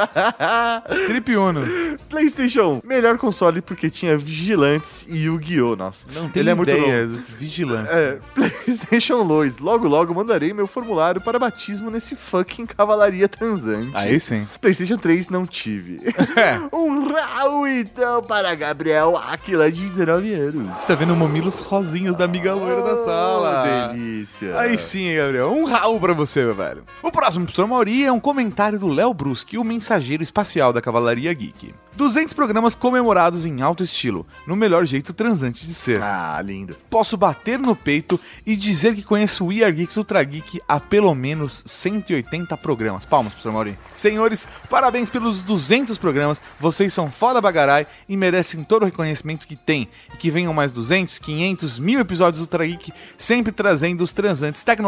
Strip 1.05 1.37
Uno. 1.37 1.67
PlayStation 2.09 2.81
1, 2.85 2.87
melhor 2.87 3.17
console 3.17 3.63
porque 3.63 3.89
tinha 3.89 4.17
Vigilantes 4.19 5.07
e 5.09 5.25
Yu-Gi-Oh! 5.25 5.75
Nossa, 5.77 6.07
Não 6.15 6.29
tem 6.29 6.41
ele 6.43 6.51
é 6.51 6.55
muito 6.55 6.71
ideia. 6.71 7.07
louco. 7.07 7.23
Vigilante. 7.39 7.89
É, 7.91 8.19
PlayStation 8.35 9.27
2. 9.27 9.59
Logo, 9.59 9.89
logo 9.89 10.15
mandarei 10.15 10.53
meu 10.53 10.67
formulário 10.67 11.21
para 11.21 11.39
batismo 11.39 11.91
nesse 11.91 12.15
fucking 12.15 12.67
cavalaria 12.67 13.27
transante. 13.29 13.93
Aí 13.95 14.21
sim. 14.21 14.47
PlayStation 14.61 14.97
3 14.99 15.29
não 15.31 15.47
tive. 15.47 16.01
É. 16.37 16.59
um 16.75 17.09
Raul 17.09 17.67
então 17.67 18.23
para 18.23 18.55
Gabriel 18.55 19.17
Aquila 19.17 19.73
de 19.73 19.89
19 19.89 20.35
anos. 20.35 20.77
Você 20.79 20.89
tá 20.89 20.95
vendo 20.95 21.17
mamilos 21.17 21.61
rosinhos 21.61 22.15
da 22.15 22.25
amiga 22.27 22.53
loira 22.55 22.83
da 22.83 22.97
sala. 22.97 23.65
Oh, 23.91 23.93
delícia. 23.95 24.59
Aí 24.59 24.79
sim, 24.79 25.06
Gabriel. 25.15 25.53
Um 25.53 25.65
Raul 25.65 26.01
pra 26.01 26.13
você, 26.13 26.45
meu 26.45 26.55
velho. 26.55 26.85
O 27.03 27.13
próximo, 27.13 27.45
professor 27.45 27.67
Mauri, 27.69 28.05
é 28.05 28.11
um 28.11 28.19
comentário 28.19 28.79
do 28.79 28.89
Léo 28.89 29.13
Bruschi, 29.13 29.59
o 29.59 29.65
mensageiro 29.65 30.23
espacial 30.23 30.73
da 30.73 30.81
Cavalaria 30.81 31.33
Geek. 31.33 31.75
200 31.97 32.35
programas 32.35 32.75
comemorados 32.75 33.47
em 33.47 33.63
alto 33.63 33.83
estilo, 33.83 34.27
no 34.47 34.55
melhor 34.55 34.85
jeito 34.85 35.15
transante 35.15 35.67
de 35.67 35.73
ser. 35.73 36.03
Ah, 36.03 36.39
lindo. 36.45 36.77
Posso 36.91 37.17
bater 37.17 37.59
no 37.59 37.75
peito 37.75 38.21
e 38.45 38.55
dizer 38.55 38.95
que 38.95 39.03
conheço 39.03 39.45
o 39.45 39.49
We 39.49 39.65
Are 39.65 39.73
Geeks 39.73 39.97
Ultra 39.97 40.23
Geek 40.23 40.61
há 40.69 40.79
pelo 40.79 41.15
menos 41.15 41.63
180 41.65 42.55
programas. 42.59 43.07
Palmas, 43.07 43.33
professor 43.33 43.53
Mauri. 43.53 43.79
Senhores, 43.95 44.47
parabéns 44.69 45.09
pelos 45.09 45.43
200 45.43 45.97
programas. 45.97 46.41
Vocês 46.61 46.93
são 46.93 47.11
foda 47.11 47.41
bagarai 47.41 47.87
e 48.07 48.15
merecem 48.15 48.63
todo 48.63 48.83
o 48.83 48.87
reconhecimento 48.87 49.47
que 49.47 49.57
têm. 49.57 49.89
E 50.13 50.19
que 50.19 50.31
venham 50.31 50.53
mais 50.53 50.73
200, 50.73 51.19
500, 51.19 51.79
mil 51.79 51.99
episódios 51.99 52.41
do 52.41 52.45
Ultra 52.45 52.67
Geek, 52.67 52.93
sempre 53.17 53.53
trazendo 53.53 54.03
os 54.03 54.13
transantes 54.13 54.63
tecnológicos 54.63 54.86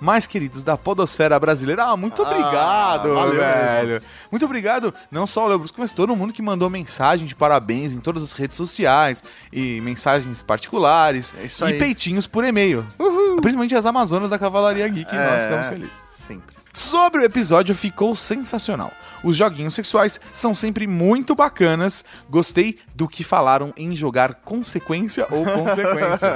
mais 0.00 0.26
queridos 0.26 0.62
da 0.62 0.76
podosfera 0.76 1.38
brasileira. 1.38 1.84
Ah, 1.84 1.96
muito 1.96 2.22
Ah, 2.22 2.30
obrigado, 2.30 3.14
valeu 3.14 3.36
velho. 3.40 4.02
Muito 4.30 4.44
obrigado, 4.44 4.94
não 5.10 5.26
só 5.26 5.44
o 5.44 5.48
Léo 5.48 5.58
Brusco, 5.58 5.80
mas 5.80 5.92
todo 5.92 6.14
mundo 6.16 6.32
que 6.32 6.42
mandou 6.42 6.68
mensagem 6.70 7.26
de 7.26 7.34
parabéns 7.34 7.92
em 7.92 8.00
todas 8.00 8.22
as 8.22 8.32
redes 8.32 8.56
sociais 8.56 9.22
e 9.52 9.80
mensagens 9.80 10.42
particulares 10.42 11.34
É 11.36 11.70
e 11.70 11.78
peitinhos 11.78 12.26
por 12.26 12.44
e-mail. 12.44 12.86
Principalmente 13.40 13.74
as 13.74 13.86
Amazonas 13.86 14.28
da 14.30 14.38
Cavalaria 14.38 14.86
Geek, 14.88 15.14
nós 15.14 15.24
É. 15.24 15.38
ficamos 15.46 15.66
felizes. 15.68 16.09
Sobre 16.72 17.22
o 17.22 17.24
episódio 17.24 17.74
ficou 17.74 18.14
sensacional. 18.14 18.92
Os 19.24 19.36
joguinhos 19.36 19.74
sexuais 19.74 20.20
são 20.32 20.54
sempre 20.54 20.86
muito 20.86 21.34
bacanas. 21.34 22.04
Gostei 22.28 22.78
do 22.94 23.08
que 23.08 23.24
falaram 23.24 23.72
em 23.76 23.94
jogar 23.96 24.36
consequência 24.36 25.26
ou 25.30 25.44
consequência. 25.44 26.28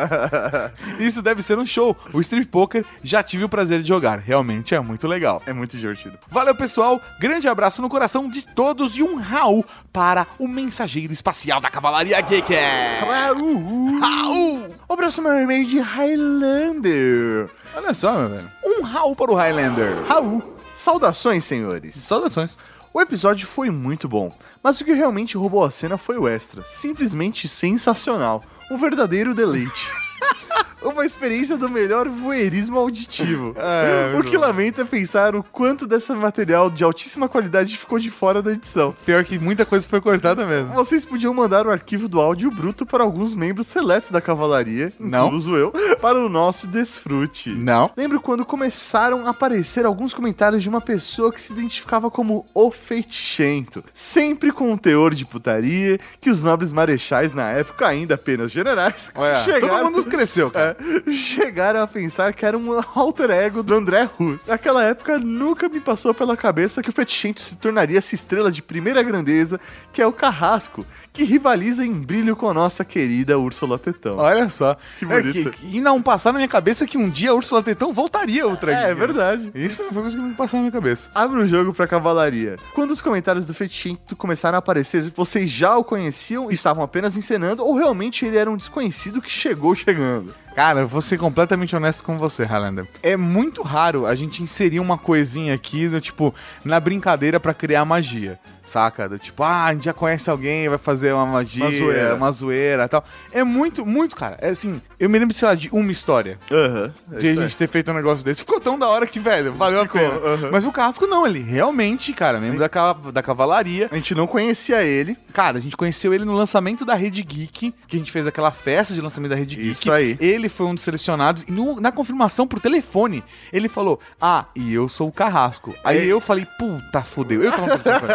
Isso 0.98 1.22
deve 1.22 1.42
ser 1.42 1.58
um 1.58 1.64
show. 1.66 1.96
O 2.12 2.20
Strip 2.20 2.46
Poker 2.46 2.84
já 3.02 3.22
tive 3.22 3.44
o 3.44 3.48
prazer 3.48 3.80
de 3.80 3.88
jogar. 3.88 4.18
Realmente 4.18 4.74
é 4.74 4.80
muito 4.80 5.06
legal. 5.06 5.42
É 5.46 5.52
muito 5.52 5.76
divertido. 5.76 6.18
Valeu, 6.28 6.54
pessoal. 6.54 7.00
Grande 7.20 7.48
abraço 7.48 7.80
no 7.80 7.88
coração 7.88 8.28
de 8.28 8.42
todos 8.42 8.96
e 8.96 9.02
um 9.02 9.14
Raul 9.16 9.64
para 9.92 10.26
o 10.38 10.48
mensageiro 10.48 11.12
espacial 11.12 11.60
da 11.60 11.70
Cavalaria 11.70 12.20
Geek. 12.20 12.54
Raul. 13.00 14.00
Raul! 14.00 14.74
O 14.88 14.96
próximo 14.96 15.28
é 15.28 15.32
um 15.32 15.42
e-mail 15.42 15.66
de 15.66 15.78
Highlander. 15.78 17.50
Olha 17.76 17.92
só, 17.92 18.12
meu 18.14 18.28
velho. 18.28 18.50
Um 18.64 18.82
Raul 18.82 19.16
para 19.16 19.32
o 19.32 19.34
Highlander. 19.34 20.02
Raul. 20.06 20.54
Saudações, 20.74 21.44
senhores. 21.44 21.96
Saudações. 21.96 22.56
O 22.92 23.00
episódio 23.00 23.46
foi 23.46 23.70
muito 23.70 24.08
bom, 24.08 24.32
mas 24.62 24.80
o 24.80 24.84
que 24.84 24.92
realmente 24.92 25.36
roubou 25.36 25.64
a 25.64 25.70
cena 25.70 25.98
foi 25.98 26.16
o 26.16 26.28
extra. 26.28 26.62
Simplesmente 26.62 27.48
sensacional. 27.48 28.44
Um 28.70 28.76
verdadeiro 28.76 29.34
deleite. 29.34 29.90
Uma 30.84 31.06
experiência 31.06 31.56
do 31.56 31.68
melhor 31.68 32.08
voyeurismo 32.08 32.78
auditivo. 32.78 33.54
É, 33.64 34.18
o 34.18 34.22
que 34.22 34.36
lamento 34.36 34.80
é 34.82 34.84
pensar 34.84 35.34
o 35.34 35.42
quanto 35.42 35.86
desse 35.86 36.12
material 36.12 36.68
de 36.68 36.84
altíssima 36.84 37.28
qualidade 37.28 37.76
ficou 37.76 37.98
de 37.98 38.10
fora 38.10 38.42
da 38.42 38.52
edição. 38.52 38.94
Pior 39.06 39.24
que 39.24 39.38
muita 39.38 39.64
coisa 39.64 39.88
foi 39.88 40.00
cortada 40.00 40.44
mesmo. 40.44 40.74
Vocês 40.74 41.04
podiam 41.04 41.32
mandar 41.32 41.66
o 41.66 41.70
arquivo 41.70 42.08
do 42.08 42.20
áudio 42.20 42.50
bruto 42.50 42.84
para 42.84 43.02
alguns 43.02 43.34
membros 43.34 43.66
seletos 43.66 44.10
da 44.10 44.20
cavalaria, 44.20 44.92
Não. 44.98 45.26
incluso 45.26 45.56
eu, 45.56 45.72
para 46.00 46.18
o 46.18 46.28
nosso 46.28 46.66
desfrute. 46.66 47.50
Não. 47.50 47.90
Lembro 47.96 48.20
quando 48.20 48.44
começaram 48.44 49.26
a 49.26 49.30
aparecer 49.30 49.86
alguns 49.86 50.12
comentários 50.12 50.62
de 50.62 50.68
uma 50.68 50.80
pessoa 50.80 51.32
que 51.32 51.40
se 51.40 51.52
identificava 51.52 52.10
como 52.10 52.44
o 52.52 52.70
fetichento, 52.70 53.82
sempre 53.94 54.52
com 54.52 54.70
um 54.70 54.76
teor 54.76 55.14
de 55.14 55.24
putaria 55.24 55.98
que 56.20 56.30
os 56.30 56.42
nobres 56.42 56.72
marechais 56.72 57.32
na 57.32 57.50
época, 57.50 57.86
ainda 57.86 58.14
apenas 58.14 58.50
generais, 58.50 59.10
Olha, 59.14 59.42
chegaram, 59.44 59.68
todo 59.68 59.92
mundo 59.92 60.04
cresceu, 60.16 60.50
cara. 60.50 60.74
cara, 60.74 61.12
chegaram 61.12 61.82
a 61.82 61.86
pensar 61.86 62.32
que 62.32 62.44
era 62.44 62.56
um 62.56 62.80
alter 62.94 63.30
ego 63.30 63.62
do 63.62 63.74
André 63.74 64.02
Russo. 64.04 64.48
Naquela 64.48 64.84
época, 64.84 65.18
nunca 65.18 65.68
me 65.68 65.80
passou 65.80 66.12
pela 66.14 66.36
cabeça 66.36 66.82
que 66.82 66.88
o 66.90 66.92
Fetichento 66.92 67.40
se 67.40 67.56
tornaria 67.56 67.98
essa 67.98 68.14
estrela 68.14 68.50
de 68.50 68.62
primeira 68.62 69.02
grandeza, 69.02 69.58
que 69.92 70.00
é 70.02 70.06
o 70.06 70.12
Carrasco, 70.12 70.86
que 71.12 71.24
rivaliza 71.24 71.84
em 71.84 71.92
brilho 71.92 72.36
com 72.36 72.48
a 72.48 72.54
nossa 72.54 72.84
querida 72.84 73.38
Úrsula 73.38 73.78
Tetão. 73.78 74.16
Olha 74.18 74.48
só. 74.48 74.76
Que 74.98 75.04
É 75.04 75.08
bonito. 75.22 75.50
que- 75.50 75.76
e 75.76 75.80
não 75.80 76.00
passar 76.02 76.32
na 76.32 76.38
minha 76.38 76.48
cabeça 76.48 76.86
que 76.86 76.98
um 76.98 77.08
dia 77.10 77.30
a 77.30 77.34
Úrsula 77.34 77.62
Tetão 77.62 77.92
voltaria 77.92 78.46
outra 78.46 78.72
É, 78.72 78.90
é 78.90 78.94
verdade. 78.94 79.50
Isso 79.54 79.82
não 79.82 79.92
foi 79.92 80.02
coisa 80.02 80.16
que 80.16 80.22
não 80.22 80.34
passou 80.34 80.58
na 80.58 80.62
minha 80.62 80.72
cabeça. 80.72 81.10
Abre 81.14 81.40
o 81.40 81.46
jogo 81.46 81.72
pra 81.72 81.86
cavalaria. 81.86 82.56
Quando 82.74 82.90
os 82.90 83.00
comentários 83.00 83.46
do 83.46 83.54
Fetinto 83.54 84.16
começaram 84.16 84.56
a 84.56 84.58
aparecer, 84.58 85.12
vocês 85.16 85.50
já 85.50 85.76
o 85.76 85.84
conheciam 85.84 86.50
e 86.50 86.54
estavam 86.54 86.82
apenas 86.82 87.16
encenando, 87.16 87.64
ou 87.64 87.76
realmente 87.76 88.24
ele 88.24 88.36
era 88.36 88.50
um 88.50 88.56
desconhecido 88.56 89.20
que 89.22 89.30
chegou 89.30 89.74
chegando? 89.74 90.03
funcionando. 90.04 90.43
Cara, 90.54 90.80
eu 90.80 90.88
vou 90.88 91.02
ser 91.02 91.18
completamente 91.18 91.74
honesto 91.74 92.04
com 92.04 92.16
você, 92.16 92.44
Highlander. 92.44 92.86
É 93.02 93.16
muito 93.16 93.60
raro 93.62 94.06
a 94.06 94.14
gente 94.14 94.42
inserir 94.42 94.78
uma 94.78 94.96
coisinha 94.96 95.52
aqui, 95.52 95.88
do, 95.88 96.00
tipo, 96.00 96.32
na 96.64 96.78
brincadeira 96.78 97.40
pra 97.40 97.52
criar 97.52 97.84
magia. 97.84 98.38
Saca? 98.64 99.06
Do 99.06 99.18
tipo, 99.18 99.42
ah, 99.42 99.64
a 99.66 99.72
gente 99.74 99.84
já 99.84 99.92
conhece 99.92 100.30
alguém, 100.30 100.70
vai 100.70 100.78
fazer 100.78 101.12
uma 101.12 101.26
magia, 101.26 101.64
Uma 101.66 101.70
zoeira. 101.70 102.14
uma 102.14 102.32
zoeira 102.32 102.84
e 102.84 102.88
tal. 102.88 103.04
É 103.30 103.44
muito, 103.44 103.84
muito, 103.84 104.16
cara. 104.16 104.38
É 104.40 104.48
assim, 104.48 104.80
eu 104.98 105.10
me 105.10 105.18
lembro, 105.18 105.36
sei 105.36 105.46
lá, 105.46 105.54
de 105.54 105.68
uma 105.70 105.92
história. 105.92 106.38
Aham. 106.50 106.90
é 107.12 107.16
de 107.18 107.28
a 107.28 107.34
gente 107.34 107.56
ter 107.58 107.66
feito 107.68 107.90
um 107.90 107.94
negócio 107.94 108.24
desse. 108.24 108.40
Ficou 108.40 108.58
tão 108.58 108.78
da 108.78 108.88
hora 108.88 109.06
que, 109.06 109.20
velho, 109.20 109.52
valeu 109.52 109.82
Ficou, 109.82 110.00
a 110.00 110.10
pena. 110.18 110.26
aham. 110.34 110.50
Mas 110.50 110.64
o 110.64 110.72
Casco 110.72 111.06
não, 111.06 111.26
ele 111.26 111.40
realmente, 111.40 112.14
cara, 112.14 112.40
membro 112.40 112.58
da, 112.58 112.68
ca- 112.70 112.94
da 113.12 113.22
cavalaria. 113.22 113.88
A 113.92 113.96
gente 113.96 114.14
não 114.14 114.26
conhecia 114.26 114.82
ele. 114.82 115.14
Cara, 115.34 115.58
a 115.58 115.60
gente 115.60 115.76
conheceu 115.76 116.14
ele 116.14 116.24
no 116.24 116.32
lançamento 116.34 116.86
da 116.86 116.94
Rede 116.94 117.22
Geek, 117.22 117.74
que 117.86 117.96
a 117.96 117.98
gente 117.98 118.10
fez 118.10 118.26
aquela 118.26 118.50
festa 118.50 118.94
de 118.94 119.00
lançamento 119.02 119.30
da 119.32 119.36
Rede 119.36 119.56
Geek. 119.56 119.72
Isso 119.72 119.92
aí. 119.92 120.16
Ele 120.44 120.48
foi 120.50 120.66
um 120.66 120.74
dos 120.74 120.84
selecionados. 120.84 121.42
E 121.48 121.50
no- 121.52 121.80
na 121.80 121.90
confirmação 121.90 122.46
por 122.46 122.60
telefone, 122.60 123.24
ele 123.50 123.66
falou: 123.68 123.98
Ah, 124.20 124.44
e 124.54 124.74
eu 124.74 124.88
sou 124.90 125.08
o 125.08 125.12
Carrasco. 125.12 125.74
Aí 125.82 126.00
Aí- 126.00 126.08
eu 126.08 126.20
falei: 126.20 126.46
Puta, 126.58 127.00
fudeu. 127.00 127.42
Eu 127.42 127.50
tava 127.50 127.66
no 127.66 127.78
telefone. 127.78 128.12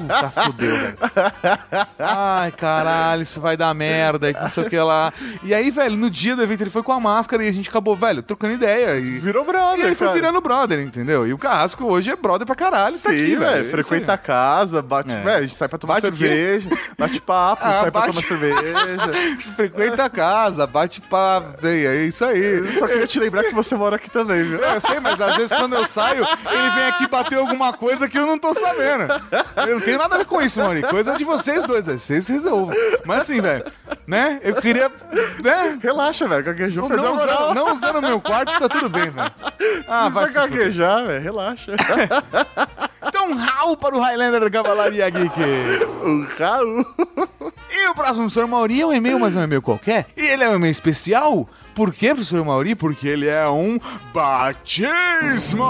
Puta, 0.00 0.30
fudeu, 0.42 0.76
velho. 0.76 0.98
Ai, 1.98 2.52
caralho, 2.52 3.22
isso 3.22 3.40
vai 3.40 3.56
dar 3.56 3.74
merda 3.74 4.30
e 4.30 4.32
não 4.32 4.48
sei 4.50 4.64
o 4.64 4.70
que 4.70 4.78
lá. 4.78 5.12
E 5.42 5.52
aí, 5.52 5.70
velho, 5.72 5.96
no 5.96 6.08
dia 6.08 6.36
do 6.36 6.42
evento 6.42 6.62
ele 6.62 6.70
foi 6.70 6.82
com 6.84 6.92
a 6.92 7.00
máscara 7.00 7.44
e 7.44 7.48
a 7.48 7.52
gente 7.52 7.68
acabou, 7.68 7.96
velho, 7.96 8.22
trocando 8.22 8.54
ideia. 8.54 8.96
E, 8.98 9.18
Virou 9.18 9.42
e 9.42 9.46
brother, 9.46 9.86
ele 9.86 9.94
foi 9.96 10.06
cara. 10.06 10.16
virando 10.20 10.40
brother, 10.40 10.78
entendeu? 10.80 11.26
E 11.26 11.32
o 11.32 11.38
Carrasco 11.38 11.84
hoje 11.84 12.10
é 12.10 12.16
brother 12.16 12.46
pra 12.46 12.54
caralho. 12.54 12.96
tá 12.98 13.10
Sim, 13.10 13.22
aqui, 13.24 13.36
velho. 13.36 13.62
Isso 13.62 13.70
Frequenta 13.70 14.12
a 14.12 14.18
casa, 14.18 14.80
bate. 14.80 15.10
É. 15.10 15.20
velho, 15.20 15.38
a 15.38 15.42
gente 15.42 15.56
sai 15.56 15.68
pra 15.68 15.78
tomar 15.78 15.94
Bate 15.94 16.06
cerveja, 16.16 16.68
bate 16.96 17.20
papo, 17.20 17.62
Ah, 17.66 17.80
sai 17.82 17.90
pra 17.90 18.00
bate- 18.02 18.12
tomar 18.12 18.26
cerveja. 18.26 19.10
Frequenta 19.56 20.04
a 20.04 20.10
casa, 20.10 20.66
bate 20.66 21.00
papo, 21.00 21.39
é 21.62 21.94
isso 22.04 22.24
aí. 22.24 22.66
Só 22.78 22.86
queria 22.86 23.06
te 23.06 23.18
lembrar 23.18 23.44
que 23.44 23.54
você 23.54 23.74
mora 23.76 23.96
aqui 23.96 24.10
também, 24.10 24.42
viu? 24.44 24.62
É, 24.64 24.76
eu 24.76 24.80
sei, 24.80 25.00
mas 25.00 25.20
às 25.20 25.36
vezes 25.36 25.52
quando 25.52 25.74
eu 25.74 25.86
saio, 25.86 26.24
ele 26.24 26.70
vem 26.74 26.84
aqui 26.88 27.08
bater 27.08 27.38
alguma 27.38 27.72
coisa 27.72 28.08
que 28.08 28.18
eu 28.18 28.26
não 28.26 28.38
tô 28.38 28.54
sabendo. 28.54 29.04
Eu 29.66 29.74
não 29.78 29.80
tenho 29.80 29.98
nada 29.98 30.14
a 30.14 30.18
ver 30.18 30.24
com 30.24 30.40
isso, 30.40 30.60
Maurício. 30.60 30.88
Coisa 30.88 31.16
de 31.16 31.24
vocês 31.24 31.66
dois, 31.66 31.88
aí 31.88 31.98
vocês 31.98 32.26
resolvam. 32.28 32.74
Mas 33.04 33.18
assim, 33.22 33.40
velho, 33.40 33.64
né? 34.06 34.40
Eu 34.42 34.54
queria. 34.56 34.90
Né? 35.42 35.78
Relaxa, 35.82 36.26
velho. 36.28 36.44
Gaguejou, 36.44 36.88
Não, 36.88 36.96
moral. 36.96 37.14
usando, 37.14 37.54
não 37.54 37.72
usando 37.72 37.96
o 37.96 38.02
meu 38.02 38.20
quarto, 38.20 38.58
tá 38.58 38.68
tudo 38.68 38.88
bem, 38.88 39.10
velho. 39.10 39.30
Ah, 39.88 40.04
Não 40.04 40.10
vai 40.10 40.26
vai 40.26 40.32
gaguejar, 40.32 41.06
velho. 41.06 41.22
Relaxa. 41.22 41.72
Então, 43.02 43.34
Raul 43.34 43.76
para 43.78 43.96
o 43.96 44.00
Highlander 44.00 44.40
da 44.40 44.50
Cavalaria 44.50 45.08
Geek. 45.08 45.40
o 46.04 46.26
Raul. 46.38 46.84
E 47.70 47.88
o 47.88 47.94
próximo 47.94 48.18
professor 48.24 48.46
Mauri 48.46 48.82
é 48.82 48.86
um 48.86 48.92
e-mail, 48.92 49.18
mas 49.18 49.34
é 49.34 49.40
um 49.40 49.44
e-mail 49.44 49.62
qualquer. 49.62 50.06
E 50.16 50.20
ele 50.26 50.44
é 50.44 50.48
um 50.50 50.54
e-mail 50.56 50.70
especial. 50.70 51.29
Por 51.74 51.92
quê, 51.92 52.08
professor 52.08 52.44
Mauri? 52.44 52.74
Porque 52.74 53.08
ele 53.08 53.28
é 53.28 53.48
um 53.48 53.78
batismo! 54.12 55.64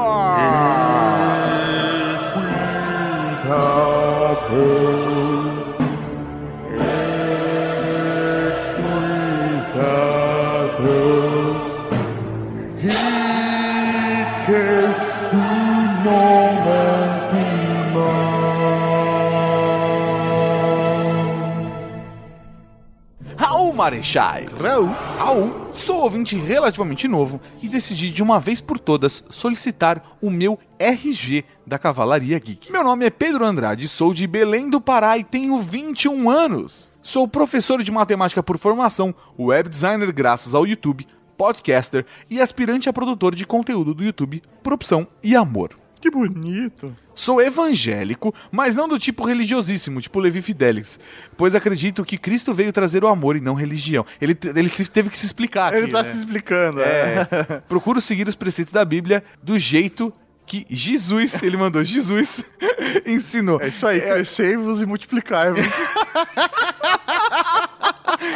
Marechais. 23.81 24.51
Raul. 24.61 24.91
Raul, 25.17 25.69
sou 25.73 26.03
ouvinte 26.03 26.37
relativamente 26.37 27.09
novo 27.09 27.41
e 27.63 27.67
decidi 27.67 28.11
de 28.11 28.23
uma 28.23 28.39
vez 28.39 28.61
por 28.61 28.79
todas 28.79 29.25
solicitar 29.31 30.19
o 30.21 30.29
meu 30.29 30.59
RG 30.79 31.47
da 31.67 31.79
Cavalaria 31.79 32.39
Geek. 32.39 32.71
Meu 32.71 32.85
nome 32.85 33.07
é 33.07 33.11
Pedro 33.11 33.43
Andrade, 33.43 33.89
sou 33.89 34.13
de 34.13 34.27
Belém 34.27 34.69
do 34.69 34.83
Pará 34.83 35.17
e 35.17 35.25
tenho 35.25 35.57
21 35.57 36.29
anos. 36.29 36.91
Sou 37.01 37.27
professor 37.27 37.83
de 37.83 37.91
matemática 37.91 38.43
por 38.43 38.59
formação, 38.59 39.15
web 39.39 39.67
designer 39.71 40.13
graças 40.13 40.55
ao 40.55 40.67
YouTube, 40.67 41.07
podcaster 41.39 42.05
e 42.29 42.39
aspirante 42.39 42.87
a 42.87 42.93
produtor 42.93 43.35
de 43.35 43.47
conteúdo 43.47 43.95
do 43.95 44.05
YouTube 44.05 44.43
por 44.63 44.75
opção 44.75 45.09
e 45.23 45.35
amor. 45.35 45.80
Que 46.01 46.11
bonito. 46.11 46.97
Sou 47.15 47.43
evangélico, 47.43 48.35
mas 48.51 48.75
não 48.75 48.89
do 48.89 48.99
tipo 48.99 49.27
religiosíssimo, 49.27 50.01
tipo 50.01 50.19
Levi 50.19 50.41
Fidelix, 50.41 50.99
pois 51.37 51.55
acredito 51.55 52.05
que 52.05 52.17
Cristo 52.17 52.55
veio 52.55 52.73
trazer 52.73 53.05
o 53.05 53.09
amor 53.09 53.37
e 53.37 53.41
não 53.41 53.55
religião. 53.55 54.07
Ele, 54.21 54.37
ele 54.57 54.71
teve 54.71 55.11
que 55.11 55.19
se 55.19 55.27
explicar 55.27 55.75
Ele 55.75 55.85
aqui, 55.85 55.93
tá 55.93 56.03
né? 56.03 56.11
se 56.11 56.17
explicando, 56.17 56.81
É, 56.81 57.29
é. 57.31 57.45
procuro 57.69 58.01
seguir 58.01 58.27
os 58.27 58.35
preceitos 58.35 58.73
da 58.73 58.85
Bíblia 58.85 59.23
do 59.43 59.59
jeito 59.59 60.11
que 60.47 60.67
Jesus, 60.69 61.43
ele 61.45 61.57
mandou 61.57 61.85
Jesus, 61.85 62.45
ensinou. 63.07 63.61
É 63.61 63.69
isso 63.69 63.87
aí, 63.87 64.01
crescei-vos 64.01 64.83
e 64.83 64.87
multiplicai-vos. 64.87 65.61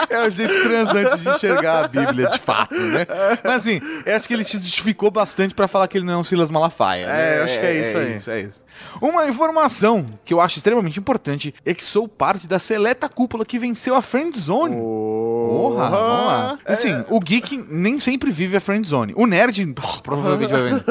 É 0.09 0.27
o 0.27 0.31
jeito 0.31 0.63
transante 0.63 1.19
de 1.19 1.29
enxergar 1.29 1.85
a 1.85 1.89
Bíblia, 1.89 2.29
de 2.31 2.39
fato, 2.39 2.75
né? 2.75 3.07
Mas 3.43 3.55
assim, 3.55 3.81
eu 4.05 4.17
acho 4.17 4.27
que 4.29 4.35
ele 4.35 4.45
se 4.45 4.59
justificou 4.59 5.11
bastante 5.11 5.55
pra 5.55 5.67
falar 5.69 5.89
que 5.89 5.99
ele 5.99 6.07
não 6.07 6.15
é 6.15 6.17
um 6.17 6.25
Silas 6.25 6.51
Malafaia. 6.51 7.07
né? 7.07 7.35
É, 7.35 7.39
eu 7.39 7.45
acho 7.45 7.59
que 7.61 7.67
é 7.67 7.81
isso 7.81 7.99
aí. 7.99 8.13
É 8.13 8.17
isso, 8.17 8.31
é 8.31 8.41
isso. 8.41 8.65
Uma 9.01 9.27
informação 9.29 10.07
que 10.25 10.35
eu 10.35 10.41
acho 10.41 10.57
extremamente 10.57 10.99
importante 10.99 11.55
é 11.65 11.73
que 11.75 11.85
sou 11.85 12.09
parte 12.09 12.47
da 12.49 12.59
seleta 12.59 13.09
cúpula 13.09 13.45
que 13.45 13.59
venceu 13.59 13.95
a 13.95 14.03
Friend 14.03 14.37
Zone. 14.39 14.77
Porra, 14.77 15.91
vamos 15.91 16.27
lá. 16.27 16.59
Assim, 16.65 17.05
o 17.11 17.21
geek 17.21 17.65
nem 17.69 17.99
sempre 17.99 18.31
vive 18.31 18.57
a 18.57 18.61
friend 18.61 18.87
zone. 18.89 19.13
O 19.17 19.27
nerd 19.27 19.75
provavelmente 20.03 20.51
vai 20.51 20.63
vender. 20.63 20.85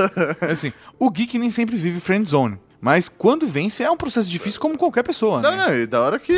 Assim, 0.51 0.71
o 0.99 1.09
geek 1.09 1.37
nem 1.37 1.51
sempre 1.51 1.75
vive 1.75 1.99
friend 1.99 2.29
zone. 2.29 2.57
Mas 2.83 3.07
quando 3.07 3.47
vence 3.47 3.81
é 3.81 3.89
um 3.89 3.95
processo 3.95 4.27
difícil 4.27 4.59
como 4.59 4.77
qualquer 4.77 5.03
pessoa, 5.03 5.41
Não, 5.41 5.51
né? 5.55 5.67
não, 5.67 5.73
e 5.73 5.87
da 5.87 6.01
hora 6.01 6.19
que 6.19 6.33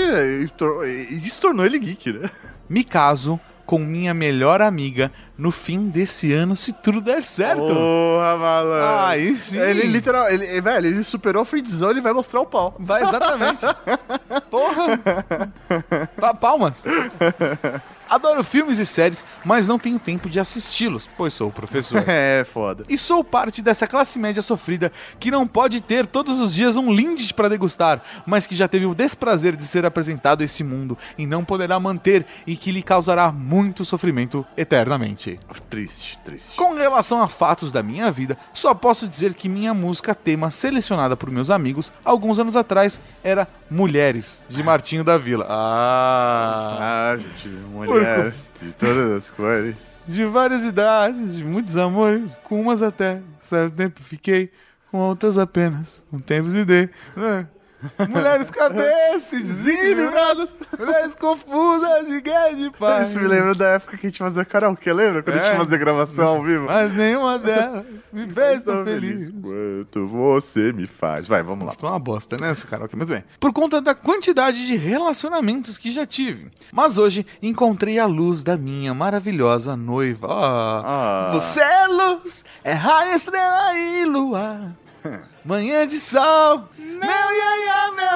isso 1.09 1.41
tornou 1.41 1.65
ele 1.65 1.79
geek, 1.79 2.13
né? 2.13 2.29
Me 2.69 2.83
caso 2.83 3.39
com 3.65 3.79
minha 3.79 4.13
melhor 4.13 4.61
amiga 4.61 5.11
no 5.37 5.51
fim 5.51 5.89
desse 5.89 6.31
ano, 6.33 6.55
se 6.55 6.71
tudo 6.71 7.01
der 7.01 7.23
certo. 7.23 7.61
Porra, 7.61 8.37
malandro. 8.37 9.05
Aí 9.07 9.35
sim. 9.35 9.59
Ele 9.59 9.83
literal, 9.87 10.29
ele, 10.29 10.61
velho, 10.61 10.87
ele 10.87 11.03
superou 11.03 11.43
a 11.43 11.45
friendzone 11.45 11.99
e 11.99 12.01
vai 12.01 12.13
mostrar 12.13 12.41
o 12.41 12.45
pau. 12.45 12.75
Vai 12.79 13.03
exatamente. 13.03 13.61
Porra. 14.49 14.99
Pa- 16.19 16.33
Palmas. 16.33 16.83
Adoro 18.07 18.43
filmes 18.43 18.77
e 18.77 18.85
séries, 18.85 19.25
mas 19.43 19.67
não 19.67 19.79
tenho 19.79 19.97
tempo 19.97 20.29
de 20.29 20.39
assisti-los, 20.39 21.09
pois 21.17 21.33
sou 21.33 21.51
professor. 21.51 22.03
É, 22.07 22.43
foda. 22.45 22.83
E 22.87 22.97
sou 22.99 23.23
parte 23.23 23.61
dessa 23.63 23.87
classe 23.87 24.19
média 24.19 24.41
sofrida 24.43 24.91
que 25.19 25.31
não 25.31 25.47
pode 25.47 25.81
ter 25.81 26.05
todos 26.05 26.39
os 26.39 26.53
dias 26.53 26.77
um 26.77 26.93
Lindt 26.93 27.33
para 27.33 27.49
degustar, 27.49 28.01
mas 28.25 28.45
que 28.45 28.55
já 28.55 28.67
teve 28.67 28.85
o 28.85 28.93
desprazer 28.93 29.55
de 29.55 29.63
ser 29.65 29.85
apresentado 29.85 30.41
a 30.41 30.45
esse 30.45 30.63
mundo 30.63 30.95
e 31.17 31.25
não 31.25 31.43
poderá 31.43 31.79
manter 31.79 32.25
e 32.45 32.55
que 32.55 32.71
lhe 32.71 32.83
causará 32.83 33.31
muito 33.31 33.83
sofrimento 33.83 34.45
eternamente. 34.55 35.24
Triste, 35.69 36.19
triste. 36.23 36.55
Com 36.55 36.73
relação 36.73 37.21
a 37.21 37.27
fatos 37.27 37.71
da 37.71 37.81
minha 37.83 38.11
vida, 38.11 38.37
só 38.53 38.73
posso 38.73 39.07
dizer 39.07 39.33
que 39.33 39.49
minha 39.49 39.73
música 39.73 40.13
tema 40.15 40.49
selecionada 40.49 41.17
por 41.17 41.29
meus 41.31 41.49
amigos 41.49 41.91
alguns 42.03 42.39
anos 42.39 42.55
atrás 42.55 42.99
era 43.23 43.47
Mulheres, 43.69 44.45
de 44.47 44.61
Martinho 44.63 45.03
da 45.03 45.17
Vila. 45.17 45.45
Ah, 45.49 47.13
Ah, 47.13 47.17
gente, 47.17 47.47
mulheres 47.47 48.51
de 48.61 48.71
todas 48.73 49.11
as 49.11 49.29
cores. 49.29 49.75
de 50.07 50.25
várias 50.25 50.63
idades, 50.63 51.35
de 51.35 51.43
muitos 51.43 51.75
amores, 51.77 52.29
com 52.43 52.61
umas 52.61 52.81
até 52.81 53.21
certo 53.41 53.75
tempo 53.75 54.01
fiquei, 54.03 54.51
com 54.91 54.99
outras 54.99 55.37
apenas, 55.37 56.03
um 56.13 56.19
tempo 56.19 56.49
se 56.49 56.63
dei. 56.63 56.89
né? 57.15 57.47
Mulheres 58.09 58.49
cabeças 58.51 59.41
desequilibradas, 59.41 60.55
mulheres 60.77 61.15
confusas 61.15 62.07
de 62.07 62.21
guerra 62.21 62.51
e 62.51 62.55
de 62.55 62.71
paz. 62.71 63.09
Isso 63.09 63.19
me 63.19 63.27
lembra 63.27 63.53
da 63.55 63.67
época 63.69 63.97
que 63.97 64.07
a 64.07 64.09
gente 64.09 64.19
fazia 64.19 64.43
karaokê, 64.45 64.91
lembra? 64.93 65.21
Quando 65.23 65.37
a 65.37 65.39
É. 65.41 65.49
gente 65.51 65.57
fazia 65.57 65.77
gravação 65.77 66.27
ao 66.27 66.43
vivo. 66.43 66.65
Mas 66.65 66.93
nenhuma 66.93 67.37
delas 67.39 67.85
me 68.11 68.27
fez 68.27 68.63
tão 68.63 68.83
feliz. 68.85 69.29
quanto 69.29 70.07
você 70.07 70.71
me 70.73 70.87
faz. 70.87 71.27
Vai, 71.27 71.43
vamos 71.43 71.65
lá. 71.65 71.71
Ficou 71.73 71.89
uma 71.89 71.99
bosta, 71.99 72.37
né, 72.37 72.51
esse 72.51 72.65
karaokê? 72.65 72.95
Mas 72.95 73.09
bem. 73.09 73.23
Por 73.39 73.51
conta 73.53 73.81
da 73.81 73.93
quantidade 73.95 74.65
de 74.67 74.75
relacionamentos 74.75 75.77
que 75.77 75.91
já 75.91 76.05
tive. 76.05 76.49
Mas 76.71 76.97
hoje 76.97 77.25
encontrei 77.41 77.99
a 77.99 78.05
luz 78.05 78.43
da 78.43 78.57
minha 78.57 78.93
maravilhosa 78.93 79.75
noiva. 79.75 80.27
Ah, 80.29 80.81
Ah. 80.85 81.31
Você 81.33 81.59
é 81.59 81.87
luz, 81.87 82.43
é 82.63 82.73
raio, 82.73 83.15
estrela 83.15 83.73
e 83.77 84.05
lua. 84.05 84.75
Manhã 85.45 85.85
de 85.85 85.99
sol, 85.99 86.67
meu 86.95 87.09
iaia, 87.09 87.91
meu. 87.91 88.15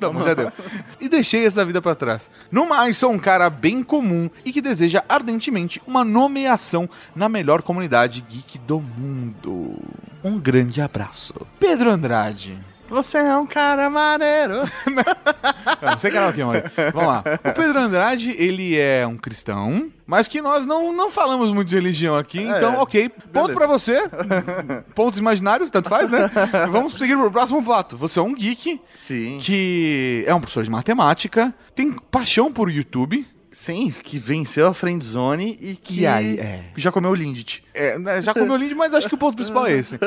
Tá 0.00 0.08
bom, 0.08 0.22
já 0.22 0.32
deu. 0.32 0.50
E 0.98 1.08
deixei 1.08 1.44
essa 1.44 1.62
vida 1.64 1.82
pra 1.82 1.94
trás. 1.94 2.30
No 2.50 2.66
mais, 2.66 2.96
sou 2.96 3.12
um 3.12 3.18
cara 3.18 3.50
bem 3.50 3.82
comum 3.82 4.30
e 4.44 4.50
que 4.50 4.62
deseja 4.62 5.04
ardentemente 5.06 5.80
uma 5.86 6.02
nomeação 6.02 6.88
na 7.14 7.28
melhor 7.28 7.60
comunidade 7.60 8.22
geek 8.22 8.58
do 8.60 8.80
mundo. 8.80 9.76
Um 10.24 10.38
grande 10.38 10.80
abraço. 10.80 11.34
Pedro 11.58 11.90
Andrade. 11.90 12.58
Você 12.90 13.18
é 13.18 13.36
um 13.36 13.46
cara 13.46 13.88
maneiro. 13.88 14.60
Não, 15.80 15.98
sem 15.98 16.10
karaokê, 16.10 16.44
mano. 16.44 16.62
Vamos 16.92 17.08
lá. 17.08 17.24
O 17.44 17.54
Pedro 17.54 17.78
Andrade, 17.78 18.34
ele 18.36 18.76
é 18.76 19.06
um 19.06 19.16
cristão, 19.16 19.90
mas 20.04 20.26
que 20.26 20.42
nós 20.42 20.66
não, 20.66 20.92
não 20.92 21.10
falamos 21.10 21.50
muito 21.50 21.68
de 21.68 21.76
religião 21.76 22.16
aqui, 22.16 22.42
então, 22.42 22.76
ok. 22.80 23.08
Ponto 23.08 23.54
pra 23.54 23.66
você. 23.66 24.02
Pontos 24.94 25.18
imaginários, 25.18 25.70
tanto 25.70 25.88
faz, 25.88 26.10
né? 26.10 26.28
Vamos 26.70 26.94
seguir 26.94 27.16
pro 27.16 27.30
próximo 27.30 27.62
fato. 27.62 27.96
Você 27.96 28.18
é 28.18 28.22
um 28.22 28.34
geek 28.34 28.80
Sim. 28.94 29.38
que 29.40 30.24
é 30.26 30.34
um 30.34 30.40
professor 30.40 30.64
de 30.64 30.70
matemática, 30.70 31.54
tem 31.74 31.92
paixão 31.92 32.52
por 32.52 32.70
YouTube. 32.70 33.26
Sim, 33.52 33.90
que 34.02 34.18
venceu 34.18 34.66
a 34.68 34.74
friendzone 34.74 35.58
e 35.60 35.74
que 35.74 36.00
E 36.02 36.06
aí, 36.06 36.38
é. 36.38 36.64
já 36.76 36.92
comeu 36.92 37.10
o 37.10 37.14
Lindt. 37.14 37.64
É, 37.74 37.98
né, 37.98 38.22
já 38.22 38.32
comeu 38.32 38.56
lindo, 38.56 38.76
mas 38.76 38.94
acho 38.94 39.08
que 39.08 39.14
o 39.14 39.18
ponto 39.18 39.34
principal 39.34 39.66
é 39.66 39.72
esse. 39.72 39.98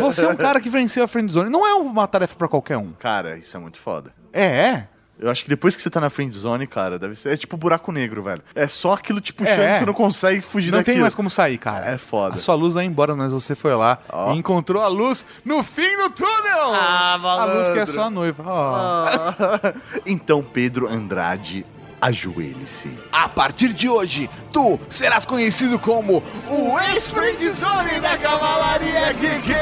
Você 0.00 0.24
é 0.24 0.28
um 0.28 0.36
cara 0.36 0.60
que 0.60 0.68
venceu 0.70 1.02
a 1.04 1.08
friendzone. 1.08 1.50
Não 1.50 1.66
é 1.66 1.74
uma 1.74 2.06
tarefa 2.06 2.36
pra 2.36 2.46
qualquer 2.48 2.76
um. 2.76 2.92
Cara, 2.92 3.36
isso 3.36 3.56
é 3.56 3.60
muito 3.60 3.78
foda. 3.78 4.12
É, 4.32 4.44
é. 4.44 4.88
Eu 5.18 5.30
acho 5.30 5.44
que 5.44 5.48
depois 5.48 5.76
que 5.76 5.82
você 5.82 5.88
tá 5.90 6.00
na 6.00 6.10
friendzone, 6.10 6.66
cara, 6.66 6.98
deve 6.98 7.14
ser 7.14 7.30
é 7.34 7.36
tipo 7.36 7.56
buraco 7.56 7.92
negro, 7.92 8.22
velho. 8.24 8.42
É 8.56 8.66
só 8.66 8.94
aquilo 8.94 9.20
te 9.20 9.32
puxando 9.32 9.60
É. 9.60 9.76
e 9.76 9.78
você 9.78 9.84
não 9.86 9.94
consegue 9.94 10.40
fugir 10.40 10.70
Não 10.72 10.78
daquilo. 10.78 10.94
tem 10.96 11.00
mais 11.00 11.14
como 11.14 11.30
sair, 11.30 11.58
cara. 11.58 11.86
É 11.90 11.96
foda. 11.98 12.34
A 12.34 12.38
sua 12.38 12.54
luz 12.56 12.74
vai 12.74 12.84
embora, 12.84 13.14
mas 13.14 13.30
você 13.32 13.54
foi 13.54 13.72
lá 13.74 13.98
Ó. 14.08 14.32
e 14.34 14.38
encontrou 14.38 14.82
a 14.82 14.88
luz 14.88 15.24
no 15.44 15.62
fim 15.62 15.96
do 15.96 16.10
túnel! 16.10 16.72
Ah, 16.74 17.14
a 17.20 17.44
luz 17.44 17.66
que 17.66 17.72
é 17.72 17.74
malandro. 17.74 17.92
só 17.92 18.02
a 18.02 18.10
noiva. 18.10 18.44
Ah. 18.46 19.74
então, 20.06 20.42
Pedro 20.42 20.88
Andrade, 20.88 21.64
ajoelhe-se. 22.02 22.90
A 23.12 23.28
partir 23.28 23.72
de 23.72 23.88
hoje, 23.88 24.28
tu 24.52 24.78
serás 24.90 25.24
conhecido 25.24 25.78
como 25.78 26.22
o 26.48 26.78
ex-friendzone 26.92 28.00
da 28.00 28.16
Cavalaria 28.16 29.12
Geek! 29.12 29.52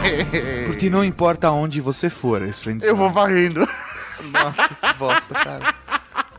Porque 0.66 0.88
não 0.88 1.04
importa 1.04 1.50
onde 1.50 1.82
você 1.82 2.08
for, 2.08 2.40
ex-friendzone. 2.40 2.90
Eu 2.90 2.96
vou 2.96 3.10
varrendo. 3.10 3.68
Nossa, 4.32 4.74
que 4.74 4.94
bosta, 4.98 5.34
cara. 5.34 5.74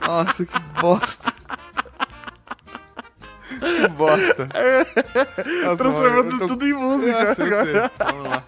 Nossa, 0.01 0.43
que 0.45 0.59
bosta. 0.81 1.31
Que 3.61 3.87
bosta. 3.93 4.49
Nossa, 5.63 5.77
Transformando 5.77 6.39
tô- 6.39 6.47
tudo 6.47 6.67
em 6.67 6.73
música. 6.73 7.23
Nossa, 7.25 7.41
eu 7.43 7.65
sei. 7.65 7.73
Vamos 7.99 8.27
lá. 8.29 8.43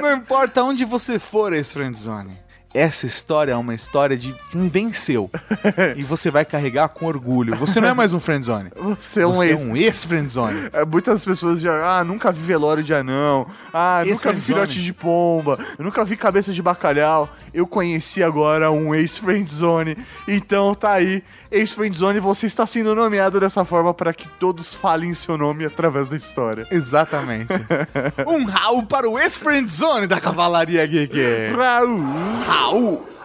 Não 0.00 0.12
importa 0.14 0.62
onde 0.62 0.84
você 0.84 1.18
for, 1.18 1.52
ex-friendzone. 1.52 2.38
Essa 2.74 3.06
história 3.06 3.52
é 3.52 3.56
uma 3.56 3.74
história 3.74 4.16
de 4.16 4.34
quem 4.50 4.68
venceu. 4.68 5.30
e 5.94 6.02
você 6.02 6.30
vai 6.30 6.44
carregar 6.44 6.88
com 6.88 7.06
orgulho. 7.06 7.54
Você 7.56 7.80
não 7.80 7.88
é 7.88 7.94
mais 7.94 8.14
um 8.14 8.20
friendzone. 8.20 8.70
Você 8.98 9.20
é 9.20 9.26
um 9.26 9.34
você 9.34 9.50
ex. 9.50 9.60
é 9.60 9.64
um 9.64 9.76
ex-friendzone. 9.76 10.70
É, 10.72 10.84
Muitas 10.84 11.24
pessoas 11.24 11.60
já, 11.60 11.98
ah, 11.98 12.04
nunca 12.04 12.32
vi 12.32 12.40
velório 12.40 12.82
de 12.82 12.94
anão, 12.94 13.46
ah, 13.72 14.02
nunca 14.06 14.32
vi 14.32 14.40
filhote 14.40 14.80
de 14.82 14.92
pomba, 14.92 15.58
eu 15.78 15.84
nunca 15.84 16.04
vi 16.04 16.16
cabeça 16.16 16.52
de 16.52 16.62
bacalhau. 16.62 17.28
Eu 17.52 17.66
conheci 17.66 18.22
agora 18.22 18.70
um 18.70 18.94
ex-friendzone. 18.94 19.96
Então 20.26 20.74
tá 20.74 20.92
aí, 20.92 21.22
ex-friendzone, 21.50 22.20
você 22.20 22.46
está 22.46 22.66
sendo 22.66 22.94
nomeado 22.94 23.38
dessa 23.38 23.64
forma 23.64 23.92
para 23.92 24.14
que 24.14 24.26
todos 24.40 24.74
falem 24.74 25.12
seu 25.12 25.36
nome 25.36 25.66
através 25.66 26.08
da 26.08 26.16
história. 26.16 26.66
Exatamente. 26.70 27.52
um 28.26 28.44
Raul 28.44 28.84
para 28.84 29.08
o 29.08 29.18
ex-friendzone 29.18 30.06
da 30.06 30.18
Cavalaria 30.18 30.86
Geek. 30.86 31.18
Raul. 31.54 32.00
Raul. 32.46 32.61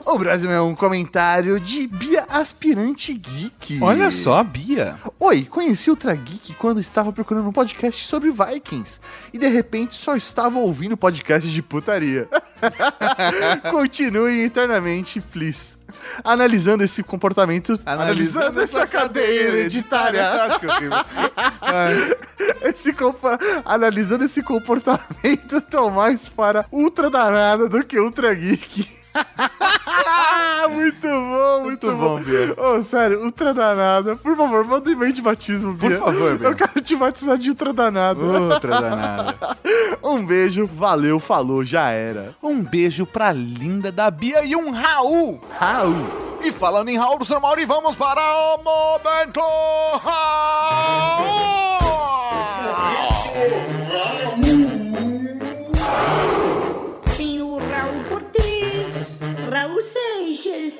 O 0.06 0.18
Brasil 0.18 0.50
é 0.50 0.60
um 0.62 0.74
comentário 0.74 1.60
de 1.60 1.86
Bia 1.86 2.26
Aspirante 2.30 3.14
Geek. 3.14 3.80
Olha 3.82 4.10
só, 4.10 4.44
Bia. 4.44 4.96
Oi, 5.20 5.46
conheci 5.46 5.90
Ultra 5.90 6.16
Geek 6.16 6.54
quando 6.56 6.80
estava 6.80 7.12
procurando 7.12 7.50
um 7.50 7.52
podcast 7.52 8.08
sobre 8.08 8.32
Vikings 8.32 9.00
e 9.34 9.38
de 9.38 9.48
repente 9.48 9.96
só 9.96 10.16
estava 10.16 10.58
ouvindo 10.60 10.98
podcast 10.98 11.50
de 11.52 11.62
putaria. 11.62 12.28
Continue 13.70 14.44
eternamente, 14.46 15.22
please. 15.22 15.78
Analisando 16.24 16.84
esse 16.84 17.04
comportamento, 17.04 17.80
analisando, 17.86 18.62
essa 18.62 18.88
cadeia 18.88 19.42
hereditária, 19.44 20.26
esse 22.64 22.92
compa- 22.94 23.40
analisando 23.66 24.24
esse 24.26 24.42
comportamento, 24.42 25.62
tô 25.70 25.90
mais 25.90 26.28
para 26.28 26.66
ultra 26.72 27.10
danada 27.10 27.70
do 27.70 27.84
que 27.84 28.00
ultra 28.00 28.34
geek. 28.34 28.97
muito 30.70 31.08
bom, 31.08 31.62
muito, 31.64 31.88
Muito 31.88 31.92
bom, 31.96 32.20
Bia. 32.22 32.54
Ô, 32.58 32.84
sério, 32.84 33.24
ultra 33.24 33.54
danada. 33.54 34.16
Por 34.16 34.36
favor, 34.36 34.64
manda 34.66 34.90
um 34.90 34.94
e-mail 34.94 35.14
de 35.14 35.22
batismo, 35.22 35.76
Por 35.78 35.90
Bia. 35.90 36.00
favor, 36.00 36.38
Bia. 36.38 36.48
Eu 36.50 36.56
quero 36.56 36.82
te 36.82 36.96
batizar 36.96 37.38
de 37.38 37.50
ultra 37.50 37.74
danada. 37.74 38.20
Outra 38.22 38.82
danada. 38.82 39.36
Um 40.04 40.26
beijo, 40.26 40.66
valeu, 40.68 41.20
falou, 41.20 41.64
já 41.66 41.90
era. 41.92 42.34
Um 42.42 42.64
beijo 42.64 43.06
pra 43.06 43.32
linda 43.34 43.92
da 43.92 44.10
Bia 44.10 44.46
e 44.46 44.56
um 44.56 44.72
Raul. 44.72 45.42
Raul. 45.60 46.28
E 46.42 46.52
falando 46.52 46.88
em 46.90 46.98
Raul, 46.98 47.18
professor 47.18 47.42
Mauri, 47.42 47.66
vamos 47.66 47.96
para 47.96 48.22
o 48.22 48.58
Momento 48.64 49.40
Raul! 49.42 50.27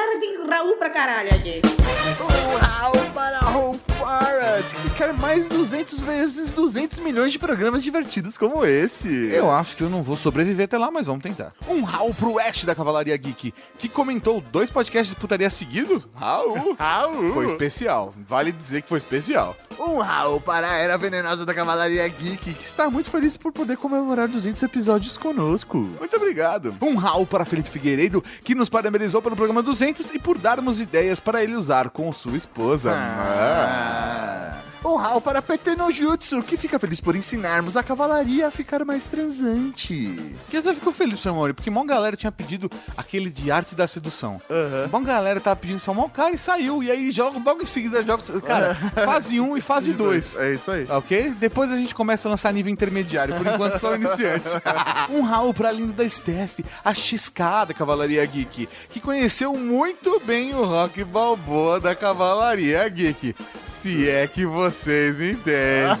Cara, 0.00 0.18
tem 0.18 0.46
Raul 0.46 0.76
pra 0.78 0.88
caralho 0.88 1.28
aqui. 1.34 1.60
O 1.62 2.56
Raul 2.56 3.10
para 3.12 3.38
Raul 3.38 3.80
Farad, 3.98 4.64
que 4.64 4.90
quer 4.96 5.12
mais 5.12 5.46
200 5.46 6.00
vezes 6.00 6.52
200 6.54 7.00
milhões 7.00 7.32
de 7.32 7.38
programas 7.38 7.82
divertidos 7.82 8.38
como 8.38 8.64
esse. 8.64 9.08
Eu 9.30 9.50
acho 9.50 9.76
que 9.76 9.82
eu 9.82 9.90
não 9.90 10.02
vou 10.02 10.16
sobreviver 10.16 10.64
até 10.64 10.78
lá, 10.78 10.90
mas 10.90 11.04
vamos 11.04 11.22
tentar. 11.22 11.52
Um 11.68 11.82
Raul 11.82 12.14
pro 12.14 12.38
Ash 12.38 12.64
da 12.64 12.74
Cavalaria 12.74 13.14
Geek, 13.14 13.52
que 13.78 13.88
comentou 13.90 14.40
dois 14.40 14.70
podcasts 14.70 15.14
de 15.14 15.20
putaria 15.20 15.50
seguidos. 15.50 16.08
Raul! 16.14 16.74
Raul. 16.80 17.34
Foi 17.34 17.46
especial. 17.46 18.14
Vale 18.26 18.52
dizer 18.52 18.80
que 18.80 18.88
foi 18.88 18.98
especial. 18.98 19.54
Um 19.78 19.98
Raul 19.98 20.40
para 20.40 20.70
a 20.70 20.76
Era 20.76 20.96
Venenosa 20.96 21.44
da 21.44 21.52
Cavalaria 21.54 22.08
Geek, 22.08 22.54
que 22.54 22.64
está 22.64 22.88
muito 22.88 23.10
feliz 23.10 23.36
por 23.36 23.52
poder 23.52 23.76
comemorar 23.76 24.28
200 24.28 24.62
episódios 24.62 25.18
conosco. 25.18 25.76
Muito 25.76 26.16
obrigado. 26.16 26.74
Um 26.80 26.96
Raul 26.96 27.26
para 27.26 27.44
Felipe 27.44 27.68
Figueiredo, 27.68 28.24
que 28.42 28.54
nos 28.54 28.70
parabenizou 28.70 29.20
pelo 29.20 29.36
programa 29.36 29.62
200 29.62 29.89
e 30.14 30.18
por 30.18 30.38
darmos 30.38 30.80
ideias 30.80 31.20
para 31.20 31.42
ele 31.42 31.54
usar 31.54 31.90
com 31.90 32.12
sua 32.12 32.36
esposa. 32.36 32.92
Ah. 32.94 34.52
Um 34.66 34.69
Raul 34.96 35.20
para 35.20 35.42
PT 35.42 35.76
no 35.76 35.90
Jutsu, 35.90 36.42
que 36.42 36.56
fica 36.56 36.78
feliz 36.78 37.00
por 37.00 37.14
ensinarmos 37.14 37.76
a 37.76 37.82
cavalaria 37.82 38.46
a 38.46 38.50
ficar 38.50 38.84
mais 38.84 39.04
transante. 39.04 40.34
Que 40.48 40.56
até 40.56 40.74
ficou 40.74 40.92
feliz, 40.92 41.20
seu 41.20 41.32
amor, 41.32 41.52
porque 41.54 41.70
mó 41.70 41.84
galera 41.84 42.16
tinha 42.16 42.32
pedido 42.32 42.70
aquele 42.96 43.30
de 43.30 43.50
arte 43.50 43.74
da 43.74 43.86
sedução. 43.86 44.40
Aham. 44.50 44.88
Mó 44.90 45.00
galera 45.00 45.40
tava 45.40 45.56
pedindo 45.56 45.78
só 45.78 45.92
mó 45.92 46.08
cara 46.08 46.34
e 46.34 46.38
saiu. 46.38 46.82
E 46.82 46.90
aí 46.90 47.12
joga 47.12 47.40
logo 47.44 47.62
em 47.62 47.66
seguida 47.66 48.02
joga. 48.04 48.22
Cara, 48.40 48.74
fase 49.04 49.40
1 49.40 49.50
um 49.50 49.56
e 49.56 49.60
fase 49.60 49.92
2. 49.92 50.38
É 50.38 50.52
isso 50.52 50.70
aí. 50.70 50.86
Ok? 50.88 51.34
Depois 51.38 51.70
a 51.70 51.76
gente 51.76 51.94
começa 51.94 52.28
a 52.28 52.30
lançar 52.30 52.52
nível 52.52 52.72
intermediário, 52.72 53.34
por 53.34 53.46
enquanto 53.46 53.78
só 53.78 53.94
iniciante. 53.94 54.46
um 55.10 55.22
Raul 55.22 55.52
pra 55.52 55.72
linda 55.72 55.92
da 55.92 56.08
Steph, 56.08 56.60
a 56.84 56.94
Xiscada 56.94 57.74
Cavalaria 57.74 58.24
Geek, 58.24 58.68
que 58.90 59.00
conheceu 59.00 59.54
muito 59.56 60.20
bem 60.24 60.54
o 60.54 60.64
Rock 60.64 61.04
Balboa 61.04 61.80
da 61.80 61.94
Cavalaria 61.94 62.88
Geek. 62.88 63.34
Se 63.80 64.08
é 64.08 64.26
que 64.26 64.44
vocês 64.72 65.16
me 65.16 65.32
entendem. 65.32 65.90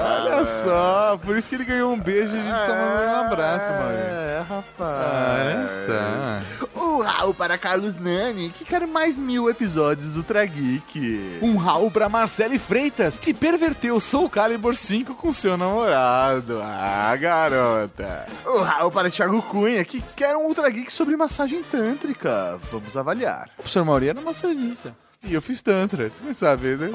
Olha 0.00 0.44
só, 0.44 1.18
por 1.24 1.36
isso 1.36 1.48
que 1.48 1.56
ele 1.56 1.64
ganhou 1.64 1.92
um 1.92 1.98
beijo 1.98 2.36
e 2.36 2.40
a 2.40 2.42
gente 2.42 2.66
só 2.66 2.72
mandou 2.72 3.06
um 3.06 3.26
abraço, 3.26 3.72
mano. 3.72 3.98
É, 3.98 4.44
rapaz. 4.48 5.06
Olha 5.40 5.68
só. 5.68 6.80
Um 6.80 6.98
Raul 7.00 7.34
para 7.34 7.58
Carlos 7.58 7.98
Nani, 7.98 8.50
que 8.50 8.64
quer 8.64 8.86
mais 8.86 9.18
mil 9.18 9.50
episódios 9.50 10.12
do 10.12 10.18
Ultra 10.18 10.44
Geek. 10.46 11.38
Um 11.42 11.56
Raul 11.56 11.90
pra 11.90 12.08
Marcele 12.08 12.58
Freitas, 12.58 13.18
que 13.18 13.34
perverteu 13.34 13.98
Soul 13.98 14.30
Calibur 14.30 14.76
5 14.76 15.14
com 15.14 15.32
seu 15.32 15.56
namorado. 15.56 16.60
Ah, 16.62 17.14
garota. 17.16 18.26
Um 18.46 18.60
Raul 18.60 18.92
para 18.92 19.10
Thiago 19.10 19.42
Cunha, 19.42 19.84
que 19.84 20.00
quer 20.16 20.36
um 20.36 20.46
Ultra 20.46 20.70
Geek 20.70 20.92
sobre 20.92 21.16
massagem 21.16 21.62
tântrica. 21.62 22.58
Vamos 22.70 22.96
avaliar. 22.96 23.48
O 23.54 23.62
professor 23.62 23.84
Mauri 23.84 24.08
era 24.08 24.20
massagista. 24.20 24.94
E 25.24 25.34
eu 25.34 25.42
fiz 25.42 25.60
Tantra, 25.60 26.10
tu 26.10 26.24
não 26.24 26.32
sabe, 26.32 26.76
né? 26.76 26.90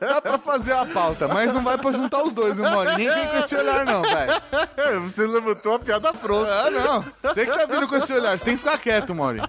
Dá 0.00 0.20
pra 0.20 0.36
fazer 0.38 0.72
a 0.72 0.84
pauta, 0.84 1.28
mas 1.28 1.54
não 1.54 1.62
vai 1.62 1.78
pra 1.78 1.92
juntar 1.92 2.22
os 2.24 2.32
dois, 2.32 2.56
viu, 2.56 2.68
Mauri? 2.68 2.96
Nem 2.96 3.08
vem 3.08 3.26
com 3.28 3.36
esse 3.38 3.54
olhar, 3.56 3.84
não, 3.86 4.02
velho. 4.02 4.32
Você 5.08 5.26
levantou 5.26 5.74
a 5.76 5.78
piada 5.78 6.12
pronta. 6.12 6.50
Ah, 6.50 6.70
não. 6.70 7.04
Você 7.22 7.46
que 7.46 7.52
tá 7.52 7.66
vindo 7.66 7.86
com 7.86 7.96
esse 7.96 8.12
olhar, 8.12 8.36
você 8.38 8.44
tem 8.44 8.54
que 8.56 8.62
ficar 8.64 8.78
quieto, 8.78 9.14
Mauri. 9.14 9.40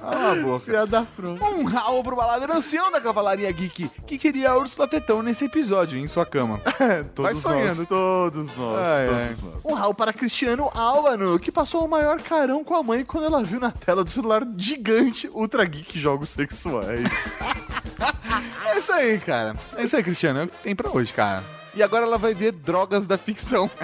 Cala 0.00 0.32
a 0.32 0.34
boca. 0.42 0.64
Piada 0.70 1.06
pronta. 1.16 1.44
Um 1.44 1.64
Raul 1.64 2.02
pro 2.02 2.16
baladeiro 2.16 2.52
ancião 2.52 2.90
da 2.90 3.00
Cavalaria 3.00 3.50
Geek, 3.50 3.88
que 4.06 4.18
queria 4.18 4.50
a 4.50 4.56
Úrsula 4.56 4.86
Tetão 4.88 5.22
nesse 5.22 5.44
episódio, 5.46 5.98
em 5.98 6.06
sua 6.08 6.26
cama. 6.26 6.60
Todos 7.14 7.38
sonhando. 7.38 7.78
nós, 7.80 7.88
todos 7.88 8.56
nós, 8.56 8.78
Ai, 8.80 9.06
todos 9.06 9.18
ai. 9.20 9.36
nós. 9.42 9.54
Um 9.64 9.74
Raul 9.74 9.94
para 9.94 10.12
Cristiano 10.12 10.70
Álvaro, 10.74 11.38
que 11.38 11.50
passou 11.52 11.84
o 11.84 11.88
maior 11.88 12.20
carão 12.20 12.62
com 12.64 12.74
a 12.76 12.82
mãe 12.82 13.04
quando 13.04 13.24
ela 13.24 13.42
viu 13.42 13.60
na 13.60 13.70
tela 13.70 14.02
do 14.04 14.10
celular 14.10 14.42
gigante 14.56 15.28
Ultra 15.32 15.64
Geek 15.64 15.98
Jogos 15.98 16.30
Sexuais. 16.30 16.81
É 18.64 18.78
isso 18.78 18.92
aí, 18.92 19.18
cara. 19.18 19.54
É 19.76 19.82
isso 19.84 19.96
aí, 19.96 20.02
Cristiano. 20.02 20.40
É 20.40 20.44
o 20.44 20.48
que 20.48 20.56
tem 20.58 20.74
pra 20.74 20.90
hoje, 20.90 21.12
cara. 21.12 21.44
E 21.74 21.82
agora 21.82 22.04
ela 22.04 22.18
vai 22.18 22.34
ver 22.34 22.52
drogas 22.52 23.06
da 23.06 23.16
ficção. 23.16 23.70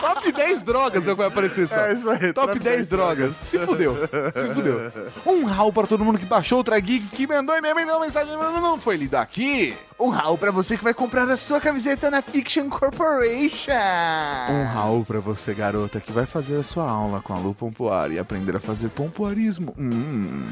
Top 0.00 0.32
10 0.32 0.62
drogas 0.62 1.06
é 1.06 1.14
vai 1.14 1.26
aparecer 1.26 1.68
só. 1.68 1.80
É 1.80 1.92
isso 1.92 2.08
aí, 2.08 2.32
Top 2.32 2.52
top 2.52 2.58
10 2.58 2.76
10 2.76 2.86
drogas. 2.86 3.34
Se 3.36 3.58
fudeu. 3.58 3.94
Se 4.32 4.48
fudeu. 4.54 4.92
Um 5.26 5.44
rau 5.44 5.72
pra 5.72 5.86
todo 5.86 6.04
mundo 6.04 6.18
que 6.18 6.24
baixou 6.24 6.56
o 6.56 6.60
Ultra 6.60 6.78
Geek, 6.80 7.08
que 7.08 7.26
mandou 7.26 7.54
e 7.56 7.60
me 7.60 7.74
mandou 7.74 7.96
uma 7.96 8.06
mensagem, 8.06 8.36
mas 8.36 8.62
não 8.62 8.78
foi 8.78 8.96
lido 8.96 9.14
aqui. 9.16 9.76
Um 10.00 10.08
Raul 10.08 10.38
para 10.38 10.52
você 10.52 10.78
que 10.78 10.84
vai 10.84 10.94
comprar 10.94 11.28
a 11.28 11.36
sua 11.36 11.60
camiseta 11.60 12.10
na 12.10 12.22
Fiction 12.22 12.68
Corporation. 12.68 13.72
Um 14.48 14.64
Raul 14.72 15.04
pra 15.04 15.20
você, 15.20 15.52
garota, 15.52 16.00
que 16.00 16.12
vai 16.12 16.24
fazer 16.24 16.56
a 16.56 16.62
sua 16.62 16.88
aula 16.88 17.20
com 17.20 17.34
a 17.34 17.38
Lu 17.38 17.54
Pompoar 17.54 18.10
e 18.12 18.18
aprender 18.18 18.56
a 18.56 18.60
fazer 18.60 18.88
pompoarismo. 18.90 19.74
Hum. 19.76 20.46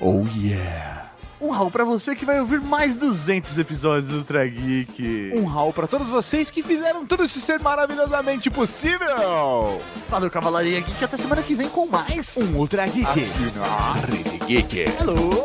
Oh 0.00 0.24
yeah. 0.36 1.01
Um 1.42 1.50
Raul 1.50 1.72
pra 1.72 1.84
você 1.84 2.14
que 2.14 2.24
vai 2.24 2.38
ouvir 2.38 2.60
mais 2.60 2.94
200 2.94 3.58
episódios 3.58 4.06
do 4.06 4.18
Ultra 4.18 4.46
Geek. 4.46 5.32
Um 5.34 5.44
Raul 5.44 5.72
pra 5.72 5.88
todos 5.88 6.06
vocês 6.06 6.52
que 6.52 6.62
fizeram 6.62 7.04
tudo 7.04 7.24
isso 7.24 7.40
ser 7.40 7.58
maravilhosamente 7.58 8.48
possível. 8.48 9.80
Valeu, 10.08 10.30
Cavalaria 10.30 10.80
Geek. 10.80 11.04
Até 11.04 11.16
semana 11.16 11.42
que 11.42 11.56
vem 11.56 11.68
com 11.68 11.88
mais. 11.88 12.36
Um 12.36 12.58
Ultra 12.58 12.86
Geek. 12.86 13.04
Aqui 13.04 13.58
na 13.58 13.92
Rede 14.06 14.38
Geek. 14.46 14.84
Hello, 15.00 15.42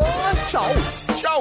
tchau. 0.51 0.67
Tchau. 1.17 1.39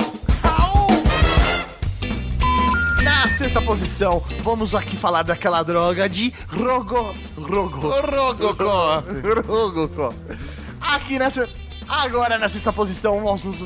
Na 3.03 3.29
sexta 3.29 3.61
posição, 3.61 4.25
vamos 4.43 4.75
aqui 4.75 4.97
falar 4.97 5.23
daquela 5.23 5.63
droga 5.63 6.09
de 6.09 6.33
Rogo... 6.49 7.15
Rogo... 7.37 7.91
Robocop. 7.91 9.47
Rogocó. 9.47 10.15
Aqui 10.81 11.19
nessa... 11.19 11.47
Agora 11.89 12.39
na 12.39 12.49
sexta 12.49 12.73
posição, 12.73 13.23
vamos... 13.23 13.63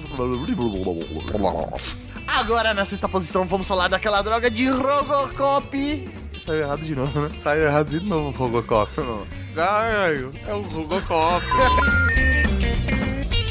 Agora 2.26 2.74
na 2.74 2.84
sexta 2.84 3.08
posição, 3.08 3.44
vamos 3.46 3.66
falar 3.66 3.88
daquela 3.88 4.22
droga 4.22 4.50
de 4.50 4.68
Robocop. 4.68 6.08
Saiu 6.44 6.62
errado 6.62 6.82
de 6.82 6.94
novo, 6.94 7.20
né? 7.20 7.28
Saiu 7.28 7.64
errado 7.64 7.88
de 7.88 8.00
novo, 8.00 8.30
Robocop. 8.38 8.90
Ai, 9.56 10.30
é 10.46 10.54
o 10.54 10.62
Robocop. 10.62 11.44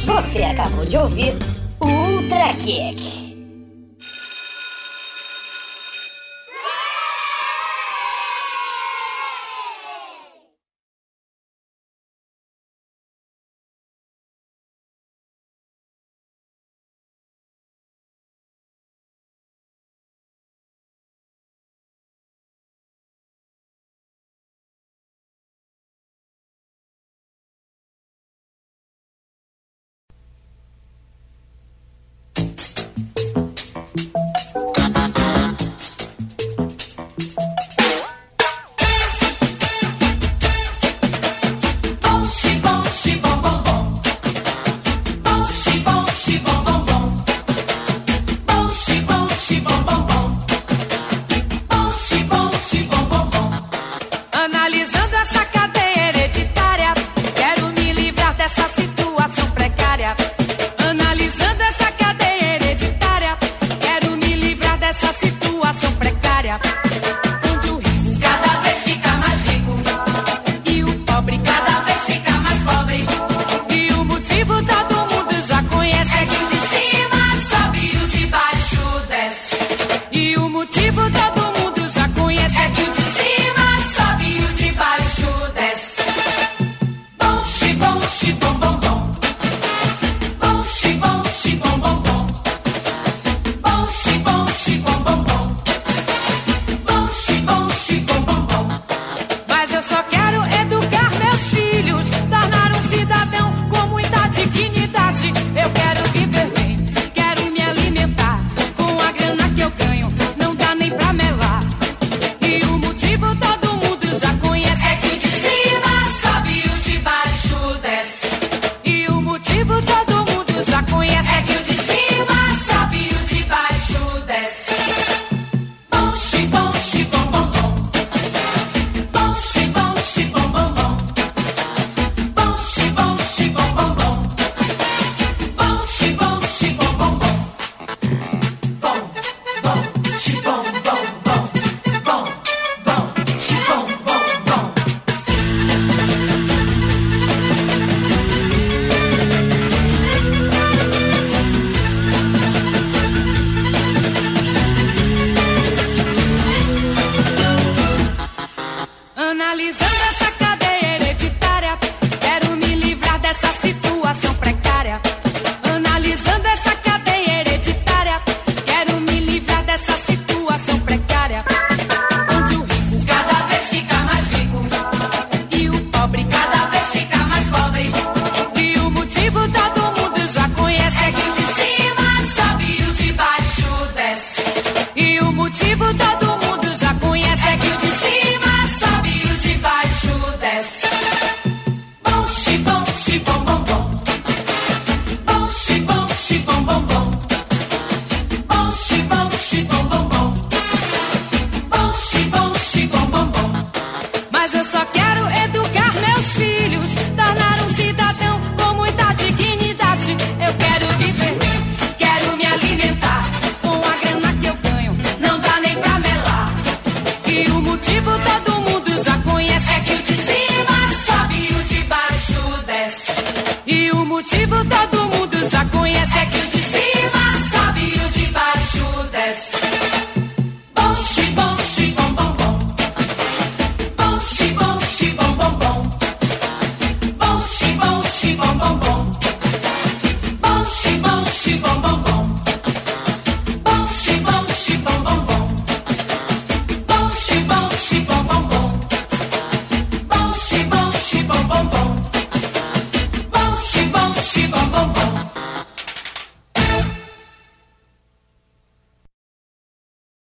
Você 0.06 0.44
acabou 0.44 0.86
de 0.86 0.98
ouvir 0.98 1.36
o 1.80 1.88
Ultra 1.88 2.54
Kick. 2.56 3.29